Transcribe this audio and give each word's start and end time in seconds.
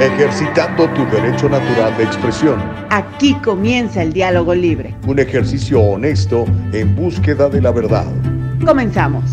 ejercitando 0.00 0.88
tu 0.90 1.06
derecho 1.06 1.48
natural 1.48 1.96
de 1.96 2.04
expresión. 2.04 2.62
Aquí 2.90 3.34
comienza 3.42 4.02
el 4.02 4.12
diálogo 4.12 4.54
libre. 4.54 4.94
Un 5.06 5.18
ejercicio 5.18 5.80
honesto 5.80 6.44
en 6.72 6.94
búsqueda 6.94 7.48
de 7.48 7.62
la 7.62 7.70
verdad. 7.70 8.06
Comenzamos. 8.64 9.24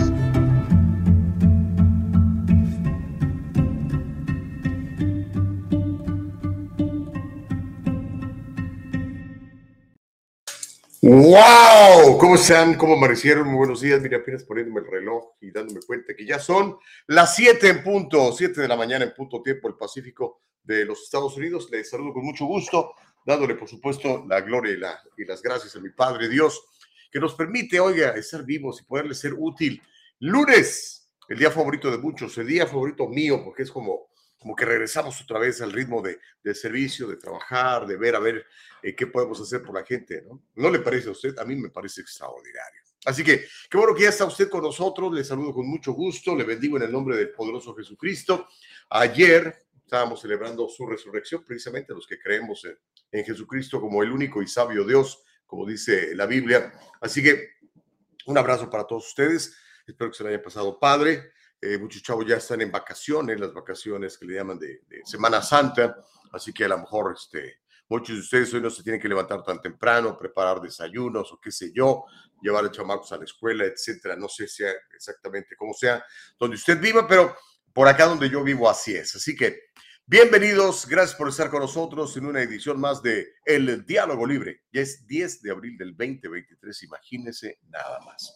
¡Wow! 11.02 12.18
¿Cómo 12.18 12.36
están? 12.36 12.76
¿Cómo 12.76 12.94
amanecieron? 12.94 13.50
Muy 13.50 13.58
buenos 13.58 13.82
días. 13.82 14.02
Mira, 14.02 14.20
apenas 14.20 14.46
poniéndome 14.46 14.80
el 14.80 14.88
reloj 14.88 15.34
y 15.42 15.52
dándome 15.52 15.82
cuenta 15.86 16.14
que 16.16 16.26
ya 16.26 16.40
son 16.40 16.78
las 17.08 17.36
7 17.36 17.68
en 17.68 17.84
punto, 17.84 18.32
7 18.32 18.62
de 18.62 18.68
la 18.70 18.78
mañana 18.78 19.04
en 19.04 19.14
punto 19.14 19.42
tiempo 19.42 19.68
el 19.68 19.76
Pacífico 19.76 20.40
de 20.64 20.86
los 20.86 21.04
Estados 21.04 21.36
Unidos. 21.38 21.70
Les 21.72 21.90
saludo 21.90 22.14
con 22.14 22.26
mucho 22.26 22.46
gusto, 22.46 22.94
dándole, 23.26 23.56
por 23.56 23.68
supuesto, 23.68 24.26
la 24.28 24.42
gloria 24.42 24.74
y, 24.74 24.78
la, 24.78 25.00
y 25.18 25.26
las 25.26 25.42
gracias 25.42 25.76
a 25.76 25.80
mi 25.80 25.90
Padre 25.90 26.30
Dios, 26.30 26.64
que 27.12 27.20
nos 27.20 27.36
permite, 27.36 27.80
oiga, 27.80 28.12
estar 28.12 28.44
vivos 28.44 28.82
y 28.82 28.86
poderle 28.86 29.14
ser 29.14 29.34
útil. 29.38 29.82
Lunes, 30.20 31.12
el 31.30 31.38
día 31.38 31.52
favorito 31.52 31.92
de 31.92 31.98
muchos, 31.98 32.38
el 32.38 32.48
día 32.48 32.66
favorito 32.66 33.08
mío, 33.08 33.44
porque 33.44 33.64
es 33.64 33.72
como 33.72 34.14
como 34.44 34.58
que 34.58 34.66
regresamos 34.66 35.22
otra 35.22 35.40
vez 35.40 35.62
al 35.62 35.72
ritmo 35.72 36.02
de, 36.02 36.20
de 36.44 36.54
servicio, 36.54 37.08
de 37.08 37.16
trabajar, 37.16 37.88
de 37.88 37.96
ver 37.96 38.14
a 38.14 38.20
ver 38.20 38.46
eh, 38.82 38.94
qué 38.94 39.08
podemos 39.08 39.40
hacer 39.40 39.64
por 39.64 39.74
la 39.74 39.86
gente, 39.86 40.22
¿no? 40.22 40.44
¿No 40.56 40.70
le 40.70 40.80
parece 40.80 41.08
a 41.08 41.12
usted? 41.12 41.40
A 41.40 41.46
mí 41.46 41.56
me 41.56 41.70
parece 41.70 42.02
extraordinario. 42.02 42.82
Así 43.06 43.24
que 43.24 43.46
qué 43.70 43.78
bueno 43.78 43.96
que 43.96 44.04
ya 44.04 44.10
está 44.10 44.26
usted 44.26 44.50
con 44.50 44.62
nosotros, 44.62 45.14
le 45.14 45.24
saludo 45.24 45.54
con 45.54 45.66
mucho 45.66 45.94
gusto, 45.94 46.36
le 46.36 46.44
bendigo 46.44 46.76
en 46.76 46.84
el 46.84 46.92
nombre 46.92 47.16
del 47.16 47.32
poderoso 47.32 47.74
Jesucristo. 47.74 48.50
Ayer 48.90 49.63
estábamos 49.84 50.22
celebrando 50.22 50.68
su 50.68 50.86
resurrección, 50.86 51.44
precisamente 51.44 51.94
los 51.94 52.08
que 52.08 52.20
creemos 52.20 52.66
en, 52.66 52.78
en 53.12 53.26
Jesucristo 53.26 53.80
como 53.80 54.04
el 54.04 54.12
único 54.12 54.42
y 54.42 54.48
sabio 54.48 54.84
Dios, 54.86 55.24
como 55.46 55.66
dice 55.66 56.16
la 56.16 56.26
Biblia. 56.26 56.74
Así 57.00 57.22
que 57.22 57.54
un 58.26 58.38
abrazo 58.38 58.70
para 58.70 58.86
todos 58.86 59.08
ustedes, 59.08 59.56
espero 59.86 60.10
que 60.10 60.18
se 60.18 60.24
lo 60.24 60.30
haya 60.30 60.42
pasado 60.42 60.80
padre. 60.80 61.34
Eh, 61.62 61.78
muchos 61.78 62.02
chavos 62.02 62.26
ya 62.26 62.38
están 62.38 62.62
en 62.62 62.72
vacaciones, 62.72 63.40
las 63.40 63.54
vacaciones 63.54 64.18
que 64.18 64.26
le 64.26 64.36
llaman 64.36 64.60
de, 64.60 64.82
de, 64.88 65.02
Semana 65.06 65.42
Santa, 65.42 65.96
así 66.34 66.52
que 66.52 66.66
a 66.66 66.68
lo 66.68 66.80
mejor 66.80 67.14
este, 67.16 67.62
muchos 67.88 68.16
de 68.16 68.22
ustedes 68.22 68.54
hoy 68.54 68.62
no 68.62 68.70
se 68.70 68.84
tienen 68.84 69.00
que 69.00 69.08
levantar 69.08 69.44
tan 69.44 69.62
temprano, 69.62 70.18
preparar 70.18 70.60
desayunos 70.60 71.32
o 71.32 71.40
qué 71.40 71.52
sé 71.52 71.72
yo, 71.74 72.04
llevar 72.42 72.66
a 72.66 72.72
chamacos 72.72 73.12
a 73.14 73.18
la 73.18 73.24
escuela, 73.24 73.64
etcétera. 73.64 74.16
No 74.16 74.28
sé 74.28 74.48
si 74.48 74.64
exactamente 74.94 75.56
cómo 75.56 75.74
sea 75.74 76.04
donde 76.38 76.56
usted 76.56 76.80
viva, 76.82 77.08
pero 77.08 77.34
por 77.74 77.88
acá 77.88 78.06
donde 78.06 78.30
yo 78.30 78.44
vivo 78.44 78.70
así 78.70 78.96
es. 78.96 79.16
Así 79.16 79.36
que 79.36 79.60
bienvenidos, 80.06 80.88
gracias 80.88 81.18
por 81.18 81.30
estar 81.30 81.50
con 81.50 81.62
nosotros 81.62 82.16
en 82.16 82.28
una 82.28 82.42
edición 82.42 82.80
más 82.80 83.02
de 83.02 83.28
El 83.46 83.86
Diálogo 83.86 84.28
Libre. 84.28 84.62
Ya 84.72 84.82
es 84.82 85.06
10 85.08 85.42
de 85.42 85.52
abril 85.52 85.78
del 85.78 85.98
2023, 85.98 86.84
imagínense 86.84 87.60
nada 87.70 88.00
más. 88.06 88.32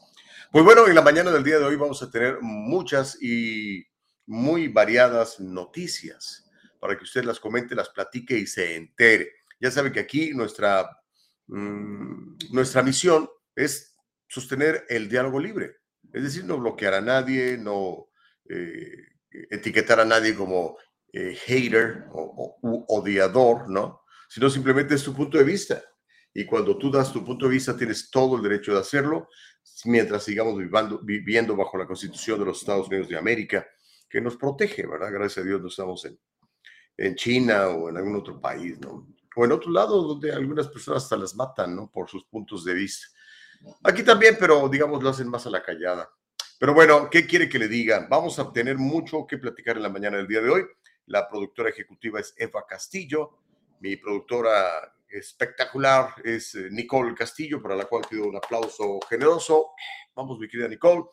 Pues 0.51 0.65
bueno, 0.65 0.87
en 0.87 0.95
la 0.95 1.03
mañana 1.03 1.31
del 1.31 1.43
día 1.43 1.59
de 1.59 1.65
hoy 1.65 1.75
vamos 1.75 2.01
a 2.01 2.09
tener 2.09 2.39
muchas 2.41 3.21
y 3.21 3.85
muy 4.25 4.67
variadas 4.67 5.39
noticias 5.39 6.49
para 6.79 6.97
que 6.97 7.03
usted 7.03 7.23
las 7.23 7.39
comente, 7.39 7.75
las 7.75 7.89
platique 7.89 8.37
y 8.37 8.47
se 8.47 8.75
entere. 8.75 9.31
Ya 9.59 9.69
sabe 9.69 9.91
que 9.91 9.99
aquí 9.99 10.31
nuestra, 10.33 10.89
mmm, 11.47 12.37
nuestra 12.51 12.81
misión 12.81 13.29
es 13.55 13.95
sostener 14.27 14.85
el 14.89 15.07
diálogo 15.09 15.39
libre, 15.39 15.77
es 16.11 16.23
decir, 16.23 16.43
no 16.43 16.57
bloquear 16.57 16.95
a 16.95 17.01
nadie, 17.01 17.57
no 17.57 18.09
eh, 18.49 19.16
etiquetar 19.49 19.99
a 19.99 20.05
nadie 20.05 20.35
como 20.35 20.77
eh, 21.13 21.35
hater 21.45 22.05
o, 22.11 22.57
o 22.61 22.85
odiador, 22.97 23.69
¿no? 23.69 24.01
Sino 24.29 24.49
simplemente 24.49 24.95
es 24.95 25.03
tu 25.03 25.13
punto 25.13 25.37
de 25.37 25.43
vista. 25.43 25.81
Y 26.33 26.45
cuando 26.45 26.77
tú 26.77 26.91
das 26.91 27.11
tu 27.11 27.25
punto 27.25 27.45
de 27.45 27.51
vista, 27.53 27.75
tienes 27.75 28.11
todo 28.11 28.35
el 28.35 28.43
derecho 28.43 28.73
de 28.73 28.79
hacerlo, 28.79 29.27
mientras 29.85 30.23
sigamos 30.23 30.57
viviendo, 30.57 30.99
viviendo 30.99 31.55
bajo 31.55 31.77
la 31.77 31.87
Constitución 31.87 32.39
de 32.39 32.45
los 32.45 32.59
Estados 32.59 32.87
Unidos 32.87 33.09
de 33.09 33.17
América, 33.17 33.67
que 34.09 34.21
nos 34.21 34.37
protege, 34.37 34.85
¿verdad? 34.85 35.11
Gracias 35.11 35.43
a 35.43 35.47
Dios 35.47 35.61
no 35.61 35.67
estamos 35.67 36.05
en, 36.05 36.19
en 36.97 37.15
China 37.15 37.69
o 37.69 37.89
en 37.89 37.97
algún 37.97 38.15
otro 38.15 38.39
país, 38.39 38.79
¿no? 38.79 39.07
O 39.35 39.45
en 39.45 39.51
otro 39.51 39.71
lado 39.71 40.01
donde 40.01 40.31
algunas 40.31 40.67
personas 40.67 41.03
hasta 41.03 41.17
las 41.17 41.35
matan, 41.35 41.75
¿no? 41.75 41.89
Por 41.91 42.09
sus 42.09 42.23
puntos 42.25 42.63
de 42.63 42.73
vista. 42.73 43.07
Aquí 43.83 44.03
también, 44.03 44.37
pero 44.39 44.69
digamos 44.69 45.01
lo 45.01 45.09
hacen 45.09 45.29
más 45.29 45.45
a 45.47 45.49
la 45.49 45.63
callada. 45.63 46.09
Pero 46.59 46.73
bueno, 46.73 47.09
¿qué 47.11 47.27
quiere 47.27 47.47
que 47.47 47.59
le 47.59 47.67
diga? 47.67 48.07
Vamos 48.09 48.39
a 48.39 48.51
tener 48.51 48.77
mucho 48.77 49.27
que 49.27 49.37
platicar 49.37 49.77
en 49.77 49.83
la 49.83 49.89
mañana 49.89 50.17
del 50.17 50.27
día 50.27 50.41
de 50.41 50.49
hoy. 50.49 50.65
La 51.05 51.29
productora 51.29 51.69
ejecutiva 51.69 52.19
es 52.19 52.33
Eva 52.37 52.65
Castillo, 52.67 53.37
mi 53.79 53.95
productora 53.95 54.95
espectacular 55.07 56.15
es 56.23 56.55
eh, 56.55 56.69
Nicole 56.71 57.13
Castillo, 57.13 57.61
para 57.61 57.75
la 57.75 57.85
cual 57.85 58.03
pido 58.09 58.27
un 58.27 58.35
aplauso 58.35 58.99
generoso. 59.07 59.71
Vamos, 60.15 60.39
mi 60.39 60.47
querida 60.47 60.67
Nicole. 60.67 61.03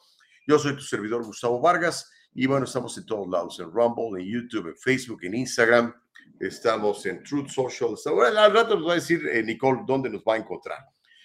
Yo 0.47 0.59
soy 0.59 0.75
tu 0.75 0.83
servidor 0.83 1.23
Gustavo 1.25 1.61
Vargas 1.61 2.11
y 2.35 2.47
bueno, 2.47 2.65
estamos 2.65 2.97
en 2.97 3.07
todos 3.07 3.29
lados, 3.29 3.61
en 3.61 3.71
Rumble, 3.71 4.23
en 4.23 4.29
YouTube, 4.29 4.69
en 4.69 4.77
Facebook, 4.77 5.25
en 5.25 5.35
Instagram. 5.35 5.95
Estamos 6.41 7.05
en 7.07 7.23
Truth 7.23 7.49
Social. 7.49 7.95
Al 8.37 8.53
rato 8.53 8.77
nos 8.77 8.89
va 8.89 8.93
a 8.93 8.97
decir 8.97 9.27
eh, 9.29 9.43
Nicole 9.43 9.83
dónde 9.87 10.09
nos 10.09 10.23
va 10.23 10.35
a 10.35 10.39
encontrar. 10.39 10.79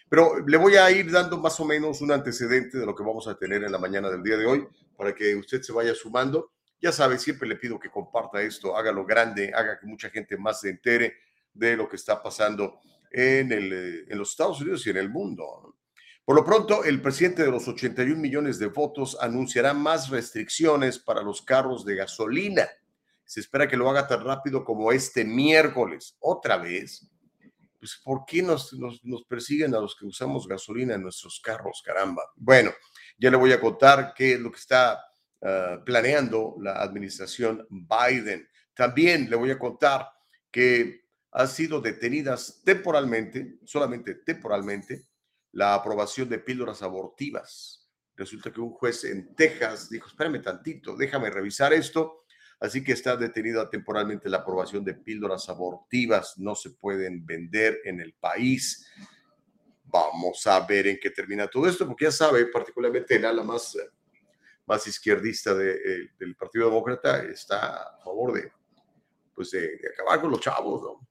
Pero 0.09 0.45
le 0.45 0.57
voy 0.57 0.75
a 0.75 0.89
ir 0.89 1.11
dando 1.11 1.37
más 1.37 1.59
o 1.59 1.65
menos 1.65 2.01
un 2.01 2.11
antecedente 2.11 2.79
de 2.79 2.85
lo 2.85 2.95
que 2.95 3.03
vamos 3.03 3.27
a 3.27 3.37
tener 3.37 3.63
en 3.63 3.71
la 3.71 3.77
mañana 3.77 4.09
del 4.09 4.23
día 4.23 4.37
de 4.37 4.45
hoy 4.47 4.67
para 4.97 5.13
que 5.13 5.35
usted 5.35 5.61
se 5.61 5.71
vaya 5.71 5.93
sumando. 5.93 6.51
Ya 6.81 6.91
sabe, 6.91 7.19
siempre 7.19 7.47
le 7.47 7.57
pido 7.57 7.79
que 7.79 7.91
comparta 7.91 8.41
esto, 8.41 8.75
hágalo 8.75 9.05
grande, 9.05 9.51
haga 9.53 9.79
que 9.79 9.85
mucha 9.85 10.09
gente 10.09 10.35
más 10.35 10.61
se 10.61 10.69
entere 10.69 11.13
de 11.53 11.77
lo 11.77 11.87
que 11.87 11.97
está 11.97 12.23
pasando 12.23 12.79
en, 13.11 13.51
el, 13.51 14.05
en 14.09 14.17
los 14.17 14.31
Estados 14.31 14.61
Unidos 14.61 14.85
y 14.87 14.89
en 14.89 14.97
el 14.97 15.09
mundo. 15.09 15.75
Por 16.25 16.35
lo 16.35 16.45
pronto, 16.45 16.83
el 16.83 17.01
presidente 17.01 17.43
de 17.43 17.51
los 17.51 17.67
81 17.67 18.19
millones 18.19 18.59
de 18.59 18.67
votos 18.67 19.17
anunciará 19.19 19.73
más 19.73 20.09
restricciones 20.09 20.99
para 20.99 21.21
los 21.21 21.41
carros 21.41 21.85
de 21.85 21.95
gasolina. 21.95 22.67
Se 23.25 23.39
espera 23.39 23.67
que 23.67 23.77
lo 23.77 23.89
haga 23.89 24.07
tan 24.07 24.23
rápido 24.23 24.63
como 24.63 24.91
este 24.91 25.23
miércoles. 25.25 26.15
Otra 26.19 26.57
vez, 26.57 27.09
pues 27.79 27.99
¿por 28.03 28.25
qué 28.25 28.41
nos, 28.41 28.73
nos, 28.73 29.23
persiguen 29.23 29.73
a 29.73 29.79
los 29.79 29.95
que 29.95 30.05
usamos 30.05 30.47
gasolina 30.47 30.95
en 30.95 31.03
nuestros 31.03 31.39
carros, 31.39 31.81
caramba? 31.83 32.23
Bueno, 32.35 32.71
ya 33.17 33.31
le 33.31 33.37
voy 33.37 33.53
a 33.53 33.61
contar 33.61 34.13
qué 34.15 34.33
es 34.33 34.39
lo 34.39 34.51
que 34.51 34.59
está 34.59 35.01
uh, 35.41 35.83
planeando 35.85 36.57
la 36.59 36.81
administración 36.81 37.65
Biden. 37.69 38.47
También 38.73 39.29
le 39.29 39.35
voy 39.35 39.51
a 39.51 39.59
contar 39.59 40.09
que 40.51 41.05
han 41.31 41.47
sido 41.47 41.79
detenidas 41.79 42.61
temporalmente, 42.63 43.59
solamente 43.65 44.15
temporalmente, 44.15 45.07
la 45.53 45.73
aprobación 45.73 46.27
de 46.29 46.39
píldoras 46.39 46.81
abortivas. 46.81 47.89
Resulta 48.15 48.51
que 48.51 48.59
un 48.59 48.71
juez 48.71 49.05
en 49.05 49.33
Texas 49.35 49.89
dijo, 49.89 50.07
espérame 50.07 50.41
tantito, 50.41 50.95
déjame 50.95 51.29
revisar 51.29 51.71
esto. 51.73 52.18
Así 52.59 52.83
que 52.83 52.91
está 52.91 53.15
detenida 53.15 53.69
temporalmente 53.69 54.29
la 54.29 54.37
aprobación 54.37 54.83
de 54.83 54.93
píldoras 54.93 55.47
abortivas. 55.49 56.37
No 56.37 56.55
se 56.55 56.71
pueden 56.71 57.25
vender 57.25 57.79
en 57.85 58.01
el 58.01 58.13
país. 58.13 58.85
Vamos 59.85 60.45
a 60.45 60.59
ver 60.65 60.87
en 60.87 60.99
qué 61.01 61.09
termina 61.09 61.47
todo 61.47 61.67
esto, 61.67 61.87
porque 61.87 62.05
ya 62.05 62.11
sabe, 62.11 62.45
particularmente 62.47 63.15
el 63.15 63.25
ala 63.25 63.43
más, 63.43 63.77
más 64.65 64.85
izquierdista 64.87 65.51
eh, 65.61 66.09
del 66.19 66.35
Partido 66.35 66.65
Demócrata 66.65 67.23
está 67.23 67.95
a 67.95 67.99
favor 68.03 68.33
de, 68.33 68.51
pues 69.33 69.51
de, 69.51 69.61
de 69.61 69.89
acabar 69.93 70.21
con 70.21 70.31
los 70.31 70.41
chavos, 70.41 70.83
¿no? 70.83 71.09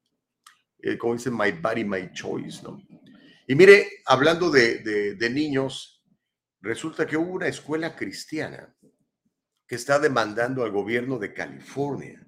eh, 0.82 0.96
como 0.96 1.14
dicen, 1.14 1.36
my 1.36 1.52
body, 1.52 1.84
my 1.84 2.12
choice, 2.12 2.62
¿no? 2.62 2.82
Y 3.46 3.54
mire, 3.54 4.02
hablando 4.06 4.50
de, 4.50 4.78
de, 4.78 5.14
de 5.14 5.30
niños, 5.30 6.04
resulta 6.60 7.06
que 7.06 7.16
hubo 7.16 7.32
una 7.32 7.48
escuela 7.48 7.96
cristiana 7.96 8.74
que 9.68 9.74
está 9.74 9.98
demandando 9.98 10.64
al 10.64 10.72
gobierno 10.72 11.18
de 11.18 11.34
California. 11.34 12.26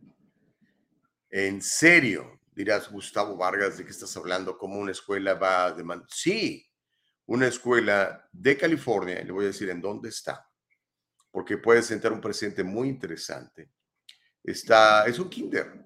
En 1.30 1.62
serio, 1.62 2.38
dirás, 2.54 2.90
Gustavo 2.90 3.34
Vargas, 3.36 3.78
¿de 3.78 3.84
qué 3.84 3.90
estás 3.90 4.14
hablando? 4.18 4.58
¿Cómo 4.58 4.78
una 4.78 4.92
escuela 4.92 5.34
va 5.34 5.64
a 5.64 5.72
demandar? 5.72 6.06
Sí, 6.10 6.70
una 7.24 7.46
escuela 7.46 8.28
de 8.30 8.58
California, 8.58 9.22
le 9.24 9.32
voy 9.32 9.44
a 9.44 9.48
decir 9.48 9.70
en 9.70 9.80
dónde 9.80 10.10
está, 10.10 10.46
porque 11.30 11.56
puede 11.56 11.82
sentar 11.82 12.12
un 12.12 12.20
presidente 12.20 12.62
muy 12.62 12.88
interesante. 12.88 13.70
Está, 14.44 15.06
es 15.06 15.18
un 15.18 15.30
kinder, 15.30 15.82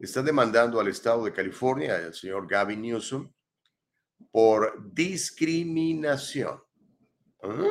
está 0.00 0.22
demandando 0.22 0.80
al 0.80 0.88
estado 0.88 1.24
de 1.24 1.32
California, 1.32 1.96
al 1.96 2.14
señor 2.14 2.48
Gavin 2.48 2.80
Newsom, 2.80 3.30
por 4.30 4.94
discriminación. 4.94 6.62
¿Ah? 7.42 7.68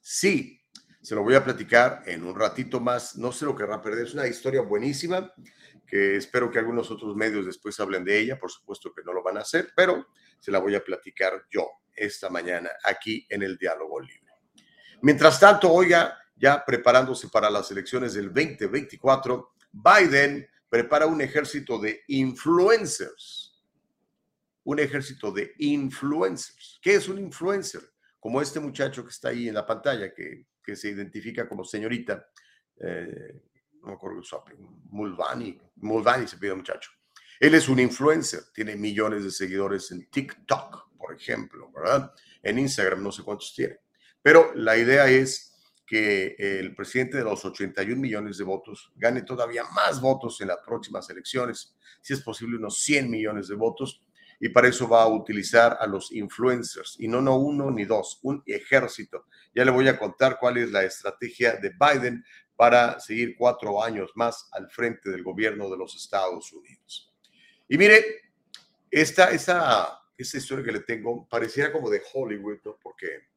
Sí, 0.00 0.61
se 1.02 1.16
lo 1.16 1.24
voy 1.24 1.34
a 1.34 1.44
platicar 1.44 2.02
en 2.06 2.24
un 2.24 2.38
ratito 2.38 2.78
más, 2.78 3.16
no 3.16 3.32
se 3.32 3.44
lo 3.44 3.56
querrá 3.56 3.82
perder, 3.82 4.06
es 4.06 4.14
una 4.14 4.28
historia 4.28 4.62
buenísima 4.62 5.32
que 5.84 6.16
espero 6.16 6.50
que 6.50 6.60
algunos 6.60 6.90
otros 6.90 7.16
medios 7.16 7.44
después 7.44 7.78
hablen 7.80 8.04
de 8.04 8.18
ella, 8.18 8.38
por 8.38 8.50
supuesto 8.50 8.94
que 8.94 9.02
no 9.04 9.12
lo 9.12 9.22
van 9.22 9.36
a 9.36 9.40
hacer, 9.40 9.72
pero 9.76 10.06
se 10.38 10.52
la 10.52 10.60
voy 10.60 10.74
a 10.74 10.82
platicar 10.82 11.44
yo 11.50 11.68
esta 11.94 12.30
mañana 12.30 12.70
aquí 12.84 13.26
en 13.28 13.42
el 13.42 13.58
Diálogo 13.58 14.00
Libre. 14.00 14.32
Mientras 15.02 15.38
tanto, 15.40 15.70
oiga, 15.70 16.16
ya 16.36 16.64
preparándose 16.64 17.28
para 17.28 17.50
las 17.50 17.70
elecciones 17.72 18.14
del 18.14 18.32
2024, 18.32 19.54
Biden 19.72 20.48
prepara 20.68 21.06
un 21.06 21.20
ejército 21.20 21.78
de 21.78 22.02
influencers. 22.06 23.60
Un 24.64 24.78
ejército 24.78 25.32
de 25.32 25.52
influencers. 25.58 26.78
¿Qué 26.80 26.94
es 26.94 27.08
un 27.08 27.18
influencer? 27.18 27.82
Como 28.20 28.40
este 28.40 28.60
muchacho 28.60 29.02
que 29.02 29.10
está 29.10 29.30
ahí 29.30 29.48
en 29.48 29.54
la 29.54 29.66
pantalla, 29.66 30.14
que, 30.14 30.46
que 30.62 30.76
se 30.76 30.90
identifica 30.90 31.48
como 31.48 31.64
señorita, 31.64 32.28
eh, 32.80 33.42
no 33.80 33.88
me 33.88 33.92
acuerdo 33.94 34.22
su 34.22 34.36
Mulvani, 34.90 35.58
Mulvani 35.76 36.26
se 36.26 36.36
pide 36.36 36.54
muchacho. 36.54 36.90
Él 37.40 37.54
es 37.54 37.68
un 37.68 37.80
influencer, 37.80 38.44
tiene 38.54 38.76
millones 38.76 39.24
de 39.24 39.30
seguidores 39.30 39.90
en 39.90 40.08
TikTok, 40.08 40.96
por 40.96 41.14
ejemplo, 41.14 41.72
¿verdad? 41.72 42.14
En 42.42 42.58
Instagram 42.58 43.02
no 43.02 43.10
sé 43.10 43.22
cuántos 43.22 43.52
tiene. 43.54 43.78
Pero 44.22 44.52
la 44.54 44.76
idea 44.76 45.08
es 45.08 45.52
que 45.84 46.36
el 46.38 46.74
presidente 46.74 47.18
de 47.18 47.24
los 47.24 47.44
81 47.44 48.00
millones 48.00 48.38
de 48.38 48.44
votos 48.44 48.92
gane 48.94 49.22
todavía 49.22 49.64
más 49.64 50.00
votos 50.00 50.40
en 50.40 50.48
las 50.48 50.58
próximas 50.64 51.10
elecciones, 51.10 51.76
si 52.00 52.14
es 52.14 52.20
posible 52.22 52.56
unos 52.56 52.78
100 52.78 53.10
millones 53.10 53.48
de 53.48 53.56
votos, 53.56 54.02
y 54.44 54.48
para 54.48 54.66
eso 54.66 54.88
va 54.88 55.04
a 55.04 55.06
utilizar 55.06 55.76
a 55.78 55.86
los 55.86 56.10
influencers, 56.10 56.96
y 56.98 57.06
no, 57.06 57.22
no 57.22 57.36
uno 57.36 57.70
ni 57.70 57.84
dos, 57.84 58.18
un 58.22 58.42
ejército. 58.44 59.26
Ya 59.54 59.64
le 59.64 59.70
voy 59.70 59.86
a 59.86 59.96
contar 59.96 60.36
cuál 60.40 60.56
es 60.56 60.72
la 60.72 60.82
estrategia 60.82 61.52
de 61.52 61.70
Biden 61.70 62.24
para 62.56 62.98
seguir 62.98 63.36
cuatro 63.38 63.80
años 63.80 64.10
más 64.16 64.48
al 64.50 64.68
frente 64.68 65.10
del 65.10 65.22
gobierno 65.22 65.70
de 65.70 65.76
los 65.76 65.94
Estados 65.94 66.52
Unidos. 66.52 67.14
Y 67.68 67.78
mire, 67.78 68.04
esta, 68.90 69.30
esta, 69.30 70.00
esta 70.18 70.38
historia 70.38 70.64
que 70.64 70.72
le 70.72 70.80
tengo 70.80 71.28
pareciera 71.28 71.70
como 71.70 71.88
de 71.88 72.02
Hollywood, 72.12 72.58
¿no? 72.64 72.76
Porque 72.82 73.30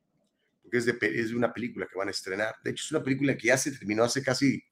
porque 0.64 0.80
es 0.80 0.86
de, 0.86 0.98
es 1.02 1.30
de 1.30 1.36
una 1.36 1.54
película 1.54 1.86
que 1.86 2.00
van 2.00 2.08
a 2.08 2.12
estrenar. 2.12 2.56
De 2.64 2.72
hecho, 2.72 2.84
es 2.84 2.92
una 2.92 3.04
película 3.04 3.38
que 3.38 3.50
ya 3.50 3.58
se 3.60 3.72
terminó 3.72 4.04
hace 4.04 4.24
casi, 4.24 4.64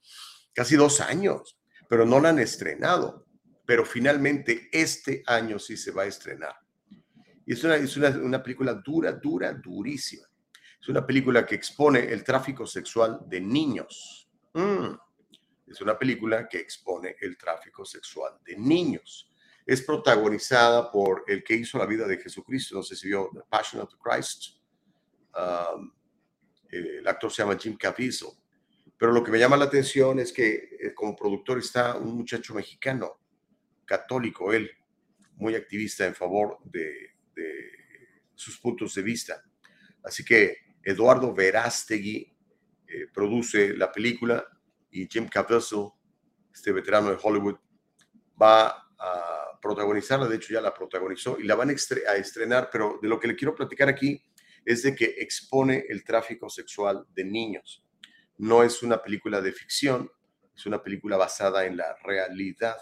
casi 0.52 0.76
dos 0.76 1.00
años, 1.00 1.60
pero 1.88 2.08
no 2.08 2.20
la 2.20 2.30
han 2.30 2.40
estrenado. 2.40 3.23
Pero 3.66 3.86
finalmente 3.86 4.70
este 4.72 5.24
año 5.26 5.58
sí 5.60 5.78
se 5.78 5.92
va 5.92 6.04
a 6.04 6.08
estrenar. 6.08 6.56
Y 7.46 7.54
es 7.54 7.64
una, 7.64 7.76
es 7.76 7.96
una, 7.98 8.10
una 8.10 8.42
película 8.42 8.74
dura, 8.74 9.12
dura, 9.14 9.54
durísima. 9.54 10.28
Es 10.82 10.90
una 10.90 11.06
película 11.06 11.46
que 11.46 11.56
expone 11.56 12.00
el 12.00 12.24
tráfico 12.24 12.66
sexual 12.66 13.22
de 13.26 13.40
niños. 13.40 14.30
Mm. 14.54 14.96
Es 15.68 15.82
una 15.82 15.98
película 15.98 16.48
que 16.48 16.60
expone 16.60 17.16
el 17.22 17.38
tráfico 17.38 17.86
sexual 17.86 18.40
de 18.46 18.58
niños. 18.58 19.30
Es 19.66 19.82
protagonizada 19.82 20.92
por 20.92 21.24
el 21.28 21.44
que 21.44 21.56
hizo 21.56 21.78
la 21.78 21.86
vida 21.86 22.06
de 22.06 22.18
Jesucristo, 22.18 22.76
no 22.76 22.84
sé 22.84 22.96
si 22.96 23.08
vio 23.08 23.30
The 23.34 23.42
Passion 23.50 23.82
of 23.82 23.90
the 23.90 23.98
Christ, 23.98 24.58
eh, 26.70 26.98
el 27.00 27.08
actor 27.08 27.32
se 27.32 27.44
llama 27.44 27.58
Jim 27.58 27.78
Caviezel. 27.78 28.30
Pero 28.98 29.12
lo 29.12 29.24
que 29.24 29.32
me 29.32 29.40
llama 29.40 29.58
la 29.58 29.66
atención 29.66 30.20
es 30.20 30.32
que 30.32 30.78
eh, 30.80 30.94
como 30.94 31.16
productor 31.16 31.60
está 31.60 31.96
un 31.96 32.16
muchacho 32.16 32.54
mexicano, 32.54 33.20
católico 33.86 34.54
él, 34.54 34.72
muy 35.36 35.56
activista 35.56 36.06
en 36.06 36.16
favor 36.16 36.60
de, 36.64 37.12
sus 38.36 38.60
puntos 38.60 38.96
de 38.96 39.02
vista. 39.04 39.44
Así 40.04 40.26
que 40.26 40.58
Eduardo 40.84 41.34
Verástegui 41.34 42.36
eh, 42.88 43.08
produce 43.14 43.76
la 43.78 43.92
película 43.92 44.46
y 44.92 45.08
Jim 45.08 45.28
Caviezel, 45.28 45.90
este 46.54 46.72
veterano 46.72 47.10
de 47.10 47.18
Hollywood, 47.22 47.56
va 48.42 48.68
a 48.98 49.60
protagonizarla, 49.62 50.28
de 50.28 50.36
hecho 50.36 50.54
ya 50.54 50.62
la 50.62 50.74
protagonizó 50.74 51.38
y 51.40 51.44
la 51.44 51.56
van 51.56 51.70
a 51.70 51.74
estrenar, 51.74 52.70
pero 52.72 53.00
de 53.02 53.08
lo 53.08 53.20
que 53.20 53.28
le 53.28 53.36
quiero 53.36 53.56
platicar 53.56 53.88
aquí 53.88 54.22
es 54.66 54.84
de 54.84 54.96
que 54.96 55.16
expone 55.20 55.86
el 55.90 56.04
tráfico 56.04 56.50
sexual 56.50 57.06
de 57.14 57.24
niños. 57.24 57.86
No 58.38 58.64
es 58.64 58.84
una 58.84 59.02
película 59.02 59.42
de 59.42 59.52
ficción, 59.52 60.12
es 60.56 60.66
una 60.66 60.82
película 60.82 61.18
basada 61.18 61.66
en 61.66 61.78
la 61.78 61.96
realidad, 62.04 62.78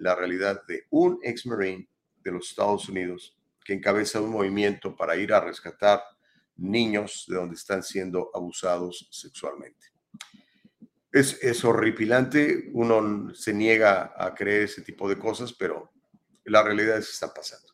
la 0.00 0.14
realidad 0.14 0.66
de 0.66 0.86
un 0.90 1.20
ex 1.22 1.46
marine 1.46 1.88
de 2.22 2.32
los 2.32 2.50
Estados 2.50 2.88
Unidos 2.88 3.36
que 3.64 3.74
encabeza 3.74 4.20
un 4.20 4.30
movimiento 4.30 4.96
para 4.96 5.16
ir 5.16 5.32
a 5.32 5.40
rescatar 5.40 6.02
niños 6.56 7.24
de 7.28 7.36
donde 7.36 7.54
están 7.54 7.82
siendo 7.82 8.30
abusados 8.34 9.08
sexualmente. 9.10 9.86
Es, 11.12 11.42
es 11.42 11.64
horripilante, 11.64 12.70
uno 12.72 13.34
se 13.34 13.52
niega 13.52 14.14
a 14.16 14.34
creer 14.34 14.62
ese 14.62 14.82
tipo 14.82 15.08
de 15.08 15.18
cosas, 15.18 15.52
pero 15.52 15.90
la 16.44 16.62
realidad 16.62 16.98
es 16.98 17.06
que 17.06 17.12
está 17.12 17.32
pasando. 17.32 17.68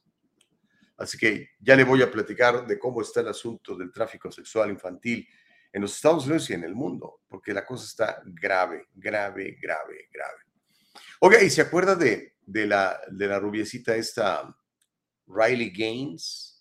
Así 0.96 1.18
que 1.18 1.50
ya 1.60 1.76
le 1.76 1.84
voy 1.84 2.02
a 2.02 2.10
platicar 2.10 2.66
de 2.66 2.78
cómo 2.78 3.02
está 3.02 3.20
el 3.20 3.28
asunto 3.28 3.76
del 3.76 3.92
tráfico 3.92 4.30
sexual 4.32 4.70
infantil 4.70 5.28
en 5.72 5.82
los 5.82 5.94
Estados 5.94 6.24
Unidos 6.24 6.48
y 6.48 6.54
en 6.54 6.64
el 6.64 6.74
mundo, 6.74 7.20
porque 7.28 7.52
la 7.52 7.66
cosa 7.66 7.84
está 7.84 8.22
grave, 8.24 8.88
grave, 8.94 9.58
grave, 9.60 10.08
grave. 10.10 10.45
Oiga, 11.20 11.42
¿y 11.42 11.50
se 11.50 11.62
acuerda 11.62 11.94
de, 11.94 12.36
de, 12.42 12.66
la, 12.66 13.00
de 13.08 13.26
la 13.26 13.38
rubiecita 13.38 13.94
esta 13.96 14.56
Riley 15.26 15.70
Gaines? 15.70 16.52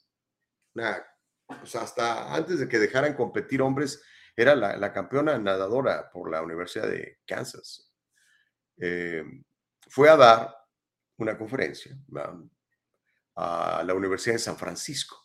pues 1.48 1.76
hasta 1.76 2.34
antes 2.34 2.60
de 2.60 2.68
que 2.68 2.80
dejaran 2.80 3.14
competir 3.14 3.62
hombres, 3.62 4.04
era 4.36 4.56
la, 4.56 4.92
campeona 4.92 5.38
nadadora 5.38 6.10
por 6.12 6.30
la 6.30 6.42
Universidad 6.42 6.90
de 6.90 7.20
Kansas. 7.26 7.94
Eh, 8.78 9.24
fue 9.88 10.10
a 10.10 10.18
dar 10.18 10.56
una 11.18 11.38
conferencia, 11.38 11.98
a 13.36 13.84
la 13.86 13.94
Universidad 13.94 14.36
de 14.36 14.40
San 14.40 14.58
Francisco. 14.58 15.22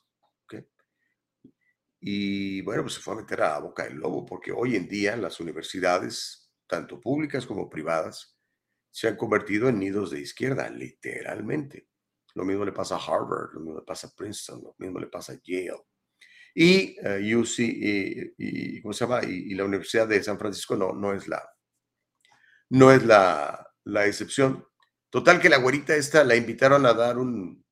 Y 2.02 2.62
bueno, 2.62 2.82
pues 2.82 2.94
se 2.94 3.00
fue 3.00 3.12
a 3.12 3.18
meter 3.18 3.42
a 3.42 3.58
boca 3.58 3.84
del 3.84 3.98
lobo, 3.98 4.24
porque 4.24 4.52
hoy 4.52 4.74
en 4.74 4.88
día 4.88 5.16
las 5.16 5.38
universidades, 5.38 6.50
tanto 6.66 6.98
públicas 6.98 7.44
como 7.44 7.68
privadas, 7.68 8.39
se 8.90 9.08
han 9.08 9.16
convertido 9.16 9.68
en 9.68 9.78
nidos 9.78 10.10
de 10.10 10.20
izquierda, 10.20 10.68
literalmente. 10.68 11.88
Lo 12.34 12.44
mismo 12.44 12.64
le 12.64 12.72
pasa 12.72 12.96
a 12.96 12.98
Harvard, 12.98 13.54
lo 13.54 13.60
mismo 13.60 13.80
le 13.80 13.84
pasa 13.84 14.08
a 14.08 14.10
Princeton, 14.10 14.62
lo 14.62 14.74
mismo 14.78 14.98
le 14.98 15.06
pasa 15.06 15.32
a 15.32 15.40
Yale. 15.42 15.84
Y 16.54 16.96
uh, 17.00 17.40
UC, 17.40 17.58
y, 17.58 18.82
¿cómo 18.82 18.92
se 18.92 19.04
llama? 19.04 19.22
Y, 19.24 19.54
la 19.54 19.64
Universidad 19.64 20.08
de 20.08 20.22
San 20.22 20.38
Francisco 20.38 20.76
no, 20.76 20.92
no 20.92 21.12
es 21.12 21.28
la, 21.28 21.48
no 22.70 22.92
es 22.92 23.04
la, 23.04 23.72
la 23.84 24.06
excepción. 24.06 24.66
Total 25.10 25.40
que 25.40 25.48
la 25.48 25.58
güerita 25.58 25.94
esta 25.94 26.24
la 26.24 26.36
invitaron 26.36 26.86
a 26.86 26.94
dar 26.94 27.18
un, 27.18 27.64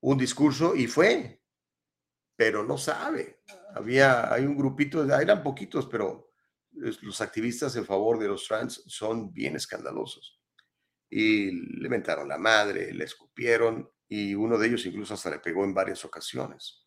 un 0.00 0.18
discurso 0.18 0.74
y 0.76 0.86
fue, 0.86 1.42
pero 2.36 2.64
no 2.64 2.78
sabe. 2.78 3.42
Había, 3.74 4.32
hay 4.32 4.44
un 4.44 4.56
grupito, 4.56 5.04
eran 5.04 5.42
poquitos, 5.42 5.86
pero 5.86 6.25
los 6.76 7.20
activistas 7.20 7.74
en 7.76 7.86
favor 7.86 8.18
de 8.18 8.28
los 8.28 8.46
trans 8.46 8.82
son 8.86 9.32
bien 9.32 9.56
escandalosos. 9.56 10.40
Y 11.08 11.50
le 11.80 11.88
mentaron 11.88 12.28
la 12.28 12.38
madre, 12.38 12.92
le 12.92 13.04
escupieron 13.04 13.88
y 14.08 14.34
uno 14.34 14.58
de 14.58 14.68
ellos 14.68 14.86
incluso 14.86 15.14
hasta 15.14 15.30
le 15.30 15.38
pegó 15.38 15.64
en 15.64 15.74
varias 15.74 16.04
ocasiones. 16.04 16.86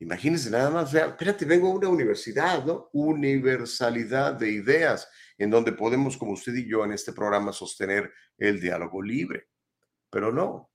Imagínense 0.00 0.50
nada 0.50 0.70
más, 0.70 0.94
espérate, 0.94 1.44
vengo 1.44 1.68
a 1.68 1.74
una 1.74 1.88
universidad, 1.88 2.64
¿no? 2.64 2.88
Universalidad 2.92 4.32
de 4.32 4.50
ideas 4.50 5.06
en 5.36 5.50
donde 5.50 5.72
podemos, 5.72 6.16
como 6.16 6.32
usted 6.32 6.54
y 6.54 6.66
yo 6.66 6.84
en 6.84 6.92
este 6.92 7.12
programa, 7.12 7.52
sostener 7.52 8.10
el 8.38 8.60
diálogo 8.60 9.02
libre. 9.02 9.48
Pero 10.08 10.32
no, 10.32 10.70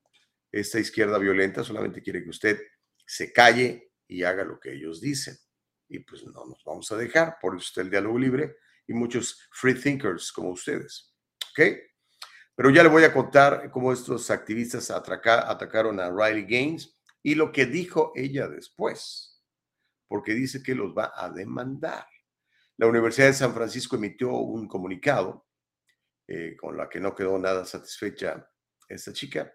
esta 0.51 0.79
izquierda 0.79 1.17
violenta 1.17 1.63
solamente 1.63 2.03
quiere 2.03 2.23
que 2.23 2.29
usted 2.29 2.61
se 3.03 3.33
calle 3.33 3.91
y 4.07 4.21
haga 4.23 4.43
lo 4.43 4.59
que 4.59 4.73
ellos 4.73 5.01
dicen. 5.01 5.35
Y 5.87 5.99
pues 5.99 6.25
no 6.25 6.45
nos 6.45 6.63
vamos 6.63 6.91
a 6.91 6.97
dejar, 6.97 7.37
por 7.39 7.55
eso 7.55 7.65
está 7.65 7.81
el 7.81 7.89
diálogo 7.89 8.17
libre 8.17 8.57
y 8.87 8.93
muchos 8.93 9.47
free 9.51 9.75
thinkers 9.75 10.31
como 10.31 10.49
ustedes. 10.49 11.15
¿Ok? 11.51 11.77
Pero 12.55 12.69
ya 12.69 12.83
le 12.83 12.89
voy 12.89 13.03
a 13.03 13.13
contar 13.13 13.69
cómo 13.69 13.91
estos 13.91 14.31
activistas 14.31 14.89
atacaron 14.89 15.99
a 15.99 16.09
Riley 16.09 16.45
Gaines 16.45 16.97
y 17.21 17.35
lo 17.35 17.51
que 17.51 17.65
dijo 17.65 18.13
ella 18.15 18.47
después, 18.47 19.43
porque 20.07 20.33
dice 20.33 20.63
que 20.63 20.75
los 20.75 20.95
va 20.95 21.11
a 21.15 21.29
demandar. 21.29 22.07
La 22.77 22.87
Universidad 22.87 23.27
de 23.27 23.33
San 23.33 23.53
Francisco 23.53 23.95
emitió 23.95 24.31
un 24.31 24.67
comunicado 24.67 25.47
eh, 26.27 26.55
con 26.55 26.77
la 26.77 26.87
que 26.89 26.99
no 26.99 27.13
quedó 27.13 27.37
nada 27.37 27.65
satisfecha 27.65 28.49
esta 28.87 29.13
chica 29.13 29.53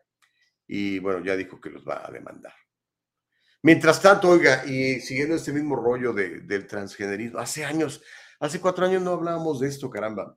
y 0.67 0.99
bueno, 1.01 1.25
ya 1.25 1.37
dijo 1.37 1.61
que 1.61 1.71
los 1.71 1.85
va 1.87 2.07
a 2.07 2.11
demandar. 2.11 2.55
Mientras 3.63 4.01
tanto, 4.01 4.29
oiga, 4.29 4.65
y 4.65 5.01
siguiendo 5.01 5.35
este 5.35 5.53
mismo 5.53 5.77
rollo 5.77 6.13
de, 6.13 6.41
del 6.41 6.67
transgenerismo, 6.67 7.39
hace 7.39 7.65
años, 7.65 8.03
hace 8.39 8.61
cuatro 8.61 8.87
años 8.87 9.03
no 9.03 9.13
hablábamos 9.13 9.61
de 9.61 9.69
esto, 9.69 9.91
caramba. 9.91 10.37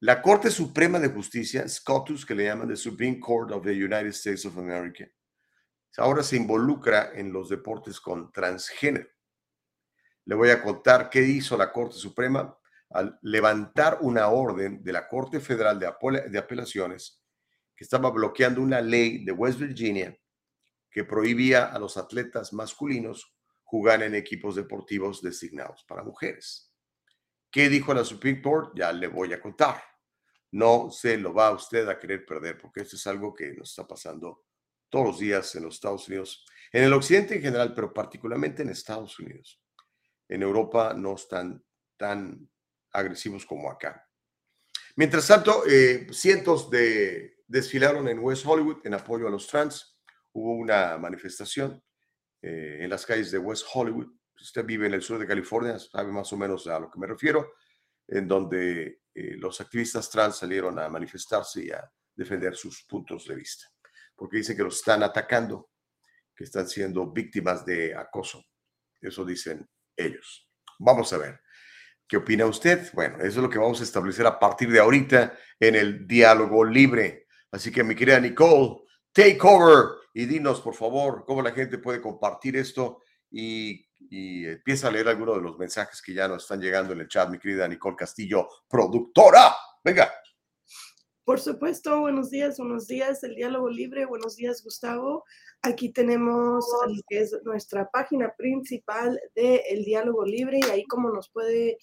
La 0.00 0.20
Corte 0.20 0.50
Suprema 0.50 0.98
de 0.98 1.08
Justicia, 1.08 1.66
SCOTUS, 1.66 2.26
que 2.26 2.34
le 2.34 2.44
llaman 2.44 2.68
the 2.68 2.76
Supreme 2.76 3.18
Court 3.18 3.52
of 3.52 3.64
the 3.64 3.72
United 3.72 4.08
States 4.08 4.44
of 4.44 4.58
America, 4.58 5.06
ahora 5.96 6.22
se 6.22 6.36
involucra 6.36 7.12
en 7.14 7.32
los 7.32 7.48
deportes 7.48 8.00
con 8.00 8.30
transgénero. 8.32 9.08
Le 10.26 10.34
voy 10.34 10.50
a 10.50 10.62
contar 10.62 11.10
qué 11.10 11.22
hizo 11.22 11.56
la 11.56 11.72
Corte 11.72 11.96
Suprema 11.96 12.56
al 12.90 13.18
levantar 13.22 13.98
una 14.00 14.28
orden 14.28 14.82
de 14.82 14.92
la 14.92 15.08
Corte 15.08 15.40
Federal 15.40 15.78
de, 15.78 16.38
Apelaciones 16.38 17.22
que 17.74 17.84
estaba 17.84 18.10
bloqueando 18.10 18.60
una 18.60 18.80
ley 18.80 19.24
de 19.24 19.32
West 19.32 19.58
Virginia 19.58 20.16
que 20.90 21.04
prohibía 21.04 21.66
a 21.66 21.78
los 21.78 21.96
atletas 21.96 22.52
masculinos 22.52 23.34
jugar 23.62 24.02
en 24.02 24.14
equipos 24.14 24.56
deportivos 24.56 25.22
designados 25.22 25.84
para 25.84 26.02
mujeres. 26.02 26.72
¿Qué 27.50 27.68
dijo 27.68 27.94
la 27.94 28.04
Supreme 28.04 28.42
Court? 28.42 28.72
Ya 28.76 28.92
le 28.92 29.06
voy 29.06 29.32
a 29.32 29.40
contar. 29.40 29.82
no 30.52 30.90
se 30.90 31.16
lo 31.16 31.32
va 31.32 31.46
a 31.46 31.52
usted 31.52 31.88
a 31.88 31.96
querer 31.96 32.26
perder, 32.26 32.58
porque 32.58 32.80
esto 32.80 32.96
es 32.96 33.06
algo 33.06 33.32
que 33.32 33.52
nos 33.52 33.70
está 33.70 33.86
pasando 33.86 34.46
todos 34.88 35.06
los 35.06 35.18
días 35.20 35.54
en 35.54 35.62
los 35.62 35.76
Estados 35.76 36.08
Unidos, 36.08 36.44
en 36.72 36.82
el 36.82 36.92
occidente 36.92 37.36
en 37.36 37.42
general, 37.42 37.72
pero 37.72 37.94
particularmente 37.94 38.62
en 38.62 38.70
Estados 38.70 39.16
Unidos. 39.20 39.62
En 40.28 40.42
Europa 40.42 40.92
no 40.92 41.14
están 41.14 41.64
tan 41.96 42.50
agresivos 42.92 43.46
como 43.46 43.70
acá. 43.70 44.04
Mientras 44.96 45.28
tanto, 45.28 45.62
eh, 45.68 46.08
cientos 46.10 46.68
de 46.68 47.40
desfilaron 47.50 48.06
en 48.06 48.20
West 48.20 48.46
Hollywood 48.46 48.78
en 48.84 48.94
apoyo 48.94 49.26
a 49.26 49.30
los 49.30 49.46
trans. 49.48 49.89
Hubo 50.32 50.54
una 50.54 50.96
manifestación 50.98 51.82
eh, 52.42 52.78
en 52.80 52.90
las 52.90 53.04
calles 53.04 53.30
de 53.30 53.38
West 53.38 53.66
Hollywood. 53.72 54.08
Usted 54.40 54.64
vive 54.64 54.86
en 54.86 54.94
el 54.94 55.02
sur 55.02 55.18
de 55.18 55.26
California, 55.26 55.78
sabe 55.78 56.12
más 56.12 56.32
o 56.32 56.36
menos 56.36 56.66
a 56.66 56.78
lo 56.78 56.90
que 56.90 56.98
me 56.98 57.06
refiero, 57.06 57.54
en 58.08 58.26
donde 58.26 59.00
eh, 59.14 59.36
los 59.36 59.60
activistas 59.60 60.08
trans 60.08 60.36
salieron 60.36 60.78
a 60.78 60.88
manifestarse 60.88 61.64
y 61.64 61.70
a 61.70 61.90
defender 62.14 62.54
sus 62.56 62.84
puntos 62.84 63.26
de 63.26 63.34
vista, 63.34 63.66
porque 64.16 64.38
dicen 64.38 64.56
que 64.56 64.62
los 64.62 64.76
están 64.76 65.02
atacando, 65.02 65.70
que 66.34 66.44
están 66.44 66.68
siendo 66.68 67.10
víctimas 67.10 67.64
de 67.64 67.94
acoso. 67.94 68.44
Eso 69.00 69.24
dicen 69.24 69.68
ellos. 69.96 70.48
Vamos 70.78 71.12
a 71.12 71.18
ver. 71.18 71.40
¿Qué 72.06 72.16
opina 72.16 72.46
usted? 72.46 72.90
Bueno, 72.92 73.18
eso 73.18 73.26
es 73.26 73.36
lo 73.36 73.50
que 73.50 73.58
vamos 73.58 73.80
a 73.80 73.84
establecer 73.84 74.26
a 74.26 74.38
partir 74.38 74.70
de 74.70 74.80
ahorita 74.80 75.38
en 75.58 75.76
el 75.76 76.06
diálogo 76.06 76.64
libre. 76.64 77.28
Así 77.52 77.70
que 77.70 77.84
mi 77.84 77.94
querida 77.94 78.18
Nicole, 78.18 78.82
take 79.12 79.38
over 79.42 79.96
y 80.14 80.26
dinos, 80.26 80.60
por 80.60 80.74
favor, 80.74 81.24
cómo 81.26 81.42
la 81.42 81.52
gente 81.52 81.78
puede 81.78 82.00
compartir 82.00 82.56
esto 82.56 83.00
y, 83.30 83.86
y 83.98 84.46
empieza 84.46 84.88
a 84.88 84.90
leer 84.90 85.08
algunos 85.08 85.36
de 85.36 85.42
los 85.42 85.58
mensajes 85.58 86.02
que 86.02 86.14
ya 86.14 86.28
nos 86.28 86.42
están 86.42 86.60
llegando 86.60 86.92
en 86.92 87.00
el 87.00 87.08
chat, 87.08 87.28
mi 87.28 87.38
querida 87.38 87.68
Nicole 87.68 87.96
Castillo, 87.96 88.48
productora. 88.68 89.54
Venga. 89.84 90.10
Por 91.24 91.38
supuesto, 91.38 92.00
buenos 92.00 92.30
días, 92.30 92.58
buenos 92.58 92.88
días, 92.88 93.22
el 93.22 93.36
diálogo 93.36 93.70
libre, 93.70 94.04
buenos 94.04 94.34
días, 94.34 94.64
Gustavo. 94.64 95.24
Aquí 95.62 95.92
tenemos 95.92 96.64
lo 96.88 97.02
que 97.06 97.20
es 97.20 97.36
nuestra 97.44 97.88
página 97.90 98.34
principal 98.36 99.20
de 99.34 99.62
El 99.68 99.84
Diálogo 99.84 100.24
Libre 100.24 100.58
y 100.58 100.70
ahí 100.70 100.84
como 100.86 101.10
nos 101.10 101.30
puede 101.30 101.78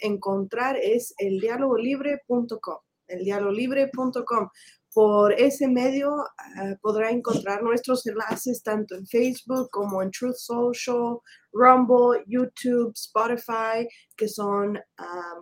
encontrar 0.00 0.76
es 0.76 1.14
el 1.18 1.34
eldialogolibre.com, 1.34 2.78
eldialogolibre.com. 3.08 4.48
Por 4.94 5.32
ese 5.32 5.68
medio 5.68 6.16
ah, 6.38 6.74
podrá 6.82 7.10
encontrar 7.10 7.62
nuestros 7.62 8.06
enlaces 8.06 8.62
tanto 8.62 8.94
en 8.94 9.06
Facebook 9.06 9.70
como 9.70 10.02
en 10.02 10.10
Truth 10.10 10.36
Social, 10.36 11.18
Rumble, 11.52 12.22
YouTube, 12.26 12.92
Spotify, 12.94 13.88
que 14.16 14.28
son 14.28 14.78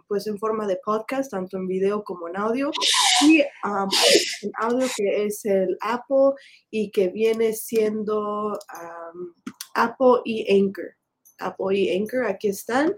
pues 0.09 0.27
en 0.27 0.39
forma 0.39 0.67
de 0.67 0.79
podcast, 0.85 1.31
tanto 1.31 1.57
en 1.57 1.67
video 1.67 2.03
como 2.05 2.29
en 2.29 2.37
audio. 2.37 2.71
Y 3.23 3.41
en 3.41 4.53
audio 4.61 4.87
que 4.97 5.25
es 5.25 5.45
el 5.45 5.77
Apple 5.81 6.33
y 6.71 6.91
que 6.91 7.09
viene 7.09 7.53
siendo 7.53 8.59
Apple 9.75 10.21
y 10.25 10.61
Anchor. 10.61 10.97
Apple 11.39 11.79
y 11.79 11.97
Anchor, 11.97 12.27
aquí 12.27 12.49
están. 12.49 12.97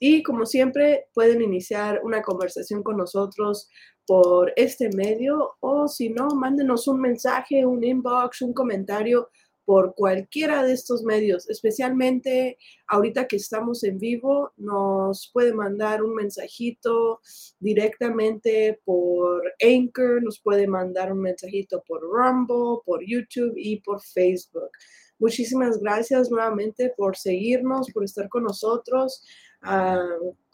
Y 0.00 0.22
como 0.22 0.46
siempre, 0.46 1.06
pueden 1.12 1.42
iniciar 1.42 2.00
una 2.04 2.22
conversación 2.22 2.82
con 2.82 2.96
nosotros 2.96 3.68
por 4.08 4.54
este 4.56 4.88
medio 4.96 5.56
o 5.60 5.86
si 5.86 6.08
no, 6.08 6.28
mándenos 6.28 6.88
un 6.88 6.98
mensaje, 6.98 7.66
un 7.66 7.84
inbox, 7.84 8.40
un 8.40 8.54
comentario 8.54 9.28
por 9.66 9.94
cualquiera 9.94 10.62
de 10.62 10.72
estos 10.72 11.02
medios, 11.02 11.46
especialmente 11.50 12.56
ahorita 12.86 13.28
que 13.28 13.36
estamos 13.36 13.84
en 13.84 13.98
vivo, 13.98 14.50
nos 14.56 15.30
puede 15.30 15.52
mandar 15.52 16.02
un 16.02 16.14
mensajito 16.14 17.20
directamente 17.60 18.80
por 18.86 19.42
Anchor, 19.60 20.22
nos 20.22 20.40
puede 20.40 20.66
mandar 20.66 21.12
un 21.12 21.20
mensajito 21.20 21.84
por 21.86 22.00
Rumble, 22.00 22.80
por 22.86 23.04
YouTube 23.06 23.52
y 23.58 23.82
por 23.82 24.00
Facebook. 24.00 24.70
Muchísimas 25.18 25.78
gracias 25.80 26.30
nuevamente 26.30 26.94
por 26.96 27.18
seguirnos, 27.18 27.90
por 27.92 28.04
estar 28.04 28.26
con 28.30 28.44
nosotros. 28.44 29.22
Ah, 29.60 30.00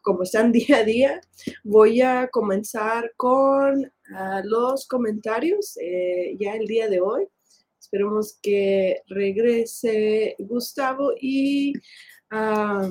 como 0.05 0.23
están 0.23 0.53
día 0.53 0.79
a 0.79 0.85
día, 0.85 1.21
voy 1.65 2.01
a 2.03 2.29
comenzar 2.29 3.13
con 3.17 3.91
ah, 4.15 4.43
los 4.45 4.87
comentarios 4.87 5.77
eh, 5.81 6.37
ya 6.39 6.55
el 6.55 6.69
día 6.69 6.89
de 6.89 7.01
hoy. 7.01 7.27
Esperemos 7.81 8.39
que 8.41 9.03
regrese 9.09 10.37
Gustavo 10.39 11.13
y 11.21 11.73
ah, 12.31 12.89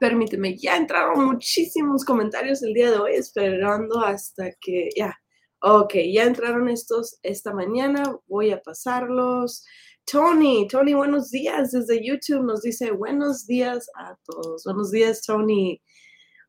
permíteme, 0.00 0.56
ya 0.56 0.76
entraron 0.76 1.24
muchísimos 1.26 2.04
comentarios 2.04 2.62
el 2.62 2.74
día 2.74 2.90
de 2.90 2.98
hoy, 2.98 3.14
esperando 3.14 4.00
hasta 4.00 4.50
que 4.60 4.90
ya. 4.96 5.16
Ok, 5.66 5.94
ya 6.12 6.24
entraron 6.24 6.68
estos 6.68 7.18
esta 7.22 7.54
mañana, 7.54 8.18
voy 8.26 8.50
a 8.50 8.60
pasarlos. 8.60 9.64
Tony, 10.04 10.68
Tony, 10.68 10.92
buenos 10.92 11.30
días 11.30 11.72
desde 11.72 12.04
YouTube. 12.04 12.44
Nos 12.44 12.60
dice 12.60 12.90
buenos 12.90 13.46
días 13.46 13.88
a 13.96 14.14
todos. 14.26 14.64
Buenos 14.64 14.90
días, 14.90 15.22
Tony. 15.22 15.80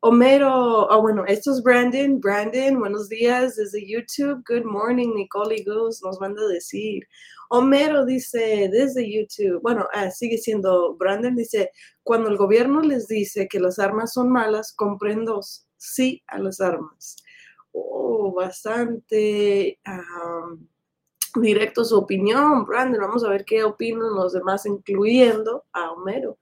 Homero, 0.02 0.86
oh, 0.88 1.00
bueno, 1.00 1.24
esto 1.26 1.52
es 1.52 1.62
Brandon. 1.62 2.20
Brandon, 2.20 2.78
buenos 2.78 3.08
días 3.08 3.56
desde 3.56 3.86
YouTube. 3.88 4.44
Good 4.46 4.64
morning, 4.64 5.14
Nicole 5.14 5.64
Gus 5.64 6.02
nos 6.02 6.20
manda 6.20 6.42
a 6.42 6.48
decir. 6.48 7.02
Homero 7.48 8.04
dice 8.04 8.68
desde 8.70 9.10
YouTube, 9.10 9.62
bueno, 9.62 9.86
ah, 9.94 10.10
sigue 10.10 10.36
siendo 10.36 10.94
Brandon, 10.96 11.34
dice, 11.34 11.70
cuando 12.02 12.28
el 12.28 12.36
gobierno 12.36 12.82
les 12.82 13.08
dice 13.08 13.48
que 13.48 13.58
las 13.58 13.78
armas 13.78 14.12
son 14.12 14.30
malas, 14.30 14.74
comprendo 14.74 15.40
sí 15.78 16.22
a 16.26 16.38
las 16.38 16.60
armas. 16.60 17.16
Oh, 17.72 18.34
bastante 18.34 19.80
directo 21.36 21.84
su 21.84 21.96
opinión, 21.96 22.66
Brandon. 22.66 23.00
Vamos 23.00 23.24
a 23.24 23.30
ver 23.30 23.44
qué 23.46 23.64
opinan 23.64 24.14
los 24.14 24.34
demás, 24.34 24.66
incluyendo 24.66 25.64
a 25.72 25.92
Homero. 25.92 26.38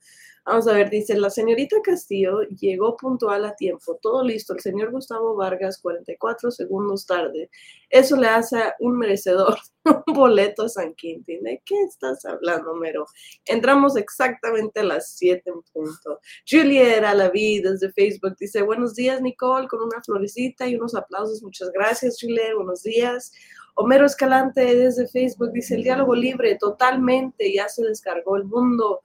Vamos 0.47 0.69
a 0.69 0.75
ver, 0.75 0.91
dice, 0.91 1.17
la 1.17 1.31
señorita 1.31 1.77
Castillo 1.83 2.43
llegó 2.43 2.99
puntual 2.99 3.47
a 3.47 3.57
tiempo, 3.57 3.99
todo 4.03 4.23
listo. 4.23 4.53
El 4.53 4.61
señor 4.61 4.91
Gustavo 4.91 5.35
Vargas, 5.35 5.79
44 5.79 6.51
segundos 6.51 7.07
tarde. 7.07 7.49
Eso 7.89 8.15
le 8.17 8.27
hace 8.27 8.59
un 8.79 8.99
merecedor 8.99 9.57
un 9.85 10.15
boleto 10.15 10.65
a 10.65 10.69
San 10.69 10.93
Quintín. 10.95 11.43
¿De 11.45 11.63
qué 11.65 11.83
estás 11.85 12.27
hablando, 12.27 12.73
Homero? 12.73 13.07
Entramos 13.47 13.97
exactamente 13.97 14.81
a 14.81 14.85
las 14.85 15.13
7 15.17 15.43
en 15.47 15.63
punto. 15.73 16.21
Julieta 16.47 17.31
vida 17.31 17.71
desde 17.71 17.91
Facebook 17.93 18.37
dice, 18.39 18.61
buenos 18.61 18.95
días, 18.95 19.23
Nicole, 19.23 19.67
con 19.67 19.83
una 19.83 20.03
florecita 20.03 20.67
y 20.67 20.77
unos 20.77 20.95
aplausos. 20.95 21.43
Muchas 21.43 21.71
gracias, 21.73 22.19
Julieta. 22.21 22.55
Buenos 22.57 22.83
días. 22.83 23.33
Homero 23.77 24.05
Escalante 24.05 24.77
desde 24.77 25.09
Facebook 25.09 25.53
dice, 25.53 25.75
el 25.75 25.83
diálogo 25.85 26.15
libre 26.15 26.57
totalmente, 26.61 27.53
ya 27.53 27.69
se 27.69 27.83
descargó 27.85 28.37
el 28.37 28.45
mundo. 28.45 29.01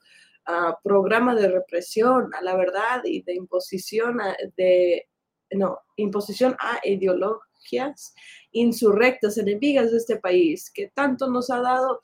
Programa 0.83 1.35
de 1.35 1.47
represión 1.49 2.33
a 2.33 2.41
la 2.41 2.55
verdad 2.55 3.01
y 3.03 3.21
de 3.23 3.35
imposición 3.35 4.21
a, 4.21 4.35
de, 4.57 5.07
no, 5.51 5.79
imposición 5.95 6.55
a 6.59 6.79
ideologías 6.83 8.13
insurrectas, 8.51 9.37
enemigas 9.37 9.91
de 9.91 9.97
este 9.97 10.17
país, 10.17 10.71
que 10.71 10.87
tanto 10.93 11.29
nos 11.29 11.49
ha 11.49 11.61
dado 11.61 12.01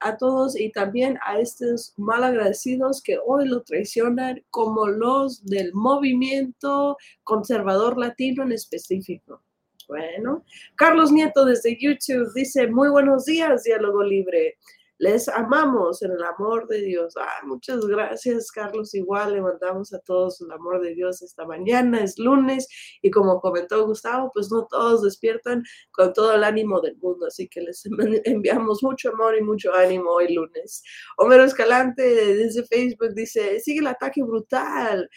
a 0.00 0.16
todos 0.16 0.58
y 0.58 0.70
también 0.70 1.18
a 1.26 1.40
estos 1.40 1.92
malagradecidos 1.96 3.02
que 3.02 3.18
hoy 3.24 3.48
lo 3.48 3.62
traicionan, 3.62 4.44
como 4.50 4.86
los 4.86 5.44
del 5.44 5.72
movimiento 5.74 6.96
conservador 7.24 7.98
latino 7.98 8.44
en 8.44 8.52
específico. 8.52 9.42
Bueno, 9.88 10.44
Carlos 10.76 11.10
Nieto 11.10 11.46
desde 11.46 11.78
YouTube 11.80 12.32
dice, 12.34 12.68
muy 12.68 12.90
buenos 12.90 13.24
días, 13.24 13.64
diálogo 13.64 14.02
libre. 14.02 14.58
Les 14.98 15.28
amamos 15.28 16.02
en 16.02 16.10
el 16.10 16.24
amor 16.24 16.66
de 16.66 16.82
Dios. 16.82 17.14
Ah, 17.16 17.40
muchas 17.44 17.86
gracias, 17.86 18.50
Carlos. 18.50 18.94
Igual 18.94 19.34
le 19.34 19.40
mandamos 19.40 19.94
a 19.94 20.00
todos 20.00 20.40
el 20.40 20.50
amor 20.50 20.80
de 20.80 20.92
Dios 20.94 21.22
esta 21.22 21.46
mañana. 21.46 22.02
Es 22.02 22.18
lunes 22.18 22.66
y 23.00 23.10
como 23.10 23.40
comentó 23.40 23.86
Gustavo, 23.86 24.32
pues 24.34 24.50
no 24.50 24.66
todos 24.66 25.02
despiertan 25.02 25.62
con 25.92 26.12
todo 26.12 26.34
el 26.34 26.42
ánimo 26.42 26.80
del 26.80 26.96
mundo. 26.96 27.26
Así 27.26 27.48
que 27.48 27.60
les 27.60 27.84
enviamos 28.24 28.82
mucho 28.82 29.10
amor 29.10 29.36
y 29.36 29.42
mucho 29.42 29.72
ánimo 29.72 30.10
hoy 30.10 30.34
lunes. 30.34 30.82
Homero 31.16 31.44
Escalante 31.44 32.02
desde 32.34 32.64
Facebook 32.64 33.14
dice, 33.14 33.60
sigue 33.60 33.78
el 33.78 33.86
ataque 33.86 34.22
brutal. 34.24 35.08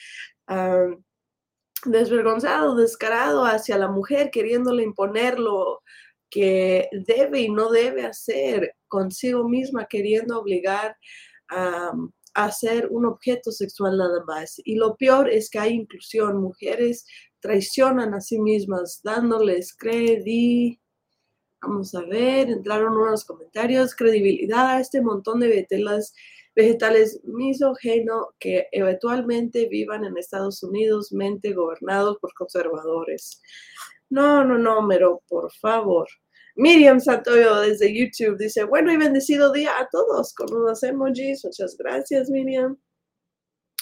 Desvergonzado, 1.85 2.75
descarado 2.75 3.45
hacia 3.45 3.79
la 3.79 3.88
mujer, 3.88 4.29
queriéndole 4.29 4.83
imponer 4.83 5.39
lo 5.39 5.81
que 6.31 6.89
debe 7.05 7.41
y 7.41 7.50
no 7.50 7.69
debe 7.69 8.05
hacer 8.05 8.75
consigo 8.88 9.47
misma, 9.47 9.85
queriendo 9.85 10.39
obligar 10.39 10.95
a, 11.50 11.91
a 12.33 12.51
ser 12.51 12.88
un 12.89 13.05
objeto 13.05 13.51
sexual 13.51 13.97
nada 13.97 14.23
más. 14.25 14.59
Y 14.65 14.75
lo 14.75 14.95
peor 14.95 15.29
es 15.29 15.50
que 15.50 15.59
hay 15.59 15.73
inclusión, 15.73 16.41
mujeres 16.41 17.05
traicionan 17.39 18.15
a 18.15 18.21
sí 18.21 18.39
mismas, 18.39 19.01
dándoles 19.03 19.75
credi 19.75 20.81
Vamos 21.63 21.93
a 21.93 22.01
ver, 22.01 22.50
entraron 22.50 22.97
unos 22.97 23.23
comentarios, 23.23 23.95
credibilidad 23.95 24.77
a 24.77 24.79
este 24.79 25.00
montón 25.00 25.39
de 25.39 25.47
vetelas 25.47 26.11
vegetales 26.55 27.21
misógeno 27.23 28.29
que 28.39 28.67
eventualmente 28.71 29.67
vivan 29.67 30.03
en 30.03 30.17
Estados 30.17 30.63
Unidos, 30.63 31.11
mente 31.11 31.53
gobernados 31.53 32.17
por 32.19 32.33
conservadores. 32.33 33.43
No, 34.09 34.43
no, 34.43 34.57
no, 34.57 34.88
pero 34.89 35.21
por 35.27 35.51
favor. 35.53 36.07
Miriam 36.55 37.00
Santoyo 37.00 37.60
desde 37.62 37.93
YouTube 37.93 38.38
dice, 38.38 38.63
bueno 38.63 38.91
y 38.91 38.98
bendecido 38.98 39.51
día 39.51 39.72
a 39.79 39.88
todos 39.89 40.34
con 40.34 40.53
unos 40.53 40.84
emojis. 40.84 41.43
Muchas 41.46 41.77
gracias, 41.77 42.29
Miriam. 42.29 42.77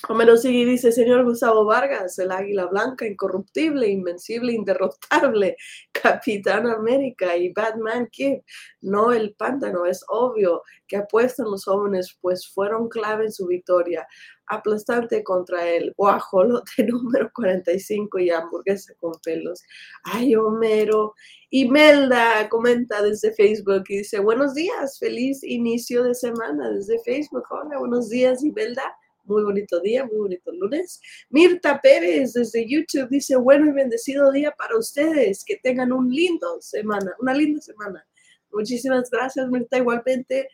Homero 0.07 0.37
sigue 0.37 0.65
dice, 0.65 0.93
señor 0.93 1.25
Gustavo 1.25 1.65
Vargas, 1.65 2.17
el 2.19 2.31
águila 2.31 2.67
blanca, 2.67 3.05
incorruptible, 3.05 3.89
invencible, 3.89 4.53
inderrotable, 4.53 5.57
Capitán 5.91 6.67
América 6.67 7.35
y 7.35 7.51
Batman 7.51 8.07
Kid. 8.09 8.39
No 8.79 9.11
el 9.11 9.35
pántano, 9.35 9.85
es 9.85 10.05
obvio 10.07 10.63
que 10.87 10.95
apuestan 10.95 11.51
los 11.51 11.65
jóvenes, 11.65 12.17
pues 12.21 12.47
fueron 12.47 12.87
clave 12.87 13.25
en 13.25 13.33
su 13.33 13.45
victoria 13.45 14.07
aplastante 14.49 15.23
contra 15.23 15.67
el 15.67 15.93
guajolote 15.95 16.83
número 16.87 17.31
45 17.33 18.19
y 18.19 18.29
hamburguesa 18.31 18.93
con 18.99 19.13
pelos. 19.23 19.63
Ay, 20.03 20.35
Homero. 20.35 21.13
Imelda 21.51 22.47
comenta 22.49 23.01
desde 23.01 23.33
Facebook 23.33 23.83
y 23.89 23.99
dice, 23.99 24.19
buenos 24.19 24.53
días, 24.53 24.99
feliz 24.99 25.43
inicio 25.43 26.03
de 26.03 26.13
semana 26.13 26.69
desde 26.69 26.99
Facebook. 26.99 27.43
Hola, 27.49 27.79
buenos 27.79 28.09
días, 28.09 28.43
Imelda. 28.43 28.83
Muy 29.23 29.43
bonito 29.43 29.79
día, 29.79 30.05
muy 30.05 30.17
bonito 30.17 30.51
lunes. 30.51 30.99
Mirta 31.29 31.79
Pérez 31.81 32.33
desde 32.33 32.67
YouTube 32.67 33.09
dice, 33.09 33.35
bueno 33.35 33.67
y 33.67 33.71
bendecido 33.71 34.31
día 34.31 34.51
para 34.57 34.77
ustedes. 34.77 35.43
Que 35.45 35.57
tengan 35.57 35.91
un 35.91 36.11
lindo 36.11 36.59
semana, 36.61 37.15
una 37.19 37.33
linda 37.33 37.61
semana. 37.61 38.05
Muchísimas 38.51 39.09
gracias, 39.11 39.47
Mirta. 39.49 39.77
Igualmente, 39.77 40.49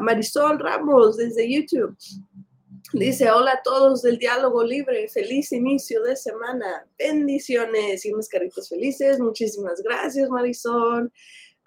Marisol 0.00 0.58
Ramos 0.58 1.16
desde 1.16 1.50
YouTube. 1.50 1.96
Dice, 2.92 3.30
hola 3.30 3.52
a 3.52 3.62
todos 3.62 4.02
del 4.02 4.18
diálogo 4.18 4.62
libre, 4.62 5.08
feliz 5.08 5.52
inicio 5.52 6.02
de 6.02 6.16
semana, 6.16 6.86
bendiciones 6.98 8.04
y 8.04 8.12
unos 8.12 8.28
caritos 8.28 8.68
felices. 8.68 9.18
Muchísimas 9.20 9.82
gracias, 9.82 10.28
Marisol. 10.28 11.12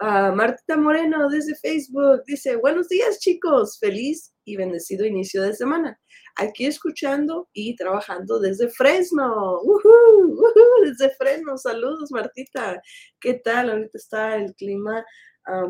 Uh, 0.01 0.33
Martita 0.35 0.77
Moreno 0.77 1.29
desde 1.29 1.55
Facebook 1.55 2.23
dice, 2.25 2.55
buenos 2.55 2.89
días 2.89 3.19
chicos, 3.19 3.77
feliz 3.79 4.33
y 4.45 4.57
bendecido 4.57 5.05
inicio 5.05 5.43
de 5.43 5.53
semana. 5.53 5.99
Aquí 6.37 6.65
escuchando 6.65 7.49
y 7.53 7.75
trabajando 7.75 8.39
desde 8.39 8.69
Fresno. 8.69 9.59
desde 10.83 11.13
Fresno, 11.15 11.57
saludos 11.57 12.11
Martita. 12.11 12.81
¿Qué 13.19 13.35
tal? 13.35 13.69
Ahorita 13.69 13.97
está 13.97 14.37
el 14.37 14.55
clima 14.55 15.05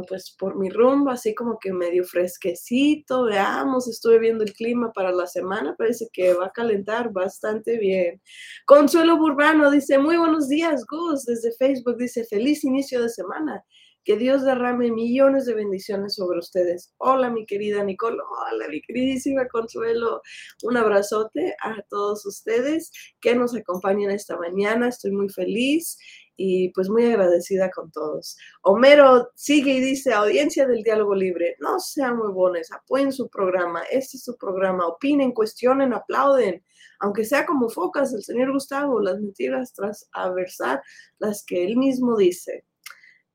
pues 0.07 0.35
por 0.37 0.57
mi 0.57 0.69
rumbo, 0.69 1.11
así 1.11 1.33
como 1.33 1.57
que 1.59 1.71
medio 1.73 2.03
fresquecito, 2.03 3.25
veamos, 3.25 3.87
estuve 3.87 4.19
viendo 4.19 4.43
el 4.43 4.53
clima 4.53 4.91
para 4.91 5.11
la 5.11 5.27
semana, 5.27 5.75
parece 5.77 6.07
que 6.11 6.33
va 6.33 6.47
a 6.47 6.51
calentar 6.51 7.11
bastante 7.11 7.77
bien. 7.77 8.21
Consuelo 8.65 9.17
Burbano 9.17 9.71
dice, 9.71 9.97
muy 9.97 10.17
buenos 10.17 10.49
días, 10.49 10.85
Gus, 10.89 11.25
desde 11.25 11.53
Facebook 11.53 11.97
dice, 11.97 12.25
feliz 12.25 12.63
inicio 12.63 13.01
de 13.01 13.09
semana. 13.09 13.63
Que 14.03 14.17
Dios 14.17 14.43
derrame 14.43 14.91
millones 14.91 15.45
de 15.45 15.53
bendiciones 15.53 16.15
sobre 16.15 16.39
ustedes. 16.39 16.91
Hola, 16.97 17.29
mi 17.29 17.45
querida 17.45 17.83
Nicole. 17.83 18.17
Hola, 18.49 18.67
mi 18.67 18.81
queridísima 18.81 19.47
Consuelo. 19.47 20.23
Un 20.63 20.75
abrazote 20.75 21.53
a 21.61 21.83
todos 21.87 22.25
ustedes 22.25 22.91
que 23.21 23.35
nos 23.35 23.55
acompañan 23.55 24.09
esta 24.09 24.37
mañana. 24.37 24.87
Estoy 24.87 25.11
muy 25.11 25.29
feliz 25.29 25.99
y 26.43 26.69
pues 26.69 26.89
muy 26.89 27.05
agradecida 27.05 27.69
con 27.69 27.91
todos. 27.91 28.35
Homero 28.63 29.29
sigue 29.35 29.73
y 29.73 29.79
dice, 29.79 30.11
audiencia 30.11 30.65
del 30.65 30.81
diálogo 30.81 31.13
libre, 31.13 31.55
no 31.59 31.79
sean 31.79 32.17
muy 32.17 32.31
bones, 32.31 32.71
apoyen 32.71 33.11
su 33.11 33.29
programa, 33.29 33.83
este 33.91 34.17
es 34.17 34.23
su 34.23 34.35
programa, 34.37 34.87
opinen, 34.87 35.33
cuestionen, 35.33 35.93
aplauden, 35.93 36.63
aunque 36.99 37.25
sea 37.25 37.45
como 37.45 37.69
focas 37.69 38.11
el 38.13 38.23
señor 38.23 38.51
Gustavo, 38.53 38.99
las 38.99 39.19
mentiras 39.19 39.71
tras 39.73 40.09
aversar 40.13 40.81
las 41.19 41.45
que 41.45 41.63
él 41.63 41.77
mismo 41.77 42.17
dice. 42.17 42.65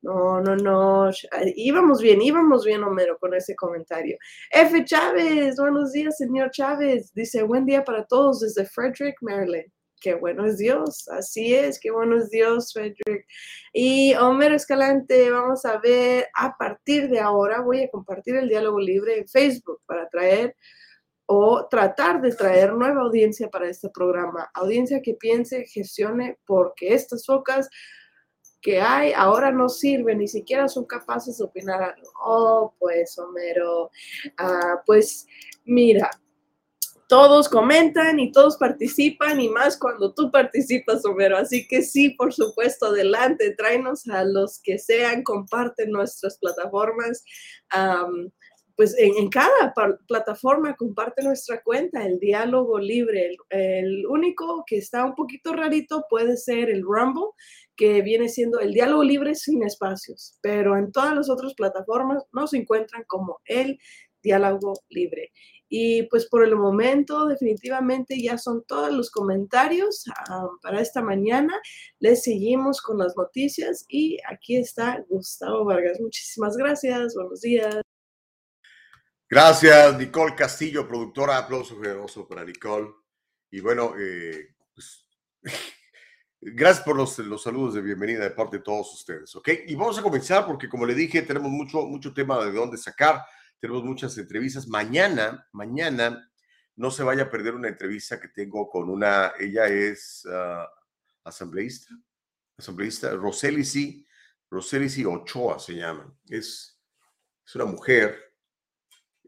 No, 0.02 0.40
no, 0.40 0.56
no. 0.56 1.10
Íbamos 1.56 2.00
bien, 2.00 2.22
íbamos 2.22 2.64
bien, 2.64 2.84
Homero, 2.84 3.18
con 3.18 3.34
ese 3.34 3.56
comentario. 3.56 4.18
F. 4.50 4.84
Chávez, 4.84 5.56
buenos 5.56 5.92
días, 5.92 6.16
señor 6.16 6.50
Chávez. 6.50 7.12
Dice, 7.14 7.42
buen 7.42 7.66
día 7.66 7.82
para 7.84 8.04
todos 8.04 8.40
desde 8.40 8.66
Frederick, 8.66 9.16
Maryland 9.20 9.75
qué 10.00 10.14
bueno 10.14 10.46
es 10.46 10.58
Dios, 10.58 11.08
así 11.08 11.54
es, 11.54 11.80
qué 11.80 11.90
bueno 11.90 12.16
es 12.16 12.30
Dios, 12.30 12.72
Frederick. 12.72 13.26
Y 13.72 14.14
Homero 14.14 14.54
Escalante, 14.54 15.30
vamos 15.30 15.64
a 15.64 15.78
ver, 15.78 16.28
a 16.34 16.56
partir 16.56 17.08
de 17.08 17.20
ahora 17.20 17.60
voy 17.60 17.84
a 17.84 17.90
compartir 17.90 18.36
el 18.36 18.48
diálogo 18.48 18.78
libre 18.80 19.18
en 19.18 19.28
Facebook 19.28 19.80
para 19.86 20.08
traer 20.08 20.56
o 21.26 21.66
tratar 21.68 22.20
de 22.20 22.32
traer 22.32 22.72
nueva 22.72 23.02
audiencia 23.02 23.48
para 23.50 23.68
este 23.68 23.88
programa, 23.90 24.48
audiencia 24.54 25.02
que 25.02 25.14
piense, 25.14 25.66
gestione, 25.66 26.38
porque 26.46 26.94
estas 26.94 27.26
focas 27.26 27.68
que 28.60 28.80
hay 28.80 29.12
ahora 29.12 29.50
no 29.50 29.68
sirven, 29.68 30.18
ni 30.18 30.28
siquiera 30.28 30.68
son 30.68 30.86
capaces 30.86 31.38
de 31.38 31.44
opinar. 31.44 31.96
Oh, 32.24 32.74
pues, 32.78 33.18
Homero, 33.18 33.90
ah, 34.38 34.82
pues 34.84 35.26
mira, 35.64 36.10
todos 37.08 37.48
comentan 37.48 38.18
y 38.18 38.32
todos 38.32 38.56
participan 38.56 39.40
y 39.40 39.48
más 39.48 39.78
cuando 39.78 40.12
tú 40.12 40.30
participas, 40.30 41.04
Homero. 41.04 41.36
Así 41.36 41.66
que 41.68 41.82
sí, 41.82 42.10
por 42.10 42.32
supuesto, 42.32 42.86
adelante, 42.86 43.54
tráenos 43.56 44.06
a 44.08 44.24
los 44.24 44.60
que 44.62 44.78
sean, 44.78 45.22
comparten 45.22 45.90
nuestras 45.90 46.38
plataformas. 46.38 47.24
pues 48.76 48.94
en, 48.98 49.28
cada 49.30 49.72
plataforma 50.06 50.76
comparte 50.76 51.22
nuestra 51.22 51.62
cuenta, 51.62 52.04
el 52.04 52.18
diálogo 52.18 52.78
libre. 52.78 53.36
El, 53.50 54.06
único 54.06 54.64
que 54.66 54.78
está 54.78 55.04
un 55.04 55.14
poquito 55.14 55.52
rarito 55.54 56.04
puede 56.10 56.36
ser 56.36 56.70
el 56.70 56.82
Rumble, 56.82 57.30
que 57.76 58.02
viene 58.02 58.28
siendo 58.28 58.58
el 58.58 58.72
diálogo 58.72 59.04
libre 59.04 59.34
sin 59.34 59.62
espacios, 59.62 60.38
pero 60.40 60.76
en 60.76 60.90
todas 60.92 61.14
las 61.14 61.30
otras 61.30 61.54
plataformas 61.54 62.24
nos 62.32 62.52
encuentran 62.54 63.04
como 63.06 63.40
el 63.44 63.78
diálogo 64.22 64.74
libre. 64.88 65.30
Y 65.68 66.04
pues 66.04 66.26
por 66.26 66.44
el 66.44 66.54
momento 66.54 67.26
definitivamente 67.26 68.20
ya 68.22 68.38
son 68.38 68.64
todos 68.64 68.92
los 68.92 69.10
comentarios 69.10 70.04
ah, 70.28 70.48
para 70.62 70.80
esta 70.80 71.02
mañana. 71.02 71.52
Les 71.98 72.22
seguimos 72.22 72.80
con 72.80 72.98
las 72.98 73.16
noticias 73.16 73.84
y 73.88 74.18
aquí 74.28 74.56
está 74.56 75.04
Gustavo 75.08 75.64
Vargas. 75.64 76.00
Muchísimas 76.00 76.56
gracias, 76.56 77.14
buenos 77.14 77.40
días. 77.40 77.76
Gracias, 79.28 79.98
Nicole 79.98 80.36
Castillo, 80.36 80.86
productora. 80.86 81.38
Aplauso 81.38 81.80
generoso 81.80 82.28
para 82.28 82.44
Nicole. 82.44 82.92
Y 83.50 83.60
bueno, 83.60 83.94
eh, 83.98 84.54
pues, 84.72 85.04
gracias 86.40 86.84
por 86.84 86.96
los, 86.96 87.18
los, 87.18 87.42
saludos 87.42 87.74
de 87.74 87.80
bienvenida 87.80 88.22
de 88.22 88.30
parte 88.30 88.58
de 88.58 88.62
todos 88.62 88.94
ustedes, 88.94 89.34
¿ok? 89.34 89.48
Y 89.66 89.74
vamos 89.74 89.98
a 89.98 90.02
comenzar 90.02 90.46
porque 90.46 90.68
como 90.68 90.86
le 90.86 90.94
dije, 90.94 91.22
tenemos 91.22 91.50
mucho, 91.50 91.82
mucho 91.86 92.14
tema 92.14 92.44
de 92.44 92.52
dónde 92.52 92.78
sacar 92.78 93.24
tenemos 93.60 93.84
muchas 93.84 94.16
entrevistas. 94.18 94.68
Mañana, 94.68 95.48
mañana, 95.52 96.30
no 96.76 96.90
se 96.90 97.02
vaya 97.02 97.24
a 97.24 97.30
perder 97.30 97.54
una 97.54 97.68
entrevista 97.68 98.20
que 98.20 98.28
tengo 98.28 98.68
con 98.68 98.90
una, 98.90 99.32
ella 99.38 99.66
es 99.66 100.26
ah, 100.30 100.68
asambleísta, 101.24 101.94
asambleísta, 102.56 103.10
Roselici, 103.12 104.06
Roselici 104.50 105.04
Ochoa 105.04 105.58
se 105.58 105.74
llama. 105.74 106.14
Es, 106.28 106.80
es 107.44 107.54
una 107.54 107.64
mujer 107.64 108.34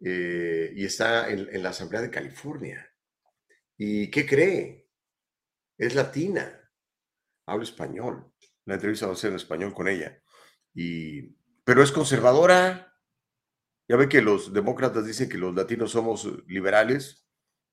eh, 0.00 0.72
y 0.74 0.84
está 0.84 1.28
en, 1.30 1.48
en 1.54 1.62
la 1.62 1.70
Asamblea 1.70 2.02
de 2.02 2.10
California. 2.10 2.88
¿Y 3.76 4.10
qué 4.10 4.26
cree? 4.26 4.88
Es 5.76 5.94
latina, 5.94 6.70
habla 7.46 7.64
español. 7.64 8.32
La 8.64 8.74
entrevista 8.74 9.06
va 9.06 9.12
a 9.12 9.16
ser 9.16 9.30
en 9.30 9.36
español 9.36 9.72
con 9.72 9.88
ella. 9.88 10.20
Y, 10.74 11.22
pero 11.64 11.82
es 11.82 11.92
conservadora, 11.92 12.87
ya 13.88 13.96
ve 13.96 14.08
que 14.08 14.20
los 14.20 14.52
demócratas 14.52 15.06
dicen 15.06 15.30
que 15.30 15.38
los 15.38 15.54
latinos 15.54 15.92
somos 15.92 16.28
liberales. 16.46 17.26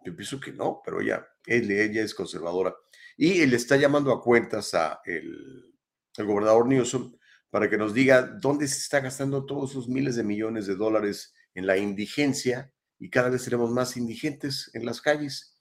Yo 0.05 0.15
pienso 0.15 0.39
que 0.39 0.53
no, 0.53 0.81
pero 0.83 1.01
ella, 1.01 1.27
ella 1.45 2.01
es 2.03 2.15
conservadora. 2.15 2.73
Y 3.17 3.45
le 3.45 3.57
está 3.57 3.75
llamando 3.75 4.13
a 4.13 4.21
cuentas 4.21 4.73
a 4.73 5.01
el, 5.05 5.73
gobernador 6.17 6.67
Newsom 6.67 7.17
para 7.49 7.69
que 7.69 7.77
nos 7.77 7.93
diga 7.93 8.21
dónde 8.21 8.67
se 8.69 8.77
está 8.77 9.01
gastando 9.01 9.45
todos 9.45 9.71
esos 9.71 9.89
miles 9.89 10.15
de 10.15 10.23
millones 10.23 10.67
de 10.67 10.75
dólares 10.75 11.33
en 11.53 11.67
la 11.67 11.77
indigencia 11.77 12.71
y 12.97 13.09
cada 13.09 13.29
vez 13.29 13.43
tenemos 13.43 13.69
más 13.71 13.97
indigentes 13.97 14.71
en 14.73 14.85
las 14.85 15.01
calles. 15.01 15.57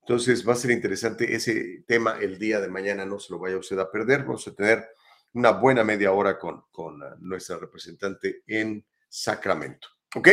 Entonces 0.00 0.46
va 0.46 0.52
a 0.52 0.56
ser 0.56 0.72
interesante 0.72 1.34
ese 1.34 1.84
tema 1.86 2.18
el 2.20 2.38
día 2.38 2.60
de 2.60 2.68
mañana, 2.68 3.06
no 3.06 3.18
se 3.18 3.32
lo 3.32 3.38
vaya 3.38 3.56
usted 3.56 3.78
a 3.78 3.90
perder. 3.90 4.24
Vamos 4.24 4.46
a 4.46 4.54
tener 4.54 4.86
una 5.32 5.52
buena 5.52 5.84
media 5.84 6.12
hora 6.12 6.38
con, 6.38 6.64
con 6.70 7.00
nuestra 7.20 7.56
representante 7.56 8.42
en 8.46 8.84
Sacramento. 9.08 9.88
¿Ok? 10.14 10.28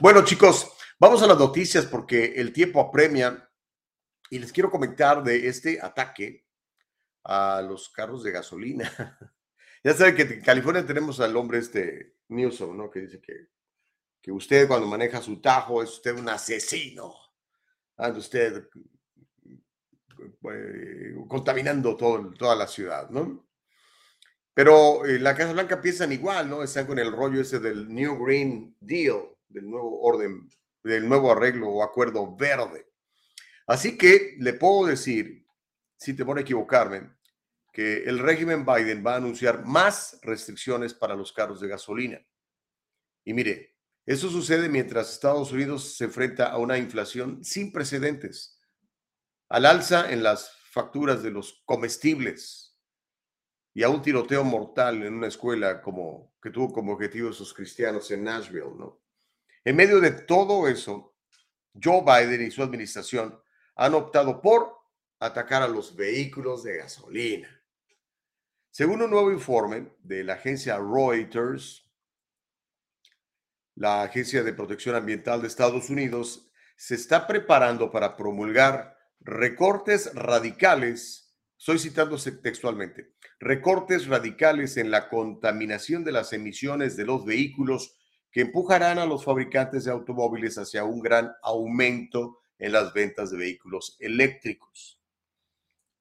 Bueno, 0.00 0.24
chicos, 0.24 0.72
vamos 0.98 1.22
a 1.22 1.26
las 1.26 1.38
noticias 1.38 1.86
porque 1.86 2.34
el 2.36 2.52
tiempo 2.52 2.80
apremia 2.80 3.50
y 4.30 4.38
les 4.38 4.52
quiero 4.52 4.70
comentar 4.70 5.22
de 5.22 5.48
este 5.48 5.80
ataque 5.80 6.46
a 7.24 7.62
los 7.62 7.88
carros 7.88 8.22
de 8.22 8.32
gasolina. 8.32 8.90
ya 9.84 9.94
saben 9.94 10.14
que 10.14 10.22
en 10.22 10.40
California 10.40 10.86
tenemos 10.86 11.20
al 11.20 11.36
hombre 11.36 11.58
este 11.58 12.16
Newsom, 12.28 12.76
¿no? 12.76 12.90
Que 12.90 13.00
dice 13.00 13.20
que, 13.20 13.48
que 14.20 14.30
usted 14.30 14.68
cuando 14.68 14.86
maneja 14.86 15.22
su 15.22 15.40
tajo 15.40 15.82
es 15.82 15.90
usted 15.90 16.16
un 16.16 16.28
asesino. 16.28 17.14
Anda 17.96 18.18
usted 18.18 18.68
eh, 20.52 21.14
contaminando 21.28 21.96
toda 21.96 22.54
la 22.54 22.66
ciudad, 22.66 23.10
¿no? 23.10 23.47
Pero 24.58 25.06
en 25.06 25.22
la 25.22 25.36
Casa 25.36 25.52
Blanca 25.52 25.80
piensan 25.80 26.10
igual, 26.10 26.50
¿no? 26.50 26.64
Están 26.64 26.84
con 26.84 26.98
el 26.98 27.12
rollo 27.12 27.40
ese 27.40 27.60
del 27.60 27.86
New 27.94 28.24
Green 28.24 28.74
Deal, 28.80 29.28
del 29.46 29.70
nuevo 29.70 30.00
orden, 30.00 30.50
del 30.82 31.08
nuevo 31.08 31.30
arreglo 31.30 31.68
o 31.68 31.84
acuerdo 31.84 32.34
verde. 32.34 32.90
Así 33.68 33.96
que 33.96 34.34
le 34.40 34.54
puedo 34.54 34.88
decir, 34.88 35.46
sin 35.96 36.16
temor 36.16 36.38
a 36.38 36.40
equivocarme, 36.40 37.08
que 37.72 38.02
el 38.02 38.18
régimen 38.18 38.66
Biden 38.66 39.04
va 39.06 39.12
a 39.12 39.18
anunciar 39.18 39.64
más 39.64 40.18
restricciones 40.22 40.92
para 40.92 41.14
los 41.14 41.32
carros 41.32 41.60
de 41.60 41.68
gasolina. 41.68 42.20
Y 43.24 43.34
mire, 43.34 43.76
eso 44.06 44.28
sucede 44.28 44.68
mientras 44.68 45.12
Estados 45.12 45.52
Unidos 45.52 45.96
se 45.96 46.06
enfrenta 46.06 46.48
a 46.48 46.58
una 46.58 46.78
inflación 46.78 47.44
sin 47.44 47.70
precedentes, 47.70 48.58
al 49.50 49.66
alza 49.66 50.10
en 50.10 50.24
las 50.24 50.50
facturas 50.72 51.22
de 51.22 51.30
los 51.30 51.62
comestibles 51.64 52.67
y 53.78 53.84
a 53.84 53.88
un 53.88 54.02
tiroteo 54.02 54.42
mortal 54.42 55.04
en 55.04 55.14
una 55.14 55.28
escuela 55.28 55.80
como 55.80 56.32
que 56.42 56.50
tuvo 56.50 56.72
como 56.72 56.94
objetivo 56.94 57.30
esos 57.30 57.54
cristianos 57.54 58.10
en 58.10 58.24
Nashville, 58.24 58.74
¿no? 58.76 59.00
En 59.64 59.76
medio 59.76 60.00
de 60.00 60.10
todo 60.10 60.66
eso, 60.66 61.14
Joe 61.80 62.02
Biden 62.02 62.44
y 62.44 62.50
su 62.50 62.60
administración 62.60 63.40
han 63.76 63.94
optado 63.94 64.42
por 64.42 64.74
atacar 65.20 65.62
a 65.62 65.68
los 65.68 65.94
vehículos 65.94 66.64
de 66.64 66.78
gasolina. 66.78 67.62
Según 68.68 69.00
un 69.00 69.10
nuevo 69.10 69.30
informe 69.30 69.92
de 70.00 70.24
la 70.24 70.32
agencia 70.32 70.76
Reuters, 70.78 71.88
la 73.76 74.02
Agencia 74.02 74.42
de 74.42 74.54
Protección 74.54 74.96
Ambiental 74.96 75.40
de 75.40 75.46
Estados 75.46 75.88
Unidos 75.88 76.50
se 76.76 76.96
está 76.96 77.28
preparando 77.28 77.92
para 77.92 78.16
promulgar 78.16 78.98
recortes 79.20 80.12
radicales, 80.16 81.27
estoy 81.58 81.78
citándose 81.78 82.32
textualmente, 82.32 83.12
recortes 83.40 84.06
radicales 84.06 84.76
en 84.76 84.90
la 84.90 85.08
contaminación 85.08 86.04
de 86.04 86.12
las 86.12 86.32
emisiones 86.32 86.96
de 86.96 87.04
los 87.04 87.24
vehículos 87.24 87.96
que 88.30 88.42
empujarán 88.42 88.98
a 88.98 89.06
los 89.06 89.24
fabricantes 89.24 89.84
de 89.84 89.90
automóviles 89.90 90.56
hacia 90.58 90.84
un 90.84 91.00
gran 91.00 91.32
aumento 91.42 92.38
en 92.58 92.72
las 92.72 92.92
ventas 92.92 93.30
de 93.30 93.38
vehículos 93.38 93.96
eléctricos. 93.98 95.00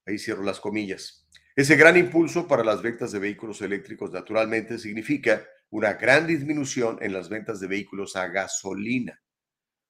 Ahí 0.05 0.17
cierro 0.17 0.43
las 0.43 0.59
comillas. 0.59 1.27
Ese 1.55 1.75
gran 1.75 1.97
impulso 1.97 2.47
para 2.47 2.63
las 2.63 2.81
ventas 2.81 3.11
de 3.11 3.19
vehículos 3.19 3.61
eléctricos 3.61 4.11
naturalmente 4.11 4.77
significa 4.77 5.43
una 5.69 5.93
gran 5.93 6.27
disminución 6.27 6.97
en 7.01 7.13
las 7.13 7.29
ventas 7.29 7.59
de 7.59 7.67
vehículos 7.67 8.15
a 8.15 8.27
gasolina. 8.27 9.21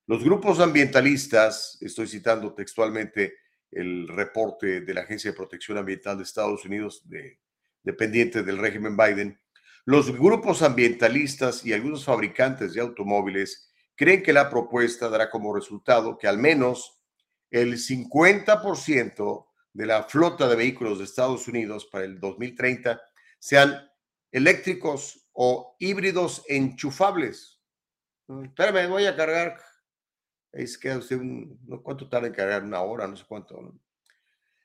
Los 0.07 0.23
grupos 0.23 0.59
ambientalistas, 0.59 1.77
estoy 1.81 2.07
citando 2.07 2.53
textualmente 2.53 3.33
el 3.71 4.07
reporte 4.07 4.81
de 4.81 4.93
la 4.93 5.01
Agencia 5.01 5.31
de 5.31 5.37
Protección 5.37 5.77
Ambiental 5.77 6.17
de 6.17 6.23
Estados 6.23 6.65
Unidos, 6.65 7.01
de, 7.05 7.39
dependiente 7.83 8.43
del 8.43 8.57
régimen 8.57 8.97
Biden, 8.97 9.39
los 9.85 10.11
grupos 10.11 10.61
ambientalistas 10.61 11.65
y 11.65 11.71
algunos 11.71 12.03
fabricantes 12.03 12.73
de 12.73 12.81
automóviles 12.81 13.71
creen 13.95 14.21
que 14.21 14.33
la 14.33 14.49
propuesta 14.49 15.09
dará 15.09 15.29
como 15.29 15.55
resultado 15.55 16.17
que 16.17 16.27
al 16.27 16.37
menos 16.37 17.01
el 17.49 17.77
50% 17.77 19.47
de 19.73 19.85
la 19.85 20.03
flota 20.03 20.47
de 20.47 20.55
vehículos 20.55 20.97
de 20.97 21.05
Estados 21.05 21.47
Unidos 21.47 21.87
para 21.91 22.03
el 22.03 22.19
2030 22.19 23.01
sean 23.39 23.89
eléctricos 24.31 25.27
o 25.31 25.75
híbridos 25.79 26.43
enchufables. 26.47 27.61
Mm, 28.27 28.45
espérame, 28.45 28.89
voy 28.89 29.05
a 29.05 29.15
cargar. 29.15 29.57
Es 30.51 30.77
que 30.77 30.95
usted, 30.95 31.17
un, 31.17 31.59
cuánto 31.83 32.09
tarda 32.09 32.27
en 32.27 32.33
cargar, 32.33 32.63
una 32.63 32.81
hora, 32.81 33.07
no 33.07 33.15
sé 33.15 33.25
cuánto. 33.27 33.75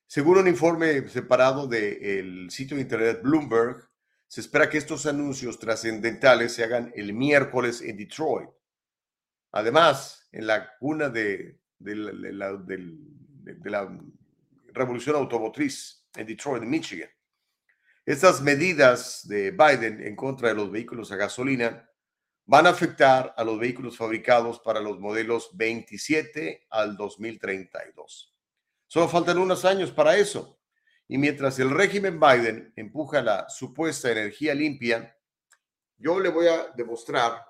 Según 0.07 0.39
un 0.39 0.49
informe 0.49 1.09
separado 1.09 1.67
del 1.67 2.51
sitio 2.51 2.77
de 2.77 2.83
internet 2.83 3.21
Bloomberg, 3.23 3.89
se 4.29 4.41
espera 4.41 4.71
que 4.71 4.79
estos 4.79 5.07
anuncios 5.07 5.59
trascendentales 5.59 6.55
se 6.55 6.65
hagan 6.65 6.93
el 6.97 7.13
miércoles 7.13 7.83
en 7.83 7.97
Detroit. 7.97 8.49
Además, 9.53 10.29
en 10.33 10.47
la 10.47 10.77
cuna 10.79 11.11
de, 11.11 11.61
de, 11.79 11.95
la, 11.95 12.53
la 13.65 13.99
revolución 14.73 15.17
automotriz 15.17 16.07
en 16.17 16.27
Detroit, 16.27 16.63
Michigan. 16.63 17.11
Estas 18.05 18.41
medidas 18.41 19.27
de 19.29 19.51
Biden 19.51 20.01
en 20.01 20.17
contra 20.17 20.49
de 20.49 20.55
los 20.55 20.71
vehículos 20.71 21.13
a 21.13 21.17
gasolina 21.17 21.89
van 22.45 22.67
a 22.67 22.71
afectar 22.71 23.35
a 23.37 23.45
los 23.45 23.59
vehículos 23.59 23.97
fabricados 23.97 24.61
para 24.61 24.81
los 24.81 24.99
modelos 24.99 25.51
27 25.55 26.67
al 26.71 26.97
2032. 26.97 28.35
Solo 28.87 29.09
faltan 29.09 29.39
unos 29.39 29.65
años 29.65 29.91
para 29.91 30.17
eso. 30.17 30.59
Y 31.09 31.19
mientras 31.19 31.59
el 31.59 31.71
régimen 31.71 32.19
Biden 32.19 32.73
empuja 32.77 33.23
la 33.23 33.49
supuesta 33.49 34.11
energía 34.11 34.55
limpia, 34.55 35.17
yo 35.97 36.19
le 36.19 36.31
voy 36.31 36.47
a 36.49 36.69
demostrar, 36.75 37.45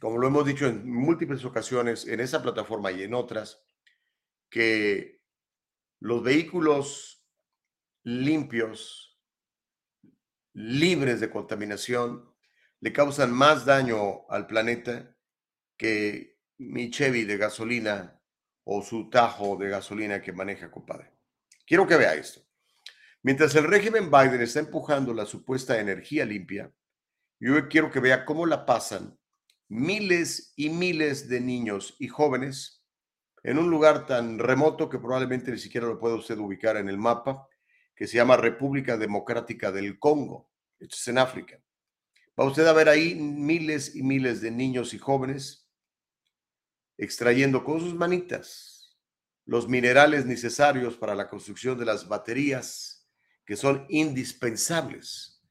como 0.00 0.18
lo 0.18 0.26
hemos 0.26 0.44
dicho 0.44 0.66
en 0.66 0.90
múltiples 0.90 1.44
ocasiones 1.44 2.06
en 2.06 2.20
esa 2.20 2.42
plataforma 2.42 2.90
y 2.90 3.02
en 3.02 3.14
otras, 3.14 3.62
que 4.50 5.22
los 6.00 6.22
vehículos 6.22 7.26
limpios, 8.02 9.18
libres 10.52 11.20
de 11.20 11.30
contaminación, 11.30 12.33
le 12.84 12.92
causan 12.92 13.32
más 13.32 13.64
daño 13.64 14.28
al 14.28 14.46
planeta 14.46 15.16
que 15.74 16.36
mi 16.58 16.90
Chevy 16.90 17.24
de 17.24 17.38
gasolina 17.38 18.20
o 18.64 18.82
su 18.82 19.08
tajo 19.08 19.56
de 19.56 19.70
gasolina 19.70 20.20
que 20.20 20.34
maneja, 20.34 20.70
compadre. 20.70 21.10
Quiero 21.66 21.86
que 21.86 21.96
vea 21.96 22.12
esto. 22.12 22.42
Mientras 23.22 23.54
el 23.54 23.64
régimen 23.64 24.10
Biden 24.10 24.42
está 24.42 24.60
empujando 24.60 25.14
la 25.14 25.24
supuesta 25.24 25.80
energía 25.80 26.26
limpia, 26.26 26.70
yo 27.40 27.68
quiero 27.70 27.90
que 27.90 28.00
vea 28.00 28.26
cómo 28.26 28.44
la 28.44 28.66
pasan 28.66 29.18
miles 29.68 30.52
y 30.54 30.68
miles 30.68 31.26
de 31.30 31.40
niños 31.40 31.96
y 31.98 32.08
jóvenes 32.08 32.84
en 33.42 33.56
un 33.56 33.70
lugar 33.70 34.04
tan 34.04 34.38
remoto 34.38 34.90
que 34.90 34.98
probablemente 34.98 35.50
ni 35.50 35.58
siquiera 35.58 35.86
lo 35.86 35.98
pueda 35.98 36.16
usted 36.16 36.36
ubicar 36.36 36.76
en 36.76 36.90
el 36.90 36.98
mapa, 36.98 37.48
que 37.96 38.06
se 38.06 38.18
llama 38.18 38.36
República 38.36 38.98
Democrática 38.98 39.72
del 39.72 39.98
Congo. 39.98 40.50
Esto 40.78 40.96
es 40.96 41.08
en 41.08 41.16
África. 41.16 41.58
Va 42.38 42.44
usted 42.44 42.66
a 42.66 42.72
ver 42.72 42.88
ahí 42.88 43.14
miles 43.14 43.94
y 43.94 44.02
miles 44.02 44.40
de 44.40 44.50
niños 44.50 44.94
y 44.94 44.98
jóvenes 44.98 45.68
extrayendo 46.96 47.64
con 47.64 47.80
sus 47.80 47.94
manitas 47.94 48.96
los 49.46 49.68
minerales 49.68 50.24
necesarios 50.24 50.96
para 50.96 51.14
la 51.14 51.28
construcción 51.28 51.78
de 51.78 51.84
las 51.84 52.08
baterías 52.08 53.06
que 53.44 53.56
son 53.56 53.86
indispensables 53.88 55.42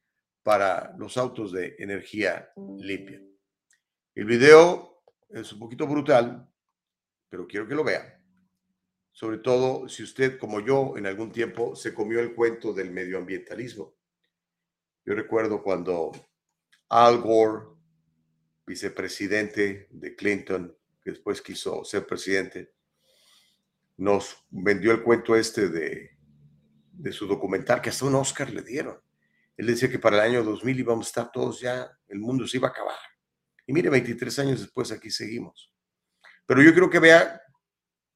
para 0.42 0.96
los 0.98 1.18
autos 1.18 1.52
de 1.52 1.76
energía 1.78 2.52
limpia. 2.80 3.22
El 4.16 4.26
video 4.26 5.04
es 5.30 5.54
un 5.54 5.60
poquito 5.60 5.86
brutal, 5.88 6.50
pero 7.30 7.48
quiero 7.48 7.68
que 7.68 7.76
lo 7.76 7.84
vean 7.84 8.24
sobre 9.14 9.38
todo 9.38 9.88
si 9.88 10.04
usted, 10.04 10.40
como 10.40 10.60
yo, 10.60 10.98
en 10.98 11.06
algún 11.06 11.32
tiempo 11.32 11.76
se 11.76 11.94
comió 11.94 12.20
el 12.20 12.34
cuento 12.34 12.74
del 12.74 12.92
medioambientalismo. 12.92 13.96
Yo 15.06 15.14
recuerdo 15.14 15.62
cuando 15.62 16.12
Al 16.90 17.20
Gore, 17.22 17.66
vicepresidente 18.66 19.88
de 19.92 20.16
Clinton, 20.16 20.76
que 21.02 21.12
después 21.12 21.42
quiso 21.42 21.84
ser 21.84 22.06
presidente, 22.06 22.74
nos 23.98 24.38
vendió 24.50 24.92
el 24.92 25.04
cuento 25.04 25.36
este 25.36 25.70
de, 25.70 26.18
de 26.92 27.12
su 27.12 27.28
documental, 27.28 27.82
que 27.82 27.90
hasta 27.90 28.06
un 28.06 28.16
Oscar 28.16 28.50
le 28.50 28.62
dieron. 28.62 29.00
Él 29.58 29.68
decía 29.68 29.90
que 29.90 30.00
para 30.00 30.18
el 30.18 30.32
año 30.32 30.44
2000 30.44 30.80
íbamos 30.80 31.08
a 31.08 31.10
estar 31.10 31.32
todos 31.32 31.60
ya, 31.60 31.92
el 32.08 32.20
mundo 32.20 32.48
se 32.48 32.58
iba 32.58 32.70
a 32.70 32.72
acabar. 32.72 32.98
Y 33.68 33.74
mire, 33.74 33.90
23 33.90 34.40
años 34.40 34.62
después 34.62 34.92
aquí 34.92 35.10
seguimos. 35.10 35.72
Pero 36.46 36.62
yo 36.62 36.74
creo 36.74 36.90
que 36.90 37.00
vea 37.00 37.44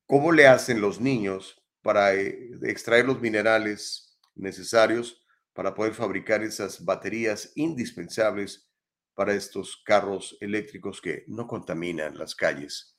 ¿Cómo 0.07 0.31
le 0.31 0.47
hacen 0.47 0.79
los 0.79 1.01
niños 1.01 1.61
para 1.81 2.15
eh, 2.15 2.51
extraer 2.63 3.05
los 3.05 3.19
minerales 3.19 4.17
necesarios 4.35 5.21
para 5.57 5.73
poder 5.73 5.95
fabricar 5.95 6.43
esas 6.43 6.85
baterías 6.85 7.51
indispensables 7.55 8.69
para 9.15 9.33
estos 9.33 9.81
carros 9.83 10.37
eléctricos 10.39 11.01
que 11.01 11.23
no 11.25 11.47
contaminan 11.47 12.15
las 12.15 12.35
calles, 12.35 12.95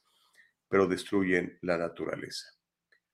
pero 0.67 0.89
destruyen 0.89 1.57
la 1.63 1.79
naturaleza? 1.79 2.49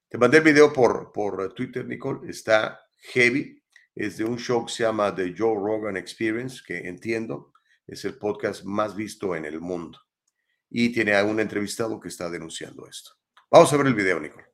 Te 0.08 0.16
mandé 0.16 0.38
el 0.38 0.44
video 0.44 0.72
por, 0.72 1.12
por 1.12 1.52
Twitter, 1.52 1.84
Nicole. 1.84 2.30
Está 2.30 2.80
heavy. 3.12 3.62
Es 3.94 4.16
de 4.16 4.24
un 4.24 4.38
show 4.38 4.64
que 4.64 4.72
se 4.72 4.84
llama 4.84 5.14
The 5.14 5.34
Joe 5.36 5.56
Rogan 5.56 5.98
Experience, 5.98 6.62
que 6.66 6.78
entiendo 6.78 7.52
es 7.86 8.02
el 8.06 8.16
podcast 8.16 8.64
más 8.64 8.96
visto 8.96 9.36
en 9.36 9.44
el 9.44 9.60
mundo. 9.60 10.00
Y 10.70 10.90
tiene 10.90 11.16
a 11.16 11.22
un 11.22 11.38
entrevistado 11.38 12.00
que 12.00 12.08
está 12.08 12.30
denunciando 12.30 12.88
esto. 12.88 13.10
Vamos 13.50 13.70
a 13.70 13.76
ver 13.76 13.88
el 13.88 13.94
video, 13.94 14.18
Nicole. 14.18 14.53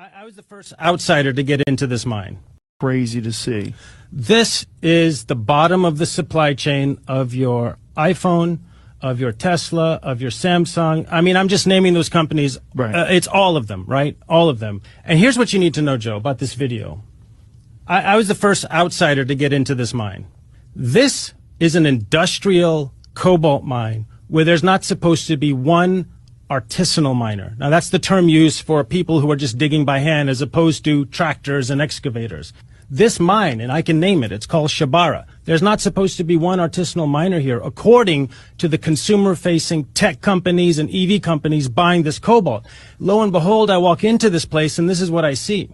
I, 0.00 0.22
I 0.22 0.24
was 0.24 0.34
the 0.34 0.42
first 0.42 0.72
outsider 0.80 1.30
to 1.30 1.42
get 1.42 1.60
into 1.66 1.86
this 1.86 2.06
mine. 2.06 2.38
Crazy 2.80 3.20
to 3.20 3.32
see. 3.32 3.74
This 4.10 4.64
is 4.80 5.26
the 5.26 5.34
bottom 5.34 5.84
of 5.84 5.98
the 5.98 6.06
supply 6.06 6.54
chain 6.54 6.98
of 7.06 7.34
your 7.34 7.76
iPhone, 7.98 8.60
of 9.02 9.20
your 9.20 9.32
Tesla, 9.32 9.96
of 10.02 10.22
your 10.22 10.30
Samsung. 10.30 11.06
I 11.10 11.20
mean, 11.20 11.36
I'm 11.36 11.48
just 11.48 11.66
naming 11.66 11.92
those 11.92 12.08
companies. 12.08 12.58
Right. 12.74 12.94
Uh, 12.94 13.06
it's 13.10 13.26
all 13.26 13.58
of 13.58 13.66
them, 13.66 13.84
right? 13.86 14.16
All 14.26 14.48
of 14.48 14.58
them. 14.58 14.80
And 15.04 15.18
here's 15.18 15.36
what 15.36 15.52
you 15.52 15.58
need 15.58 15.74
to 15.74 15.82
know, 15.82 15.98
Joe, 15.98 16.16
about 16.16 16.38
this 16.38 16.54
video. 16.54 17.02
I, 17.86 18.00
I 18.00 18.16
was 18.16 18.26
the 18.26 18.34
first 18.34 18.64
outsider 18.70 19.26
to 19.26 19.34
get 19.34 19.52
into 19.52 19.74
this 19.74 19.92
mine. 19.92 20.28
This 20.74 21.34
is 21.58 21.74
an 21.74 21.84
industrial 21.84 22.94
cobalt 23.12 23.64
mine 23.64 24.06
where 24.28 24.46
there's 24.46 24.64
not 24.64 24.82
supposed 24.82 25.26
to 25.26 25.36
be 25.36 25.52
one 25.52 26.10
artisanal 26.50 27.14
miner. 27.14 27.54
Now 27.58 27.70
that's 27.70 27.90
the 27.90 27.98
term 27.98 28.28
used 28.28 28.62
for 28.62 28.82
people 28.82 29.20
who 29.20 29.30
are 29.30 29.36
just 29.36 29.56
digging 29.56 29.84
by 29.84 30.00
hand 30.00 30.28
as 30.28 30.42
opposed 30.42 30.84
to 30.84 31.04
tractors 31.06 31.70
and 31.70 31.80
excavators. 31.80 32.52
This 32.92 33.20
mine, 33.20 33.60
and 33.60 33.70
I 33.70 33.82
can 33.82 34.00
name 34.00 34.24
it, 34.24 34.32
it's 34.32 34.46
called 34.46 34.70
Shabara. 34.70 35.24
There's 35.44 35.62
not 35.62 35.80
supposed 35.80 36.16
to 36.16 36.24
be 36.24 36.36
one 36.36 36.58
artisanal 36.58 37.08
miner 37.08 37.38
here, 37.38 37.60
according 37.60 38.30
to 38.58 38.66
the 38.66 38.78
consumer 38.78 39.36
facing 39.36 39.84
tech 39.94 40.20
companies 40.20 40.76
and 40.80 40.92
EV 40.92 41.22
companies 41.22 41.68
buying 41.68 42.02
this 42.02 42.18
cobalt. 42.18 42.66
Lo 42.98 43.22
and 43.22 43.30
behold, 43.30 43.70
I 43.70 43.78
walk 43.78 44.02
into 44.02 44.28
this 44.28 44.44
place 44.44 44.76
and 44.76 44.90
this 44.90 45.00
is 45.00 45.10
what 45.10 45.24
I 45.24 45.34
see. 45.34 45.70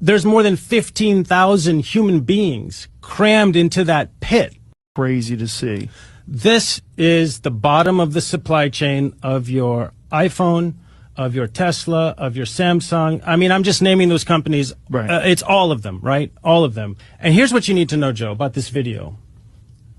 There's 0.00 0.24
more 0.24 0.42
than 0.42 0.56
15,000 0.56 1.80
human 1.80 2.20
beings 2.20 2.88
crammed 3.02 3.54
into 3.54 3.84
that 3.84 4.18
pit. 4.20 4.56
Crazy 4.94 5.36
to 5.36 5.46
see. 5.46 5.90
This 6.26 6.80
is 6.96 7.40
the 7.40 7.50
bottom 7.50 8.00
of 8.00 8.12
the 8.12 8.20
supply 8.20 8.68
chain 8.68 9.14
of 9.22 9.48
your 9.48 9.92
iPhone, 10.10 10.74
of 11.16 11.34
your 11.34 11.46
Tesla, 11.46 12.14
of 12.16 12.36
your 12.36 12.46
Samsung. 12.46 13.22
I 13.26 13.36
mean, 13.36 13.50
I'm 13.50 13.62
just 13.62 13.82
naming 13.82 14.08
those 14.08 14.24
companies. 14.24 14.72
Right. 14.88 15.10
Uh, 15.10 15.20
it's 15.24 15.42
all 15.42 15.72
of 15.72 15.82
them, 15.82 16.00
right? 16.00 16.32
All 16.42 16.64
of 16.64 16.74
them. 16.74 16.96
And 17.18 17.34
here's 17.34 17.52
what 17.52 17.68
you 17.68 17.74
need 17.74 17.88
to 17.90 17.96
know, 17.96 18.12
Joe, 18.12 18.32
about 18.32 18.54
this 18.54 18.68
video. 18.68 19.18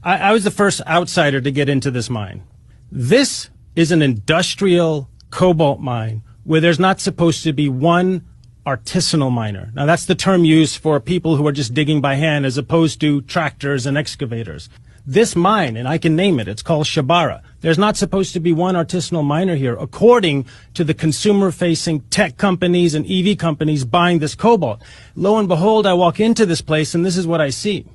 I, 0.04 0.18
I 0.18 0.32
was 0.32 0.44
the 0.44 0.52
first 0.52 0.82
outsider 0.88 1.42
to 1.42 1.52
get 1.52 1.70
into 1.70 1.92
this 1.92 2.10
mine. 2.10 2.44
This 2.92 3.50
is 3.76 3.92
an 3.92 4.02
industrial 4.02 5.10
cobalt 5.30 5.80
mine 5.80 6.22
where 6.44 6.62
there's 6.62 6.80
not 6.80 7.00
supposed 7.00 7.44
to 7.44 7.54
be 7.54 7.70
one 7.70 8.24
artisanal 8.66 9.32
miner. 9.32 9.72
Now 9.74 9.86
that's 9.86 10.06
the 10.06 10.16
term 10.16 10.46
used 10.46 10.78
for 10.78 11.00
people 11.00 11.36
who 11.36 11.46
are 11.48 11.52
just 11.52 11.74
digging 11.74 12.02
by 12.02 12.16
hand 12.16 12.46
as 12.46 12.58
opposed 12.58 13.02
to 13.02 13.22
tractors 13.22 13.86
and 13.86 13.98
excavators. 13.98 14.70
This 15.06 15.36
mine, 15.36 15.76
and 15.76 15.86
I 15.86 15.98
can 15.98 16.16
name 16.16 16.40
it, 16.40 16.48
it's 16.48 16.62
called 16.62 16.86
Shabara. 16.86 17.42
There's 17.60 17.78
not 17.78 17.98
supposed 17.98 18.32
to 18.34 18.40
be 18.40 18.54
one 18.54 18.76
artisanal 18.76 19.26
miner 19.26 19.56
here, 19.56 19.76
according 19.76 20.46
to 20.76 20.86
the 20.86 20.94
consumer 20.94 21.52
facing 21.52 22.00
tech 22.10 22.38
companies 22.38 22.96
and 22.96 23.06
EV 23.06 23.38
companies 23.38 23.84
buying 23.84 24.20
this 24.20 24.34
cobalt. 24.34 24.82
Lo 25.14 25.38
and 25.38 25.50
behold, 25.50 25.86
I 25.86 25.94
walk 25.94 26.22
into 26.22 26.46
this 26.46 26.62
place 26.62 26.96
and 26.96 27.06
this 27.06 27.18
is 27.18 27.28
what 27.28 27.42
I 27.42 27.50
see. 27.50 27.86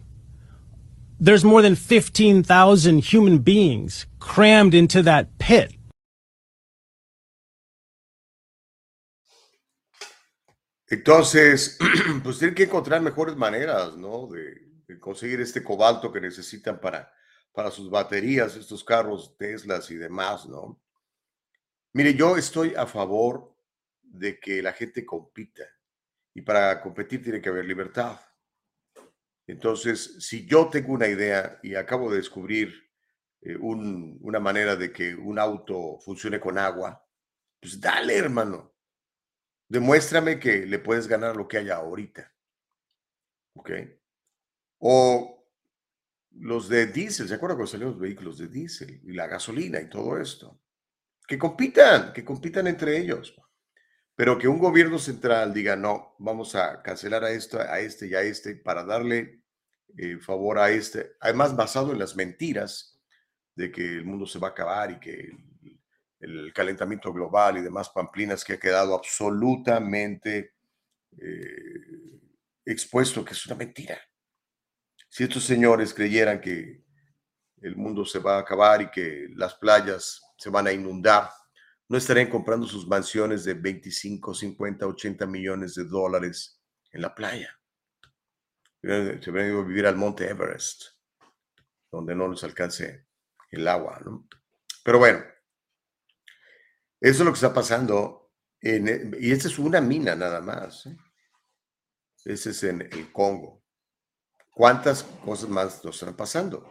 There's 1.18 1.44
more 1.44 1.62
than 1.62 1.76
15,000 1.76 2.98
human 2.98 3.38
beings 3.38 4.06
crammed 4.18 4.74
into 4.74 5.02
that 5.02 5.38
pit. 5.38 5.72
Entonces, 10.90 11.78
pues 12.22 12.38
tienen 12.38 12.54
que 12.54 12.64
encontrar 12.64 13.00
mejores 13.00 13.36
maneras, 13.36 13.96
¿no? 13.96 14.26
De, 14.26 14.67
conseguir 15.01 15.40
este 15.40 15.62
cobalto 15.62 16.12
que 16.12 16.20
necesitan 16.20 16.81
para, 16.81 17.12
para 17.53 17.70
sus 17.70 17.90
baterías, 17.90 18.57
estos 18.57 18.83
carros 18.85 19.37
Teslas 19.37 19.90
y 19.90 19.96
demás, 19.96 20.46
¿no? 20.46 20.81
Mire, 21.92 22.14
yo 22.14 22.37
estoy 22.37 22.74
a 22.74 22.87
favor 22.87 23.55
de 24.03 24.38
que 24.38 24.62
la 24.62 24.72
gente 24.72 25.05
compita 25.05 25.64
y 26.35 26.42
para 26.42 26.81
competir 26.81 27.22
tiene 27.22 27.40
que 27.40 27.48
haber 27.48 27.64
libertad. 27.64 28.18
Entonces, 29.46 30.16
si 30.20 30.46
yo 30.46 30.68
tengo 30.68 30.92
una 30.92 31.09
idea 31.09 31.59
y 31.62 31.74
acabo 31.74 32.11
de 32.11 32.18
descubrir 32.18 32.72
eh, 33.40 33.57
un- 33.57 34.18
una 34.20 34.40
manera 34.40 34.74
de 34.77 34.92
que 34.92 35.14
un 35.14 35.38
auto 35.38 35.98
funcione 36.01 36.40
con 36.40 36.59
agua, 36.59 37.05
pues 37.61 37.81
dale, 37.81 38.16
hermano. 38.16 38.74
Demuéstrame 39.68 40.40
que 40.40 40.66
le 40.66 40.79
puedes 40.81 41.07
ganar 41.07 41.37
lo 41.37 41.46
que 41.46 41.59
haya 41.59 41.77
ahorita. 41.77 42.35
¿Ok? 43.55 43.70
O 44.78 45.46
los 46.32 46.68
de 46.68 46.86
diésel, 46.86 47.28
¿se 47.28 47.34
acuerdan 47.34 47.56
cuando 47.56 47.70
salieron 47.70 47.92
los 47.92 48.00
vehículos 48.00 48.38
de 48.38 48.48
diésel 48.48 49.00
y 49.04 49.12
la 49.12 49.26
gasolina 49.26 49.80
y 49.80 49.88
todo 49.88 50.20
esto? 50.20 50.60
Que 51.26 51.38
compitan, 51.38 52.12
que 52.12 52.24
compitan 52.24 52.66
entre 52.66 52.98
ellos. 52.98 53.34
Pero 54.14 54.38
que 54.38 54.48
un 54.48 54.58
gobierno 54.58 54.98
central 54.98 55.52
diga, 55.52 55.76
no, 55.76 56.16
vamos 56.18 56.54
a 56.54 56.82
cancelar 56.82 57.24
a 57.24 57.30
esto, 57.30 57.60
a 57.60 57.78
este 57.80 58.08
y 58.08 58.14
a 58.14 58.22
este 58.22 58.56
para 58.56 58.84
darle 58.84 59.42
eh, 59.96 60.18
favor 60.18 60.58
a 60.58 60.70
este, 60.70 61.16
además 61.20 61.56
basado 61.56 61.92
en 61.92 61.98
las 61.98 62.14
mentiras 62.14 63.00
de 63.54 63.72
que 63.72 63.82
el 63.82 64.04
mundo 64.04 64.26
se 64.26 64.38
va 64.38 64.48
a 64.48 64.50
acabar 64.50 64.90
y 64.90 65.00
que 65.00 65.30
el, 66.20 66.52
calentamiento 66.52 67.12
global 67.12 67.58
y 67.58 67.62
demás 67.62 67.88
pamplinas 67.90 68.44
que 68.44 68.54
ha 68.54 68.60
quedado 68.60 68.94
absolutamente 68.94 70.54
eh, 71.16 72.20
expuesto, 72.64 73.24
que 73.24 73.32
es 73.32 73.46
una 73.46 73.56
mentira. 73.56 73.98
Si 75.08 75.24
estos 75.24 75.44
señores 75.44 75.94
creyeran 75.94 76.40
que 76.40 76.84
el 77.60 77.76
mundo 77.76 78.04
se 78.04 78.18
va 78.18 78.36
a 78.36 78.40
acabar 78.40 78.82
y 78.82 78.90
que 78.90 79.28
las 79.34 79.54
playas 79.54 80.22
se 80.36 80.50
van 80.50 80.66
a 80.66 80.72
inundar, 80.72 81.30
no 81.88 81.96
estarían 81.96 82.28
comprando 82.28 82.66
sus 82.66 82.86
mansiones 82.86 83.44
de 83.44 83.54
25, 83.54 84.34
50, 84.34 84.86
80 84.86 85.26
millones 85.26 85.74
de 85.74 85.84
dólares 85.84 86.60
en 86.92 87.02
la 87.02 87.14
playa. 87.14 87.58
Se 88.82 89.30
habrían 89.30 89.48
ido 89.48 89.60
a 89.60 89.64
vivir 89.64 89.86
al 89.86 89.96
Monte 89.96 90.28
Everest, 90.28 90.84
donde 91.90 92.14
no 92.14 92.28
les 92.28 92.44
alcance 92.44 93.06
el 93.50 93.66
agua, 93.66 94.00
¿no? 94.04 94.28
Pero 94.84 94.98
bueno, 94.98 95.24
eso 97.00 97.22
es 97.22 97.26
lo 97.26 97.32
que 97.32 97.36
está 97.36 97.52
pasando. 97.52 98.32
y 98.60 99.32
esta 99.32 99.48
es 99.48 99.58
una 99.58 99.80
mina 99.80 100.14
nada 100.14 100.40
más. 100.40 100.86
¿eh? 100.86 100.96
Es 102.24 102.62
en 102.64 102.82
el 102.82 103.12
Congo. 103.12 103.57
¿Cuántas 104.58 105.04
cosas 105.24 105.48
más 105.48 105.84
nos 105.84 105.94
están 105.94 106.16
pasando? 106.16 106.66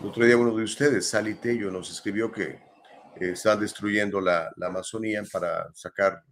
El 0.00 0.06
otro 0.06 0.24
día 0.24 0.34
uno 0.34 0.56
de 0.56 0.64
ustedes, 0.64 1.10
Sally 1.10 1.34
Tello, 1.34 1.70
nos 1.70 1.90
escribió 1.90 2.32
que 2.32 2.44
eh, 2.52 3.32
están 3.32 3.60
destruyendo 3.60 4.18
la, 4.18 4.50
la 4.56 4.68
Amazonía 4.68 5.22
para 5.30 5.70
sacar 5.74 6.24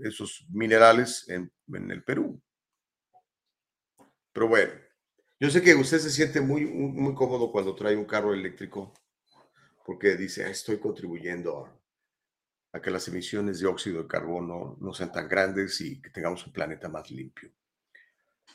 esos 0.00 0.46
minerales 0.48 1.28
en, 1.28 1.50
el 1.90 2.04
Perú. 2.04 2.40
Pero 4.32 4.46
bueno, 4.46 4.72
yo 5.40 5.50
sé 5.50 5.60
que 5.60 5.74
usted 5.74 5.98
se 5.98 6.10
siente 6.10 6.40
muy, 6.40 6.66
muy, 6.66 7.16
cómodo 7.16 7.50
cuando 7.50 7.74
trae 7.74 7.96
un 7.96 8.04
carro 8.04 8.32
eléctrico 8.32 8.94
porque 9.84 10.14
dice, 10.14 10.44
"Ah, 10.44 10.50
estoy 10.50 10.78
contribuyendo 10.78 11.68
a 12.72 12.80
que 12.80 12.92
las 12.92 13.08
emisiones 13.08 13.58
de 13.58 13.66
óxido 13.66 14.02
de 14.02 14.08
carbono 14.08 14.76
no 14.80 14.94
sean 14.94 15.10
tan 15.10 15.26
grandes 15.26 15.80
y 15.80 16.00
que 16.00 16.10
tengamos 16.10 16.46
un 16.46 16.52
planeta 16.52 16.88
más 16.88 17.10
limpio. 17.10 17.50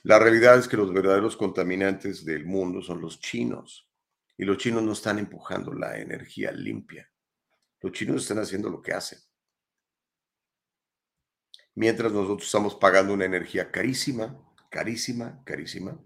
La 0.04 0.20
realidad 0.20 0.58
es 0.58 0.68
que 0.68 0.78
los 0.78 0.94
verdaderos 0.94 1.36
contaminantes 1.36 2.24
del 2.24 2.46
mundo 2.46 2.82
son 2.82 3.02
los 3.02 3.20
chinos 3.20 3.90
y 4.38 4.46
los 4.46 4.58
chinos 4.58 4.84
no 4.84 4.94
están 4.94 5.20
empujando 5.20 5.74
la 5.74 5.98
energía 5.98 6.52
limpia. 6.52 7.12
Los 7.82 7.92
chinos 7.92 8.22
están 8.22 8.40
haciendo 8.40 8.70
lo 8.70 8.82
que 8.82 8.94
hacen. 8.94 9.20
Mientras 11.76 12.12
nosotros 12.12 12.46
estamos 12.46 12.76
pagando 12.76 13.14
una 13.14 13.26
energía 13.26 13.72
carísima, 13.72 14.36
carísima, 14.70 15.44
carísima, 15.44 16.00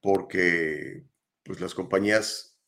porque 0.00 1.06
pues 1.42 1.60
las 1.60 1.74
compañías 1.74 2.58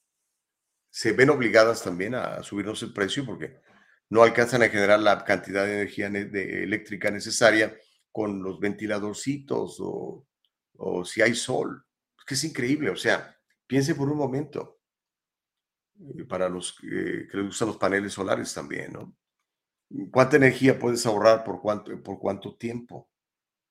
se 0.90 1.12
ven 1.12 1.30
obligadas 1.30 1.82
también 1.82 2.14
a 2.14 2.42
subirnos 2.42 2.82
el 2.82 2.92
precio 2.92 3.26
porque 3.26 3.60
no 4.08 4.22
alcanzan 4.22 4.62
a 4.62 4.68
generar 4.68 5.00
la 5.00 5.24
cantidad 5.24 5.64
de 5.64 5.74
energía 5.74 6.06
eléctrica 6.06 7.10
necesaria 7.10 7.76
con 8.14 8.44
los 8.44 8.60
ventiladorcitos 8.60 9.78
o, 9.80 10.24
o 10.76 11.04
si 11.04 11.20
hay 11.20 11.34
sol. 11.34 11.84
Es 12.16 12.24
que 12.24 12.34
es 12.34 12.44
increíble, 12.44 12.90
o 12.90 12.96
sea, 12.96 13.36
piense 13.66 13.96
por 13.96 14.08
un 14.08 14.16
momento, 14.16 14.78
eh, 15.98 16.22
para 16.22 16.48
los 16.48 16.78
que 16.78 16.86
les 16.86 17.44
gustan 17.44 17.68
los 17.68 17.76
paneles 17.76 18.12
solares 18.12 18.54
también, 18.54 18.92
¿no? 18.92 19.16
¿Cuánta 20.12 20.36
energía 20.36 20.78
puedes 20.78 21.04
ahorrar 21.06 21.42
por 21.42 21.60
cuánto, 21.60 22.00
por 22.04 22.20
cuánto 22.20 22.56
tiempo? 22.56 23.10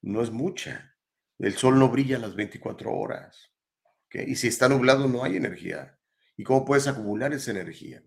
No 0.01 0.21
es 0.21 0.29
mucha. 0.29 0.93
El 1.39 1.53
sol 1.53 1.79
no 1.79 1.87
brilla 1.87 2.19
las 2.19 2.35
24 2.35 2.91
horas. 2.91 3.49
Y 4.11 4.35
si 4.35 4.49
está 4.49 4.67
nublado 4.67 5.07
no 5.07 5.23
hay 5.23 5.37
energía. 5.37 5.97
¿Y 6.35 6.43
cómo 6.43 6.65
puedes 6.65 6.85
acumular 6.87 7.31
esa 7.31 7.51
energía? 7.51 8.03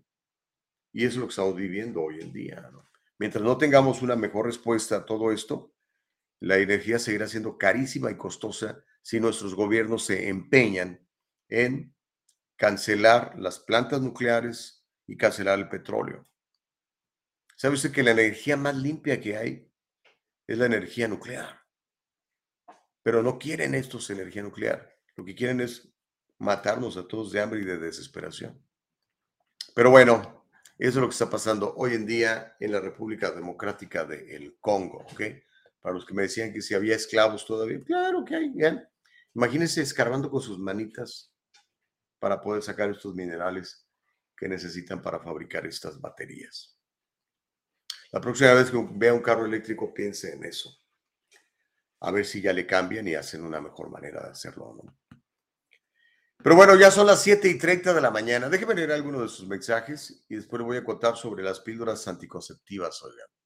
Y 0.93 1.03
eso 1.03 1.13
es 1.13 1.17
lo 1.17 1.25
que 1.25 1.31
estamos 1.31 1.55
viviendo 1.55 2.03
hoy 2.03 2.21
en 2.21 2.31
día. 2.31 2.69
Mientras 3.17 3.43
no 3.43 3.57
tengamos 3.57 4.03
una 4.03 4.15
mejor 4.15 4.45
respuesta 4.45 4.97
a 4.97 5.05
todo 5.05 5.31
esto, 5.31 5.73
la 6.39 6.57
energía 6.57 6.99
seguirá 6.99 7.27
siendo 7.27 7.57
carísima 7.57 8.11
y 8.11 8.17
costosa 8.17 8.83
si 9.01 9.19
nuestros 9.19 9.55
gobiernos 9.55 10.05
se 10.05 10.29
empeñan 10.29 11.07
en 11.49 11.95
cancelar 12.57 13.37
las 13.37 13.59
plantas 13.59 14.01
nucleares 14.01 14.85
y 15.05 15.17
cancelar 15.17 15.59
el 15.59 15.69
petróleo. 15.69 16.27
¿Sabe 17.55 17.75
usted 17.75 17.91
que 17.91 18.03
la 18.03 18.11
energía 18.11 18.57
más 18.57 18.75
limpia 18.75 19.19
que 19.19 19.37
hay 19.37 19.71
es 20.45 20.57
la 20.57 20.65
energía 20.65 21.07
nuclear? 21.07 21.61
Pero 23.01 23.23
no 23.23 23.39
quieren 23.39 23.73
estos 23.73 24.09
energía 24.09 24.43
nuclear. 24.43 24.95
Lo 25.15 25.25
que 25.25 25.33
quieren 25.33 25.61
es 25.61 25.89
matarnos 26.37 26.97
a 26.97 27.07
todos 27.07 27.31
de 27.31 27.41
hambre 27.41 27.61
y 27.61 27.65
de 27.65 27.77
desesperación. 27.77 28.61
Pero 29.73 29.89
bueno, 29.89 30.45
eso 30.77 30.89
es 30.89 30.95
lo 30.95 31.07
que 31.07 31.13
está 31.13 31.29
pasando 31.29 31.73
hoy 31.75 31.95
en 31.95 32.05
día 32.05 32.55
en 32.59 32.71
la 32.71 32.79
República 32.79 33.31
Democrática 33.31 34.05
del 34.05 34.57
Congo, 34.59 35.05
¿ok? 35.11 35.21
Para 35.87 35.95
los 35.95 36.05
que 36.05 36.13
me 36.13 36.23
decían 36.23 36.51
que 36.51 36.61
si 36.61 36.73
había 36.73 36.97
esclavos 36.97 37.45
todavía, 37.45 37.81
claro 37.81 38.25
que 38.25 38.35
hay, 38.35 38.49
bien. 38.49 38.85
Imagínense 39.33 39.81
escarbando 39.81 40.29
con 40.29 40.41
sus 40.41 40.59
manitas 40.59 41.33
para 42.19 42.41
poder 42.41 42.61
sacar 42.61 42.89
estos 42.89 43.15
minerales 43.15 43.87
que 44.35 44.49
necesitan 44.49 45.01
para 45.01 45.21
fabricar 45.21 45.65
estas 45.65 45.97
baterías. 46.01 46.77
La 48.11 48.19
próxima 48.19 48.53
vez 48.53 48.69
que 48.69 48.85
vea 48.95 49.13
un 49.13 49.21
carro 49.21 49.45
eléctrico, 49.45 49.93
piense 49.93 50.33
en 50.33 50.43
eso. 50.43 50.77
A 52.01 52.11
ver 52.11 52.25
si 52.25 52.41
ya 52.41 52.51
le 52.51 52.67
cambian 52.67 53.07
y 53.07 53.15
hacen 53.15 53.45
una 53.45 53.61
mejor 53.61 53.89
manera 53.89 54.21
de 54.23 54.31
hacerlo, 54.31 54.77
¿no? 54.83 55.17
Pero 56.43 56.57
bueno, 56.57 56.75
ya 56.75 56.91
son 56.91 57.07
las 57.07 57.21
7 57.21 57.47
y 57.47 57.57
30 57.57 57.93
de 57.93 58.01
la 58.01 58.11
mañana. 58.11 58.49
Déjeme 58.49 58.75
leer 58.75 58.91
algunos 58.91 59.21
de 59.21 59.29
sus 59.29 59.47
mensajes 59.47 60.25
y 60.27 60.35
después 60.35 60.61
voy 60.63 60.75
a 60.75 60.83
contar 60.83 61.15
sobre 61.15 61.43
las 61.43 61.61
píldoras 61.61 62.05
anticonceptivas, 62.09 63.01
oigan. 63.03 63.36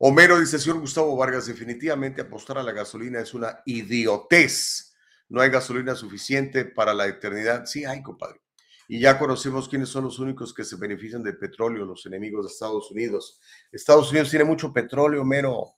Homero 0.00 0.38
dice, 0.38 0.60
señor 0.60 0.78
Gustavo 0.78 1.16
Vargas, 1.16 1.46
definitivamente 1.46 2.20
apostar 2.20 2.58
a 2.58 2.62
la 2.62 2.70
gasolina 2.70 3.18
es 3.18 3.34
una 3.34 3.60
idiotez. 3.66 4.94
No 5.28 5.40
hay 5.40 5.50
gasolina 5.50 5.96
suficiente 5.96 6.64
para 6.64 6.94
la 6.94 7.06
eternidad. 7.06 7.66
Sí 7.66 7.84
hay, 7.84 8.00
compadre. 8.00 8.40
Y 8.86 9.00
ya 9.00 9.18
conocemos 9.18 9.68
quiénes 9.68 9.88
son 9.88 10.04
los 10.04 10.20
únicos 10.20 10.54
que 10.54 10.64
se 10.64 10.76
benefician 10.76 11.22
del 11.22 11.36
petróleo, 11.36 11.84
los 11.84 12.06
enemigos 12.06 12.46
de 12.46 12.52
Estados 12.52 12.90
Unidos. 12.92 13.40
Estados 13.72 14.10
Unidos 14.10 14.30
tiene 14.30 14.44
mucho 14.44 14.72
petróleo, 14.72 15.22
Homero. 15.22 15.74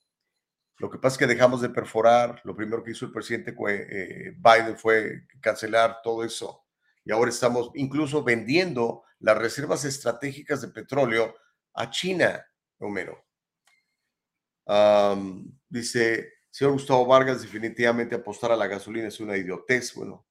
Lo 0.76 0.90
que 0.90 0.98
pasa 0.98 1.14
es 1.14 1.18
que 1.18 1.26
dejamos 1.26 1.62
de 1.62 1.70
perforar. 1.70 2.42
Lo 2.44 2.54
primero 2.54 2.84
que 2.84 2.90
hizo 2.90 3.06
el 3.06 3.12
presidente 3.12 3.54
eh, 3.68 4.34
Biden 4.36 4.76
fue 4.76 5.26
cancelar 5.40 5.96
todo 6.04 6.24
eso. 6.24 6.66
Y 7.04 7.10
ahora 7.10 7.30
estamos 7.30 7.70
incluso 7.74 8.22
vendiendo 8.22 9.02
las 9.18 9.38
reservas 9.38 9.84
estratégicas 9.86 10.60
de 10.60 10.68
petróleo 10.68 11.34
a 11.72 11.88
China, 11.90 12.46
Homero. 12.78 13.29
Dice, 15.68 16.32
señor 16.50 16.74
Gustavo 16.74 17.06
Vargas, 17.06 17.42
definitivamente 17.42 18.14
apostar 18.14 18.52
a 18.52 18.56
la 18.56 18.66
gasolina 18.66 19.08
es 19.08 19.20
una 19.20 19.36
idiotez. 19.36 19.94
Bueno, 19.94 20.26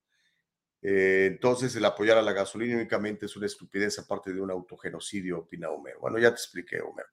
eh, 0.81 1.27
entonces 1.31 1.75
el 1.75 1.85
apoyar 1.85 2.17
a 2.17 2.21
la 2.21 2.31
gasolina 2.31 2.75
únicamente 2.75 3.25
es 3.25 3.35
una 3.35 3.47
estupidez 3.47 3.99
aparte 3.99 4.33
de 4.33 4.41
un 4.41 4.51
autogenocidio, 4.51 5.39
opina 5.39 5.69
Homero. 5.69 5.99
Bueno, 5.99 6.19
ya 6.19 6.29
te 6.29 6.35
expliqué, 6.35 6.79
Homero. 6.79 7.09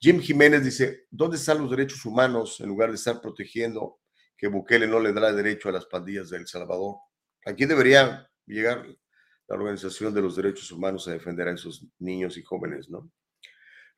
Jim 0.00 0.20
Jiménez 0.20 0.64
dice, 0.64 1.06
¿dónde 1.10 1.36
están 1.36 1.58
los 1.58 1.70
derechos 1.70 2.04
humanos 2.04 2.60
en 2.60 2.68
lugar 2.68 2.90
de 2.90 2.96
estar 2.96 3.20
protegiendo 3.20 4.00
que 4.36 4.48
Bukele 4.48 4.86
no 4.86 4.98
le 4.98 5.12
dará 5.12 5.32
derecho 5.32 5.68
a 5.68 5.72
las 5.72 5.86
pandillas 5.86 6.30
de 6.30 6.38
El 6.38 6.46
Salvador? 6.46 6.96
Aquí 7.44 7.66
debería 7.66 8.28
llegar 8.46 8.86
la 9.48 9.56
Organización 9.56 10.14
de 10.14 10.22
los 10.22 10.36
Derechos 10.36 10.70
Humanos 10.72 11.06
a 11.06 11.12
defender 11.12 11.48
a 11.48 11.52
esos 11.52 11.86
niños 11.98 12.36
y 12.36 12.42
jóvenes, 12.42 12.88
¿no? 12.88 13.10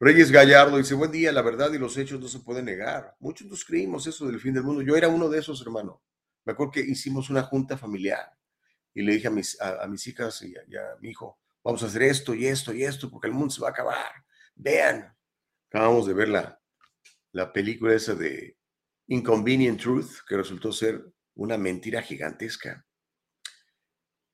Reyes 0.04 0.30
Gallardo 0.30 0.76
dice, 0.76 0.94
buen 0.94 1.10
día, 1.10 1.32
la 1.32 1.42
verdad 1.42 1.72
y 1.72 1.78
los 1.78 1.96
hechos 1.96 2.20
no 2.20 2.28
se 2.28 2.40
pueden 2.40 2.66
negar. 2.66 3.16
Muchos 3.20 3.46
nos 3.46 3.64
creímos 3.64 4.06
eso 4.06 4.26
del 4.26 4.38
fin 4.38 4.54
del 4.54 4.62
mundo. 4.62 4.82
Yo 4.82 4.96
era 4.96 5.08
uno 5.08 5.28
de 5.28 5.38
esos, 5.38 5.62
hermano. 5.62 6.02
Me 6.44 6.52
acuerdo 6.52 6.72
que 6.72 6.80
hicimos 6.80 7.30
una 7.30 7.42
junta 7.42 7.78
familiar 7.78 8.30
y 8.92 9.02
le 9.02 9.14
dije 9.14 9.28
a 9.28 9.30
mis, 9.30 9.60
a, 9.60 9.86
mis 9.86 10.06
hijas 10.06 10.42
y 10.42 10.54
a 10.56 10.96
mi 11.00 11.10
hijo, 11.10 11.40
vamos 11.62 11.82
a 11.82 11.86
hacer 11.86 12.02
esto 12.02 12.34
y 12.34 12.46
esto 12.46 12.72
y 12.74 12.84
esto 12.84 13.10
porque 13.10 13.28
el 13.28 13.32
mundo 13.32 13.54
se 13.54 13.60
va 13.60 13.68
a 13.68 13.70
acabar. 13.70 14.12
Vean, 14.54 15.14
Acabamos 15.74 16.06
de 16.06 16.14
ver 16.14 16.28
la, 16.28 16.60
la 17.32 17.52
película 17.52 17.94
esa 17.94 18.14
de 18.14 18.56
Inconvenient 19.08 19.80
Truth, 19.80 20.20
que 20.24 20.36
resultó 20.36 20.70
ser 20.70 21.04
una 21.34 21.58
mentira 21.58 22.00
gigantesca. 22.00 22.86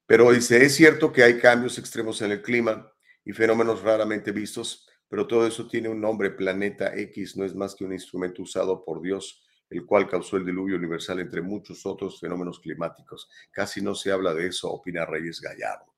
Pero 0.05 0.33
dice, 0.33 0.63
es 0.63 0.75
cierto 0.75 1.11
que 1.11 1.23
hay 1.23 1.39
cambios 1.39 1.79
extremos 1.79 2.21
en 2.21 2.33
el 2.33 2.43
clima 2.43 2.93
y 3.25 3.33
fenómenos 3.33 3.81
raramente 3.81 4.33
vistos, 4.33 4.87
pero 5.11 5.27
todo 5.27 5.45
eso 5.45 5.67
tiene 5.67 5.89
un 5.89 6.01
nombre, 6.01 6.31
planeta 6.31 6.95
X, 6.97 7.37
no 7.37 7.45
es 7.45 7.53
más 7.55 7.75
que 7.75 7.85
un 7.85 7.93
instrumento 7.93 8.43
usado 8.43 8.85
por 8.85 9.03
Dios, 9.03 9.43
el 9.69 9.85
cual 9.85 10.09
causó 10.09 10.37
el 10.37 10.47
diluvio 10.47 10.77
universal 10.77 11.19
entre 11.19 11.43
muchos 11.43 11.85
otros 11.85 12.21
fenómenos 12.21 12.61
climáticos. 12.61 13.29
Casi 13.51 13.83
no 13.83 13.97
se 13.97 14.13
habla 14.13 14.33
de 14.33 14.47
eso, 14.47 14.71
opina 14.71 15.05
Reyes 15.05 15.41
Gallardo. 15.41 15.93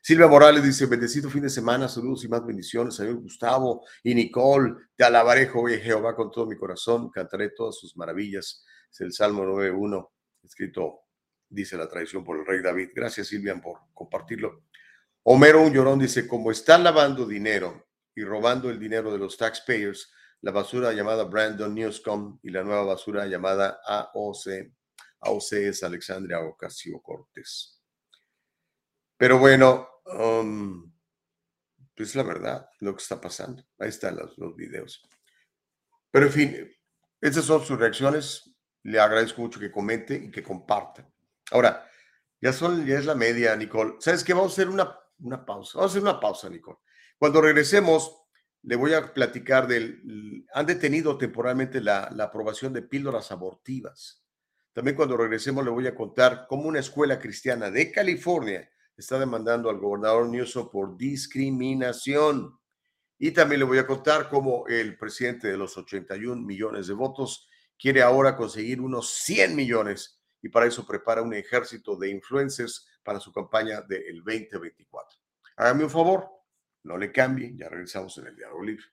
Silvia 0.00 0.26
Morales 0.26 0.64
dice, 0.64 0.86
bendecido 0.86 1.28
fin 1.28 1.42
de 1.42 1.50
semana, 1.50 1.86
saludos 1.86 2.24
y 2.24 2.28
más 2.28 2.46
bendiciones, 2.46 2.94
señor 2.94 3.16
Gustavo 3.16 3.84
y 4.02 4.14
Nicole, 4.14 4.72
te 4.96 5.04
alabaré, 5.04 5.50
Jehová, 5.82 6.16
con 6.16 6.30
todo 6.30 6.46
mi 6.46 6.56
corazón, 6.56 7.10
cantaré 7.10 7.50
todas 7.50 7.76
sus 7.76 7.94
maravillas. 7.96 8.64
Es 8.90 9.00
el 9.02 9.12
Salmo 9.12 9.44
9.1, 9.44 10.08
escrito, 10.44 11.00
dice 11.46 11.76
la 11.76 11.88
tradición 11.88 12.24
por 12.24 12.38
el 12.38 12.46
rey 12.46 12.62
David. 12.62 12.90
Gracias, 12.94 13.26
Silvia, 13.26 13.60
por 13.60 13.80
compartirlo. 13.92 14.62
Homero 15.24 15.60
Un 15.60 15.74
Llorón 15.74 15.98
dice, 15.98 16.26
como 16.26 16.50
están 16.50 16.84
lavando 16.84 17.26
dinero 17.26 17.85
y 18.16 18.24
robando 18.24 18.68
el 18.70 18.80
dinero 18.80 19.12
de 19.12 19.18
los 19.18 19.36
taxpayers, 19.36 20.12
la 20.40 20.50
basura 20.50 20.92
llamada 20.92 21.22
Brandon 21.24 21.72
Newscom 21.72 22.40
y 22.42 22.50
la 22.50 22.64
nueva 22.64 22.82
basura 22.82 23.26
llamada 23.26 23.80
AOC, 23.86 24.72
AOC 25.20 25.52
es 25.52 25.84
Alexandria 25.84 26.40
Ocasio 26.40 27.00
Cortés. 27.00 27.80
Pero 29.16 29.38
bueno, 29.38 29.96
Um, 30.06 30.92
pues 31.96 32.14
la 32.14 32.22
verdad, 32.22 32.68
lo 32.80 32.94
que 32.94 33.02
está 33.02 33.20
pasando. 33.20 33.64
Ahí 33.78 33.88
están 33.88 34.16
los, 34.16 34.36
los 34.38 34.54
videos. 34.54 35.02
Pero 36.10 36.26
en 36.26 36.32
fin, 36.32 36.76
esas 37.20 37.44
son 37.44 37.64
sus 37.64 37.78
reacciones. 37.78 38.56
Le 38.82 39.00
agradezco 39.00 39.42
mucho 39.42 39.58
que 39.58 39.72
comente 39.72 40.14
y 40.14 40.30
que 40.30 40.42
comparta. 40.42 41.08
Ahora, 41.50 41.88
ya, 42.40 42.52
son, 42.52 42.86
ya 42.86 42.98
es 42.98 43.06
la 43.06 43.14
media, 43.14 43.56
Nicole. 43.56 43.96
¿Sabes 43.98 44.22
qué? 44.22 44.32
Vamos 44.32 44.52
a 44.52 44.54
hacer 44.54 44.68
una, 44.68 44.96
una 45.18 45.44
pausa. 45.44 45.78
Vamos 45.78 45.90
a 45.90 45.92
hacer 45.92 46.02
una 46.02 46.20
pausa, 46.20 46.48
Nicole. 46.48 46.78
Cuando 47.18 47.40
regresemos, 47.40 48.16
le 48.62 48.76
voy 48.76 48.94
a 48.94 49.12
platicar 49.12 49.66
del... 49.66 50.44
Han 50.52 50.66
detenido 50.66 51.16
temporalmente 51.16 51.80
la, 51.80 52.10
la 52.14 52.24
aprobación 52.24 52.72
de 52.72 52.82
píldoras 52.82 53.30
abortivas. 53.30 54.24
También 54.72 54.96
cuando 54.96 55.16
regresemos 55.16 55.64
le 55.64 55.70
voy 55.70 55.86
a 55.86 55.94
contar 55.94 56.46
cómo 56.48 56.64
una 56.64 56.80
escuela 56.80 57.18
cristiana 57.18 57.70
de 57.70 57.90
California 57.90 58.68
está 58.96 59.18
demandando 59.18 59.70
al 59.70 59.78
gobernador 59.78 60.28
Newsom 60.28 60.70
por 60.70 60.96
discriminación. 60.96 62.58
Y 63.18 63.30
también 63.30 63.60
le 63.60 63.66
voy 63.66 63.78
a 63.78 63.86
contar 63.86 64.28
cómo 64.28 64.66
el 64.66 64.98
presidente 64.98 65.48
de 65.48 65.56
los 65.56 65.76
81 65.78 66.42
millones 66.42 66.86
de 66.86 66.94
votos 66.94 67.48
quiere 67.78 68.02
ahora 68.02 68.36
conseguir 68.36 68.80
unos 68.80 69.10
100 69.10 69.56
millones 69.56 70.20
y 70.42 70.48
para 70.48 70.66
eso 70.66 70.86
prepara 70.86 71.22
un 71.22 71.34
ejército 71.34 71.96
de 71.96 72.10
influencers 72.10 72.86
para 73.02 73.20
su 73.20 73.32
campaña 73.32 73.80
del 73.80 74.22
2024. 74.24 75.18
Hágame 75.56 75.84
un 75.84 75.90
favor, 75.90 76.28
no 76.86 76.96
le 76.96 77.12
cambie, 77.12 77.52
ya 77.56 77.68
regresamos 77.68 78.16
en 78.18 78.28
el 78.28 78.36
diálogo 78.36 78.62
libre. 78.64 78.84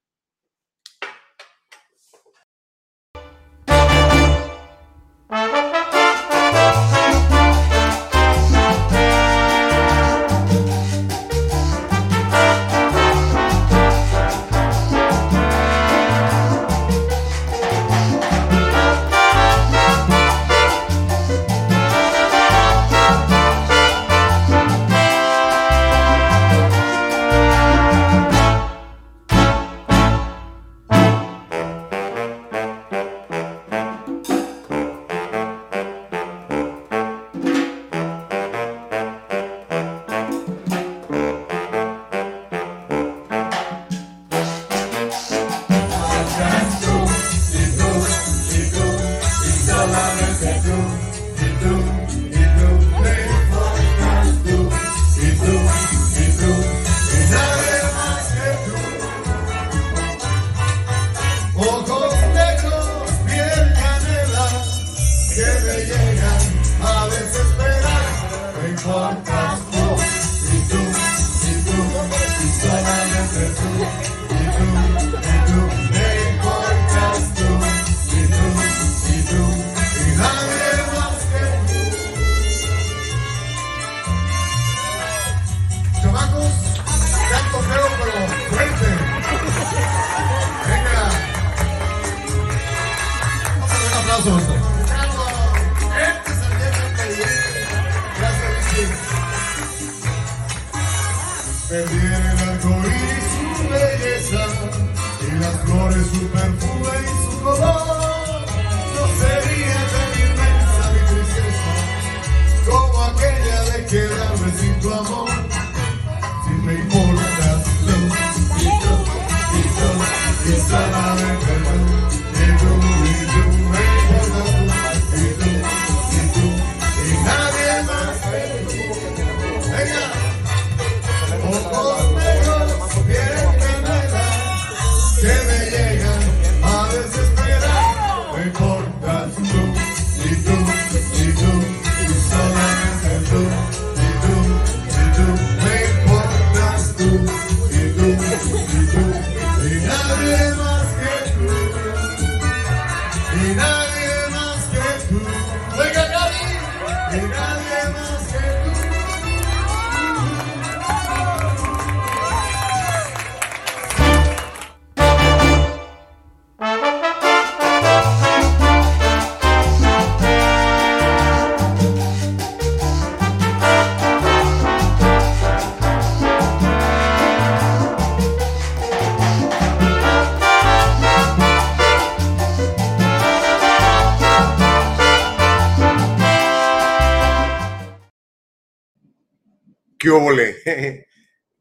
¿Qué 190.14 190.18
óvole? 190.18 190.56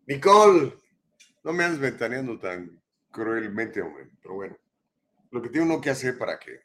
Nicole, 0.06 0.74
no 1.42 1.54
me 1.54 1.64
andes 1.64 1.80
ventaneando 1.80 2.38
tan 2.38 2.82
cruelmente, 3.10 3.80
hombre. 3.80 4.10
Pero 4.20 4.34
bueno, 4.34 4.58
lo 5.30 5.40
que 5.40 5.48
tiene 5.48 5.64
uno 5.64 5.80
que 5.80 5.88
hacer 5.88 6.18
para 6.18 6.38
que 6.38 6.60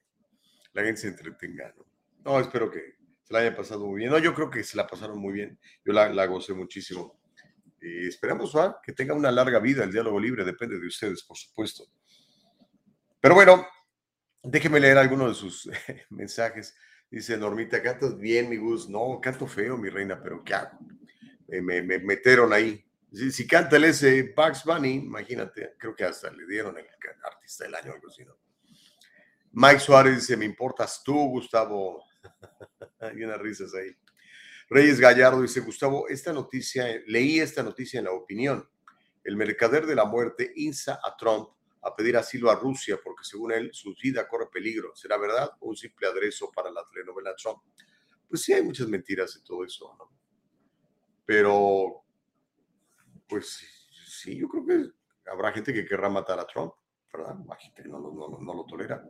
la 0.73 0.83
gente 0.83 0.99
se 0.99 1.07
entretenga, 1.07 1.73
¿no? 1.77 1.85
No, 2.25 2.41
espero 2.41 2.69
que 2.69 2.97
se 3.23 3.31
la 3.31 3.39
haya 3.39 3.55
pasado 3.55 3.85
muy 3.85 3.99
bien. 3.99 4.11
No, 4.11 4.19
yo 4.19 4.33
creo 4.33 4.49
que 4.49 4.65
se 4.65 4.75
la 4.75 4.85
pasaron 4.85 5.17
muy 5.17 5.31
bien. 5.31 5.57
Yo 5.85 5.93
la, 5.93 6.09
la 6.09 6.25
gocé 6.25 6.53
muchísimo. 6.53 7.21
Y 7.81 8.09
esperamos 8.09 8.53
¿va? 8.53 8.81
que 8.83 8.91
tenga 8.91 9.13
una 9.13 9.31
larga 9.31 9.59
vida 9.59 9.85
el 9.85 9.91
diálogo 9.93 10.19
libre. 10.19 10.43
Depende 10.43 10.77
de 10.77 10.87
ustedes, 10.87 11.23
por 11.23 11.37
supuesto. 11.37 11.85
Pero 13.21 13.33
bueno, 13.33 13.65
déjeme 14.43 14.81
leer 14.81 14.97
algunos 14.97 15.29
de 15.29 15.35
sus 15.35 15.69
mensajes. 16.09 16.75
Dice 17.09 17.37
Normita, 17.37 17.81
cantas 17.81 18.17
bien, 18.17 18.49
mi 18.49 18.57
Gus. 18.57 18.89
No, 18.89 19.21
canto 19.21 19.47
feo, 19.47 19.77
mi 19.77 19.87
reina, 19.87 20.21
pero 20.21 20.43
¿qué 20.43 20.53
hago? 20.53 20.77
Me, 21.47 21.61
me- 21.61 21.81
me 21.81 21.99
metieron 21.99 22.53
ahí. 22.53 22.83
Si, 23.13 23.31
si 23.31 23.47
canta 23.47 23.77
el 23.77 23.85
ese 23.85 24.33
Bugs 24.35 24.63
Bunny, 24.65 24.95
imagínate, 24.95 25.75
creo 25.79 25.95
que 25.95 26.03
hasta 26.03 26.29
le 26.31 26.45
dieron 26.45 26.77
el 26.77 26.85
artista 27.23 27.63
del 27.63 27.75
año, 27.75 27.93
algo 27.93 28.07
así, 28.09 28.25
¿no? 28.25 28.37
Mike 29.53 29.79
Suárez 29.79 30.15
dice, 30.15 30.37
me 30.37 30.45
importas 30.45 31.01
tú, 31.03 31.13
Gustavo. 31.29 32.03
Hay 32.99 33.23
unas 33.23 33.39
risas 33.39 33.73
ahí. 33.73 33.95
Reyes 34.69 34.99
Gallardo 34.99 35.41
dice, 35.41 35.61
Gustavo, 35.61 36.07
esta 36.09 36.33
noticia, 36.33 36.85
leí 37.07 37.39
esta 37.39 37.63
noticia 37.63 37.99
en 37.99 38.05
la 38.05 38.11
opinión. 38.11 38.69
El 39.23 39.37
mercader 39.37 39.85
de 39.85 39.95
la 39.95 40.05
muerte 40.05 40.51
insta 40.55 40.99
a 41.03 41.15
Trump 41.17 41.49
a 41.81 41.95
pedir 41.95 42.17
asilo 42.17 42.51
a 42.51 42.55
Rusia 42.55 42.97
porque 43.03 43.23
según 43.23 43.51
él 43.53 43.69
su 43.73 43.95
vida 44.01 44.27
corre 44.27 44.47
peligro. 44.51 44.95
¿Será 44.95 45.17
verdad 45.17 45.51
o 45.61 45.69
un 45.69 45.77
simple 45.77 46.07
aderezo 46.07 46.51
para 46.51 46.71
la 46.71 46.83
telenovela 46.91 47.35
Trump? 47.35 47.59
Pues 48.29 48.41
sí, 48.41 48.53
hay 48.53 48.61
muchas 48.63 48.87
mentiras 48.87 49.35
en 49.37 49.43
todo 49.43 49.63
eso, 49.65 49.95
¿no? 49.97 50.06
Pero, 51.27 52.05
pues 53.27 53.59
sí, 54.07 54.37
yo 54.37 54.47
creo 54.47 54.65
que 54.65 55.29
habrá 55.29 55.51
gente 55.51 55.73
que 55.73 55.85
querrá 55.85 56.09
matar 56.09 56.39
a 56.39 56.47
Trump, 56.47 56.73
¿verdad? 57.13 57.35
No, 57.35 57.99
no 57.99 58.09
lo- 58.09 58.39
no 58.39 58.53
lo 58.55 58.65
tolera. 58.65 59.03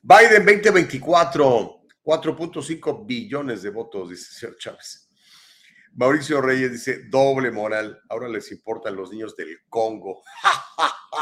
Biden 0.00 0.46
2024, 0.46 1.82
4.5 2.04 3.04
billones 3.04 3.62
de 3.62 3.70
votos, 3.70 4.10
dice 4.10 4.28
el 4.30 4.36
señor 4.38 4.56
Chávez. 4.58 5.10
Mauricio 5.96 6.40
Reyes 6.40 6.70
dice, 6.72 7.04
doble 7.08 7.50
moral, 7.50 8.00
ahora 8.08 8.28
les 8.28 8.50
importan 8.52 8.94
los 8.96 9.10
niños 9.10 9.34
del 9.36 9.58
Congo. 9.68 10.22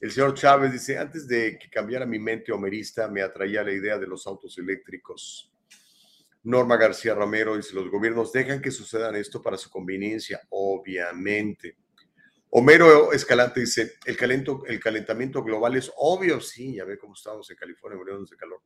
El 0.00 0.10
señor 0.10 0.34
Chávez 0.34 0.72
dice, 0.72 0.98
antes 0.98 1.28
de 1.28 1.56
que 1.60 1.70
cambiara 1.70 2.04
mi 2.04 2.18
mente 2.18 2.50
homerista, 2.50 3.06
me 3.06 3.22
atraía 3.22 3.62
la 3.62 3.70
idea 3.70 3.98
de 3.98 4.08
los 4.08 4.26
autos 4.26 4.58
eléctricos. 4.58 5.51
Norma 6.44 6.76
García 6.76 7.14
Romero 7.14 7.56
dice, 7.56 7.74
los 7.74 7.90
gobiernos 7.90 8.32
dejan 8.32 8.60
que 8.60 8.70
sucedan 8.70 9.14
esto 9.14 9.40
para 9.40 9.56
su 9.56 9.70
conveniencia, 9.70 10.40
obviamente. 10.50 11.76
Homero 12.50 13.12
Escalante 13.12 13.60
dice, 13.60 13.94
el, 14.04 14.16
calentamiento 14.80 15.42
global 15.42 15.76
es 15.76 15.90
obvio, 15.96 16.40
sí, 16.40 16.74
ya 16.74 16.84
ve 16.84 16.98
cómo 16.98 17.14
estamos 17.14 17.48
en 17.50 17.56
California 17.56 17.96
muriéndonos 17.96 18.30
de 18.30 18.36
calor, 18.36 18.60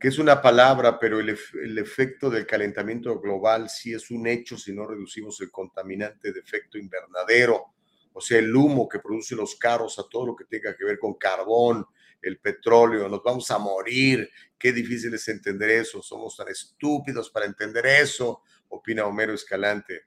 que 0.00 0.08
es 0.08 0.18
una 0.18 0.40
palabra, 0.40 0.98
pero 0.98 1.20
el, 1.20 1.38
el 1.62 1.78
efecto 1.78 2.30
del 2.30 2.46
calentamiento 2.46 3.20
global 3.20 3.68
sí 3.68 3.92
es 3.92 4.10
un 4.10 4.26
hecho 4.26 4.56
si 4.56 4.72
no 4.72 4.86
reducimos 4.86 5.40
el 5.42 5.50
contaminante 5.50 6.32
de 6.32 6.40
efecto 6.40 6.78
invernadero, 6.78 7.74
o 8.14 8.20
sea, 8.20 8.38
el 8.38 8.54
humo 8.54 8.88
que 8.88 8.98
producen 8.98 9.38
los 9.38 9.56
carros, 9.56 9.98
a 9.98 10.08
todo 10.08 10.26
lo 10.26 10.36
que 10.36 10.44
tenga 10.44 10.74
que 10.74 10.84
ver 10.84 10.98
con 10.98 11.14
carbón, 11.14 11.86
el 12.24 12.38
petróleo, 12.38 13.08
nos 13.08 13.22
vamos 13.22 13.50
a 13.50 13.58
morir, 13.58 14.30
qué 14.58 14.72
difícil 14.72 15.12
es 15.14 15.28
entender 15.28 15.70
eso, 15.70 16.02
somos 16.02 16.36
tan 16.36 16.48
estúpidos 16.48 17.30
para 17.30 17.46
entender 17.46 17.86
eso, 17.86 18.42
opina 18.68 19.06
Homero 19.06 19.34
Escalante. 19.34 20.06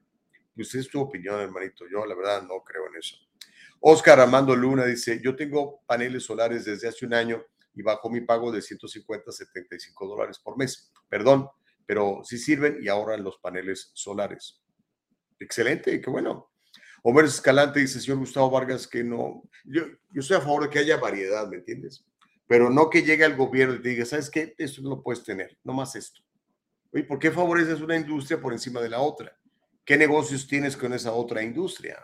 Y 0.55 0.61
usted 0.61 0.79
es 0.79 0.89
tu 0.89 0.99
opinión, 0.99 1.39
hermanito, 1.39 1.85
yo 1.89 2.05
la 2.05 2.15
verdad 2.15 2.41
no 2.41 2.63
creo 2.63 2.87
en 2.87 2.97
eso. 2.97 3.15
Oscar 3.79 4.19
Armando 4.19 4.55
Luna 4.55 4.85
dice, 4.85 5.21
yo 5.23 5.35
tengo 5.35 5.81
paneles 5.85 6.23
solares 6.23 6.65
desde 6.65 6.87
hace 6.87 7.05
un 7.05 7.13
año 7.13 7.45
y 7.75 7.83
bajo 7.83 8.09
mi 8.09 8.21
pago 8.21 8.51
de 8.51 8.61
150 8.61 9.31
75 9.31 10.07
dólares 10.07 10.39
por 10.39 10.57
mes. 10.57 10.91
Perdón, 11.07 11.47
pero 11.85 12.21
sí 12.23 12.39
sirven 12.39 12.79
y 12.81 12.87
ahorran 12.87 13.23
los 13.23 13.37
paneles 13.37 13.91
solares. 13.93 14.61
Excelente, 15.39 16.01
qué 16.01 16.09
bueno. 16.09 16.51
Homero 17.09 17.25
Escalante 17.29 17.79
dice, 17.79 18.01
señor 18.01 18.17
Gustavo 18.17 18.51
Vargas, 18.51 18.85
que 18.85 19.01
no, 19.01 19.41
yo, 19.63 19.85
yo 20.11 20.19
estoy 20.19 20.35
a 20.35 20.41
favor 20.41 20.63
de 20.63 20.69
que 20.69 20.79
haya 20.79 20.97
variedad, 20.97 21.47
¿me 21.47 21.55
entiendes? 21.55 22.05
Pero 22.47 22.69
no 22.69 22.89
que 22.89 23.01
llegue 23.01 23.23
al 23.23 23.37
gobierno 23.37 23.75
y 23.75 23.81
te 23.81 23.87
diga, 23.87 24.03
¿sabes 24.03 24.29
qué? 24.29 24.53
Esto 24.57 24.81
no 24.81 24.89
lo 24.89 25.01
puedes 25.01 25.23
tener, 25.23 25.57
no 25.63 25.71
más 25.71 25.95
esto. 25.95 26.19
Oye, 26.91 27.05
¿por 27.05 27.17
qué 27.17 27.31
favoreces 27.31 27.79
una 27.79 27.95
industria 27.95 28.41
por 28.41 28.51
encima 28.51 28.81
de 28.81 28.89
la 28.89 28.99
otra? 28.99 29.33
¿Qué 29.85 29.95
negocios 29.95 30.45
tienes 30.49 30.75
con 30.75 30.91
esa 30.91 31.13
otra 31.13 31.41
industria? 31.41 32.03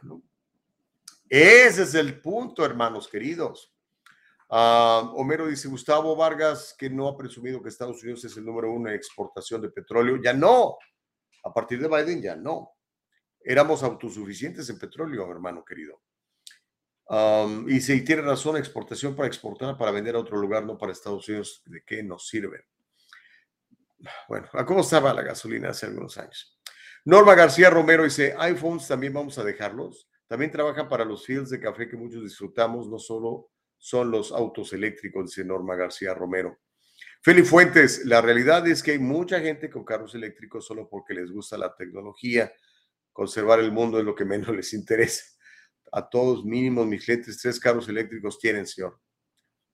Ese 1.28 1.84
es 1.84 1.96
el 1.96 2.22
punto, 2.22 2.64
hermanos 2.64 3.10
queridos. 3.10 3.76
Ah, 4.50 5.12
Homero 5.16 5.48
dice, 5.48 5.68
Gustavo 5.68 6.16
Vargas, 6.16 6.74
que 6.80 6.90
no 6.90 7.10
ha 7.10 7.18
presumido 7.18 7.62
que 7.62 7.68
Estados 7.68 8.02
Unidos 8.04 8.24
es 8.24 8.38
el 8.38 8.46
número 8.46 8.72
uno 8.72 8.88
en 8.88 8.96
exportación 8.96 9.60
de 9.60 9.70
petróleo. 9.70 10.22
Ya 10.24 10.32
no. 10.32 10.78
A 11.44 11.54
partir 11.54 11.82
de 11.82 11.90
Biden 11.90 12.22
ya 12.22 12.38
no. 12.38 12.72
Éramos 13.44 13.84
autosuficientes 13.84 14.70
en 14.70 14.80
petróleo, 14.80 15.30
hermano 15.30 15.64
querido. 15.64 16.02
Um, 17.06 17.70
y 17.70 17.82
si 17.82 18.04
tiene 18.04 18.22
razón, 18.22 18.58
exportación 18.58 19.16
para 19.16 19.28
exportar, 19.28 19.78
para 19.78 19.92
vender 19.92 20.16
a 20.16 20.20
otro 20.20 20.38
lugar, 20.38 20.66
no 20.66 20.78
para 20.78 20.92
Estados 20.92 21.28
Unidos, 21.28 21.62
¿de 21.66 21.84
qué 21.84 22.02
nos 22.02 22.28
sirve? 22.28 22.66
Bueno, 24.28 24.48
¿a 24.54 24.66
cómo 24.66 24.82
estaba 24.82 25.14
la 25.14 25.22
gasolina 25.22 25.70
hace 25.70 25.86
algunos 25.86 26.18
años? 26.18 26.60
Norma 27.06 27.36
García 27.36 27.70
Romero 27.70 28.04
dice, 28.04 28.34
iPhones 28.38 28.88
también 28.88 29.14
vamos 29.14 29.38
a 29.38 29.44
dejarlos. 29.44 30.10
También 30.28 30.52
trabajan 30.52 30.88
para 30.88 31.06
los 31.06 31.26
fields 31.26 31.50
de 31.50 31.60
café 31.60 31.88
que 31.88 31.98
muchos 31.98 32.24
disfrutamos, 32.24 32.88
no 32.88 32.98
solo 32.98 33.52
son 33.78 34.10
los 34.10 34.32
autos 34.32 34.72
eléctricos, 34.72 35.26
dice 35.26 35.44
Norma 35.44 35.76
García 35.76 36.14
Romero. 36.14 36.60
Feli 37.22 37.44
Fuentes, 37.44 38.06
la 38.06 38.22
realidad 38.22 38.66
es 38.68 38.82
que 38.82 38.92
hay 38.92 39.00
mucha 39.00 39.40
gente 39.42 39.70
con 39.70 39.84
carros 39.84 40.16
eléctricos 40.16 40.66
solo 40.66 40.88
porque 40.90 41.14
les 41.14 41.32
gusta 41.32 41.58
la 41.58 41.76
tecnología. 41.76 42.52
Conservar 43.14 43.60
el 43.60 43.72
mundo 43.72 44.00
es 44.00 44.06
lo 44.06 44.16
que 44.16 44.26
menos 44.26 44.50
les 44.56 44.74
interesa. 44.74 45.24
A 45.92 46.10
todos 46.10 46.44
mínimos 46.44 46.88
mis 46.88 47.06
clientes 47.06 47.40
tres 47.40 47.60
carros 47.60 47.88
eléctricos 47.88 48.40
tienen, 48.40 48.66
señor. 48.66 49.00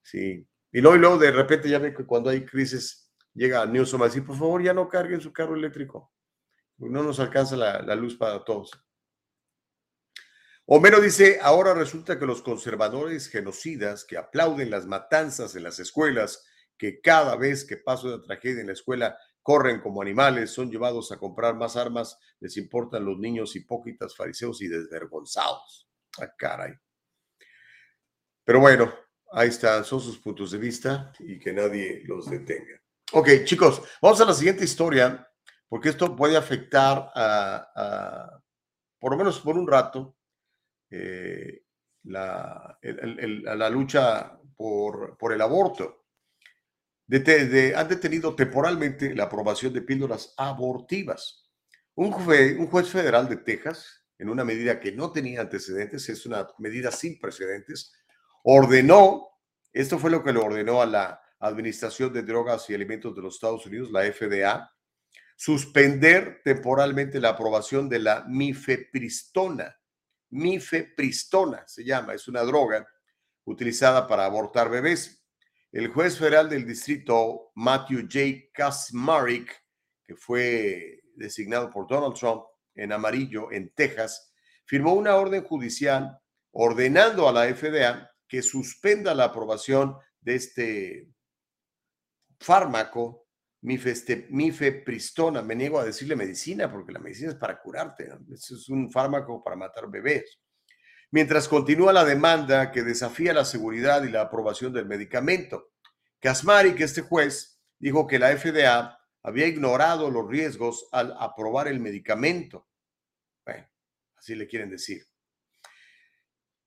Sí, 0.04 0.46
Y 0.72 0.82
luego, 0.82 0.98
y 0.98 1.00
luego 1.00 1.18
de 1.18 1.32
repente 1.32 1.70
ya 1.70 1.80
ve 1.80 1.94
que 1.94 2.06
cuando 2.06 2.30
hay 2.30 2.46
crisis 2.46 3.10
llega 3.34 3.66
Newsom 3.66 4.02
a 4.02 4.06
decir, 4.06 4.26
por 4.26 4.38
favor, 4.38 4.62
ya 4.62 4.74
no 4.74 4.90
carguen 4.90 5.22
su 5.22 5.32
carro 5.32 5.56
eléctrico. 5.56 6.12
No 6.78 7.04
nos 7.04 7.20
alcanza 7.20 7.56
la, 7.56 7.96
luz 7.96 8.16
para 8.16 8.44
todos. 8.44 8.72
Homero 10.66 11.02
dice, 11.02 11.40
ahora 11.42 11.74
resulta 11.74 12.20
que 12.20 12.26
los 12.26 12.42
conservadores 12.42 13.28
genocidas 13.28 14.06
que 14.06 14.18
aplauden 14.18 14.70
las 14.70 14.86
matanzas 14.86 15.56
en 15.56 15.64
las 15.64 15.80
escuelas, 15.80 16.46
que 16.78 17.02
cada 17.02 17.36
vez 17.36 17.66
que 17.66 17.78
pasa 17.78 18.08
una 18.08 18.22
tragedia 18.22 18.62
en 18.62 18.68
la 18.68 18.74
escuela 18.74 19.18
corren 19.50 19.82
como 19.82 20.04
animales, 20.04 20.52
son 20.52 20.70
llevados 20.70 21.12
a 21.12 21.18
comprar 21.18 21.56
más 21.56 21.76
armas, 21.76 22.20
les 22.40 22.56
importan 22.58 23.04
los 23.04 23.18
niños 23.18 23.56
hipócritas, 23.56 24.16
fariseos 24.16 24.62
y 24.62 24.68
desvergonzados. 24.68 25.90
Ah, 26.22 26.32
caray. 26.38 26.74
Pero 28.44 28.60
bueno, 28.60 28.94
ahí 29.32 29.50
están, 29.50 29.84
son 29.84 30.02
sus 30.02 30.20
puntos 30.20 30.52
de 30.52 30.60
vista 30.60 31.12
y 31.18 31.40
que 31.40 31.52
nadie 31.52 32.04
los 32.06 32.30
detenga. 32.30 32.80
Ok, 33.14 33.44
chicos, 33.44 33.82
vamos 34.00 34.22
a 34.22 34.26
la 34.26 34.36
siguiente 34.36 34.64
historia, 34.64 35.28
porque 35.68 35.90
esto 35.90 36.16
puede 36.16 36.38
afectar 36.38 37.12
a, 37.16 38.40
por 39.00 39.14
lo 39.14 39.18
menos 39.18 39.40
por 39.40 39.58
un 39.58 39.68
rato, 39.68 40.16
eh, 40.92 41.64
la, 42.04 42.78
lucha 43.72 44.40
por 44.56 45.34
el 45.34 45.42
aborto. 45.42 45.99
Dete- 47.10 47.48
de- 47.48 47.76
han 47.76 47.88
detenido 47.88 48.36
temporalmente 48.36 49.16
la 49.16 49.24
aprobación 49.24 49.74
de 49.74 49.82
píldoras 49.82 50.34
abortivas. 50.38 51.50
Un, 51.96 52.12
jue- 52.12 52.56
un 52.56 52.68
juez 52.68 52.88
federal 52.88 53.28
de 53.28 53.38
Texas, 53.38 54.06
en 54.20 54.30
una 54.30 54.44
medida 54.46 54.80
que 54.80 54.92
no 54.92 55.12
tenía 55.12 55.42
antecedentes, 55.42 56.08
es 56.08 56.26
una 56.28 56.48
medida 56.60 56.92
sin 56.92 57.20
precedentes, 57.20 57.92
ordenó, 58.44 59.28
esto 59.74 59.98
fue 59.98 60.12
lo 60.12 60.24
que 60.24 60.32
le 60.34 60.40
ordenó 60.40 60.82
a 60.84 60.86
la 60.86 61.20
Administración 61.40 62.14
de 62.14 62.22
Drogas 62.22 62.70
y 62.70 62.76
Alimentos 62.76 63.16
de 63.16 63.22
los 63.24 63.36
Estados 63.36 63.66
Unidos, 63.66 63.90
la 63.92 64.04
FDA, 64.04 64.72
suspender 65.36 66.42
temporalmente 66.44 67.20
la 67.20 67.30
aprobación 67.30 67.90
de 67.90 68.00
la 68.00 68.24
mifepristona. 68.28 69.76
Mifepristona 70.32 71.66
se 71.68 71.84
llama, 71.84 72.14
es 72.14 72.28
una 72.28 72.44
droga 72.44 72.86
utilizada 73.46 74.06
para 74.06 74.26
abortar 74.26 74.70
bebés. 74.70 75.19
El 75.72 75.90
juez 75.90 76.18
federal 76.18 76.50
del 76.50 76.66
distrito, 76.66 77.52
Matthew 77.54 78.08
J. 78.12 78.50
Kaczmarek, 78.52 79.56
que 80.04 80.16
fue 80.16 81.04
designado 81.16 81.70
por 81.70 81.88
Donald 81.88 82.16
Trump 82.16 82.44
en 82.74 82.92
amarillo 82.92 83.52
en 83.52 83.72
Texas, 83.76 84.34
firmó 84.66 84.94
una 84.94 85.16
orden 85.16 85.44
judicial 85.44 86.20
ordenando 86.52 87.30
a 87.30 87.34
la 87.34 87.54
FDA 87.54 88.10
que 88.28 88.42
suspenda 88.42 89.14
la 89.14 89.26
aprobación 89.26 89.96
de 90.22 90.36
este 90.36 91.10
fármaco 92.40 93.28
mifepristona. 93.62 95.44
Me 95.44 95.56
niego 95.56 95.80
a 95.80 95.86
decirle 95.86 96.16
medicina 96.16 96.72
porque 96.72 96.94
la 96.94 97.00
medicina 97.00 97.30
es 97.30 97.36
para 97.36 97.62
curarte. 97.62 98.10
es 98.32 98.70
un 98.70 98.92
fármaco 98.92 99.44
para 99.44 99.56
matar 99.56 99.88
bebés. 99.88 100.40
Mientras 101.12 101.48
continúa 101.48 101.92
la 101.92 102.06
demanda 102.06 102.72
que 102.72 102.84
desafía 102.84 103.34
la 103.34 103.46
seguridad 103.46 104.04
y 104.04 104.10
la 104.10 104.22
aprobación 104.22 104.74
del 104.74 104.86
medicamento. 104.86 105.72
Kasmari, 106.20 106.76
que 106.76 106.84
este 106.84 107.02
juez, 107.02 107.60
dijo 107.80 108.06
que 108.06 108.20
la 108.20 108.36
FDA 108.38 109.00
había 109.24 109.48
ignorado 109.48 110.12
los 110.12 110.30
riesgos 110.30 110.88
al 110.92 111.16
aprobar 111.20 111.68
el 111.68 111.80
medicamento. 111.80 112.68
Bueno, 113.46 113.68
así 114.18 114.36
le 114.36 114.48
quieren 114.48 114.70
decir. 114.70 115.04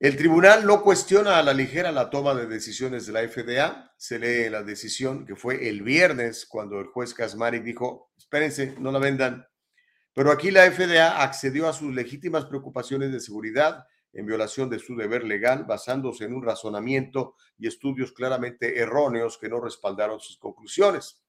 El 0.00 0.16
tribunal 0.16 0.66
no 0.66 0.82
cuestiona 0.82 1.38
a 1.38 1.42
la 1.44 1.54
ligera 1.54 1.92
la 1.92 2.10
toma 2.10 2.34
de 2.34 2.46
decisiones 2.46 3.06
de 3.06 3.12
la 3.12 3.28
FDA. 3.28 3.94
Se 3.96 4.18
lee 4.18 4.50
la 4.50 4.64
decisión 4.64 5.24
que 5.24 5.36
fue 5.36 5.68
el 5.68 5.82
viernes 5.82 6.44
cuando 6.46 6.80
el 6.80 6.86
juez 6.86 7.14
Kasmarek 7.14 7.62
dijo, 7.62 8.10
espérense, 8.18 8.74
no 8.80 8.90
la 8.90 8.98
vendan. 8.98 9.46
Pero 10.12 10.32
aquí 10.32 10.50
la 10.50 10.68
FDA 10.68 11.22
accedió 11.22 11.68
a 11.68 11.72
sus 11.72 11.94
legítimas 11.94 12.46
preocupaciones 12.46 13.12
de 13.12 13.20
seguridad 13.20 13.86
en 14.12 14.26
violación 14.26 14.68
de 14.68 14.78
su 14.78 14.94
deber 14.96 15.24
legal, 15.24 15.64
basándose 15.64 16.24
en 16.24 16.34
un 16.34 16.42
razonamiento 16.42 17.36
y 17.58 17.66
estudios 17.66 18.12
claramente 18.12 18.78
erróneos 18.78 19.38
que 19.38 19.48
no 19.48 19.60
respaldaron 19.60 20.20
sus 20.20 20.38
conclusiones. 20.38 21.22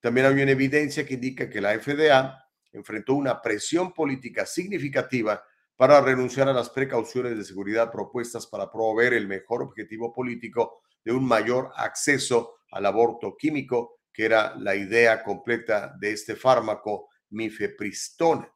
También 0.00 0.26
hay 0.26 0.42
una 0.42 0.52
evidencia 0.52 1.06
que 1.06 1.14
indica 1.14 1.48
que 1.48 1.60
la 1.60 1.78
FDA 1.78 2.38
enfrentó 2.72 3.14
una 3.14 3.40
presión 3.40 3.92
política 3.92 4.46
significativa 4.46 5.44
para 5.76 6.00
renunciar 6.00 6.48
a 6.48 6.52
las 6.52 6.70
precauciones 6.70 7.36
de 7.36 7.44
seguridad 7.44 7.90
propuestas 7.90 8.46
para 8.46 8.70
promover 8.70 9.14
el 9.14 9.26
mejor 9.26 9.62
objetivo 9.62 10.12
político 10.12 10.82
de 11.04 11.12
un 11.12 11.26
mayor 11.26 11.72
acceso 11.76 12.58
al 12.70 12.86
aborto 12.86 13.36
químico, 13.36 14.00
que 14.12 14.24
era 14.24 14.54
la 14.56 14.74
idea 14.74 15.22
completa 15.22 15.94
de 15.98 16.12
este 16.12 16.36
fármaco 16.36 17.08
mifepristona. 17.30 18.52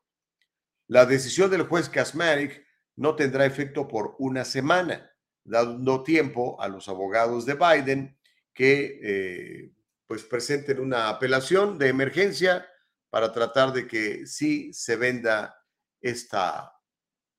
La 0.89 1.05
decisión 1.05 1.51
del 1.51 1.63
juez 1.63 1.89
Kasmarek 1.89 2.66
no 2.97 3.15
tendrá 3.15 3.47
efecto 3.47 3.87
por 3.87 4.17
una 4.19 4.45
semana, 4.45 5.11
dando 5.45 6.03
tiempo 6.03 6.61
a 6.61 6.69
los 6.69 6.89
abogados 6.89 7.47
de 7.47 7.55
Biden 7.55 8.19
que 8.53 9.01
eh, 9.03 9.73
pues 10.07 10.25
presenten 10.25 10.81
una 10.81 11.09
apelación 11.09 11.79
de 11.79 11.89
emergencia 11.89 12.67
para 13.11 13.33
tratar 13.33 13.73
de 13.73 13.87
que 13.87 14.27
sí 14.27 14.73
se 14.73 14.97
venda 14.97 15.57
esta, 16.01 16.73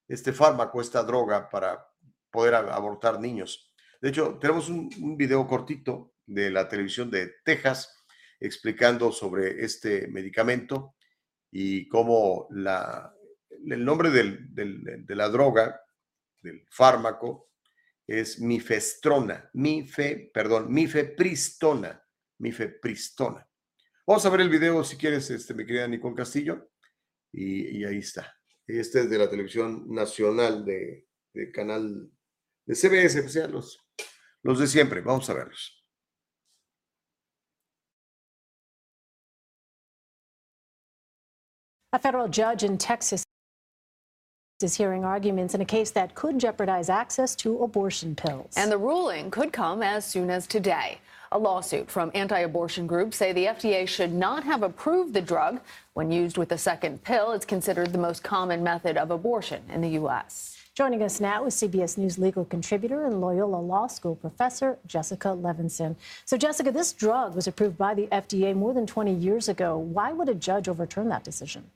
este 0.08 0.32
fármaco, 0.32 0.80
esta 0.80 1.03
droga 1.03 1.49
para 1.49 1.86
poder 2.32 2.55
abortar 2.55 3.20
niños. 3.20 3.74
De 3.99 4.10
hecho, 4.10 4.38
tenemos 4.39 4.70
un 4.70 5.18
video 5.18 5.47
cortito 5.47 6.14
de 6.26 6.51
la 6.51 6.68
televisión 6.68 7.10
de 7.10 7.34
Texas 7.43 7.93
explicando 8.39 9.12
sobre 9.12 9.64
este 9.64 10.08
medicamento 10.08 10.95
y 11.51 11.88
cómo 11.88 12.47
la, 12.51 13.16
el 13.74 13.84
nombre 13.84 14.09
de 14.09 15.15
la 15.15 15.30
droga, 15.30 15.82
del 16.41 16.65
fármaco, 16.70 17.51
es 18.05 18.39
mifestrona, 18.39 19.49
mife, 19.53 20.32
perdón, 20.34 20.72
mifepristona, 20.72 22.01
mifepristona. 22.39 23.45
Vamos 24.05 24.26
a 24.26 24.30
ver 24.30 24.41
el 24.41 24.49
video 24.49 24.84
si 24.84 24.95
quieres, 24.95 25.30
este, 25.30 25.53
mi 25.53 25.65
querida 25.65 25.88
Nicole 25.88 26.15
Castillo, 26.15 26.70
y, 27.34 27.84
ahí 27.84 27.97
está. 27.97 28.34
Este 28.65 29.01
es 29.01 29.09
de 29.09 29.18
la 29.18 29.30
televisión 29.30 29.93
nacional 29.93 30.63
de, 30.65 31.07
canal 31.53 32.09
de 32.65 32.76
CBS, 32.76 33.22
pues 33.22 33.34
ya 33.34 33.47
los, 33.47 33.86
los 34.43 34.59
de 34.59 34.68
siempre. 34.68 35.01
Vamos 35.01 35.30
a 35.30 35.34
verlos. 35.34 35.74
A 41.93 41.99
federal 41.99 42.30
judge 42.30 42.63
in 42.63 42.78
Texas 42.78 43.26
is 44.64 44.76
hearing 44.76 45.05
arguments 45.05 45.53
in 45.53 45.62
a 45.62 45.66
case 45.66 45.91
that 45.91 46.16
could 46.16 46.39
jeopardize 46.39 46.89
access 46.89 47.36
to 47.36 47.62
abortion 47.62 48.16
pills. 48.16 48.53
And 48.58 48.72
the 48.72 48.78
ruling 48.78 49.30
could 49.30 49.53
come 49.53 49.84
as 49.84 50.03
soon 50.03 50.30
as 50.30 50.47
today. 50.47 50.97
A 51.32 51.38
lawsuit 51.38 51.91
from 51.91 52.10
anti 52.16 52.39
abortion 52.39 52.88
groups 52.88 53.18
say 53.18 53.34
the 53.34 53.45
FDA 53.45 53.88
should 53.88 54.14
not 54.14 54.43
have 54.45 54.64
approved 54.64 55.14
the 55.14 55.22
drug. 55.22 55.60
When 55.93 56.10
used 56.10 56.38
with 56.38 56.51
a 56.53 56.58
second 56.58 57.03
pill, 57.03 57.34
it's 57.34 57.45
considered 57.45 57.91
the 57.91 57.99
most 57.99 58.24
common 58.24 58.64
method 58.64 58.97
of 58.97 59.12
abortion 59.12 59.62
in 59.72 59.82
the 59.82 59.89
U.S. 59.89 60.58
Joining 60.74 61.03
us 61.03 61.20
now 61.20 61.45
is 61.45 61.55
CBS 61.55 61.97
News 61.97 62.18
legal 62.18 62.45
contributor 62.45 63.05
and 63.05 63.20
Loyola 63.20 63.60
Law 63.60 63.88
School 63.88 64.16
professor 64.16 64.78
Jessica 64.88 65.30
Levinson. 65.30 65.95
So, 66.24 66.38
Jessica, 66.38 66.72
this 66.72 66.93
drug 66.93 67.36
was 67.36 67.47
approved 67.47 67.78
by 67.78 67.93
the 67.93 68.08
FDA 68.08 68.55
more 68.55 68.74
than 68.74 68.88
20 68.88 69.14
years 69.14 69.49
ago. 69.49 69.78
Why 69.78 70.14
would 70.14 70.30
a 70.30 70.36
judge 70.36 70.68
overturn 70.68 71.10
that 71.10 71.24
decision? 71.24 71.70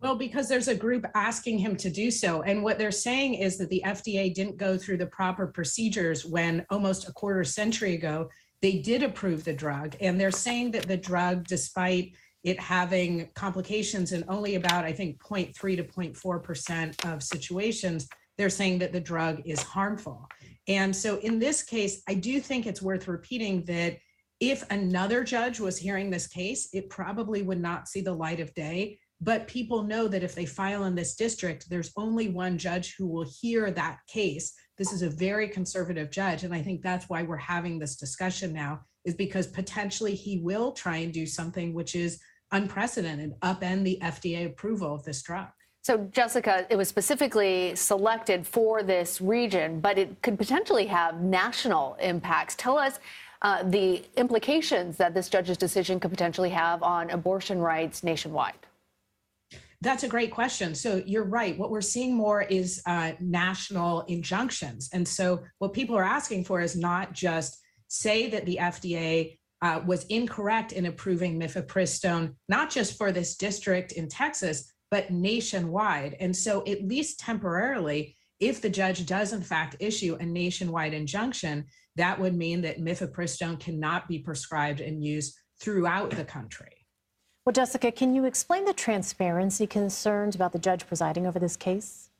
Well, 0.00 0.16
because 0.16 0.48
there's 0.48 0.68
a 0.68 0.74
group 0.74 1.04
asking 1.14 1.58
him 1.58 1.76
to 1.76 1.90
do 1.90 2.10
so. 2.10 2.40
And 2.42 2.62
what 2.62 2.78
they're 2.78 2.90
saying 2.90 3.34
is 3.34 3.58
that 3.58 3.68
the 3.68 3.82
FDA 3.84 4.32
didn't 4.32 4.56
go 4.56 4.78
through 4.78 4.96
the 4.96 5.06
proper 5.06 5.46
procedures 5.46 6.24
when 6.24 6.64
almost 6.70 7.06
a 7.06 7.12
quarter 7.12 7.44
century 7.44 7.94
ago 7.94 8.30
they 8.62 8.78
did 8.78 9.02
approve 9.02 9.44
the 9.44 9.52
drug. 9.52 9.96
And 10.00 10.18
they're 10.18 10.30
saying 10.30 10.70
that 10.72 10.88
the 10.88 10.96
drug, 10.96 11.46
despite 11.46 12.12
it 12.44 12.58
having 12.58 13.28
complications 13.34 14.12
in 14.12 14.24
only 14.28 14.54
about, 14.54 14.86
I 14.86 14.92
think, 14.92 15.22
0.3 15.22 15.76
to 15.76 15.84
0.4% 15.84 17.12
of 17.12 17.22
situations, 17.22 18.08
they're 18.38 18.48
saying 18.48 18.78
that 18.78 18.92
the 18.92 19.00
drug 19.00 19.42
is 19.44 19.62
harmful. 19.62 20.26
And 20.66 20.96
so 20.96 21.18
in 21.18 21.38
this 21.38 21.62
case, 21.62 22.02
I 22.08 22.14
do 22.14 22.40
think 22.40 22.66
it's 22.66 22.80
worth 22.80 23.06
repeating 23.06 23.64
that 23.64 23.98
if 24.40 24.64
another 24.70 25.22
judge 25.24 25.60
was 25.60 25.76
hearing 25.76 26.08
this 26.08 26.26
case, 26.26 26.70
it 26.72 26.88
probably 26.88 27.42
would 27.42 27.60
not 27.60 27.88
see 27.88 28.00
the 28.00 28.14
light 28.14 28.40
of 28.40 28.54
day. 28.54 28.98
But 29.20 29.46
people 29.46 29.82
know 29.82 30.08
that 30.08 30.22
if 30.22 30.34
they 30.34 30.46
file 30.46 30.84
in 30.84 30.94
this 30.94 31.14
district, 31.14 31.68
there's 31.68 31.92
only 31.96 32.28
one 32.28 32.56
judge 32.56 32.94
who 32.96 33.06
will 33.06 33.26
hear 33.40 33.70
that 33.70 33.98
case. 34.08 34.54
This 34.78 34.92
is 34.92 35.02
a 35.02 35.10
very 35.10 35.48
conservative 35.48 36.10
judge. 36.10 36.44
And 36.44 36.54
I 36.54 36.62
think 36.62 36.82
that's 36.82 37.08
why 37.08 37.22
we're 37.22 37.36
having 37.36 37.78
this 37.78 37.96
discussion 37.96 38.52
now, 38.52 38.80
is 39.04 39.14
because 39.14 39.46
potentially 39.46 40.14
he 40.14 40.38
will 40.38 40.72
try 40.72 40.98
and 40.98 41.12
do 41.12 41.26
something 41.26 41.74
which 41.74 41.94
is 41.94 42.18
unprecedented, 42.52 43.38
upend 43.40 43.84
the 43.84 43.98
FDA 44.02 44.46
approval 44.46 44.94
of 44.94 45.04
this 45.04 45.22
drug. 45.22 45.48
So, 45.82 46.08
Jessica, 46.12 46.66
it 46.68 46.76
was 46.76 46.88
specifically 46.88 47.74
selected 47.74 48.46
for 48.46 48.82
this 48.82 49.20
region, 49.20 49.80
but 49.80 49.98
it 49.98 50.20
could 50.22 50.36
potentially 50.38 50.86
have 50.86 51.22
national 51.22 51.96
impacts. 52.00 52.54
Tell 52.54 52.76
us 52.76 53.00
uh, 53.42 53.62
the 53.62 54.02
implications 54.16 54.98
that 54.98 55.14
this 55.14 55.30
judge's 55.30 55.56
decision 55.56 55.98
could 55.98 56.10
potentially 56.10 56.50
have 56.50 56.82
on 56.82 57.08
abortion 57.10 57.58
rights 57.58 58.02
nationwide. 58.02 58.54
That's 59.82 60.02
a 60.02 60.08
great 60.08 60.30
question. 60.30 60.74
So 60.74 61.02
you're 61.06 61.24
right. 61.24 61.58
What 61.58 61.70
we're 61.70 61.80
seeing 61.80 62.14
more 62.14 62.42
is 62.42 62.82
uh, 62.84 63.12
national 63.18 64.02
injunctions. 64.02 64.90
And 64.92 65.08
so 65.08 65.42
what 65.58 65.72
people 65.72 65.96
are 65.96 66.04
asking 66.04 66.44
for 66.44 66.60
is 66.60 66.76
not 66.76 67.14
just 67.14 67.58
say 67.88 68.28
that 68.28 68.44
the 68.44 68.58
FDA 68.60 69.38
uh, 69.62 69.80
was 69.86 70.04
incorrect 70.06 70.72
in 70.72 70.86
approving 70.86 71.38
mifepristone, 71.38 72.34
not 72.48 72.70
just 72.70 72.96
for 72.96 73.10
this 73.10 73.36
district 73.36 73.92
in 73.92 74.08
Texas, 74.08 74.72
but 74.90 75.10
nationwide. 75.10 76.16
And 76.20 76.34
so, 76.34 76.64
at 76.66 76.86
least 76.86 77.20
temporarily, 77.20 78.16
if 78.40 78.60
the 78.60 78.70
judge 78.70 79.06
does 79.06 79.32
in 79.32 79.42
fact 79.42 79.76
issue 79.78 80.16
a 80.18 80.26
nationwide 80.26 80.94
injunction, 80.94 81.66
that 81.96 82.18
would 82.18 82.34
mean 82.34 82.62
that 82.62 82.80
mifepristone 82.80 83.60
cannot 83.60 84.08
be 84.08 84.18
prescribed 84.18 84.80
and 84.80 85.04
used 85.04 85.36
throughout 85.60 86.10
the 86.10 86.24
country. 86.24 86.79
Well, 87.44 87.52
Jessica, 87.52 87.90
can 87.90 88.14
you 88.14 88.26
explain 88.26 88.66
the 88.66 88.74
transparency 88.74 89.66
concerns 89.66 90.34
about 90.34 90.52
the 90.52 90.58
judge 90.58 90.86
presiding 90.86 91.26
over 91.26 91.38
this 91.38 91.56
case? 91.56 92.10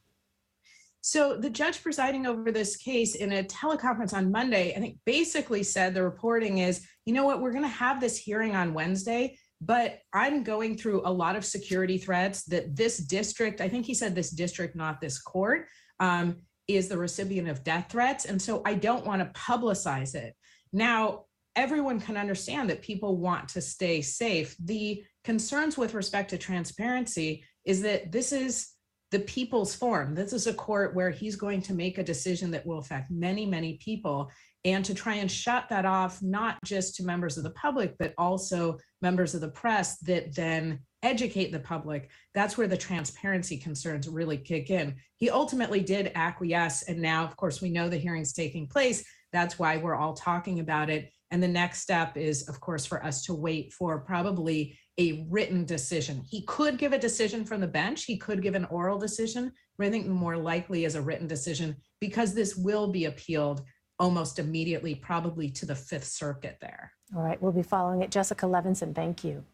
So, 1.02 1.36
the 1.36 1.50
judge 1.50 1.82
presiding 1.82 2.26
over 2.26 2.50
this 2.50 2.76
case 2.76 3.14
in 3.14 3.32
a 3.32 3.44
teleconference 3.44 4.12
on 4.12 4.30
Monday, 4.30 4.74
I 4.74 4.80
think 4.80 4.98
basically 5.04 5.62
said 5.62 5.94
the 5.94 6.02
reporting 6.02 6.58
is, 6.58 6.86
you 7.06 7.14
know 7.14 7.24
what, 7.24 7.40
we're 7.40 7.52
going 7.52 7.64
to 7.64 7.68
have 7.68 8.00
this 8.00 8.18
hearing 8.18 8.54
on 8.54 8.74
Wednesday, 8.74 9.38
but 9.60 10.00
I'm 10.12 10.42
going 10.42 10.76
through 10.76 11.02
a 11.06 11.12
lot 11.12 11.36
of 11.36 11.44
security 11.44 11.96
threats 11.98 12.44
that 12.44 12.76
this 12.76 12.98
district, 12.98 13.60
I 13.60 13.68
think 13.68 13.86
he 13.86 13.94
said 13.94 14.14
this 14.14 14.30
district, 14.30 14.76
not 14.76 15.00
this 15.00 15.20
court, 15.20 15.68
um, 16.00 16.36
is 16.66 16.88
the 16.88 16.98
recipient 16.98 17.48
of 17.48 17.64
death 17.64 17.86
threats. 17.90 18.24
And 18.24 18.40
so 18.40 18.62
I 18.64 18.74
don't 18.74 19.04
want 19.04 19.22
to 19.22 19.40
publicize 19.40 20.14
it. 20.14 20.34
Now, 20.72 21.24
everyone 21.56 22.00
can 22.00 22.16
understand 22.16 22.70
that 22.70 22.82
people 22.82 23.16
want 23.16 23.48
to 23.50 23.60
stay 23.60 24.00
safe. 24.00 24.56
The 24.64 25.02
concerns 25.24 25.76
with 25.76 25.94
respect 25.94 26.30
to 26.30 26.38
transparency 26.38 27.44
is 27.64 27.82
that 27.82 28.12
this 28.12 28.32
is 28.32 28.72
the 29.10 29.18
people's 29.20 29.74
forum. 29.74 30.14
This 30.14 30.32
is 30.32 30.46
a 30.46 30.54
court 30.54 30.94
where 30.94 31.10
he's 31.10 31.36
going 31.36 31.62
to 31.62 31.74
make 31.74 31.98
a 31.98 32.04
decision 32.04 32.50
that 32.52 32.64
will 32.64 32.78
affect 32.78 33.10
many, 33.10 33.44
many 33.44 33.78
people. 33.84 34.30
And 34.64 34.84
to 34.84 34.94
try 34.94 35.14
and 35.14 35.30
shut 35.30 35.68
that 35.70 35.86
off, 35.86 36.22
not 36.22 36.58
just 36.64 36.94
to 36.96 37.02
members 37.02 37.36
of 37.36 37.44
the 37.44 37.50
public, 37.50 37.96
but 37.98 38.14
also 38.18 38.78
members 39.02 39.34
of 39.34 39.40
the 39.40 39.48
press 39.48 39.98
that 40.00 40.34
then 40.34 40.80
educate 41.02 41.50
the 41.50 41.58
public, 41.58 42.10
that's 42.34 42.58
where 42.58 42.68
the 42.68 42.76
transparency 42.76 43.56
concerns 43.56 44.06
really 44.06 44.36
kick 44.36 44.70
in. 44.70 44.94
He 45.16 45.30
ultimately 45.30 45.80
did 45.80 46.12
acquiesce. 46.14 46.82
And 46.82 47.00
now, 47.00 47.24
of 47.24 47.36
course, 47.36 47.60
we 47.60 47.70
know 47.70 47.88
the 47.88 47.96
hearing's 47.96 48.34
taking 48.34 48.68
place. 48.68 49.02
That's 49.32 49.58
why 49.58 49.78
we're 49.78 49.96
all 49.96 50.14
talking 50.14 50.60
about 50.60 50.90
it. 50.90 51.10
And 51.30 51.42
the 51.42 51.48
next 51.48 51.80
step 51.80 52.16
is, 52.16 52.48
of 52.48 52.60
course, 52.60 52.84
for 52.84 53.04
us 53.04 53.24
to 53.26 53.34
wait 53.34 53.72
for 53.72 54.00
probably 54.00 54.78
a 54.98 55.26
written 55.30 55.64
decision. 55.64 56.22
He 56.28 56.42
could 56.42 56.76
give 56.76 56.92
a 56.92 56.98
decision 56.98 57.44
from 57.44 57.60
the 57.60 57.68
bench, 57.68 58.04
he 58.04 58.16
could 58.16 58.42
give 58.42 58.54
an 58.54 58.66
oral 58.66 58.98
decision, 58.98 59.52
but 59.78 59.86
I 59.86 59.90
think 59.90 60.06
more 60.06 60.36
likely 60.36 60.84
is 60.84 60.96
a 60.96 61.02
written 61.02 61.26
decision 61.26 61.76
because 62.00 62.34
this 62.34 62.56
will 62.56 62.88
be 62.88 63.04
appealed 63.04 63.62
almost 63.98 64.38
immediately, 64.38 64.94
probably 64.94 65.50
to 65.50 65.66
the 65.66 65.74
Fifth 65.74 66.06
Circuit 66.06 66.56
there. 66.60 66.92
All 67.14 67.22
right, 67.22 67.40
we'll 67.40 67.52
be 67.52 67.62
following 67.62 68.02
it. 68.02 68.10
Jessica 68.10 68.46
Levinson, 68.46 68.94
thank 68.94 69.24
you. 69.24 69.44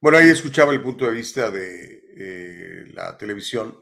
Bueno, 0.00 0.18
ahí 0.18 0.28
escuchaba 0.28 0.72
el 0.72 0.82
punto 0.82 1.06
de 1.06 1.12
vista 1.12 1.50
de 1.50 2.02
eh, 2.16 2.84
la 2.92 3.16
televisión 3.16 3.74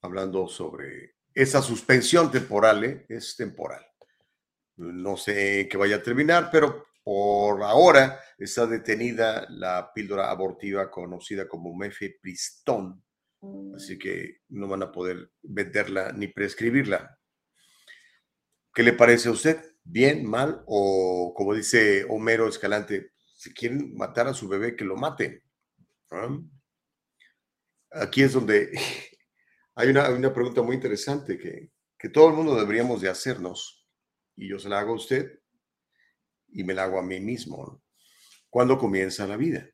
hablando 0.00 0.46
sobre 0.46 1.16
esa 1.34 1.62
suspensión 1.62 2.30
temporal, 2.30 2.84
¿eh? 2.84 3.06
es 3.08 3.36
temporal. 3.36 3.84
No 4.76 5.16
sé 5.16 5.68
qué 5.70 5.76
vaya 5.76 5.96
a 5.96 6.02
terminar, 6.02 6.48
pero 6.50 6.86
por 7.02 7.62
ahora 7.62 8.20
está 8.38 8.66
detenida 8.66 9.46
la 9.50 9.92
píldora 9.92 10.30
abortiva 10.30 10.90
conocida 10.90 11.48
como 11.48 11.74
mefepristón, 11.74 13.02
así 13.74 13.98
que 13.98 14.40
no 14.48 14.68
van 14.68 14.82
a 14.82 14.92
poder 14.92 15.30
venderla 15.42 16.12
ni 16.12 16.28
prescribirla. 16.28 17.18
¿Qué 18.72 18.82
le 18.82 18.92
parece 18.92 19.28
a 19.28 19.32
usted? 19.32 19.74
¿Bien, 19.82 20.24
mal? 20.24 20.62
O 20.66 21.34
como 21.36 21.54
dice 21.54 22.04
Homero 22.08 22.48
Escalante, 22.48 23.12
si 23.34 23.52
quieren 23.52 23.94
matar 23.96 24.28
a 24.28 24.34
su 24.34 24.48
bebé, 24.48 24.76
que 24.76 24.84
lo 24.84 24.96
maten. 24.96 25.42
¿ah? 26.10 26.38
Aquí 27.92 28.22
es 28.22 28.32
donde 28.32 28.70
hay 29.80 29.88
una, 29.90 30.08
una 30.10 30.32
pregunta 30.32 30.62
muy 30.62 30.76
interesante 30.76 31.38
que, 31.38 31.70
que 31.98 32.08
todo 32.08 32.28
el 32.28 32.34
mundo 32.34 32.54
deberíamos 32.54 33.00
de 33.00 33.08
hacernos, 33.08 33.86
y 34.36 34.48
yo 34.48 34.58
se 34.58 34.68
la 34.68 34.78
hago 34.80 34.92
a 34.92 34.96
usted 34.96 35.40
y 36.48 36.64
me 36.64 36.74
la 36.74 36.84
hago 36.84 36.98
a 36.98 37.02
mí 37.02 37.20
mismo. 37.20 37.82
¿Cuándo 38.48 38.78
comienza 38.78 39.26
la 39.26 39.36
vida? 39.36 39.68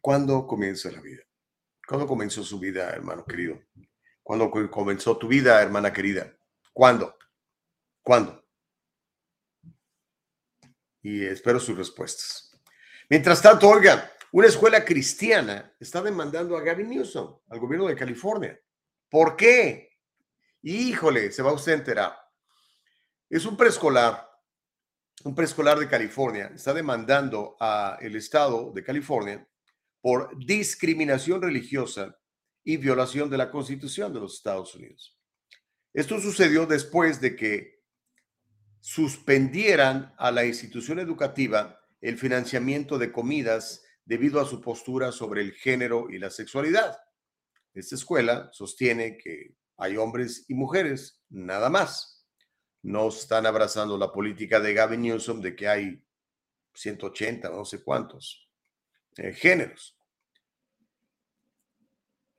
¿Cuándo 0.00 0.46
comienza 0.46 0.90
la 0.90 1.00
vida? 1.00 1.22
¿Cuándo 1.86 2.06
comenzó 2.06 2.42
su 2.42 2.58
vida, 2.58 2.90
hermano 2.90 3.24
querido? 3.24 3.60
¿Cuándo 4.22 4.50
co- 4.50 4.70
comenzó 4.70 5.18
tu 5.18 5.28
vida, 5.28 5.60
hermana 5.60 5.92
querida? 5.92 6.34
¿Cuándo? 6.72 7.16
¿Cuándo? 8.02 8.42
Y 11.02 11.24
espero 11.24 11.60
sus 11.60 11.76
respuestas. 11.76 12.58
Mientras 13.10 13.42
tanto, 13.42 13.68
oiga, 13.68 14.10
una 14.32 14.46
escuela 14.46 14.84
cristiana 14.84 15.74
está 15.78 16.00
demandando 16.00 16.56
a 16.56 16.62
Gavin 16.62 16.88
Newsom, 16.88 17.38
al 17.48 17.58
gobierno 17.60 17.86
de 17.88 17.96
California. 17.96 18.58
¿Por 19.14 19.36
qué? 19.36 19.90
Híjole, 20.60 21.30
se 21.30 21.40
va 21.40 21.52
usted 21.52 21.70
a 21.70 21.76
enterar. 21.76 22.18
Es 23.30 23.46
un 23.46 23.56
preescolar, 23.56 24.28
un 25.22 25.36
preescolar 25.36 25.78
de 25.78 25.88
California, 25.88 26.50
está 26.52 26.74
demandando 26.74 27.56
a 27.60 27.96
el 28.00 28.16
estado 28.16 28.72
de 28.72 28.82
California 28.82 29.48
por 30.00 30.36
discriminación 30.44 31.40
religiosa 31.40 32.18
y 32.64 32.76
violación 32.76 33.30
de 33.30 33.38
la 33.38 33.52
Constitución 33.52 34.12
de 34.12 34.18
los 34.18 34.34
Estados 34.34 34.74
Unidos. 34.74 35.16
Esto 35.92 36.18
sucedió 36.18 36.66
después 36.66 37.20
de 37.20 37.36
que 37.36 37.84
suspendieran 38.80 40.12
a 40.18 40.32
la 40.32 40.44
institución 40.44 40.98
educativa 40.98 41.80
el 42.00 42.18
financiamiento 42.18 42.98
de 42.98 43.12
comidas 43.12 43.84
debido 44.04 44.40
a 44.40 44.44
su 44.44 44.60
postura 44.60 45.12
sobre 45.12 45.40
el 45.42 45.52
género 45.52 46.10
y 46.10 46.18
la 46.18 46.30
sexualidad. 46.30 46.98
Esta 47.74 47.96
escuela 47.96 48.48
sostiene 48.52 49.18
que 49.18 49.56
hay 49.76 49.96
hombres 49.96 50.44
y 50.48 50.54
mujeres, 50.54 51.20
nada 51.28 51.68
más. 51.68 52.24
No 52.82 53.08
están 53.08 53.46
abrazando 53.46 53.98
la 53.98 54.12
política 54.12 54.60
de 54.60 54.74
Gavin 54.74 55.02
Newsom 55.02 55.40
de 55.40 55.56
que 55.56 55.66
hay 55.66 56.04
180, 56.74 57.48
no 57.50 57.64
sé 57.64 57.82
cuántos 57.82 58.48
eh, 59.16 59.32
géneros. 59.32 59.96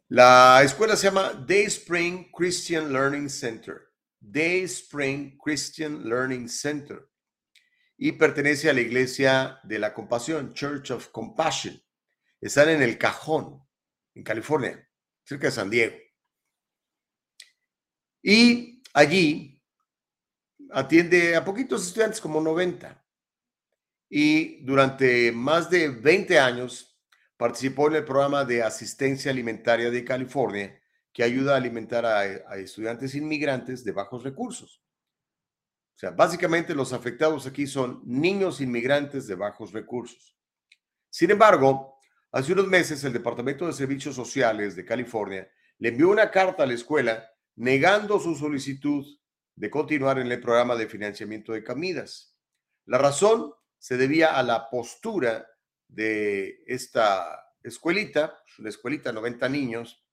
La 0.07 0.61
escuela 0.63 0.95
se 0.95 1.07
llama 1.07 1.33
Day 1.33 1.63
Spring 1.63 2.31
Christian 2.31 2.93
Learning 2.93 3.29
Center. 3.29 3.89
Day 4.19 4.63
Spring 4.63 5.37
Christian 5.37 6.07
Learning 6.07 6.47
Center. 6.47 7.09
Y 7.97 8.13
pertenece 8.13 8.69
a 8.69 8.73
la 8.73 8.81
iglesia 8.81 9.59
de 9.63 9.79
la 9.79 9.93
compasión, 9.93 10.53
Church 10.53 10.91
of 10.91 11.09
Compassion. 11.09 11.81
Están 12.39 12.69
en 12.69 12.81
el 12.81 12.97
Cajón, 12.97 13.65
en 14.13 14.23
California, 14.23 14.84
cerca 15.25 15.47
de 15.47 15.51
San 15.51 15.69
Diego. 15.69 15.95
Y 18.21 18.81
allí 18.93 19.61
atiende 20.71 21.35
a 21.35 21.43
poquitos 21.43 21.85
estudiantes, 21.85 22.21
como 22.21 22.39
90. 22.39 23.03
Y 24.09 24.63
durante 24.63 25.31
más 25.31 25.69
de 25.69 25.89
20 25.89 26.39
años 26.39 26.97
participó 27.37 27.87
en 27.87 27.95
el 27.95 28.05
programa 28.05 28.45
de 28.45 28.63
asistencia 28.63 29.31
alimentaria 29.31 29.91
de 29.91 30.05
California, 30.05 30.79
que 31.11 31.23
ayuda 31.23 31.53
a 31.53 31.57
alimentar 31.57 32.05
a, 32.05 32.19
a 32.19 32.57
estudiantes 32.57 33.15
inmigrantes 33.15 33.83
de 33.83 33.91
bajos 33.91 34.23
recursos. 34.23 34.81
O 35.95 35.97
sea, 35.97 36.11
básicamente 36.11 36.75
los 36.75 36.93
afectados 36.93 37.47
aquí 37.47 37.67
son 37.67 38.01
niños 38.05 38.59
inmigrantes 38.59 39.27
de 39.27 39.35
bajos 39.35 39.71
recursos. 39.71 40.37
Sin 41.09 41.31
embargo, 41.31 41.94
hace 42.35 42.51
unos 42.51 42.67
meses 42.67 43.01
el 43.05 43.13
Departamento 43.13 43.65
de 43.65 43.71
Servicios 43.71 44.13
Sociales 44.13 44.75
de 44.75 44.83
California 44.83 45.49
le 45.77 45.89
envió 45.89 46.09
una 46.09 46.31
carta 46.31 46.63
a 46.63 46.65
la 46.65 46.73
escuela 46.73 47.31
negando 47.55 48.19
su 48.19 48.35
solicitud 48.35 49.05
de 49.55 49.69
continuar 49.69 50.19
en 50.19 50.29
el 50.29 50.41
programa 50.41 50.75
de 50.75 50.89
financiamiento 50.89 51.53
de 51.53 51.63
comidas. 51.63 52.35
La 52.87 52.97
razón 52.97 53.53
se 53.77 53.95
debía 53.95 54.37
a 54.37 54.43
la 54.43 54.69
postura 54.69 55.47
de 55.87 56.61
esta 56.67 57.53
escuelita, 57.63 58.37
una 58.59 58.67
escuelita, 58.67 59.13
90 59.13 59.47
niños, 59.47 60.05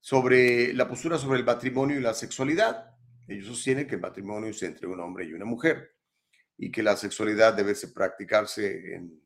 sobre 0.00 0.74
la 0.74 0.88
postura 0.88 1.18
sobre 1.18 1.38
el 1.38 1.44
matrimonio 1.44 1.98
y 1.98 2.02
la 2.02 2.14
sexualidad. 2.14 2.96
Ellos 3.28 3.46
sostienen 3.46 3.86
que 3.86 3.94
el 3.94 4.00
matrimonio 4.00 4.50
es 4.50 4.60
entre 4.64 4.88
un 4.88 4.98
hombre 4.98 5.24
y 5.24 5.34
una 5.34 5.44
mujer 5.44 5.94
y 6.58 6.72
que 6.72 6.82
la 6.82 6.96
sexualidad 6.96 7.54
debe 7.54 7.74
practicarse 7.94 8.96
en 8.96 9.25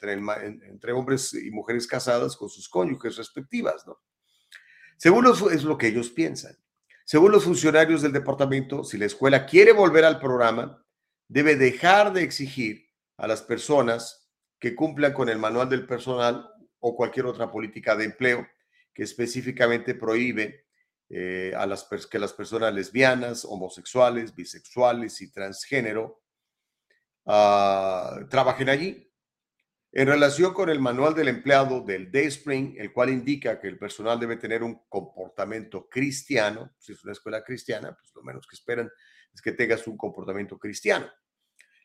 entre, 0.00 0.92
hombres 0.92 1.34
y 1.34 1.50
mujeres 1.50 1.86
casadas 1.86 2.36
con 2.36 2.48
sus 2.48 2.68
cónyuges 2.68 3.16
respectivas, 3.16 3.86
¿no? 3.86 4.00
Según 4.96 5.24
los, 5.24 5.40
es 5.52 5.64
lo 5.64 5.78
que 5.78 5.88
ellos 5.88 6.10
piensan. 6.10 6.56
Según 7.04 7.32
los 7.32 7.44
funcionarios 7.44 8.02
del 8.02 8.12
departamento, 8.12 8.84
si 8.84 8.98
la 8.98 9.06
escuela 9.06 9.46
quiere 9.46 9.72
volver 9.72 10.04
al 10.04 10.18
programa, 10.18 10.84
debe 11.28 11.56
dejar 11.56 12.12
de 12.12 12.22
exigir 12.22 12.90
a 13.16 13.26
las 13.26 13.42
personas 13.42 14.28
que 14.58 14.74
cumplan 14.74 15.12
con 15.12 15.28
el 15.28 15.38
manual 15.38 15.68
del 15.68 15.86
personal 15.86 16.50
o 16.80 16.96
cualquier 16.96 17.26
otra 17.26 17.50
política 17.50 17.96
de 17.96 18.04
empleo 18.04 18.46
que 18.92 19.04
específicamente 19.04 19.94
prohíbe 19.94 20.66
eh, 21.10 21.52
a 21.56 21.66
las, 21.66 21.88
que 22.10 22.18
las 22.18 22.32
personas 22.32 22.74
lesbianas, 22.74 23.44
homosexuales, 23.44 24.34
bisexuales 24.34 25.20
y 25.22 25.30
transgénero 25.32 26.20
ah, 27.24 28.20
trabajen 28.28 28.68
allí. 28.68 29.07
En 29.90 30.06
relación 30.06 30.52
con 30.52 30.68
el 30.68 30.80
manual 30.80 31.14
del 31.14 31.28
empleado 31.28 31.80
del 31.80 32.12
Dayspring, 32.12 32.76
el 32.78 32.92
cual 32.92 33.08
indica 33.08 33.58
que 33.58 33.68
el 33.68 33.78
personal 33.78 34.20
debe 34.20 34.36
tener 34.36 34.62
un 34.62 34.82
comportamiento 34.88 35.88
cristiano, 35.88 36.74
si 36.78 36.92
es 36.92 37.02
una 37.04 37.12
escuela 37.12 37.42
cristiana, 37.42 37.96
pues 37.98 38.14
lo 38.14 38.22
menos 38.22 38.46
que 38.46 38.54
esperan 38.54 38.90
es 39.32 39.40
que 39.40 39.52
tengas 39.52 39.86
un 39.86 39.96
comportamiento 39.96 40.58
cristiano. 40.58 41.10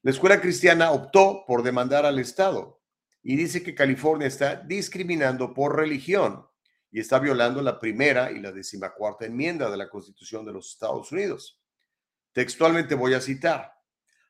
La 0.01 0.11
escuela 0.11 0.41
cristiana 0.41 0.91
optó 0.91 1.45
por 1.47 1.63
demandar 1.63 2.05
al 2.05 2.19
Estado 2.19 2.81
y 3.21 3.37
dice 3.37 3.63
que 3.63 3.73
California 3.73 4.27
está 4.27 4.57
discriminando 4.57 5.53
por 5.53 5.77
religión 5.77 6.45
y 6.91 6.99
está 6.99 7.19
violando 7.19 7.61
la 7.61 7.79
primera 7.79 8.31
y 8.31 8.39
la 8.39 8.51
decimacuarta 8.51 9.25
enmienda 9.25 9.71
de 9.71 9.77
la 9.77 9.89
Constitución 9.89 10.45
de 10.45 10.51
los 10.51 10.71
Estados 10.71 11.09
Unidos. 11.13 11.61
Textualmente 12.33 12.95
voy 12.95 13.13
a 13.13 13.21
citar. 13.21 13.72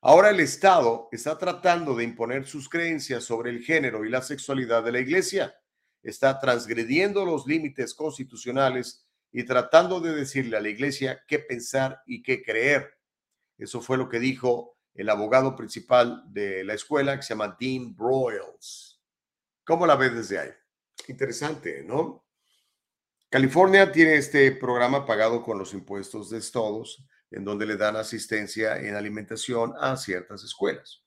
Ahora 0.05 0.31
el 0.31 0.41
Estado 0.41 1.07
está 1.13 1.37
tratando 1.37 1.95
de 1.95 2.03
imponer 2.03 2.45
sus 2.45 2.67
creencias 2.67 3.23
sobre 3.23 3.51
el 3.51 3.63
género 3.63 4.03
y 4.03 4.09
la 4.09 4.21
sexualidad 4.21 4.83
de 4.83 4.91
la 4.91 4.99
Iglesia. 4.99 5.55
Está 6.01 6.41
transgrediendo 6.41 7.23
los 7.23 7.47
límites 7.47 7.93
constitucionales 7.93 9.07
y 9.31 9.45
tratando 9.45 10.01
de 10.01 10.13
decirle 10.13 10.57
a 10.57 10.59
la 10.59 10.67
Iglesia 10.67 11.23
qué 11.25 11.39
pensar 11.39 12.01
y 12.05 12.21
qué 12.21 12.43
creer. 12.43 12.99
Eso 13.57 13.79
fue 13.79 13.97
lo 13.97 14.09
que 14.09 14.19
dijo 14.19 14.77
el 14.93 15.09
abogado 15.09 15.55
principal 15.55 16.25
de 16.33 16.65
la 16.65 16.73
escuela, 16.73 17.15
que 17.15 17.23
se 17.23 17.29
llama 17.29 17.55
Dean 17.57 17.95
Broyles. 17.95 18.99
¿Cómo 19.63 19.87
la 19.87 19.95
ves 19.95 20.13
desde 20.13 20.37
ahí? 20.37 20.49
Interesante, 21.07 21.81
¿no? 21.81 22.25
California 23.29 23.89
tiene 23.89 24.15
este 24.17 24.51
programa 24.51 25.05
pagado 25.05 25.41
con 25.41 25.57
los 25.57 25.73
impuestos 25.73 26.29
de 26.29 26.41
todos, 26.51 27.01
en 27.33 27.43
donde 27.43 27.65
le 27.65 27.77
dan 27.77 27.95
asistencia 27.95 28.77
en 28.77 28.95
alimentación 28.95 29.73
a 29.79 29.97
ciertas 29.97 30.43
escuelas. 30.43 31.03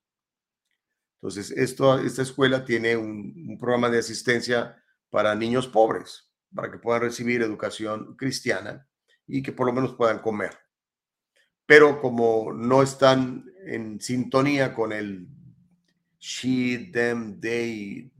Entonces, 1.20 1.50
esta 1.52 2.22
escuela 2.22 2.64
tiene 2.64 2.96
un, 2.96 3.46
un 3.48 3.58
programa 3.58 3.88
de 3.88 4.00
asistencia 4.00 4.82
para 5.08 5.34
niños 5.34 5.68
pobres, 5.68 6.30
para 6.54 6.70
que 6.70 6.78
puedan 6.78 7.02
recibir 7.02 7.42
educación 7.42 8.16
cristiana 8.16 8.86
y 9.26 9.42
que 9.42 9.52
por 9.52 9.66
lo 9.66 9.72
menos 9.72 9.94
puedan 9.94 10.18
comer. 10.18 10.58
Pero 11.64 12.00
como 12.00 12.52
no 12.52 12.82
están 12.82 13.44
en 13.64 14.00
sintonía 14.00 14.74
con 14.74 14.92
el 14.92 15.28
she, 16.18 16.90
them, 16.92 17.40
they, 17.40 18.12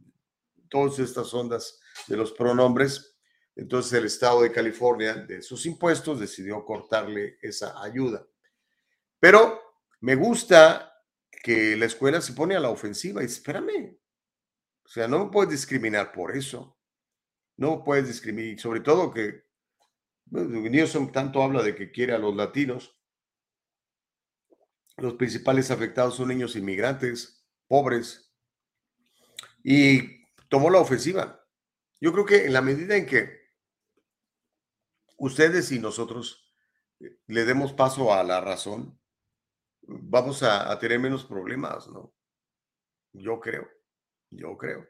todas 0.68 0.98
estas 0.98 1.32
ondas 1.34 1.80
de 2.06 2.16
los 2.16 2.32
pronombres, 2.32 3.15
entonces 3.56 3.92
el 3.94 4.04
estado 4.04 4.42
de 4.42 4.52
California, 4.52 5.14
de 5.14 5.42
sus 5.42 5.66
impuestos, 5.66 6.20
decidió 6.20 6.64
cortarle 6.64 7.38
esa 7.42 7.82
ayuda. 7.82 8.26
Pero 9.18 9.60
me 10.00 10.14
gusta 10.14 10.92
que 11.42 11.74
la 11.76 11.86
escuela 11.86 12.20
se 12.20 12.34
pone 12.34 12.54
a 12.54 12.60
la 12.60 12.70
ofensiva 12.70 13.22
y 13.22 13.26
dice, 13.26 13.38
espérame, 13.38 13.98
o 14.84 14.88
sea, 14.88 15.08
no 15.08 15.24
me 15.24 15.30
puedes 15.32 15.50
discriminar 15.50 16.12
por 16.12 16.36
eso. 16.36 16.78
No 17.56 17.82
puedes 17.82 18.06
discriminar, 18.06 18.60
sobre 18.60 18.80
todo 18.80 19.12
que 19.12 19.46
bueno, 20.26 20.60
Newsom 20.68 21.12
tanto 21.12 21.42
habla 21.42 21.62
de 21.62 21.74
que 21.74 21.90
quiere 21.90 22.12
a 22.12 22.18
los 22.18 22.34
latinos. 22.34 22.98
Los 24.96 25.14
principales 25.14 25.70
afectados 25.70 26.16
son 26.16 26.28
niños 26.28 26.56
inmigrantes, 26.56 27.46
pobres, 27.68 28.32
y 29.62 30.24
tomó 30.48 30.70
la 30.70 30.78
ofensiva. 30.78 31.44
Yo 32.00 32.12
creo 32.12 32.26
que 32.26 32.46
en 32.46 32.52
la 32.52 32.60
medida 32.60 32.96
en 32.96 33.06
que 33.06 33.45
ustedes 35.16 35.72
y 35.72 35.78
nosotros 35.78 36.52
eh, 37.00 37.18
le 37.26 37.44
demos 37.44 37.72
paso 37.72 38.12
a 38.12 38.22
la 38.22 38.40
razón, 38.40 38.98
vamos 39.82 40.42
a, 40.42 40.78
tener 40.78 40.98
menos 40.98 41.24
problemas, 41.24 41.88
¿no? 41.88 42.14
Yo 43.12 43.40
creo, 43.40 43.68
yo 44.30 44.56
creo. 44.56 44.86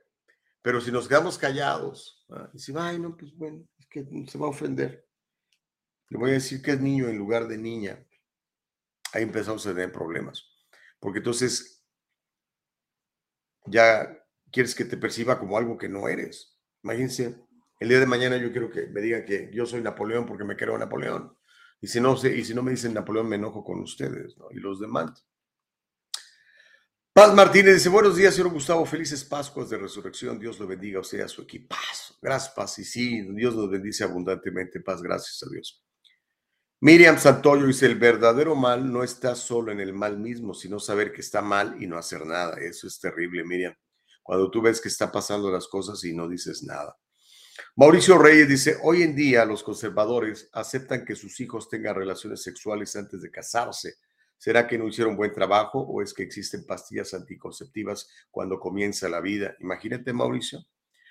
Pero 0.62 0.81
si 0.81 0.91
nos 0.91 1.07
quedamos 1.07 1.39
callados, 1.39 2.27
¿ah? 2.31 2.51
y 2.53 2.59
si, 2.59 2.72
ay, 2.77 2.99
no, 2.99 3.16
pues 3.16 3.35
bueno, 3.37 3.66
es 3.79 3.87
que 3.87 4.05
se 4.27 4.39
va 4.39 4.47
a 4.47 4.51
ofender. 4.51 5.07
Le 6.09 6.18
voy 6.18 6.31
a 6.31 6.35
decir 6.35 6.62
que 6.62 6.72
es 6.72 6.81
niño 6.81 7.09
en 7.09 7.18
lugar 7.18 7.47
de 7.47 7.59
niña. 7.59 8.05
Ahí 9.12 9.22
empezamos 9.22 9.66
a 9.66 9.70
tener 9.70 9.93
problemas. 9.93 10.45
Porque 10.99 11.18
entonces 11.18 11.85
ya 13.66 14.09
quieres 14.51 14.74
que 14.74 14.85
te 14.85 14.97
perciba 14.97 15.39
como 15.39 15.57
algo 15.57 15.77
que 15.79 15.89
no 15.89 16.09
eres. 16.09 16.57
Imagínense, 16.83 17.45
el 17.79 17.89
día 17.89 18.01
de 18.01 18.07
mañana 18.07 18.37
yo 18.37 18.51
quiero 18.53 18.70
que 18.70 18.87
me 18.87 19.01
digan 19.01 19.24
que 19.24 19.51
yo 19.53 19.66
soy 19.66 19.81
Napoleón 19.81 20.27
porque 20.27 20.45
me 20.45 20.57
creo 20.57 20.79
Napoleón. 20.79 21.37
Y 21.81 21.89
si 21.89 22.01
no, 22.01 22.14
y 22.14 22.45
si 22.45 22.55
no 22.55 22.62
me 22.62 22.70
dicen 22.70 22.95
Napoleón, 22.95 23.29
me 23.29 23.37
enojo 23.37 23.62
con 23.62 23.81
ustedes 23.81 24.37
¿no? 24.39 24.47
y 24.51 24.57
los 24.57 24.81
demás. 24.81 25.27
Paz 27.12 27.35
Martínez 27.35 27.74
dice, 27.74 27.89
buenos 27.89 28.16
días, 28.16 28.35
señor 28.35 28.53
Gustavo, 28.53 28.85
felices 28.85 29.24
Pascuas 29.24 29.70
de 29.70 29.79
Resurrección, 29.79 30.39
Dios 30.39 30.59
lo 30.61 30.66
bendiga 30.66 30.99
a 30.99 31.01
usted 31.01 31.18
y 31.18 31.22
a 31.22 31.29
su 31.29 31.43
equipazo. 31.43 32.14
Gracias, 32.20 32.53
Paz, 32.55 32.79
y 32.79 32.85
sí, 32.85 33.22
Dios 33.33 33.57
nos 33.57 33.70
bendice 33.70 34.05
abundantemente, 34.05 34.81
Paz, 34.81 35.01
gracias 35.01 35.43
a 35.43 35.51
Dios. 35.51 35.83
Miriam 36.81 37.18
Santoyo 37.18 37.66
dice, 37.66 37.87
el 37.87 37.95
verdadero 37.95 38.55
mal 38.55 38.93
no 38.93 39.03
está 39.03 39.35
solo 39.35 39.72
en 39.72 39.81
el 39.81 39.95
mal 39.95 40.18
mismo, 40.18 40.53
sino 40.53 40.79
saber 40.79 41.11
que 41.11 41.22
está 41.22 41.41
mal 41.41 41.83
y 41.83 41.87
no 41.87 41.97
hacer 41.97 42.27
nada. 42.27 42.59
Eso 42.61 42.87
es 42.87 43.01
terrible, 43.01 43.45
Miriam. 43.45 43.74
Cuando 44.22 44.51
tú 44.51 44.61
ves 44.61 44.79
que 44.79 44.89
está 44.89 45.11
pasando 45.11 45.51
las 45.51 45.68
cosas 45.68 46.05
y 46.05 46.14
no 46.14 46.29
dices 46.29 46.62
nada. 46.64 46.99
Mauricio 47.79 48.16
Reyes 48.16 48.49
dice, 48.49 48.79
hoy 48.83 49.03
en 49.03 49.14
día 49.14 49.45
los 49.45 49.62
conservadores 49.62 50.49
aceptan 50.55 51.05
que 51.05 51.14
sus 51.14 51.39
hijos 51.41 51.68
tengan 51.68 51.95
relaciones 51.95 52.43
sexuales 52.43 52.97
antes 52.97 53.20
de 53.20 53.31
casarse. 53.31 53.97
¿Será 54.39 54.66
que 54.66 54.79
no 54.79 54.89
hicieron 54.89 55.14
buen 55.14 55.31
trabajo 55.35 55.81
o 55.81 56.01
es 56.01 56.14
que 56.14 56.22
existen 56.22 56.64
pastillas 56.64 57.12
anticonceptivas 57.12 58.09
cuando 58.31 58.59
comienza 58.59 59.11
la 59.11 59.20
vida? 59.20 59.57
Imagínate, 59.61 60.14
Mauricio. 60.14 60.64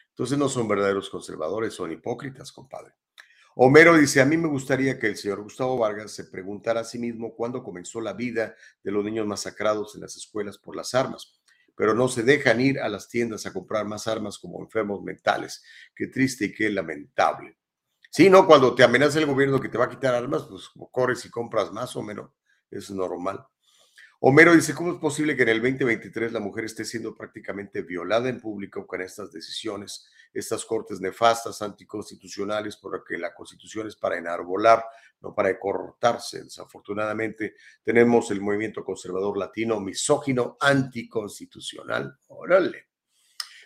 Entonces 0.09 0.39
no 0.39 0.49
son 0.49 0.67
verdaderos 0.67 1.11
conservadores, 1.11 1.71
son 1.71 1.91
hipócritas, 1.91 2.51
compadre. 2.51 2.95
Homero 3.53 3.95
dice, 3.95 4.19
a 4.19 4.25
mí 4.25 4.35
me 4.35 4.47
gustaría 4.47 4.97
que 4.97 5.05
el 5.05 5.17
señor 5.17 5.43
Gustavo 5.43 5.77
Vargas 5.77 6.13
se 6.13 6.23
preguntara 6.23 6.79
a 6.79 6.83
sí 6.83 6.97
mismo 6.97 7.35
cuándo 7.35 7.63
comenzó 7.63 8.01
la 8.01 8.13
vida 8.13 8.55
de 8.83 8.91
los 8.91 9.05
niños 9.05 9.27
masacrados 9.27 9.93
en 9.93 10.01
las 10.01 10.15
escuelas 10.15 10.57
por 10.57 10.75
las 10.75 10.95
armas, 10.95 11.39
pero 11.75 11.93
no 11.93 12.07
se 12.07 12.23
dejan 12.23 12.61
ir 12.61 12.79
a 12.79 12.89
las 12.89 13.09
tiendas 13.09 13.45
a 13.45 13.53
comprar 13.53 13.85
más 13.85 14.07
armas 14.07 14.37
como 14.37 14.61
enfermos 14.61 15.03
mentales. 15.03 15.63
Qué 15.95 16.07
triste 16.07 16.45
y 16.45 16.53
qué 16.53 16.69
lamentable. 16.69 17.57
Sí, 18.09 18.29
no, 18.29 18.47
cuando 18.47 18.73
te 18.73 18.83
amenaza 18.83 19.19
el 19.19 19.25
gobierno 19.25 19.59
que 19.59 19.69
te 19.69 19.77
va 19.77 19.85
a 19.85 19.89
quitar 19.89 20.15
armas, 20.15 20.43
pues 20.49 20.69
corres 20.91 21.25
y 21.25 21.29
compras 21.29 21.71
más 21.71 21.95
o 21.95 22.01
menos, 22.01 22.31
es 22.71 22.89
normal. 22.89 23.45
Homero 24.21 24.55
dice, 24.55 24.73
¿cómo 24.73 24.93
es 24.93 24.99
posible 24.99 25.35
que 25.35 25.43
en 25.43 25.49
el 25.49 25.61
2023 25.61 26.31
la 26.31 26.39
mujer 26.39 26.65
esté 26.65 26.85
siendo 26.85 27.13
prácticamente 27.13 27.81
violada 27.81 28.29
en 28.29 28.39
público 28.39 28.87
con 28.87 29.01
estas 29.01 29.31
decisiones, 29.31 30.07
estas 30.33 30.65
cortes 30.65 31.01
nefastas, 31.01 31.61
anticonstitucionales, 31.61 32.77
porque 32.77 33.17
la 33.17 33.33
constitución 33.33 33.87
es 33.87 33.95
para 33.95 34.17
enarbolar, 34.17 34.85
no 35.21 35.35
para 35.35 35.59
cortarse? 35.59 36.43
Desafortunadamente 36.43 37.55
tenemos 37.83 38.31
el 38.31 38.41
movimiento 38.41 38.85
conservador 38.85 39.37
latino 39.37 39.79
misógino 39.81 40.57
anticonstitucional. 40.61 42.17
Órale. 42.27 42.87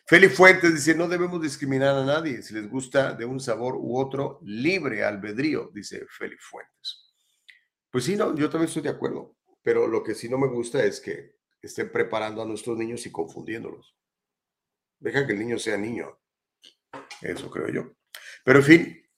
Feli 0.10 0.28
Fuentes 0.28 0.74
dice, 0.74 0.95
no 0.95 1.08
debemos 1.08 1.39
discriminar 1.39 1.95
a 1.95 2.04
nadie, 2.04 2.41
si 2.41 2.56
les 2.56 2.68
gusta 2.68 3.14
de 3.14 3.26
un 3.26 3.39
sabor 3.39 3.76
u 3.76 4.00
otro, 4.00 4.39
libre 4.41 5.04
albedrío, 5.04 5.70
dice 5.72 6.08
Feli 6.10 6.38
Fuentes. 6.39 7.14
Pues 7.91 8.06
sí, 8.06 8.16
no, 8.16 8.36
yo 8.36 8.50
también 8.50 8.68
estoy 8.70 8.82
de 8.82 8.89
acuerdo, 8.89 9.36
pero 9.62 9.88
lo 9.88 10.03
que 10.03 10.16
sí 10.16 10.30
no 10.30 10.38
me 10.38 10.47
gusta 10.47 10.84
es 10.84 10.99
que 10.99 11.38
estén 11.62 11.91
preparando 11.91 12.41
a 12.41 12.45
nuestros 12.45 12.78
niños 12.78 13.05
y 13.05 13.12
confundiéndolos. 13.12 13.95
Deja 14.99 15.26
que 15.26 15.34
el 15.34 15.39
niño 15.39 15.57
sea 15.60 15.78
niño. 15.78 16.20
Eso 17.22 17.49
creo 17.49 17.70
yo. 17.70 17.91
Pero 18.43 18.60
en 18.60 18.66
fin, 18.66 19.10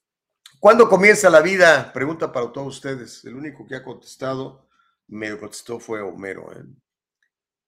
¿cuándo 0.59 0.89
comienza 0.89 1.29
la 1.29 1.41
vida? 1.41 1.91
Pregunta 1.93 2.31
para 2.31 2.51
todos 2.51 2.75
ustedes. 2.75 3.23
El 3.25 3.35
único 3.35 3.65
que 3.65 3.75
ha 3.75 3.83
contestado, 3.83 4.69
me 5.07 5.37
contestó 5.37 5.79
fue 5.79 6.01
Homero. 6.01 6.51
¿eh? 6.53 6.63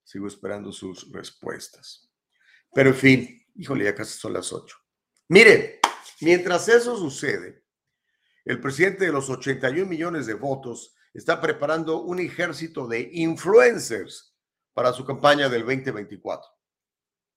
Sigo 0.03 0.27
esperando 0.27 0.71
sus 0.71 1.11
respuestas. 1.11 2.09
Pero 2.73 2.89
en 2.89 2.95
fin, 2.95 3.47
híjole, 3.55 3.85
ya 3.85 3.95
casi 3.95 4.17
son 4.17 4.33
las 4.33 4.51
ocho. 4.51 4.77
Mire, 5.29 5.79
mientras 6.21 6.67
eso 6.67 6.97
sucede, 6.97 7.63
el 8.45 8.59
presidente 8.59 9.05
de 9.05 9.11
los 9.11 9.29
81 9.29 9.87
millones 9.87 10.25
de 10.25 10.33
votos 10.33 10.95
está 11.13 11.39
preparando 11.39 12.01
un 12.01 12.19
ejército 12.19 12.87
de 12.87 13.09
influencers 13.13 14.35
para 14.73 14.91
su 14.93 15.05
campaña 15.05 15.47
del 15.47 15.61
2024. 15.61 16.49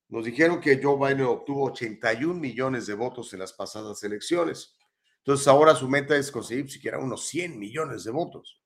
Nos 0.09 0.25
dijeron 0.25 0.61
que 0.61 0.81
Joe 0.83 0.97
Biden 0.97 1.27
obtuvo 1.27 1.65
81 1.65 2.35
millones 2.35 2.87
de 2.87 2.95
votos 2.95 3.33
en 3.33 3.41
las 3.41 3.53
pasadas 3.53 4.03
elecciones. 4.05 4.77
Entonces 5.19 5.49
ahora 5.49 5.75
su 5.75 5.89
meta 5.89 6.17
es 6.17 6.31
conseguir 6.31 6.71
siquiera 6.71 6.99
unos 6.99 7.27
100 7.27 7.59
millones 7.59 8.05
de 8.05 8.13
votos. 8.13 8.63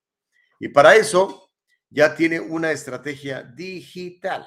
Y 0.59 0.69
para 0.69 0.95
eso 0.95 1.51
ya 1.89 2.15
tiene 2.15 2.39
una 2.39 2.71
estrategia 2.71 3.43
digital. 3.43 4.47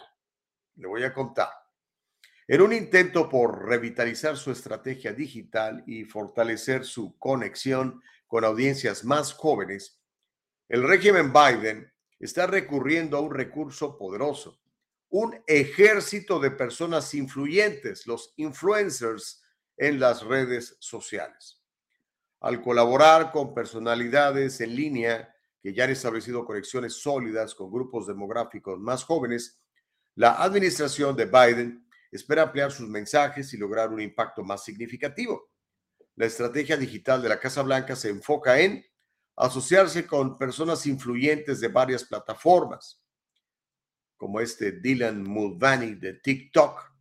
Le 0.76 0.88
voy 0.88 1.04
a 1.04 1.14
contar. 1.14 1.50
En 2.48 2.62
un 2.62 2.74
intento 2.74 3.28
por 3.28 3.66
revitalizar 3.66 4.38
su 4.38 4.52
estrategia 4.52 5.14
digital 5.14 5.84
y 5.88 6.04
fortalecer 6.04 6.86
su 6.86 7.18
conexión 7.18 8.02
con 8.28 8.46
audiencias 8.46 9.04
más 9.04 9.34
jóvenes, 9.34 10.03
el 10.70 10.88
régimen 10.88 11.34
Biden 11.34 11.92
está 12.20 12.48
recurriendo 12.48 13.18
a 13.18 13.22
un 13.22 13.34
recurso 13.34 13.98
poderoso, 13.98 14.60
un 15.10 15.40
ejército 15.46 16.40
de 16.40 16.52
personas 16.52 17.14
influyentes, 17.14 18.08
los 18.08 18.34
influencers 18.38 19.44
en 19.78 20.00
las 20.00 20.24
redes 20.24 20.78
sociales. 20.80 21.62
Al 22.40 22.62
colaborar 22.62 23.32
con 23.32 23.54
personalidades 23.54 24.60
en 24.62 24.76
línea 24.76 25.36
que 25.62 25.74
ya 25.74 25.86
han 25.86 25.92
establecido 25.92 26.46
conexiones 26.46 26.94
sólidas 26.94 27.56
con 27.56 27.72
grupos 27.72 28.08
demográficos 28.08 28.80
más 28.80 29.04
jóvenes, 29.04 29.62
la 30.16 30.44
administración 30.44 31.16
de 31.16 31.26
Biden 31.26 31.88
espera 32.12 32.44
ampliar 32.44 32.72
sus 32.72 32.88
mensajes 32.88 33.54
y 33.54 33.58
lograr 33.58 33.90
un 33.90 34.02
impacto 34.02 34.44
más 34.44 34.64
significativo. 34.64 35.52
La 36.16 36.26
estrategia 36.26 36.78
digital 36.78 37.22
de 37.22 37.30
la 37.30 37.40
Casa 37.40 37.64
Blanca 37.64 37.96
se 37.96 38.10
enfoca 38.10 38.60
en 38.60 38.86
asociarse 39.36 40.06
con 40.06 40.38
personas 40.38 40.86
influyentes 40.86 41.60
de 41.60 41.68
varias 41.68 42.04
plataformas, 42.04 43.02
como 44.18 44.40
este 44.40 44.74
Dylan 44.74 45.24
Mulvaney 45.24 45.96
de 45.96 46.14
TikTok, 46.14 46.92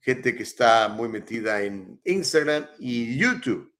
gente 0.00 0.34
que 0.36 0.42
está 0.42 0.88
muy 0.88 1.08
metida 1.08 1.62
en 1.62 2.00
Instagram 2.04 2.66
y 2.78 3.16
YouTube. 3.18 3.72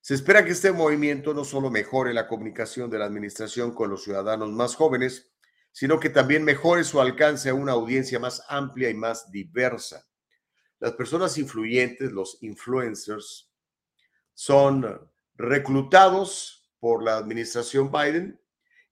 Se 0.00 0.14
espera 0.14 0.44
que 0.44 0.50
este 0.50 0.72
movimiento 0.72 1.32
no 1.32 1.44
solo 1.44 1.70
mejore 1.70 2.12
la 2.12 2.28
comunicación 2.28 2.90
de 2.90 2.98
la 2.98 3.06
administración 3.06 3.74
con 3.74 3.90
los 3.90 4.04
ciudadanos 4.04 4.50
más 4.50 4.74
jóvenes, 4.74 5.30
sino 5.72 5.98
que 5.98 6.10
también 6.10 6.44
mejore 6.44 6.84
su 6.84 7.00
alcance 7.00 7.48
a 7.48 7.54
una 7.54 7.72
audiencia 7.72 8.18
más 8.18 8.42
amplia 8.48 8.90
y 8.90 8.94
más 8.94 9.30
diversa. 9.30 10.06
Las 10.78 10.92
personas 10.92 11.38
influyentes, 11.38 12.12
los 12.12 12.38
influencers, 12.42 13.50
son 14.34 15.10
reclutados 15.36 16.63
por 16.84 17.02
la 17.02 17.16
administración 17.16 17.90
Biden 17.90 18.38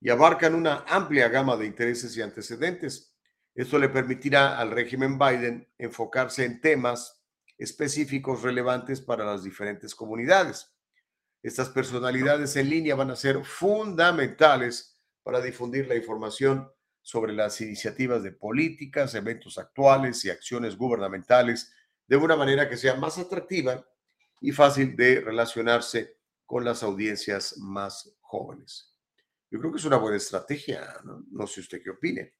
y 0.01 0.09
abarcan 0.09 0.55
una 0.55 0.83
amplia 0.87 1.29
gama 1.29 1.55
de 1.57 1.67
intereses 1.67 2.17
y 2.17 2.23
antecedentes. 2.23 3.15
Esto 3.53 3.77
le 3.77 3.87
permitirá 3.87 4.57
al 4.57 4.71
régimen 4.71 5.19
Biden 5.19 5.71
enfocarse 5.77 6.43
en 6.43 6.59
temas 6.59 7.23
específicos 7.55 8.41
relevantes 8.41 8.99
para 8.99 9.23
las 9.23 9.43
diferentes 9.43 9.93
comunidades. 9.93 10.73
Estas 11.43 11.69
personalidades 11.69 12.55
en 12.55 12.71
línea 12.71 12.95
van 12.95 13.11
a 13.11 13.15
ser 13.15 13.45
fundamentales 13.45 14.99
para 15.21 15.39
difundir 15.39 15.87
la 15.87 15.93
información 15.93 16.67
sobre 17.03 17.31
las 17.31 17.61
iniciativas 17.61 18.23
de 18.23 18.31
políticas, 18.31 19.13
eventos 19.13 19.59
actuales 19.59 20.25
y 20.25 20.31
acciones 20.31 20.77
gubernamentales 20.77 21.71
de 22.07 22.17
una 22.17 22.35
manera 22.35 22.67
que 22.67 22.77
sea 22.77 22.95
más 22.95 23.19
atractiva 23.19 23.85
y 24.41 24.51
fácil 24.51 24.95
de 24.95 25.21
relacionarse 25.21 26.22
con 26.53 26.63
las 26.63 26.83
audiencias 26.83 27.57
más 27.57 28.15
jóvenes. 28.21 28.93
Yo 29.49 29.59
creo 29.59 29.71
que 29.71 29.79
es 29.79 29.85
una 29.85 29.97
buena 29.97 30.17
estrategia, 30.17 30.87
no, 31.03 31.47
sé 31.47 31.61
usted 31.61 31.81
qué 31.81 31.89
opine. 31.89 32.35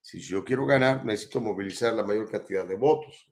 Si 0.00 0.20
yo 0.20 0.44
quiero 0.44 0.64
ganar, 0.64 1.04
necesito 1.04 1.40
movilizar 1.40 1.92
la 1.92 2.04
mayor 2.04 2.30
cantidad 2.30 2.64
de 2.64 2.76
votos. 2.76 3.28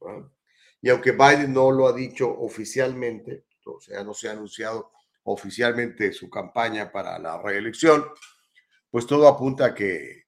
Y 0.83 0.89
aunque 0.91 1.13
Biden 1.13 1.55
no 1.55 1.71
lo 1.71 1.87
ha 1.87 1.93
dicho 1.93 2.29
oficialmente, 2.29 3.47
o 3.67 3.81
sea, 3.81 4.03
no 4.03 4.15
se 4.15 4.29
ha 4.29 4.33
anunciado 4.33 4.91
oficialmente 5.23 6.13
su 6.13 6.29
campaña 6.29 6.91
para 6.91 7.21
la 7.21 7.41
reelección, 7.41 8.05
pues 8.91 9.07
todo 9.07 9.29
apunta 9.29 9.67
a 9.67 9.75
que, 9.77 10.25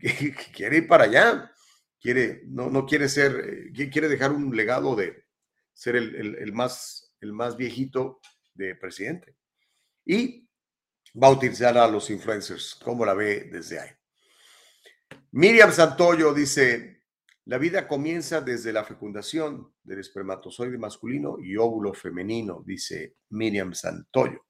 quiere 0.54 0.76
ir 0.76 0.86
para 0.86 1.04
allá, 1.04 1.50
quiere, 1.98 2.42
no, 2.44 2.68
no 2.68 2.84
quiere 2.84 3.08
ser, 3.08 3.72
eh, 3.74 3.90
quiere 3.90 4.08
dejar 4.08 4.32
un 4.32 4.54
legado 4.54 4.94
de 4.94 5.24
ser 5.72 5.96
el, 5.96 6.52
más, 6.52 7.14
el 7.22 7.32
más 7.32 7.56
viejito 7.56 8.20
de 8.54 8.74
presidente. 8.76 9.36
Y 10.04 10.48
va 11.20 11.28
a 11.28 11.32
utilizar 11.32 11.76
a 11.78 11.86
los 11.88 12.10
influencers, 12.10 12.74
como 12.74 13.04
la 13.04 13.14
ve 13.14 13.48
desde 13.52 13.80
ahí. 13.80 13.90
Miriam 15.32 15.72
Santoyo 15.72 16.32
dice, 16.32 17.02
la 17.46 17.58
vida 17.58 17.86
comienza 17.86 18.40
desde 18.40 18.72
la 18.72 18.84
fecundación 18.84 19.72
del 19.82 20.00
espermatozoide 20.00 20.78
masculino 20.78 21.38
y 21.40 21.56
óvulo 21.56 21.92
femenino, 21.92 22.62
dice 22.64 23.16
Miriam 23.30 23.74
Santoyo. 23.74 24.46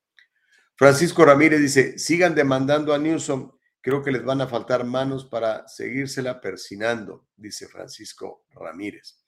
Francisco 0.76 1.24
Ramírez 1.24 1.60
dice, 1.60 1.98
sigan 1.98 2.34
demandando 2.34 2.92
a 2.94 2.98
Newsom, 2.98 3.52
creo 3.80 4.02
que 4.02 4.12
les 4.12 4.24
van 4.24 4.40
a 4.40 4.46
faltar 4.46 4.84
manos 4.84 5.24
para 5.26 5.66
seguírsela 5.68 6.40
persinando, 6.40 7.28
dice 7.36 7.66
Francisco 7.68 8.44
Ramírez. 8.50 9.23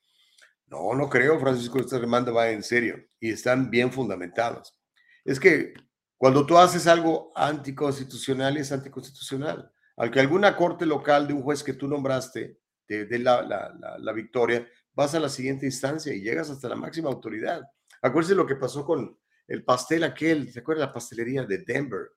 No, 0.66 0.94
no 0.94 1.08
creo, 1.08 1.38
Francisco, 1.38 1.78
esta 1.78 1.98
demanda 1.98 2.32
va 2.32 2.50
en 2.50 2.62
serio 2.62 2.96
y 3.20 3.30
están 3.30 3.70
bien 3.70 3.92
fundamentadas. 3.92 4.76
Es 5.24 5.38
que 5.38 5.74
cuando 6.16 6.44
tú 6.44 6.58
haces 6.58 6.86
algo 6.86 7.32
anticonstitucional, 7.36 8.56
es 8.56 8.72
anticonstitucional. 8.72 9.70
Al 9.96 10.10
que 10.10 10.20
alguna 10.20 10.56
corte 10.56 10.84
local 10.84 11.26
de 11.26 11.34
un 11.34 11.42
juez 11.42 11.62
que 11.62 11.74
tú 11.74 11.88
nombraste 11.88 12.60
te 12.86 13.06
dé 13.06 13.18
la, 13.18 13.42
la, 13.98 14.12
victoria, 14.12 14.66
vas 14.92 15.14
a 15.14 15.20
la 15.20 15.28
siguiente 15.28 15.66
instancia 15.66 16.14
y 16.14 16.20
llegas 16.20 16.50
hasta 16.50 16.68
la 16.68 16.76
máxima 16.76 17.08
autoridad. 17.08 17.62
Acuérdense 18.02 18.34
lo 18.34 18.46
que 18.46 18.56
pasó 18.56 18.84
con 18.84 19.18
el 19.48 19.64
pastel 19.64 20.04
aquel, 20.04 20.52
¿se 20.52 20.60
acuerda 20.60 20.86
la 20.86 20.92
pastelería 20.92 21.44
de 21.44 21.58
Denver? 21.58 22.10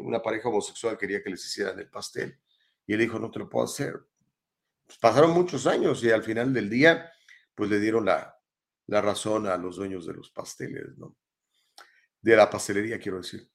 una 0.00 0.20
pareja 0.20 0.48
homosexual 0.48 0.98
quería 0.98 1.22
que 1.22 1.30
les 1.30 1.44
hicieran 1.44 1.78
el 1.78 1.88
pastel 1.88 2.36
y 2.86 2.94
él 2.94 2.98
dijo, 2.98 3.20
no 3.20 3.30
te 3.30 3.38
lo 3.38 3.48
puedo 3.48 3.66
hacer. 3.66 4.00
Pues, 4.84 4.98
pasaron 4.98 5.30
muchos 5.30 5.66
años 5.68 6.02
y 6.02 6.10
al 6.10 6.24
final 6.24 6.52
del 6.52 6.68
día, 6.68 7.08
pues 7.54 7.70
le 7.70 7.78
dieron 7.78 8.04
la, 8.04 8.36
la 8.86 9.00
razón 9.00 9.46
a 9.46 9.56
los 9.56 9.76
dueños 9.76 10.06
de 10.06 10.14
los 10.14 10.30
pasteles, 10.30 10.96
¿no? 10.96 11.16
De 12.20 12.36
la 12.36 12.50
pastelería, 12.50 12.98
quiero 12.98 13.18
decir. 13.18 13.48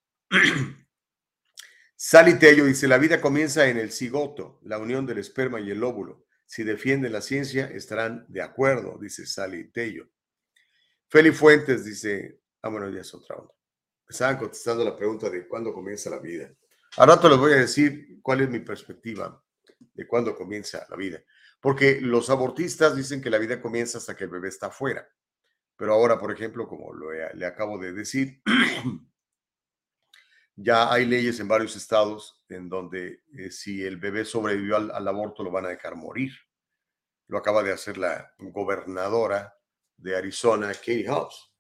Sally 1.96 2.38
Tello 2.39 2.66
dice, 2.66 2.88
la 2.88 2.98
vida 2.98 3.22
comienza 3.22 3.68
en 3.68 3.78
el 3.78 3.91
cigoto, 3.91 4.60
la 4.64 4.78
unión 4.78 5.06
del 5.06 5.20
esperma 5.20 5.60
y 5.60 5.72
el 5.72 5.84
óvulo. 5.84 6.26
Si 6.46 6.64
defienden 6.64 7.14
la 7.14 7.22
ciencia, 7.22 7.68
estarán 7.68 8.26
de 8.28 8.41
acuerdo, 8.41 8.98
dice 9.00 9.26
Sally 9.26 9.72
Tello. 9.72 10.10
Feli 11.08 11.32
Fuentes 11.32 11.86
dice, 11.86 12.41
Ah, 12.66 12.70
bueno, 12.70 12.89
ya 12.89 13.02
es 13.02 13.14
otra 13.14 13.36
onda. 13.36 13.54
Estaban 14.10 14.38
contestando 14.38 14.84
la 14.84 14.98
pregunta 14.98 15.30
de 15.30 15.48
cuándo 15.48 15.72
comienza 15.72 16.10
la 16.10 16.18
vida. 16.18 16.52
Ahora 16.98 17.14
rato 17.14 17.30
les 17.30 17.38
voy 17.38 17.54
a 17.54 17.58
decir 17.58 18.18
cuál 18.24 18.41
es 18.41 18.50
mi 18.50 18.60
perspectiva 18.60 19.39
de 19.93 20.08
cuándo 20.08 20.36
comienza 20.36 20.84
la 20.89 20.96
vida. 20.96 21.22
Porque 21.66 21.99
los 21.99 22.30
abortistas 22.30 22.95
dicen 22.95 23.24
que 23.24 23.32
la 23.32 23.39
vida 23.39 23.59
comienza 23.59 23.97
hasta 23.97 24.16
que 24.16 24.26
el 24.26 24.30
bebé 24.30 24.49
está 24.49 24.68
afuera. 24.68 25.09
Pero 25.76 25.93
ahora, 25.93 26.20
por 26.20 26.32
ejemplo, 26.32 26.68
como 26.68 26.93
le 26.93 27.43
acabo 27.43 27.80
de 27.80 27.91
decir, 27.91 28.39
ya 30.55 30.93
hay 30.93 31.07
leyes 31.07 31.39
en 31.39 31.47
varios 31.47 31.76
estados 31.76 32.45
en 32.49 32.70
donde 32.70 33.24
eh, 33.36 33.49
si 33.49 33.84
el 33.84 33.97
bebé 33.97 34.26
sobrevivió 34.26 34.76
al, 34.76 35.07
aborto 35.07 35.43
lo 35.43 35.49
van 35.49 35.66
a 35.66 35.70
dejar 35.70 35.95
morir. 35.95 36.34
Lo 37.30 37.39
acaba 37.39 37.63
de 37.63 37.74
hacer 37.74 37.97
la 37.97 38.32
gobernadora 38.38 39.57
de 39.97 40.16
Arizona, 40.16 40.68
Katie 40.68 41.09
Hobbs. 41.09 41.51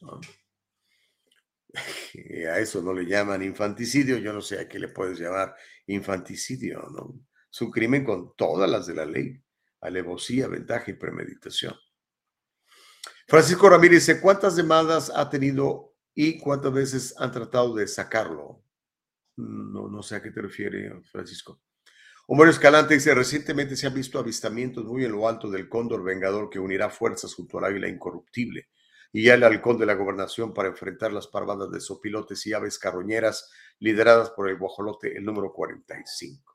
a 2.50 2.58
eso 2.58 2.82
no 2.82 2.92
le 2.92 3.06
llaman 3.06 3.44
infanticidio, 3.44 4.18
yo 4.18 4.32
no 4.32 4.40
sé 4.40 4.58
a 4.58 4.68
qué 4.68 4.80
le 4.80 4.88
puedes 4.88 5.20
llamar 5.20 5.54
infanticidio, 5.86 6.82
¿no? 6.90 7.14
Es 7.54 7.60
un 7.60 7.70
crimen 7.70 8.04
con 8.04 8.34
todas 8.34 8.68
las 8.68 8.84
de 8.88 8.94
la 8.94 9.06
ley, 9.06 9.40
alevosía, 9.80 10.48
ventaja 10.48 10.90
y 10.90 10.94
premeditación. 10.94 11.72
Francisco 13.28 13.68
Ramírez 13.68 14.08
dice, 14.08 14.20
¿cuántas 14.20 14.56
demandas 14.56 15.12
ha 15.14 15.30
tenido 15.30 15.94
y 16.16 16.40
cuántas 16.40 16.72
veces 16.72 17.14
han 17.16 17.30
tratado 17.30 17.72
de 17.76 17.86
sacarlo? 17.86 18.64
No, 19.36 19.86
no 19.86 20.02
sé 20.02 20.16
a 20.16 20.22
qué 20.22 20.32
te 20.32 20.42
refiere, 20.42 21.00
Francisco. 21.12 21.60
Homero 22.26 22.50
Escalante 22.50 22.94
dice, 22.94 23.14
recientemente 23.14 23.76
se 23.76 23.86
han 23.86 23.94
visto 23.94 24.18
avistamientos 24.18 24.84
muy 24.84 25.04
en 25.04 25.12
lo 25.12 25.28
alto 25.28 25.48
del 25.48 25.68
cóndor 25.68 26.02
vengador 26.02 26.50
que 26.50 26.58
unirá 26.58 26.90
fuerzas 26.90 27.32
junto 27.34 27.58
al 27.58 27.66
águila 27.66 27.86
incorruptible 27.86 28.66
y 29.12 29.22
ya 29.22 29.34
el 29.34 29.44
halcón 29.44 29.78
de 29.78 29.86
la 29.86 29.94
gobernación 29.94 30.52
para 30.52 30.70
enfrentar 30.70 31.12
las 31.12 31.28
parvadas 31.28 31.70
de 31.70 31.78
sopilotes 31.78 32.44
y 32.48 32.52
aves 32.52 32.80
carroñeras 32.80 33.48
lideradas 33.78 34.30
por 34.30 34.48
el 34.48 34.58
guajolote, 34.58 35.16
el 35.16 35.24
número 35.24 35.52
45. 35.52 36.53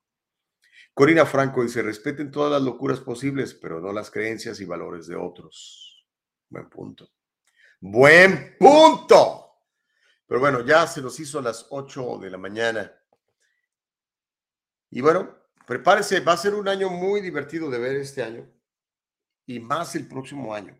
Corina 0.99 1.25
Franco 1.25 1.63
dice, 1.63 1.81
respeten 1.81 2.29
todas 2.29 2.51
las 2.51 2.61
locuras 2.61 2.99
posibles, 2.99 3.53
pero 3.53 3.79
no 3.79 3.93
las 3.93 4.11
creencias 4.11 4.59
y 4.59 4.65
valores 4.65 5.07
de 5.07 5.15
otros. 5.15 6.05
Buen 6.49 6.69
punto. 6.69 7.09
Buen 7.79 8.57
punto. 8.59 9.61
Pero 10.27 10.41
bueno, 10.41 10.59
ya 10.65 10.85
se 10.87 11.01
nos 11.01 11.17
hizo 11.21 11.39
a 11.39 11.41
las 11.41 11.67
8 11.69 12.17
de 12.17 12.29
la 12.29 12.37
mañana. 12.37 12.93
Y 14.89 14.99
bueno, 14.99 15.37
prepárese, 15.65 16.19
va 16.19 16.33
a 16.33 16.37
ser 16.37 16.53
un 16.53 16.67
año 16.67 16.89
muy 16.89 17.21
divertido 17.21 17.69
de 17.69 17.79
ver 17.79 17.95
este 17.95 18.21
año. 18.21 18.45
y 19.45 19.57
más 19.61 19.95
el 19.95 20.05
próximo 20.05 20.53
año. 20.53 20.77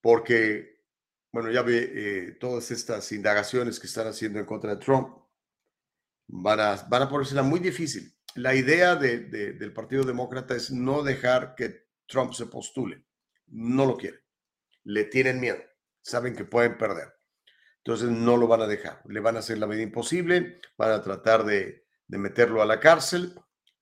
Porque, 0.00 0.86
bueno, 1.32 1.50
ya 1.50 1.62
ve 1.62 1.90
eh, 1.92 2.32
todas 2.38 2.70
estas 2.70 3.10
indagaciones 3.10 3.80
que 3.80 3.88
están 3.88 4.06
haciendo 4.06 4.38
en 4.38 4.46
contra 4.46 4.76
de 4.76 4.80
Trump, 4.80 5.08
van 6.28 6.60
a, 6.60 6.76
van 6.88 7.02
a 7.02 7.08
ponérsela 7.08 7.42
muy 7.42 7.58
difícil. 7.58 8.16
La 8.34 8.54
idea 8.54 8.96
de- 8.96 9.20
de- 9.20 9.52
del 9.52 9.72
Partido 9.72 10.04
Demócrata 10.04 10.54
es 10.54 10.70
no 10.70 11.02
dejar 11.02 11.54
que 11.54 11.86
Trump 12.06 12.32
se 12.32 12.46
postule. 12.46 13.04
No 13.48 13.86
lo 13.86 13.96
quieren. 13.96 14.20
Le 14.84 15.04
tienen 15.04 15.40
miedo. 15.40 15.58
Saben 16.00 16.34
que 16.34 16.44
pueden 16.44 16.76
perder. 16.78 17.12
Entonces 17.78 18.10
no 18.10 18.36
lo 18.36 18.46
van 18.46 18.62
a 18.62 18.66
dejar. 18.66 19.02
Le 19.06 19.20
van 19.20 19.36
a 19.36 19.40
hacer 19.40 19.58
la 19.58 19.66
medida 19.66 19.82
imposible. 19.82 20.60
Van 20.76 20.92
a 20.92 21.02
tratar 21.02 21.44
de, 21.44 21.84
meterlo 22.08 22.62
a 22.62 22.66
la 22.66 22.78
cárcel. 22.78 23.34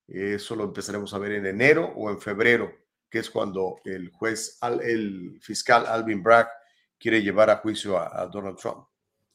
Eso 0.07 0.55
lo 0.55 0.65
empezaremos 0.65 1.13
a 1.13 1.19
ver 1.19 1.33
en 1.33 1.45
enero 1.45 1.93
o 1.95 2.09
en 2.09 2.19
febrero, 2.19 2.71
que 3.09 3.19
es 3.19 3.29
cuando 3.29 3.79
el 3.85 4.09
juez, 4.09 4.57
el 4.83 5.37
fiscal 5.41 5.85
Alvin 5.85 6.23
Bragg 6.23 6.49
quiere 6.97 7.21
llevar 7.21 7.49
a 7.49 7.57
juicio 7.57 7.97
a, 7.97 8.25
Donald 8.27 8.57
Trump. 8.57 8.87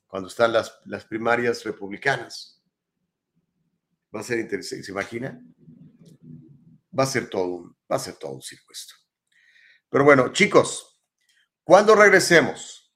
Cuando 0.07 0.29
están 0.29 0.53
las 0.53 1.05
primarias 1.09 1.65
republicanas. 1.65 2.56
Va 4.17 4.21
a 4.21 4.25
ser 4.25 4.39
interesante. 4.39 4.83
¿Se 4.83 4.93
imagina? 4.93 5.39
Va 6.99 7.03
a 7.03 7.07
ser 7.07 7.29
todo 7.29 7.49
un, 7.49 7.77
va 7.91 7.97
a 7.97 7.99
ser 7.99 8.15
todo 8.15 8.33
un. 8.33 8.41
Pero 9.91 10.05
bueno, 10.05 10.33
chicos, 10.33 11.03
cuando 11.63 11.95
regresemos, 11.95 12.91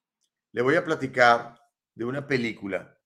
le 0.53 0.63
voy 0.63 0.77
a 0.77 0.85
platicar 0.85 1.61
de 1.95 2.07
una 2.07 2.27
película 2.27 2.99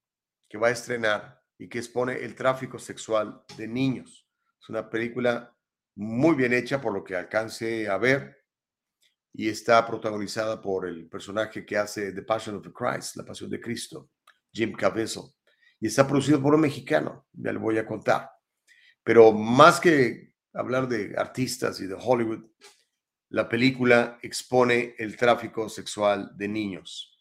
que 0.48 0.58
va 0.58 0.68
a 0.68 0.70
estrenar 0.70 1.42
y 1.58 1.68
que 1.68 1.78
expone 1.78 2.22
el 2.22 2.36
tráfico 2.36 2.78
sexual 2.78 3.42
de 3.56 3.66
niños. 3.66 4.28
Es 4.62 4.68
una 4.68 4.88
película 4.88 5.52
muy 5.96 6.36
bien 6.36 6.52
hecha 6.52 6.80
por 6.80 6.92
lo 6.92 7.02
que 7.02 7.16
alcance 7.16 7.88
a 7.88 7.98
ver 7.98 8.44
y 9.32 9.48
está 9.48 9.84
protagonizada 9.84 10.62
por 10.62 10.86
el 10.86 11.08
personaje 11.08 11.66
que 11.66 11.76
hace 11.76 12.12
The 12.12 12.22
Passion 12.22 12.54
of 12.54 12.62
the 12.62 12.72
Christ, 12.72 13.16
La 13.16 13.24
Pasión 13.24 13.50
de 13.50 13.60
Cristo, 13.60 14.10
Jim 14.52 14.72
Caviezel. 14.72 15.24
Y 15.80 15.88
está 15.88 16.06
producido 16.06 16.40
por 16.40 16.54
un 16.54 16.62
mexicano, 16.62 17.26
ya 17.32 17.52
le 17.52 17.58
voy 17.58 17.78
a 17.78 17.86
contar. 17.86 18.30
Pero 19.02 19.32
más 19.32 19.80
que 19.80 20.34
hablar 20.52 20.88
de 20.88 21.14
artistas 21.16 21.80
y 21.80 21.86
de 21.86 21.96
Hollywood, 21.98 22.44
la 23.30 23.48
película 23.48 24.18
expone 24.22 24.94
el 24.98 25.16
tráfico 25.16 25.68
sexual 25.68 26.30
de 26.36 26.48
niños 26.48 27.14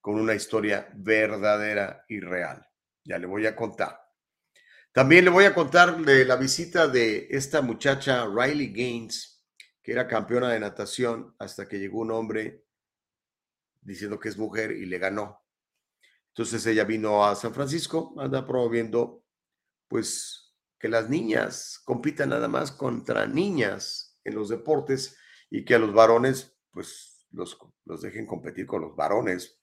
con 0.00 0.20
una 0.20 0.34
historia 0.34 0.88
verdadera 0.94 2.04
y 2.08 2.20
real. 2.20 2.66
Ya 3.04 3.18
le 3.18 3.26
voy 3.26 3.46
a 3.46 3.56
contar. 3.56 4.00
También 4.92 5.24
le 5.24 5.30
voy 5.30 5.44
a 5.44 5.54
contar 5.54 5.96
de 5.98 6.24
la 6.24 6.36
visita 6.36 6.86
de 6.86 7.26
esta 7.30 7.62
muchacha 7.62 8.26
Riley 8.26 8.68
Gaines, 8.68 9.44
que 9.82 9.92
era 9.92 10.06
campeona 10.06 10.50
de 10.50 10.60
natación 10.60 11.34
hasta 11.38 11.66
que 11.66 11.78
llegó 11.78 12.00
un 12.00 12.12
hombre 12.12 12.64
diciendo 13.80 14.20
que 14.20 14.28
es 14.28 14.38
mujer 14.38 14.70
y 14.70 14.86
le 14.86 14.98
ganó. 14.98 15.43
Entonces 16.36 16.66
ella 16.66 16.82
vino 16.82 17.24
a 17.24 17.36
San 17.36 17.54
Francisco, 17.54 18.12
anda 18.18 18.44
promoviendo 18.44 19.22
pues 19.86 20.52
que 20.80 20.88
las 20.88 21.08
niñas 21.08 21.80
compitan 21.84 22.30
nada 22.30 22.48
más 22.48 22.72
contra 22.72 23.28
niñas 23.28 24.18
en 24.24 24.34
los 24.34 24.48
deportes 24.48 25.16
y 25.48 25.64
que 25.64 25.76
a 25.76 25.78
los 25.78 25.94
varones 25.94 26.58
pues 26.72 27.24
los, 27.30 27.56
los 27.84 28.02
dejen 28.02 28.26
competir 28.26 28.66
con 28.66 28.82
los 28.82 28.96
varones. 28.96 29.62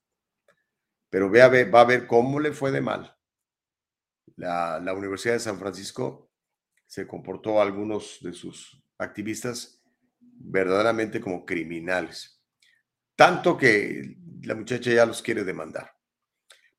Pero 1.10 1.30
ve 1.30 1.66
va 1.66 1.82
a 1.82 1.86
ver 1.86 2.08
cómo 2.08 2.40
le 2.40 2.54
fue 2.54 2.72
de 2.72 2.80
mal. 2.80 3.18
La, 4.38 4.80
la 4.80 4.94
Universidad 4.94 5.34
de 5.34 5.40
San 5.42 5.60
Francisco 5.60 6.32
se 6.86 7.06
comportó 7.06 7.60
a 7.60 7.64
algunos 7.64 8.20
de 8.22 8.32
sus 8.32 8.82
activistas 8.98 9.84
verdaderamente 10.22 11.20
como 11.20 11.46
criminales. 11.46 12.42
Tanto 13.18 13.58
que 13.58 14.16
la 14.44 14.56
muchacha 14.56 14.90
ya 14.90 15.06
los 15.06 15.22
quiere 15.22 15.44
demandar. 15.44 16.01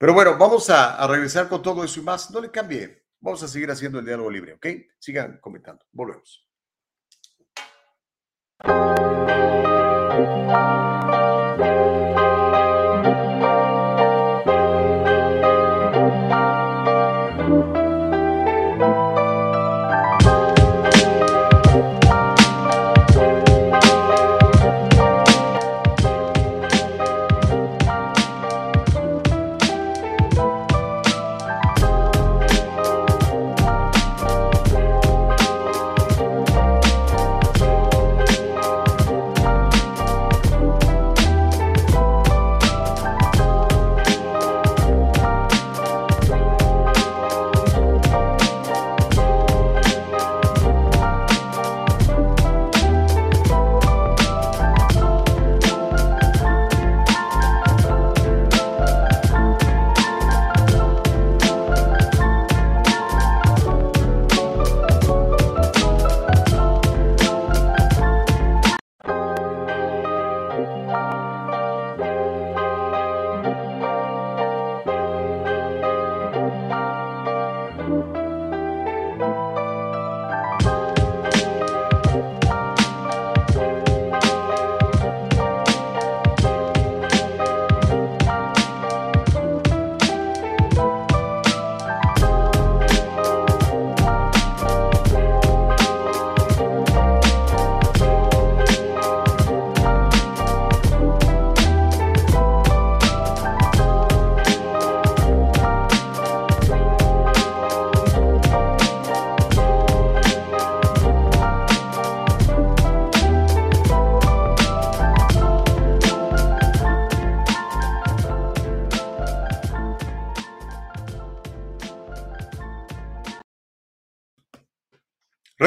Pero 0.03 0.15
bueno, 0.15 0.37
vamos 0.37 0.69
a, 0.69 0.97
a 0.97 1.07
regresar 1.07 1.49
con 1.49 1.63
todo 1.63 1.85
eso 1.85 2.01
y 2.01 2.03
más. 2.03 2.29
No 2.33 2.41
le 2.41 2.51
cambie. 2.51 3.05
Vamos 3.21 3.41
a 3.45 3.47
seguir 3.47 3.71
haciendo 3.71 4.01
el 4.01 4.05
diálogo 4.05 4.33
libre, 4.33 4.55
¿ok? 4.55 4.67
Sigan 4.99 5.39
comentando. 5.41 5.87
Volvemos. 5.93 6.52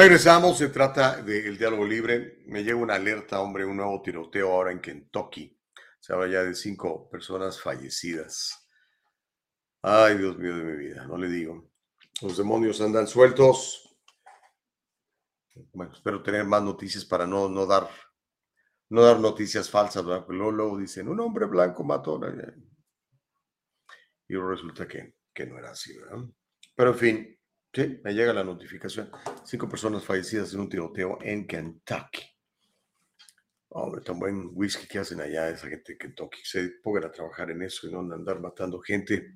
Regresamos, 0.06 0.56
se 0.56 0.68
trata 0.68 1.20
del 1.20 1.58
diálogo 1.58 1.84
libre. 1.84 2.38
Me 2.46 2.62
llega 2.62 2.76
una 2.76 2.94
alerta, 2.94 3.40
hombre, 3.40 3.64
un 3.64 3.76
nuevo 3.76 4.00
tiroteo 4.02 4.52
ahora 4.52 4.70
en 4.70 4.80
Kentucky. 4.80 5.60
Se 5.98 6.12
habla 6.12 6.28
ya 6.28 6.44
de 6.44 6.54
cinco 6.54 7.10
personas 7.10 7.60
fallecidas. 7.60 8.68
Ay, 9.82 10.16
Dios 10.16 10.38
mío 10.38 10.56
de 10.58 10.62
mi 10.62 10.76
vida, 10.76 11.04
no 11.08 11.18
le 11.18 11.28
digo. 11.28 11.72
Los 12.22 12.36
demonios 12.36 12.80
andan 12.80 13.08
sueltos. 13.08 13.98
Bueno, 15.72 15.92
espero 15.92 16.22
tener 16.22 16.44
más 16.44 16.62
noticias 16.62 17.04
para 17.04 17.26
no, 17.26 17.48
no 17.48 17.66
dar 17.66 17.90
no 18.90 19.02
dar 19.02 19.18
noticias 19.18 19.68
falsas, 19.68 20.04
luego, 20.04 20.52
luego 20.52 20.78
dicen, 20.78 21.08
un 21.08 21.18
hombre 21.18 21.46
blanco 21.46 21.82
mató. 21.82 22.20
Y 24.28 24.36
resulta 24.36 24.86
que, 24.86 25.16
que 25.34 25.46
no 25.46 25.58
era 25.58 25.72
así, 25.72 25.98
¿verdad? 25.98 26.24
Pero 26.76 26.90
en 26.90 26.96
fin, 26.96 27.35
sí, 27.72 28.00
me 28.02 28.14
llega 28.14 28.32
la 28.32 28.44
notificación. 28.44 29.10
Cinco 29.44 29.68
personas 29.68 30.04
fallecidas 30.04 30.52
en 30.54 30.60
un 30.60 30.68
tiroteo 30.68 31.18
en 31.22 31.46
Kentucky. 31.46 32.22
Hombre, 33.68 34.00
tan 34.00 34.18
buen 34.18 34.50
whisky 34.52 34.86
que 34.86 34.98
hacen 34.98 35.20
allá 35.20 35.50
esa 35.50 35.68
gente 35.68 35.92
de 35.92 35.98
Kentucky. 35.98 36.40
Se 36.44 36.68
pongan 36.82 37.04
a 37.04 37.12
trabajar 37.12 37.50
en 37.50 37.62
eso 37.62 37.86
y 37.86 37.92
no 37.92 38.00
andar 38.00 38.40
matando 38.40 38.80
gente. 38.80 39.34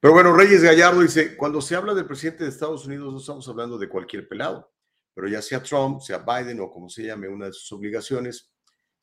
Pero 0.00 0.12
bueno, 0.12 0.36
Reyes 0.36 0.62
Gallardo 0.62 1.00
dice, 1.00 1.34
cuando 1.36 1.62
se 1.62 1.74
habla 1.74 1.94
del 1.94 2.06
presidente 2.06 2.44
de 2.44 2.50
Estados 2.50 2.84
Unidos 2.84 3.10
no 3.10 3.18
estamos 3.18 3.48
hablando 3.48 3.78
de 3.78 3.88
cualquier 3.88 4.28
pelado. 4.28 4.70
pero 5.14 5.28
ya 5.28 5.40
sea 5.40 5.62
Trump, 5.62 6.00
sea 6.00 6.18
Biden 6.18 6.60
o 6.60 6.70
como 6.70 6.90
se 6.90 7.04
llame, 7.04 7.28
una 7.28 7.46
de 7.46 7.52
sus 7.52 7.72
obligaciones, 7.72 8.53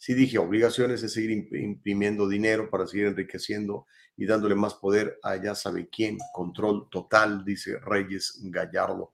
sí 0.02 0.16
dije 0.16 0.40
obligaciones 0.40 1.04
es 1.04 1.14
seguir 1.14 1.30
imp- 1.30 1.62
imprimiendo 1.62 2.28
dinero 2.28 2.72
para 2.72 2.88
seguir 2.88 3.06
enriqueciendo 3.06 3.86
y 4.18 4.26
dándole 4.26 4.56
más 4.56 4.74
poder 4.74 5.20
a 5.22 5.36
ya 5.36 5.54
sabe 5.54 5.90
quién, 5.90 6.18
control 6.34 6.90
total, 6.90 7.46
dice 7.46 7.78
Reyes 7.78 8.40
Gallardo. 8.46 9.14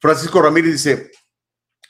Francisco 0.00 0.42
Ramírez 0.42 0.72
dice, 0.72 1.12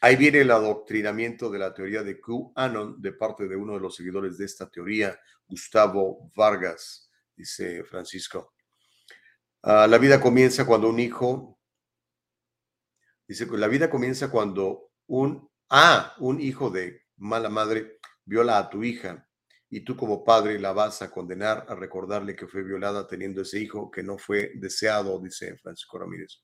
ahí 0.03 0.17
viene 0.17 0.43
el 0.43 0.51
adoctrinamiento 0.51 1.49
de 1.49 1.61
la 1.61 1.73
teoría 1.73 2.03
de 2.03 2.21
QAnon 2.21 3.01
de 3.01 3.13
parte 3.13 3.49
de 3.49 3.57
uno 3.57 3.73
de 3.73 3.81
los 3.81 3.97
seguidores 3.97 4.37
de 4.37 4.45
esta 4.45 4.69
teoría, 4.69 5.19
Gustavo 5.49 6.31
Vargas, 6.37 7.11
dice 7.35 7.85
Francisco. 7.85 8.53
Ah, 9.63 9.87
la 9.87 9.97
vida 9.97 10.21
comienza 10.21 10.67
cuando 10.67 10.91
un 10.91 11.01
hijo, 11.01 11.59
dice, 13.27 13.47
la 13.47 13.69
vida 13.69 13.89
comienza 13.89 14.31
cuando 14.31 14.91
un, 15.07 15.51
ah, 15.71 16.15
un 16.19 16.39
hijo 16.39 16.69
de 16.69 17.07
mala 17.17 17.49
madre 17.49 17.99
viola 18.31 18.59
a 18.59 18.71
tu 18.71 18.85
hija 18.85 19.27
y 19.69 19.81
tú 19.81 19.97
como 19.97 20.25
padre 20.25 20.59
la 20.61 20.73
vas 20.73 21.03
a 21.03 21.11
condenar 21.11 21.67
a 21.69 21.75
recordarle 21.75 22.37
que 22.37 22.47
fue 22.47 22.63
violada 22.63 23.07
teniendo 23.09 23.43
ese 23.43 23.59
hijo 23.59 23.91
que 23.91 24.05
no 24.05 24.19
fue 24.19 24.53
deseado, 24.55 25.21
dice 25.21 25.57
Francisco 25.59 25.99
Ramírez. 25.99 26.41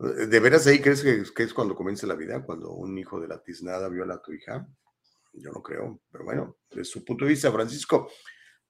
Eh, 0.00 0.26
¿De 0.26 0.40
veras 0.40 0.66
ahí 0.66 0.80
crees 0.80 1.02
que, 1.02 1.24
que 1.34 1.42
es 1.42 1.52
cuando 1.52 1.74
comienza 1.74 2.06
la 2.06 2.14
vida? 2.14 2.42
Cuando 2.42 2.72
un 2.72 2.96
hijo 2.96 3.20
de 3.20 3.28
la 3.28 3.42
tiznada 3.42 3.88
viola 3.90 4.14
a 4.14 4.22
tu 4.22 4.32
hija? 4.32 4.66
Yo 5.34 5.50
no 5.52 5.62
creo, 5.62 6.00
pero 6.10 6.24
bueno, 6.24 6.56
desde 6.70 6.84
su 6.84 7.04
punto 7.04 7.24
de 7.26 7.30
vista, 7.30 7.52
Francisco, 7.52 8.10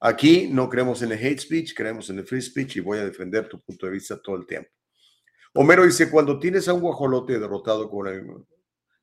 aquí 0.01 0.49
no 0.49 0.69
creemos 0.69 1.03
en 1.03 1.13
el 1.13 1.25
hate 1.25 1.41
speech, 1.41 1.75
creemos 1.75 2.11
en 2.11 2.19
el 2.19 2.27
free 2.27 2.43
speech 2.43 2.77
y 2.77 2.81
voy 2.81 2.99
a 2.99 3.05
defender 3.05 3.49
tu 3.49 3.61
punto 3.61 3.87
de 3.87 3.93
vista 3.93 4.21
todo 4.21 4.37
el 4.37 4.47
tiempo. 4.47 4.71
Homero 5.55 5.85
dice, 5.85 6.11
cuando 6.11 6.39
tienes 6.39 6.67
a 6.69 6.75
un 6.75 6.81
guajolote 6.81 7.39
derrotado 7.39 7.91
con 7.91 8.07
el, 8.09 8.25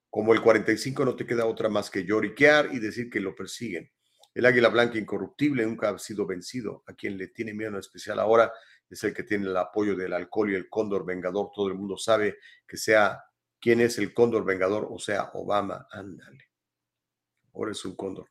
como 0.10 0.34
el 0.34 0.42
45 0.42 1.06
no 1.06 1.16
te 1.16 1.26
queda 1.26 1.46
otra 1.46 1.70
más 1.70 1.90
que 1.90 2.04
lloriquear 2.04 2.70
y 2.74 2.80
decir 2.80 3.10
que 3.10 3.20
lo 3.20 3.36
persiguen. 3.36 3.92
El 4.34 4.46
águila 4.46 4.70
blanca 4.70 4.98
incorruptible 4.98 5.66
nunca 5.66 5.90
ha 5.90 6.00
sido 6.00 6.26
vencido. 6.26 6.84
A 6.88 6.94
quien 6.94 7.18
le 7.18 7.28
tiene 7.28 7.54
miedo 7.54 7.72
en 7.72 7.78
especial 7.78 8.20
ahora 8.20 8.52
es 8.90 9.04
el 9.04 9.14
que 9.14 9.24
tiene 9.24 9.48
el 9.48 9.58
apoyo 9.58 9.96
del 9.96 10.14
alcohol 10.14 10.52
y 10.52 10.56
el 10.56 10.70
cóndor 10.70 11.06
vengador. 11.06 11.52
Todo 11.54 11.68
el 11.68 11.76
mundo 11.76 11.98
sabe 11.98 12.38
que 12.68 12.78
sea 12.78 13.24
quién 13.60 13.82
es 13.82 13.98
el 13.98 14.14
cóndor 14.14 14.46
vengador, 14.46 14.88
o 14.90 14.98
sea, 14.98 15.30
Obama. 15.34 15.88
Ándale. 15.92 16.50
Ahora 17.54 17.72
es 17.72 17.84
un 17.86 17.96
cóndor. 17.96 18.30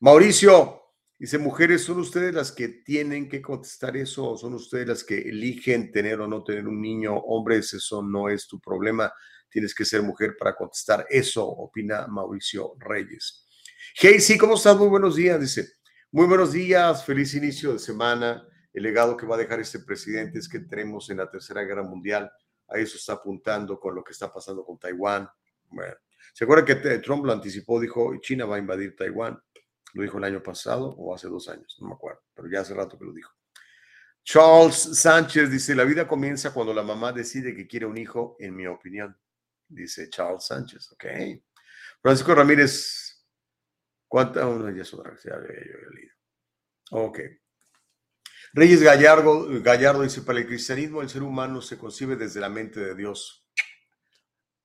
Mauricio 0.00 0.80
dice, 1.18 1.38
mujeres, 1.38 1.84
¿son 1.84 1.98
ustedes 1.98 2.34
las 2.34 2.52
que 2.52 2.68
tienen 2.68 3.28
que 3.28 3.42
contestar 3.42 3.96
eso 3.96 4.30
o 4.30 4.38
son 4.38 4.54
ustedes 4.54 4.86
las 4.86 5.04
que 5.04 5.18
eligen 5.18 5.90
tener 5.90 6.20
o 6.20 6.26
no 6.26 6.42
tener 6.44 6.66
un 6.66 6.80
niño? 6.80 7.16
Hombres, 7.16 7.74
eso 7.74 8.02
no 8.02 8.28
es 8.28 8.46
tu 8.46 8.58
problema. 8.60 9.12
Tienes 9.50 9.74
que 9.74 9.84
ser 9.84 10.02
mujer 10.02 10.36
para 10.38 10.54
contestar 10.54 11.06
eso, 11.10 11.44
opina 11.46 12.06
Mauricio 12.06 12.74
Reyes. 12.78 13.46
Hey, 13.94 14.20
sí, 14.20 14.38
¿cómo 14.38 14.54
estás? 14.54 14.76
Muy 14.76 14.88
buenos 14.88 15.16
días, 15.16 15.40
dice. 15.40 15.72
Muy 16.12 16.26
buenos 16.26 16.52
días, 16.52 17.04
feliz 17.04 17.34
inicio 17.34 17.72
de 17.72 17.80
semana. 17.80 18.46
El 18.72 18.84
legado 18.84 19.16
que 19.16 19.26
va 19.26 19.34
a 19.34 19.38
dejar 19.38 19.58
este 19.58 19.80
presidente 19.80 20.38
es 20.38 20.48
que 20.48 20.60
tenemos 20.60 21.10
en 21.10 21.16
la 21.16 21.28
Tercera 21.28 21.62
Guerra 21.62 21.82
Mundial. 21.82 22.30
A 22.68 22.78
eso 22.78 22.96
está 22.96 23.14
apuntando 23.14 23.80
con 23.80 23.94
lo 23.94 24.04
que 24.04 24.12
está 24.12 24.32
pasando 24.32 24.64
con 24.64 24.78
Taiwán. 24.78 25.28
Bueno, 25.68 25.94
¿se 26.32 26.44
acuerdan 26.44 26.66
que 26.66 26.98
Trump 26.98 27.24
lo 27.24 27.32
anticipó? 27.32 27.80
Dijo, 27.80 28.16
China 28.20 28.46
va 28.46 28.56
a 28.56 28.60
invadir 28.60 28.94
Taiwán. 28.94 29.36
Lo 29.94 30.02
dijo 30.02 30.18
el 30.18 30.24
año 30.24 30.42
pasado 30.42 30.94
o 30.96 31.12
hace 31.12 31.26
dos 31.26 31.48
años, 31.48 31.76
no 31.80 31.88
me 31.88 31.94
acuerdo, 31.94 32.20
pero 32.34 32.48
ya 32.48 32.60
hace 32.60 32.74
rato 32.74 32.96
que 32.96 33.04
lo 33.04 33.12
dijo. 33.12 33.32
Charles 34.22 35.00
Sánchez 35.00 35.50
dice, 35.50 35.74
la 35.74 35.84
vida 35.84 36.06
comienza 36.06 36.52
cuando 36.52 36.72
la 36.72 36.84
mamá 36.84 37.12
decide 37.12 37.54
que 37.54 37.66
quiere 37.66 37.86
un 37.86 37.98
hijo, 37.98 38.36
en 38.38 38.54
mi 38.54 38.66
opinión. 38.66 39.16
Dice 39.70 40.10
Charles 40.10 40.44
Sánchez, 40.44 40.90
ok. 40.92 41.04
Francisco 42.02 42.34
Ramírez, 42.34 43.24
¿cuánta? 44.08 44.46
Una 44.46 44.74
ya 44.74 44.82
es 44.82 44.92
otra, 44.92 45.16
ya 45.24 45.34
había 45.34 45.48
leído. 45.48 46.14
Ok. 46.90 47.20
Reyes 48.52 48.82
Gallardo, 48.82 49.46
Gallardo 49.62 50.02
dice, 50.02 50.22
para 50.22 50.40
el 50.40 50.46
cristianismo 50.46 51.02
el 51.02 51.08
ser 51.08 51.22
humano 51.22 51.62
se 51.62 51.78
concibe 51.78 52.16
desde 52.16 52.40
la 52.40 52.48
mente 52.48 52.80
de 52.80 52.96
Dios. 52.96 53.46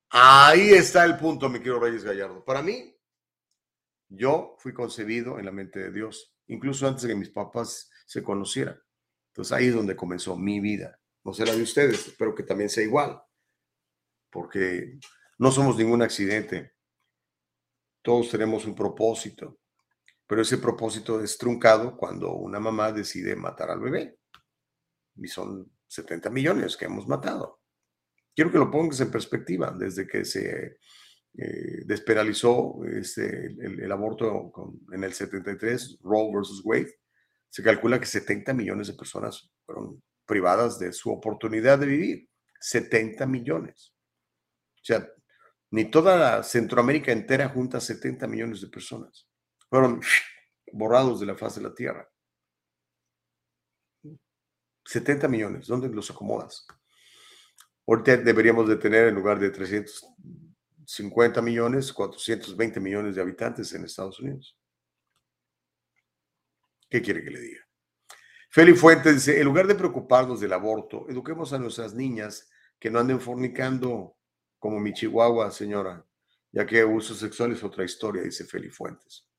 Ahí 0.09 0.71
está 0.71 1.05
el 1.05 1.17
punto, 1.17 1.49
mi 1.49 1.59
querido 1.59 1.79
Reyes 1.79 2.03
Gallardo. 2.03 2.43
Para 2.43 2.63
mí, 2.63 2.97
yo 4.09 4.55
fui 4.57 4.73
concebido 4.73 5.37
en 5.37 5.45
la 5.45 5.51
mente 5.51 5.79
de 5.79 5.91
Dios, 5.91 6.35
incluso 6.47 6.87
antes 6.87 7.03
de 7.03 7.09
que 7.09 7.15
mis 7.15 7.29
papás 7.29 7.91
se 8.07 8.23
conocieran. 8.23 8.81
Entonces 9.27 9.51
ahí 9.51 9.67
es 9.67 9.75
donde 9.75 9.95
comenzó 9.95 10.35
mi 10.35 10.59
vida. 10.59 10.99
No 11.23 11.33
sé 11.33 11.45
la 11.45 11.55
de 11.55 11.61
ustedes, 11.61 12.07
espero 12.07 12.33
que 12.33 12.43
también 12.43 12.69
sea 12.69 12.83
igual, 12.83 13.21
porque 14.35 14.99
no 15.39 15.49
somos 15.49 15.77
ningún 15.77 16.01
accidente. 16.01 16.73
Todos 18.03 18.29
tenemos 18.29 18.65
un 18.65 18.75
propósito, 18.75 19.59
pero 20.27 20.41
ese 20.41 20.57
propósito 20.57 21.21
es 21.21 21.37
truncado 21.37 21.95
cuando 21.95 22.33
una 22.33 22.59
mamá 22.59 22.91
decide 22.91 23.35
matar 23.37 23.71
al 23.71 23.79
bebé. 23.79 24.17
Y 25.15 25.27
son 25.29 25.71
70 25.87 26.29
millones 26.29 26.75
que 26.75 26.85
hemos 26.85 27.07
matado. 27.07 27.61
Quiero 28.35 28.51
que 28.51 28.57
lo 28.57 28.69
pongas 28.69 28.99
en 28.99 29.09
perspectiva, 29.09 29.71
desde 29.71 30.05
que 30.05 30.25
se 30.25 30.79
eh, 31.37 31.83
despenalizó 31.85 32.83
este, 32.85 33.45
el, 33.47 33.79
el 33.79 33.91
aborto 33.91 34.51
con- 34.51 34.81
en 34.91 35.03
el 35.05 35.13
73, 35.13 35.99
Roe 36.03 36.33
versus 36.35 36.61
Wade, 36.65 36.93
se 37.49 37.63
calcula 37.63 37.99
que 38.01 38.05
70 38.05 38.53
millones 38.53 38.87
de 38.87 38.95
personas 38.95 39.49
fueron 39.65 40.03
privadas 40.25 40.77
de 40.79 40.91
su 40.91 41.09
oportunidad 41.09 41.79
de 41.79 41.85
vivir. 41.85 42.29
70 42.59 43.25
millones. 43.27 43.94
O 44.85 44.87
sea, 44.87 45.11
ni 45.71 45.89
toda 45.89 46.43
Centroamérica 46.43 47.11
entera 47.11 47.49
junta 47.49 47.79
70 47.81 48.27
millones 48.27 48.61
de 48.61 48.67
personas. 48.67 49.27
Fueron 49.67 49.99
borrados 50.71 51.19
de 51.19 51.25
la 51.25 51.35
faz 51.35 51.55
de 51.55 51.63
la 51.63 51.73
tierra. 51.73 52.07
70 54.85 55.27
millones, 55.27 55.65
¿dónde 55.65 55.89
los 55.89 56.11
acomodas? 56.11 56.67
Ahorita 57.87 58.17
deberíamos 58.17 58.67
de 58.67 58.75
tener 58.75 59.07
en 59.07 59.15
lugar 59.15 59.39
de 59.39 59.49
350 59.49 61.41
millones, 61.41 61.91
420 61.91 62.79
millones 62.79 63.15
de 63.15 63.21
habitantes 63.23 63.73
en 63.73 63.85
Estados 63.85 64.19
Unidos. 64.19 64.55
¿Qué 66.87 67.01
quiere 67.01 67.23
que 67.23 67.31
le 67.31 67.39
diga? 67.39 67.67
Feli 68.51 68.75
Fuentes 68.75 69.15
dice, 69.15 69.39
en 69.39 69.45
lugar 69.45 69.65
de 69.65 69.73
preocuparnos 69.73 70.39
del 70.39 70.53
aborto, 70.53 71.07
eduquemos 71.09 71.53
a 71.53 71.57
nuestras 71.57 71.95
niñas 71.95 72.51
que 72.79 72.91
no 72.91 72.99
anden 72.99 73.19
fornicando 73.19 74.14
como 74.65 74.79
mi 74.79 74.93
chihuahua, 74.93 75.51
señora, 75.51 76.03
ya 76.51 76.65
que 76.65 76.81
abuso 76.81 77.13
sexual 77.13 77.51
es 77.51 77.63
otra 77.63 77.83
historia, 77.83 78.23
dice 78.23 78.45
Feli 78.45 78.71
Fuentes. 78.71 79.29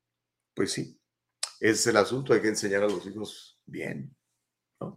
Pues 0.54 0.70
sí, 0.70 0.96
ese 1.58 1.72
es 1.72 1.86
el 1.88 1.96
asunto, 1.96 2.32
hay 2.32 2.40
que 2.40 2.46
enseñar 2.46 2.84
a 2.84 2.88
los 2.88 3.04
hijos 3.08 3.60
bien. 3.66 4.16
¿no? 4.80 4.94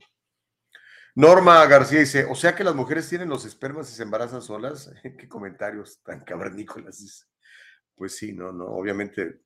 Norma 1.16 1.66
García 1.66 2.02
dice, 2.02 2.26
o 2.30 2.36
sea 2.36 2.54
que 2.54 2.64
las 2.64 2.76
mujeres 2.76 3.10
tienen 3.10 3.28
los 3.28 3.44
espermas 3.44 3.92
y 3.92 3.96
se 3.96 4.04
embarazan 4.04 4.44
solas. 4.44 4.92
Qué 5.18 5.28
comentarios 5.28 6.00
tan 6.04 6.24
cavernícolas. 6.24 7.00
dice. 7.00 7.26
Pues 7.96 8.16
sí, 8.16 8.32
no, 8.32 8.52
no, 8.54 8.66
obviamente. 8.66 9.42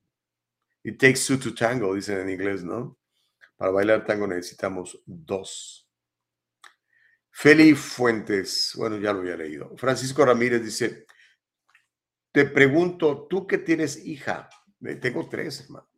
It 0.83 0.99
takes 0.99 1.25
two 1.25 1.39
to 1.39 1.55
tango, 1.55 1.95
dicen 1.95 2.19
en 2.19 2.29
inglés, 2.29 2.61
¿no? 2.61 2.99
Para 3.55 3.71
bailar 3.71 4.05
tango 4.05 4.27
necesitamos 4.27 5.01
dos. 5.05 5.82
Feli 7.35 7.73
Fuentes, 7.73 8.73
bueno, 8.75 8.97
ya 8.99 9.11
lo 9.11 9.19
había 9.19 9.35
leído. 9.35 9.75
Francisco 9.75 10.23
Ramírez 10.23 10.63
dice, 10.63 11.07
te 12.31 12.45
pregunto, 12.45 13.27
tú 13.27 13.47
que 13.47 13.57
tienes 13.57 14.05
hija, 14.05 14.49
Eh, 14.85 14.95
tengo 14.95 15.27
tres, 15.29 15.61
hermano. 15.61 15.89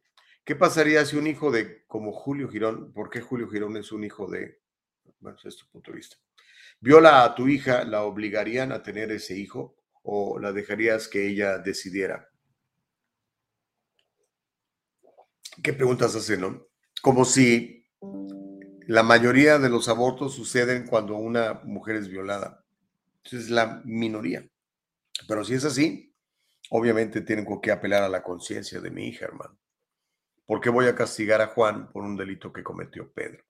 ¿Qué 0.43 0.55
pasaría 0.55 1.03
si 1.05 1.17
un 1.17 1.25
hijo 1.25 1.51
de, 1.51 1.83
como 1.87 2.11
Julio 2.13 2.47
Girón, 2.47 2.93
por 2.93 3.09
qué 3.09 3.19
Julio 3.19 3.49
Girón 3.49 3.77
es 3.77 3.91
un 3.91 4.03
hijo 4.03 4.29
de, 4.29 4.61
bueno, 5.19 5.37
es 5.43 5.57
tu 5.57 5.67
punto 5.71 5.91
de 5.91 5.97
vista, 5.97 6.17
viola 6.79 7.23
a 7.23 7.33
tu 7.33 7.47
hija, 7.47 7.83
¿la 7.83 8.03
obligarían 8.03 8.71
a 8.71 8.83
tener 8.83 9.11
ese 9.11 9.35
hijo 9.35 9.75
o 10.03 10.39
la 10.39 10.51
dejarías 10.51 11.07
que 11.07 11.27
ella 11.27 11.57
decidiera? 11.57 12.29
¿Qué 15.63 15.73
preguntas 15.73 16.15
hacen, 16.15 16.41
no? 16.41 16.67
Como 17.01 17.25
si 17.25 17.87
la 18.87 19.03
mayoría 19.03 19.59
de 19.59 19.69
los 19.69 19.87
abortos 19.87 20.35
suceden 20.35 20.85
cuando 20.85 21.15
una 21.15 21.61
mujer 21.63 21.95
es 21.95 22.07
violada. 22.07 22.63
Entonces 23.17 23.45
es 23.45 23.49
la 23.49 23.81
minoría. 23.85 24.47
Pero 25.27 25.43
si 25.43 25.53
es 25.55 25.65
así, 25.65 26.13
obviamente 26.69 27.21
tienen 27.21 27.47
qué 27.61 27.71
apelar 27.71 28.03
a 28.03 28.09
la 28.09 28.21
conciencia 28.23 28.79
de 28.79 28.91
mi 28.91 29.07
hija, 29.07 29.25
hermano. 29.25 29.57
¿Por 30.45 30.61
qué 30.61 30.69
voy 30.69 30.85
a 30.85 30.95
castigar 30.95 31.41
a 31.41 31.47
Juan 31.47 31.91
por 31.91 32.03
un 32.03 32.15
delito 32.15 32.53
que 32.53 32.63
cometió 32.63 33.11
Pedro? 33.11 33.43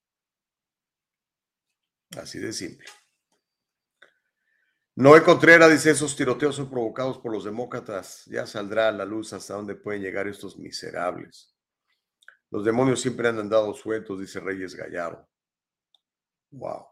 Así 2.18 2.40
de 2.40 2.54
simple. 2.54 2.88
Noé 4.96 5.22
Contreras 5.24 5.70
dice, 5.70 5.92
esos 5.92 6.16
tiroteos 6.16 6.56
son 6.56 6.70
provocados 6.70 7.18
por 7.18 7.34
los 7.34 7.44
demócratas. 7.44 8.24
Ya 8.28 8.46
saldrá 8.46 8.88
a 8.88 8.94
la 8.94 9.04
luz 9.04 9.34
hasta 9.34 9.56
dónde 9.56 9.76
pueden 9.76 10.02
llegar 10.02 10.28
estos 10.28 10.58
miserables. 10.58 11.55
Los 12.56 12.64
demonios 12.64 13.02
siempre 13.02 13.28
han 13.28 13.38
andado 13.38 13.74
sueltos, 13.74 14.18
dice 14.18 14.40
Reyes 14.40 14.76
Gallardo. 14.76 15.28
Wow. 16.52 16.86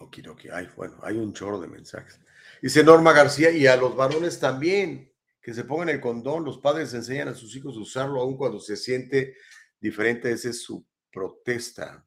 Okidoki. 0.00 0.50
Ay, 0.50 0.68
bueno, 0.76 0.98
hay 1.02 1.16
un 1.16 1.32
chorro 1.32 1.58
de 1.58 1.68
mensajes. 1.68 2.20
Dice 2.60 2.84
Norma 2.84 3.14
García, 3.14 3.50
y 3.50 3.66
a 3.66 3.78
los 3.78 3.96
varones 3.96 4.38
también, 4.38 5.10
que 5.40 5.54
se 5.54 5.64
pongan 5.64 5.88
el 5.88 6.02
condón. 6.02 6.44
Los 6.44 6.58
padres 6.58 6.92
enseñan 6.92 7.28
a 7.28 7.34
sus 7.34 7.56
hijos 7.56 7.74
a 7.78 7.80
usarlo 7.80 8.20
aun 8.20 8.36
cuando 8.36 8.60
se 8.60 8.76
siente 8.76 9.38
diferente. 9.80 10.30
Esa 10.30 10.50
es 10.50 10.60
su 10.60 10.84
protesta. 11.10 12.06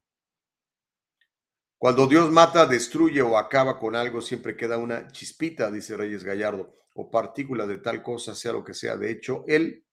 Cuando 1.80 2.06
Dios 2.06 2.30
mata, 2.30 2.68
destruye 2.68 3.23
o 3.23 3.39
acaba 3.39 3.80
con 3.80 3.95
algo, 3.95 4.22
siempre 4.22 4.56
queda 4.56 4.77
una 4.77 5.07
chispita, 5.07 5.72
dice 5.72 5.98
Reyes 5.98 6.23
Gallardo, 6.23 6.76
o 6.93 7.10
partícula 7.10 7.65
de 7.65 7.80
tal 7.80 8.03
cosa, 8.03 8.35
sea 8.35 8.53
lo 8.53 8.64
que 8.64 8.76
sea. 8.76 8.95
De 8.98 9.10
hecho, 9.10 9.45
el 9.48 9.84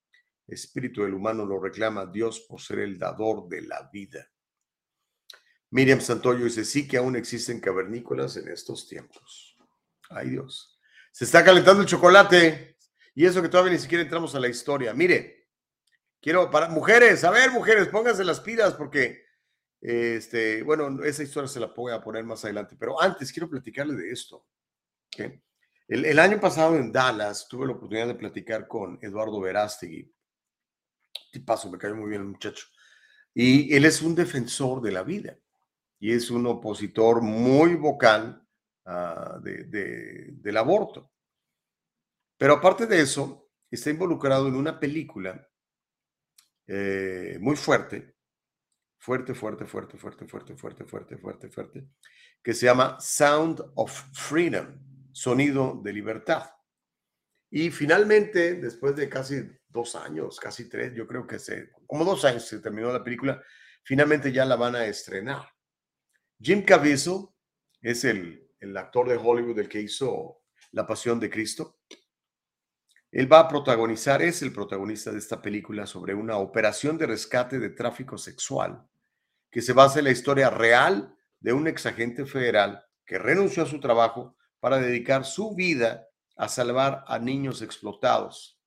espíritu 0.49 1.03
del 1.03 1.15
humano 1.15 1.45
lo 1.45 1.61
reclama 1.61 2.07
Dios 2.07 2.41
por 2.41 2.61
ser 2.61 2.81
el 2.81 2.99
dador 2.99 3.49
de 3.49 3.63
la 3.63 3.89
vida. 3.93 4.29
Miriam 5.71 6.01
Santoyo 6.01 6.45
dice, 6.45 6.65
sí 6.65 6.89
que 6.89 6.97
aún 6.97 7.17
existen 7.17 7.61
cavernícolas 7.61 8.37
en 8.37 8.49
estos 8.49 8.89
tiempos. 8.89 9.57
Ay 10.09 10.31
Dios. 10.31 10.79
Se 11.13 11.25
está 11.25 11.45
calentando 11.45 11.83
el 11.83 11.89
chocolate. 11.89 12.77
Y 13.15 13.27
eso 13.27 13.43
que 13.43 13.49
todavía 13.49 13.73
ni 13.73 13.79
siquiera 13.79 14.05
entramos 14.05 14.35
a 14.35 14.41
la 14.41 14.49
historia. 14.49 14.95
Mire, 14.95 15.49
quiero 16.21 16.51
para 16.51 16.69
mujeres, 16.69 17.25
a 17.25 17.31
ver, 17.31 17.51
mujeres, 17.51 17.89
pónganse 17.89 18.25
las 18.25 18.41
pilas 18.41 18.75
porque, 18.75 19.25
este, 19.81 20.63
bueno, 20.63 21.03
esa 21.05 21.25
historia 21.25 21.49
se 21.49 21.61
la 21.61 21.67
voy 21.67 21.93
a 21.93 22.01
poner 22.01 22.25
más 22.25 22.45
adelante. 22.45 22.77
Pero 22.79 23.01
antes 23.03 23.33
quiero 23.33 23.51
platicarle 23.51 23.95
de 23.95 24.11
esto. 24.13 24.47
El, 25.89 26.05
el, 26.05 26.19
año 26.19 26.39
pasado 26.39 26.77
en 26.77 26.93
Dallas 26.93 27.49
tuve 27.49 27.67
la 27.67 27.73
oportunidad 27.73 28.07
de 28.07 28.15
platicar 28.15 28.69
con 28.69 28.99
Eduardo 29.03 29.41
Verástegui. 29.41 30.15
Tipazo, 31.33 31.71
me 31.71 31.79
cayó 31.79 31.95
muy 31.95 32.11
bien 32.11 32.23
el 32.23 32.29
muchacho. 32.29 32.67
Y 33.35 33.75
él 33.75 33.85
es 33.85 34.03
un 34.03 34.15
defensor 34.15 34.81
de 34.81 34.93
la 34.93 35.03
vida 35.03 35.39
y 35.99 36.13
es 36.13 36.31
un 36.31 36.47
opositor 36.47 37.21
muy 37.23 37.75
vocal 37.75 38.43
uh, 38.87 39.41
de, 39.41 39.65
de, 39.65 40.29
del 40.33 40.57
aborto. 40.57 41.13
Pero 42.37 42.55
aparte 42.55 42.87
de 42.87 43.01
eso, 43.01 43.51
está 43.71 43.91
involucrado 43.91 44.49
en 44.49 44.55
una 44.55 44.79
película 44.79 45.47
eh, 46.67 47.39
muy 47.41 47.57
fuerte, 47.57 48.15
fuerte, 48.99 49.35
fuerte, 49.35 49.67
fuerte, 49.67 49.97
fuerte, 49.97 50.27
fuerte, 50.27 50.57
fuerte, 50.57 50.85
fuerte, 50.85 51.17
fuerte, 51.17 51.49
fuerte, 51.49 51.89
que 52.43 52.55
se 52.55 52.67
llama 52.67 52.99
Sound 53.01 53.73
of 53.75 53.91
Freedom, 54.13 54.79
Sonido 55.13 55.81
de 55.83 55.93
Libertad. 55.93 56.51
Y 57.51 57.71
finalmente, 57.71 58.55
después 58.55 58.95
de 58.97 59.09
casi 59.09 59.43
dos 59.69 59.95
años, 59.97 60.39
casi 60.39 60.69
tres, 60.69 60.95
yo 60.95 61.07
creo 61.07 61.27
que 61.27 61.39
se, 61.39 61.71
como 61.87 62.05
dos 62.05 62.25
años 62.25 62.47
se 62.47 62.61
terminó 62.61 62.93
la 62.93 63.03
película, 63.05 63.43
finalmente 63.85 64.33
ya 64.33 64.45
la 64.45 64.57
van 64.57 64.77
a 64.77 64.87
estrenar. 64.87 65.49
Jim 66.41 66.65
Caviezel 66.65 67.27
es 67.81 68.05
el, 68.05 68.49
el 68.61 68.77
actor 68.77 69.09
de 69.09 69.17
Hollywood 69.17 69.59
el 69.59 69.69
que 69.69 69.81
hizo 69.81 70.43
La 70.73 70.87
Pasión 70.87 71.19
de 71.19 71.31
Cristo. 71.31 71.79
Él 73.11 73.33
va 73.33 73.41
a 73.41 73.49
protagonizar, 73.49 74.21
es 74.21 74.43
el 74.43 74.53
protagonista 74.53 75.11
de 75.11 75.19
esta 75.19 75.41
película 75.41 75.87
sobre 75.87 76.15
una 76.15 76.37
operación 76.37 76.99
de 76.99 77.07
rescate 77.07 77.59
de 77.59 77.71
tráfico 77.71 78.19
sexual 78.19 78.87
que 79.51 79.63
se 79.63 79.73
basa 79.73 80.01
en 80.01 80.05
la 80.05 80.11
historia 80.11 80.51
real 80.51 81.17
de 81.41 81.53
un 81.53 81.67
exagente 81.69 82.27
federal 82.27 82.85
que 83.07 83.19
renunció 83.19 83.63
a 83.63 83.67
su 83.67 83.81
trabajo 83.81 84.37
para 84.61 84.79
dedicar 84.79 85.25
su 85.25 85.55
vida 85.55 86.08
a 86.39 86.49
salvar 86.49 87.05
a 87.07 87.19
niños 87.19 87.61
explotados. 87.61 88.59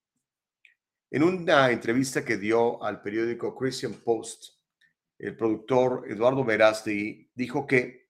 En 1.09 1.23
una 1.23 1.71
entrevista 1.71 2.23
que 2.23 2.37
dio 2.37 2.83
al 2.83 3.01
periódico 3.01 3.55
Christian 3.55 3.93
Post, 3.93 4.43
el 5.17 5.35
productor 5.35 6.05
Eduardo 6.07 6.43
Verástegui 6.43 7.31
dijo 7.33 7.65
que 7.65 8.09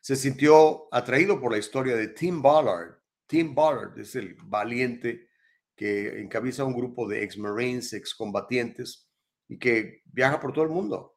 se 0.00 0.16
sintió 0.16 0.88
atraído 0.92 1.40
por 1.40 1.52
la 1.52 1.58
historia 1.58 1.96
de 1.96 2.08
Tim 2.08 2.42
Ballard, 2.42 2.98
Tim 3.26 3.54
Ballard 3.54 3.98
es 3.98 4.14
el 4.16 4.34
valiente 4.34 5.28
que 5.76 6.20
encabeza 6.20 6.64
un 6.64 6.74
grupo 6.74 7.08
de 7.08 7.22
ex-marines, 7.22 7.92
ex-combatientes 7.92 9.08
y 9.48 9.58
que 9.58 10.02
viaja 10.04 10.40
por 10.40 10.52
todo 10.52 10.64
el 10.64 10.70
mundo 10.70 11.14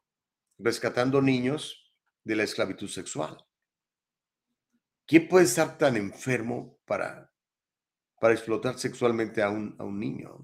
rescatando 0.58 1.22
niños 1.22 1.92
de 2.24 2.36
la 2.36 2.42
esclavitud 2.42 2.88
sexual. 2.88 3.38
¿Quién 5.06 5.28
puede 5.28 5.46
estar 5.46 5.78
tan 5.78 5.96
enfermo 5.96 6.78
para, 6.84 7.32
para 8.20 8.34
explotar 8.34 8.78
sexualmente 8.78 9.42
a 9.42 9.50
un, 9.50 9.74
a 9.78 9.84
un 9.84 9.98
niño? 9.98 10.38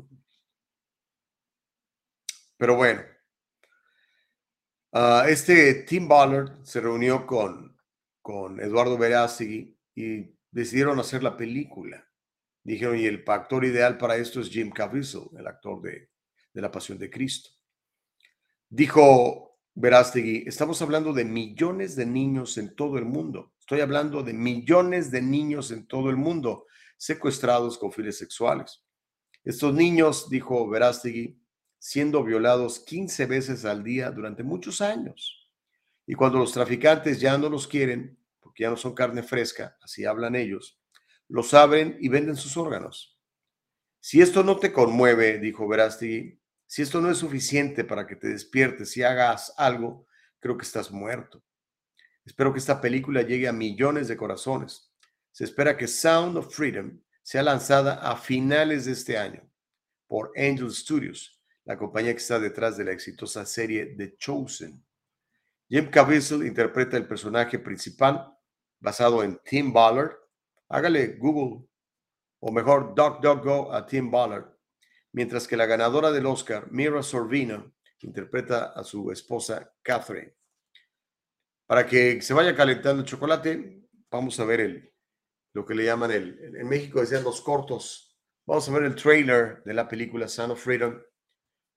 Pero 2.56 2.76
bueno, 2.76 3.02
uh, 4.92 5.26
este 5.28 5.84
Tim 5.84 6.06
Ballard 6.08 6.64
se 6.64 6.80
reunió 6.80 7.26
con, 7.26 7.76
con 8.22 8.60
Eduardo 8.60 8.96
Verástegui 8.96 9.76
y 9.94 10.34
decidieron 10.50 10.98
hacer 11.00 11.22
la 11.22 11.36
película. 11.36 12.08
Dijeron, 12.62 12.98
y 12.98 13.04
el 13.04 13.22
actor 13.26 13.64
ideal 13.64 13.98
para 13.98 14.16
esto 14.16 14.40
es 14.40 14.48
Jim 14.48 14.70
Caviezel, 14.70 15.28
el 15.36 15.46
actor 15.46 15.82
de, 15.82 16.10
de 16.52 16.62
La 16.62 16.70
Pasión 16.70 16.96
de 16.96 17.10
Cristo. 17.10 17.50
Dijo 18.70 19.58
Verástegui, 19.74 20.44
estamos 20.46 20.80
hablando 20.80 21.12
de 21.12 21.24
millones 21.24 21.96
de 21.96 22.06
niños 22.06 22.56
en 22.56 22.74
todo 22.74 22.96
el 22.96 23.04
mundo. 23.04 23.52
Estoy 23.58 23.80
hablando 23.80 24.22
de 24.22 24.32
millones 24.32 25.10
de 25.10 25.20
niños 25.20 25.70
en 25.72 25.86
todo 25.86 26.08
el 26.08 26.16
mundo 26.16 26.66
secuestrados 27.04 27.76
con 27.76 27.92
fines 27.92 28.16
sexuales. 28.16 28.82
Estos 29.44 29.74
niños, 29.74 30.30
dijo 30.30 30.66
Verástegui, 30.70 31.38
siendo 31.78 32.24
violados 32.24 32.80
15 32.80 33.26
veces 33.26 33.66
al 33.66 33.84
día 33.84 34.10
durante 34.10 34.42
muchos 34.42 34.80
años. 34.80 35.50
Y 36.06 36.14
cuando 36.14 36.38
los 36.38 36.52
traficantes 36.52 37.20
ya 37.20 37.36
no 37.36 37.50
los 37.50 37.68
quieren, 37.68 38.18
porque 38.40 38.62
ya 38.62 38.70
no 38.70 38.78
son 38.78 38.94
carne 38.94 39.22
fresca, 39.22 39.76
así 39.82 40.06
hablan 40.06 40.34
ellos, 40.34 40.80
los 41.28 41.52
abren 41.52 41.98
y 42.00 42.08
venden 42.08 42.36
sus 42.36 42.56
órganos. 42.56 43.18
Si 44.00 44.22
esto 44.22 44.42
no 44.42 44.56
te 44.56 44.72
conmueve, 44.72 45.38
dijo 45.38 45.68
Verástegui, 45.68 46.40
si 46.66 46.80
esto 46.80 47.02
no 47.02 47.10
es 47.10 47.18
suficiente 47.18 47.84
para 47.84 48.06
que 48.06 48.16
te 48.16 48.28
despiertes 48.28 48.96
y 48.96 49.02
hagas 49.02 49.52
algo, 49.58 50.06
creo 50.40 50.56
que 50.56 50.64
estás 50.64 50.90
muerto. 50.90 51.42
Espero 52.24 52.50
que 52.54 52.60
esta 52.60 52.80
película 52.80 53.20
llegue 53.20 53.46
a 53.46 53.52
millones 53.52 54.08
de 54.08 54.16
corazones. 54.16 54.93
Se 55.34 55.42
espera 55.42 55.76
que 55.76 55.88
Sound 55.88 56.36
of 56.36 56.54
Freedom 56.54 56.96
sea 57.20 57.42
lanzada 57.42 57.94
a 57.94 58.16
finales 58.16 58.84
de 58.84 58.92
este 58.92 59.18
año 59.18 59.42
por 60.06 60.30
Angel 60.36 60.70
Studios, 60.70 61.42
la 61.64 61.76
compañía 61.76 62.12
que 62.12 62.18
está 62.18 62.38
detrás 62.38 62.76
de 62.76 62.84
la 62.84 62.92
exitosa 62.92 63.44
serie 63.44 63.96
The 63.96 64.16
Chosen. 64.16 64.86
Jim 65.68 65.90
Caviezel 65.90 66.46
interpreta 66.46 66.96
el 66.96 67.08
personaje 67.08 67.58
principal 67.58 68.32
basado 68.78 69.24
en 69.24 69.40
Tim 69.44 69.72
Ballard. 69.72 70.12
Hágale 70.68 71.16
Google 71.18 71.66
o 72.38 72.52
mejor 72.52 72.94
DuckDuckGo 72.94 73.72
a 73.72 73.84
Tim 73.86 74.12
Ballard, 74.12 74.56
mientras 75.10 75.48
que 75.48 75.56
la 75.56 75.66
ganadora 75.66 76.12
del 76.12 76.26
Oscar, 76.26 76.70
Mira 76.70 77.02
Sorvino, 77.02 77.74
interpreta 78.02 78.66
a 78.66 78.84
su 78.84 79.10
esposa 79.10 79.74
Catherine. 79.82 80.32
Para 81.66 81.84
que 81.84 82.22
se 82.22 82.34
vaya 82.34 82.54
calentando 82.54 83.02
el 83.02 83.08
chocolate, 83.08 83.82
vamos 84.08 84.38
a 84.38 84.44
ver 84.44 84.60
el, 84.60 84.93
lo 85.54 85.64
que 85.64 85.74
le 85.74 85.84
llaman 85.84 86.10
el, 86.10 86.56
en 86.56 86.68
México 86.68 87.00
decían 87.00 87.24
los 87.24 87.40
cortos. 87.40 88.18
Vamos 88.44 88.68
a 88.68 88.72
ver 88.72 88.82
el 88.82 88.94
trailer 88.94 89.62
de 89.64 89.72
la 89.72 89.88
película 89.88 90.28
Son 90.28 90.50
of 90.50 90.62
Freedom, 90.62 91.00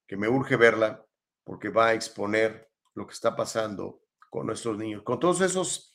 que 0.05 0.17
me 0.17 0.27
urge 0.27 0.55
verla 0.55 1.05
porque 1.43 1.69
va 1.69 1.87
a 1.87 1.93
exponer 1.93 2.69
lo 2.95 3.07
que 3.07 3.13
está 3.13 3.35
pasando 3.35 4.01
con 4.29 4.47
nuestros 4.47 4.77
niños, 4.77 5.03
con 5.03 5.19
todos 5.19 5.41
esos 5.41 5.93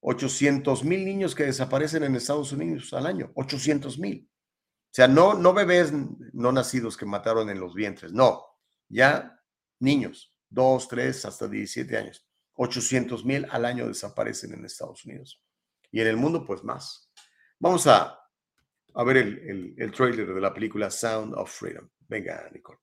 800 0.00 0.82
mil 0.82 1.04
niños 1.04 1.34
que 1.34 1.44
desaparecen 1.44 2.02
en 2.02 2.16
Estados 2.16 2.52
Unidos 2.52 2.92
al 2.94 3.06
año, 3.06 3.30
800 3.34 3.98
mil. 3.98 4.28
O 4.86 4.92
sea, 4.92 5.06
no, 5.06 5.34
no 5.34 5.52
bebés 5.52 5.92
no 6.32 6.50
nacidos 6.50 6.96
que 6.96 7.06
mataron 7.06 7.50
en 7.50 7.60
los 7.60 7.74
vientres, 7.74 8.12
no, 8.12 8.44
ya 8.88 9.38
niños, 9.78 10.34
2, 10.48 10.88
3, 10.88 11.24
hasta 11.26 11.46
17 11.46 11.96
años. 11.96 12.26
800 12.54 13.24
mil 13.24 13.46
al 13.50 13.64
año 13.64 13.86
desaparecen 13.86 14.54
en 14.54 14.64
Estados 14.64 15.04
Unidos. 15.04 15.42
Y 15.92 16.00
en 16.00 16.06
el 16.06 16.16
mundo, 16.16 16.44
pues 16.44 16.62
más. 16.62 17.09
Vamos 17.62 17.86
a, 17.86 18.18
a 18.94 19.04
ver 19.04 19.18
el, 19.18 19.74
el, 19.76 19.92
trailer 19.92 20.32
de 20.32 20.40
la 20.40 20.54
película 20.54 20.90
Sound 20.90 21.34
of 21.34 21.50
Freedom. 21.50 21.86
Venga, 22.08 22.48
Nicole. 22.54 22.78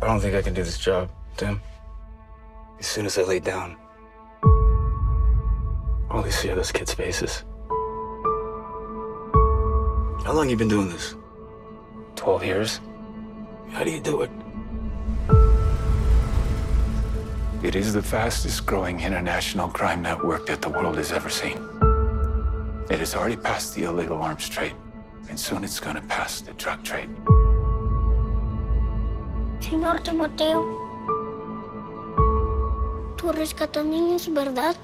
I 0.00 0.06
don't 0.06 0.20
think 0.20 0.34
I 0.34 0.40
can 0.40 0.54
do 0.54 0.62
this 0.62 0.78
job, 0.78 1.10
Tim. 1.36 1.60
As 2.84 2.90
soon 2.90 3.06
as 3.06 3.16
I 3.16 3.22
lay 3.22 3.40
down, 3.40 3.78
all 6.10 6.20
they 6.20 6.30
see 6.30 6.50
are 6.50 6.54
those 6.54 6.70
kids' 6.70 6.92
faces. 6.92 7.42
How 10.22 10.32
long 10.34 10.50
you 10.50 10.56
been 10.58 10.68
doing 10.68 10.90
this? 10.90 11.14
Twelve 12.14 12.44
years. 12.44 12.80
How 13.70 13.84
do 13.84 13.90
you 13.90 14.00
do 14.00 14.20
it? 14.20 14.30
It 17.62 17.74
is 17.74 17.94
the 17.94 18.02
fastest 18.02 18.66
growing 18.66 19.00
international 19.00 19.68
crime 19.68 20.02
network 20.02 20.44
that 20.44 20.60
the 20.60 20.68
world 20.68 20.98
has 20.98 21.10
ever 21.10 21.30
seen. 21.30 21.56
It 22.90 22.98
has 22.98 23.14
already 23.14 23.36
passed 23.36 23.74
the 23.74 23.84
illegal 23.84 24.20
arms 24.20 24.46
trade, 24.46 24.74
and 25.30 25.40
soon 25.40 25.64
it's 25.64 25.80
going 25.80 25.96
to 25.96 26.02
pass 26.02 26.42
the 26.42 26.52
drug 26.52 26.84
trade. 26.84 27.08
Señor 29.60 30.04
Timoteo, 30.04 30.83
tú 33.24 33.32
rescatas 33.32 33.86
niños, 33.86 34.28
¿verdad? 34.34 34.76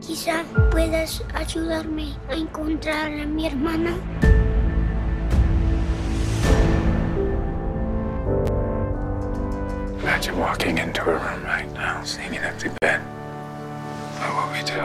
Quizá 0.00 0.44
puedas 0.70 1.24
ayudarme 1.34 2.14
a 2.30 2.34
encontrar 2.34 3.10
a 3.20 3.26
mi 3.26 3.46
hermana. 3.46 3.96
Imagine 10.02 10.38
walking 10.38 10.78
into 10.78 11.02
a 11.02 11.14
room 11.14 11.42
right 11.42 11.68
now, 11.74 12.00
seeing 12.04 12.36
an 12.36 12.44
empty 12.44 12.68
bed. 12.80 13.00
What 14.20 14.30
will 14.36 14.52
we 14.52 14.62
do? 14.62 14.76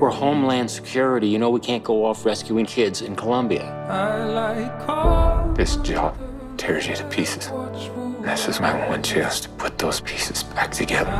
We're 0.00 0.10
Homeland 0.10 0.70
Security. 0.70 1.28
You 1.28 1.38
know 1.38 1.50
we 1.50 1.60
can't 1.60 1.84
go 1.84 2.04
off 2.06 2.24
rescuing 2.24 2.66
kids 2.66 3.02
in 3.02 3.14
Colombia. 3.14 3.66
Like 4.34 5.54
This 5.54 5.76
job 5.76 6.16
tears 6.60 6.86
you 6.86 6.94
to 6.94 7.04
pieces. 7.04 7.50
This 8.20 8.46
is 8.46 8.60
my 8.60 8.86
one 8.86 9.02
chance 9.02 9.40
to 9.40 9.48
put 9.48 9.78
those 9.78 10.02
pieces 10.02 10.42
back 10.42 10.70
together. 10.70 11.10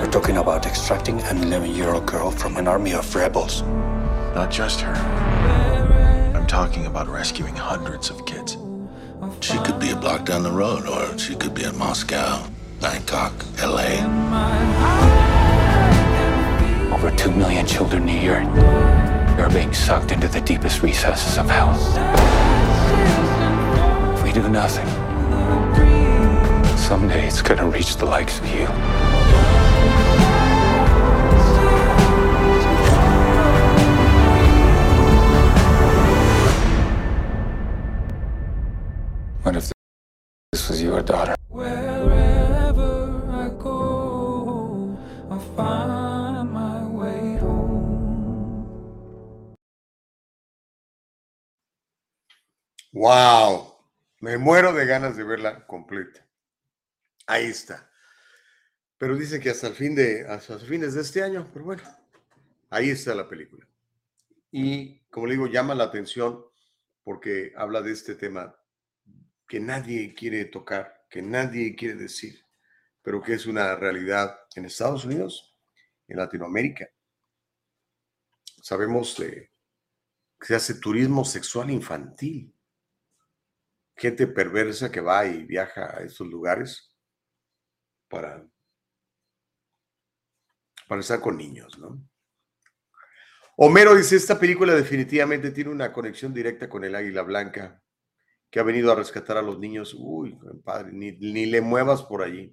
We're 0.00 0.10
talking 0.10 0.38
about 0.38 0.66
extracting 0.66 1.20
an 1.22 1.44
11 1.44 1.70
year 1.76 1.90
old 1.90 2.06
girl 2.06 2.32
from 2.32 2.56
an 2.56 2.66
army 2.66 2.92
of 2.92 3.14
rebels. 3.14 3.62
Not 4.34 4.50
just 4.50 4.80
her. 4.80 4.94
I'm 6.34 6.46
talking 6.48 6.86
about 6.86 7.06
rescuing 7.06 7.54
hundreds 7.54 8.10
of 8.10 8.26
kids. 8.26 8.56
She 9.38 9.58
could 9.58 9.78
be 9.78 9.90
a 9.90 9.96
block 9.96 10.24
down 10.24 10.42
the 10.42 10.50
road, 10.50 10.84
or 10.88 11.16
she 11.16 11.36
could 11.36 11.54
be 11.54 11.62
in 11.62 11.78
Moscow, 11.78 12.44
Bangkok, 12.80 13.32
LA. 13.62 14.02
Over 16.92 17.14
2 17.14 17.30
million 17.30 17.64
children 17.64 18.08
a 18.08 18.22
year 18.22 18.40
are 19.38 19.50
being 19.50 19.72
sucked 19.72 20.10
into 20.10 20.26
the 20.26 20.40
deepest 20.40 20.82
recesses 20.82 21.38
of 21.38 21.48
hell. 21.48 22.33
If 24.36 24.42
do 24.42 24.48
nothing, 24.48 24.88
someday 26.76 27.28
it's 27.28 27.40
gonna 27.40 27.68
reach 27.68 27.96
the 27.98 28.04
likes 28.04 28.40
of 28.40 28.46
you. 28.48 28.66
What 39.44 39.54
if 39.54 39.70
this 40.50 40.68
was 40.68 40.82
your 40.82 41.00
daughter? 41.02 41.36
Wherever 41.48 43.22
I 43.30 43.50
go, 43.62 44.98
I 45.30 45.38
find 45.54 46.50
my 46.50 46.84
way 46.86 47.36
home. 47.36 48.66
¡Wow! 52.92 53.63
Me 54.24 54.38
muero 54.38 54.72
de 54.72 54.86
ganas 54.86 55.18
de 55.18 55.22
verla 55.22 55.66
completa. 55.66 56.26
Ahí 57.26 57.44
está. 57.44 57.92
Pero 58.96 59.16
dicen 59.16 59.38
que 59.38 59.50
hasta 59.50 59.66
el 59.66 59.74
fin 59.74 59.94
de, 59.94 60.26
hasta 60.26 60.58
fines 60.60 60.94
de 60.94 61.02
este 61.02 61.22
año, 61.22 61.50
pero 61.52 61.66
bueno, 61.66 61.82
ahí 62.70 62.88
está 62.88 63.14
la 63.14 63.28
película. 63.28 63.68
Y 64.50 65.00
como 65.10 65.26
le 65.26 65.34
digo, 65.34 65.46
llama 65.46 65.74
la 65.74 65.84
atención 65.84 66.42
porque 67.02 67.52
habla 67.54 67.82
de 67.82 67.92
este 67.92 68.14
tema 68.14 68.56
que 69.46 69.60
nadie 69.60 70.14
quiere 70.14 70.46
tocar, 70.46 71.04
que 71.10 71.20
nadie 71.20 71.76
quiere 71.76 71.96
decir, 71.96 72.42
pero 73.02 73.20
que 73.20 73.34
es 73.34 73.44
una 73.44 73.76
realidad 73.76 74.40
en 74.56 74.64
Estados 74.64 75.04
Unidos, 75.04 75.54
en 76.08 76.16
Latinoamérica. 76.16 76.88
Sabemos 78.62 79.16
que 79.16 79.50
se 80.40 80.54
hace 80.54 80.76
turismo 80.76 81.26
sexual 81.26 81.70
infantil. 81.70 82.53
Gente 83.96 84.26
perversa 84.26 84.90
que 84.90 85.00
va 85.00 85.26
y 85.26 85.44
viaja 85.44 85.98
a 85.98 86.02
estos 86.02 86.26
lugares 86.26 86.92
para, 88.08 88.46
para 90.88 91.00
estar 91.00 91.20
con 91.20 91.36
niños, 91.36 91.78
¿no? 91.78 92.02
Homero 93.56 93.94
dice, 93.94 94.16
esta 94.16 94.38
película 94.40 94.74
definitivamente 94.74 95.52
tiene 95.52 95.70
una 95.70 95.92
conexión 95.92 96.34
directa 96.34 96.68
con 96.68 96.82
el 96.82 96.96
Águila 96.96 97.22
Blanca, 97.22 97.80
que 98.50 98.58
ha 98.58 98.64
venido 98.64 98.90
a 98.90 98.96
rescatar 98.96 99.36
a 99.36 99.42
los 99.42 99.60
niños. 99.60 99.94
Uy, 99.96 100.36
padre, 100.64 100.92
ni, 100.92 101.12
ni 101.12 101.46
le 101.46 101.60
muevas 101.60 102.02
por 102.02 102.22
allí. 102.22 102.52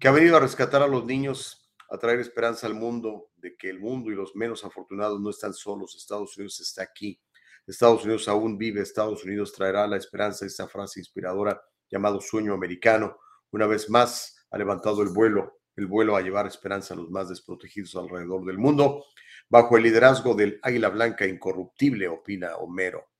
Que 0.00 0.08
ha 0.08 0.12
venido 0.12 0.38
a 0.38 0.40
rescatar 0.40 0.80
a 0.80 0.86
los 0.86 1.04
niños, 1.04 1.70
a 1.90 1.98
traer 1.98 2.18
esperanza 2.18 2.66
al 2.66 2.74
mundo, 2.74 3.30
de 3.36 3.56
que 3.56 3.68
el 3.68 3.78
mundo 3.78 4.10
y 4.10 4.14
los 4.14 4.34
menos 4.34 4.64
afortunados 4.64 5.20
no 5.20 5.28
están 5.28 5.52
solos. 5.52 5.96
Estados 5.96 6.34
Unidos 6.38 6.60
está 6.60 6.82
aquí. 6.82 7.20
Estados 7.66 8.04
Unidos 8.04 8.28
aún 8.28 8.58
vive. 8.58 8.80
Estados 8.80 9.24
Unidos 9.24 9.52
traerá 9.52 9.86
la 9.86 9.96
esperanza. 9.96 10.46
Esta 10.46 10.68
frase 10.68 11.00
inspiradora 11.00 11.60
llamado 11.92 12.20
sueño 12.20 12.54
americano, 12.54 13.18
una 13.50 13.66
vez 13.66 13.90
más 13.90 14.46
ha 14.50 14.58
levantado 14.58 15.02
el 15.02 15.10
vuelo, 15.10 15.60
el 15.76 15.86
vuelo 15.86 16.16
a 16.16 16.22
llevar 16.22 16.46
esperanza 16.46 16.94
a 16.94 16.96
los 16.96 17.10
más 17.10 17.28
desprotegidos 17.28 17.94
alrededor 17.96 18.44
del 18.46 18.58
mundo, 18.58 19.04
bajo 19.48 19.76
el 19.76 19.82
liderazgo 19.82 20.34
del 20.34 20.58
Águila 20.62 20.88
Blanca 20.88 21.26
incorruptible, 21.26 22.08
opina 22.08 22.56
Homero. 22.56 23.10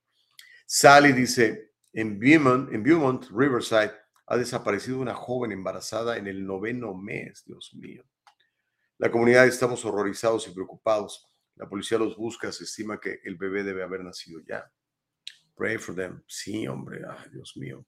Sally 0.66 1.12
dice, 1.12 1.74
en 1.92 2.18
Beaumont, 2.18 2.72
en 2.72 2.82
Beaumont, 2.82 3.26
Riverside, 3.30 3.92
ha 4.26 4.36
desaparecido 4.38 4.98
una 4.98 5.14
joven 5.14 5.52
embarazada 5.52 6.16
en 6.16 6.26
el 6.26 6.46
noveno 6.46 6.94
mes, 6.94 7.44
Dios 7.44 7.74
mío. 7.74 8.04
La 8.96 9.10
comunidad 9.10 9.46
estamos 9.46 9.84
horrorizados 9.84 10.48
y 10.48 10.52
preocupados. 10.52 11.30
La 11.56 11.68
policía 11.68 11.98
los 11.98 12.16
busca, 12.16 12.50
se 12.50 12.64
estima 12.64 13.00
que 13.00 13.20
el 13.24 13.36
bebé 13.36 13.62
debe 13.62 13.82
haber 13.82 14.02
nacido 14.02 14.40
ya. 14.46 14.70
Pray 15.54 15.78
for 15.78 15.94
them. 15.94 16.22
Sí, 16.26 16.66
hombre, 16.66 17.02
ay, 17.08 17.30
Dios 17.30 17.56
mío. 17.56 17.86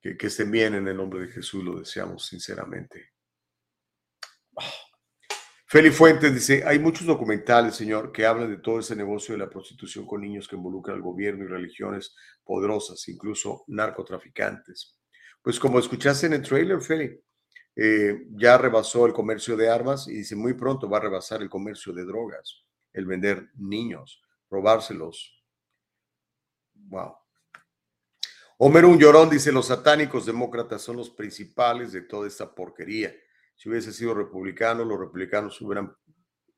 Que, 0.00 0.16
que 0.16 0.28
estén 0.28 0.50
bien 0.50 0.74
en 0.74 0.86
el 0.88 0.96
nombre 0.96 1.20
de 1.20 1.32
Jesús, 1.32 1.64
lo 1.64 1.78
deseamos 1.78 2.26
sinceramente. 2.26 3.12
Feli 5.68 5.90
Fuentes 5.90 6.32
dice, 6.32 6.62
hay 6.64 6.78
muchos 6.78 7.06
documentales, 7.06 7.74
señor, 7.74 8.12
que 8.12 8.24
hablan 8.24 8.50
de 8.50 8.58
todo 8.58 8.78
ese 8.78 8.94
negocio 8.94 9.34
de 9.34 9.40
la 9.40 9.50
prostitución 9.50 10.06
con 10.06 10.20
niños 10.20 10.46
que 10.46 10.54
involucra 10.54 10.94
al 10.94 11.02
gobierno 11.02 11.44
y 11.44 11.48
religiones 11.48 12.14
poderosas, 12.44 13.08
incluso 13.08 13.64
narcotraficantes. 13.66 14.96
Pues 15.42 15.58
como 15.58 15.80
escuchaste 15.80 16.26
en 16.26 16.34
el 16.34 16.42
trailer, 16.42 16.80
Feli, 16.80 17.20
eh, 17.78 18.26
ya 18.30 18.56
rebasó 18.56 19.04
el 19.04 19.12
comercio 19.12 19.54
de 19.54 19.68
armas 19.68 20.08
y 20.08 20.14
dice 20.14 20.34
muy 20.34 20.54
pronto 20.54 20.88
va 20.88 20.96
a 20.96 21.02
rebasar 21.02 21.42
el 21.42 21.50
comercio 21.50 21.92
de 21.92 22.06
drogas, 22.06 22.64
el 22.94 23.04
vender 23.04 23.50
niños, 23.54 24.22
robárselos. 24.48 25.44
Wow. 26.72 27.16
Homero 28.58 28.88
Un 28.88 28.98
Llorón 28.98 29.28
dice, 29.28 29.52
los 29.52 29.66
satánicos 29.66 30.24
demócratas 30.24 30.80
son 30.80 30.96
los 30.96 31.10
principales 31.10 31.92
de 31.92 32.00
toda 32.00 32.26
esta 32.26 32.54
porquería. 32.54 33.14
Si 33.54 33.68
hubiese 33.68 33.92
sido 33.92 34.14
republicano, 34.14 34.82
los 34.82 34.98
republicanos 34.98 35.60
hubieran, 35.60 35.94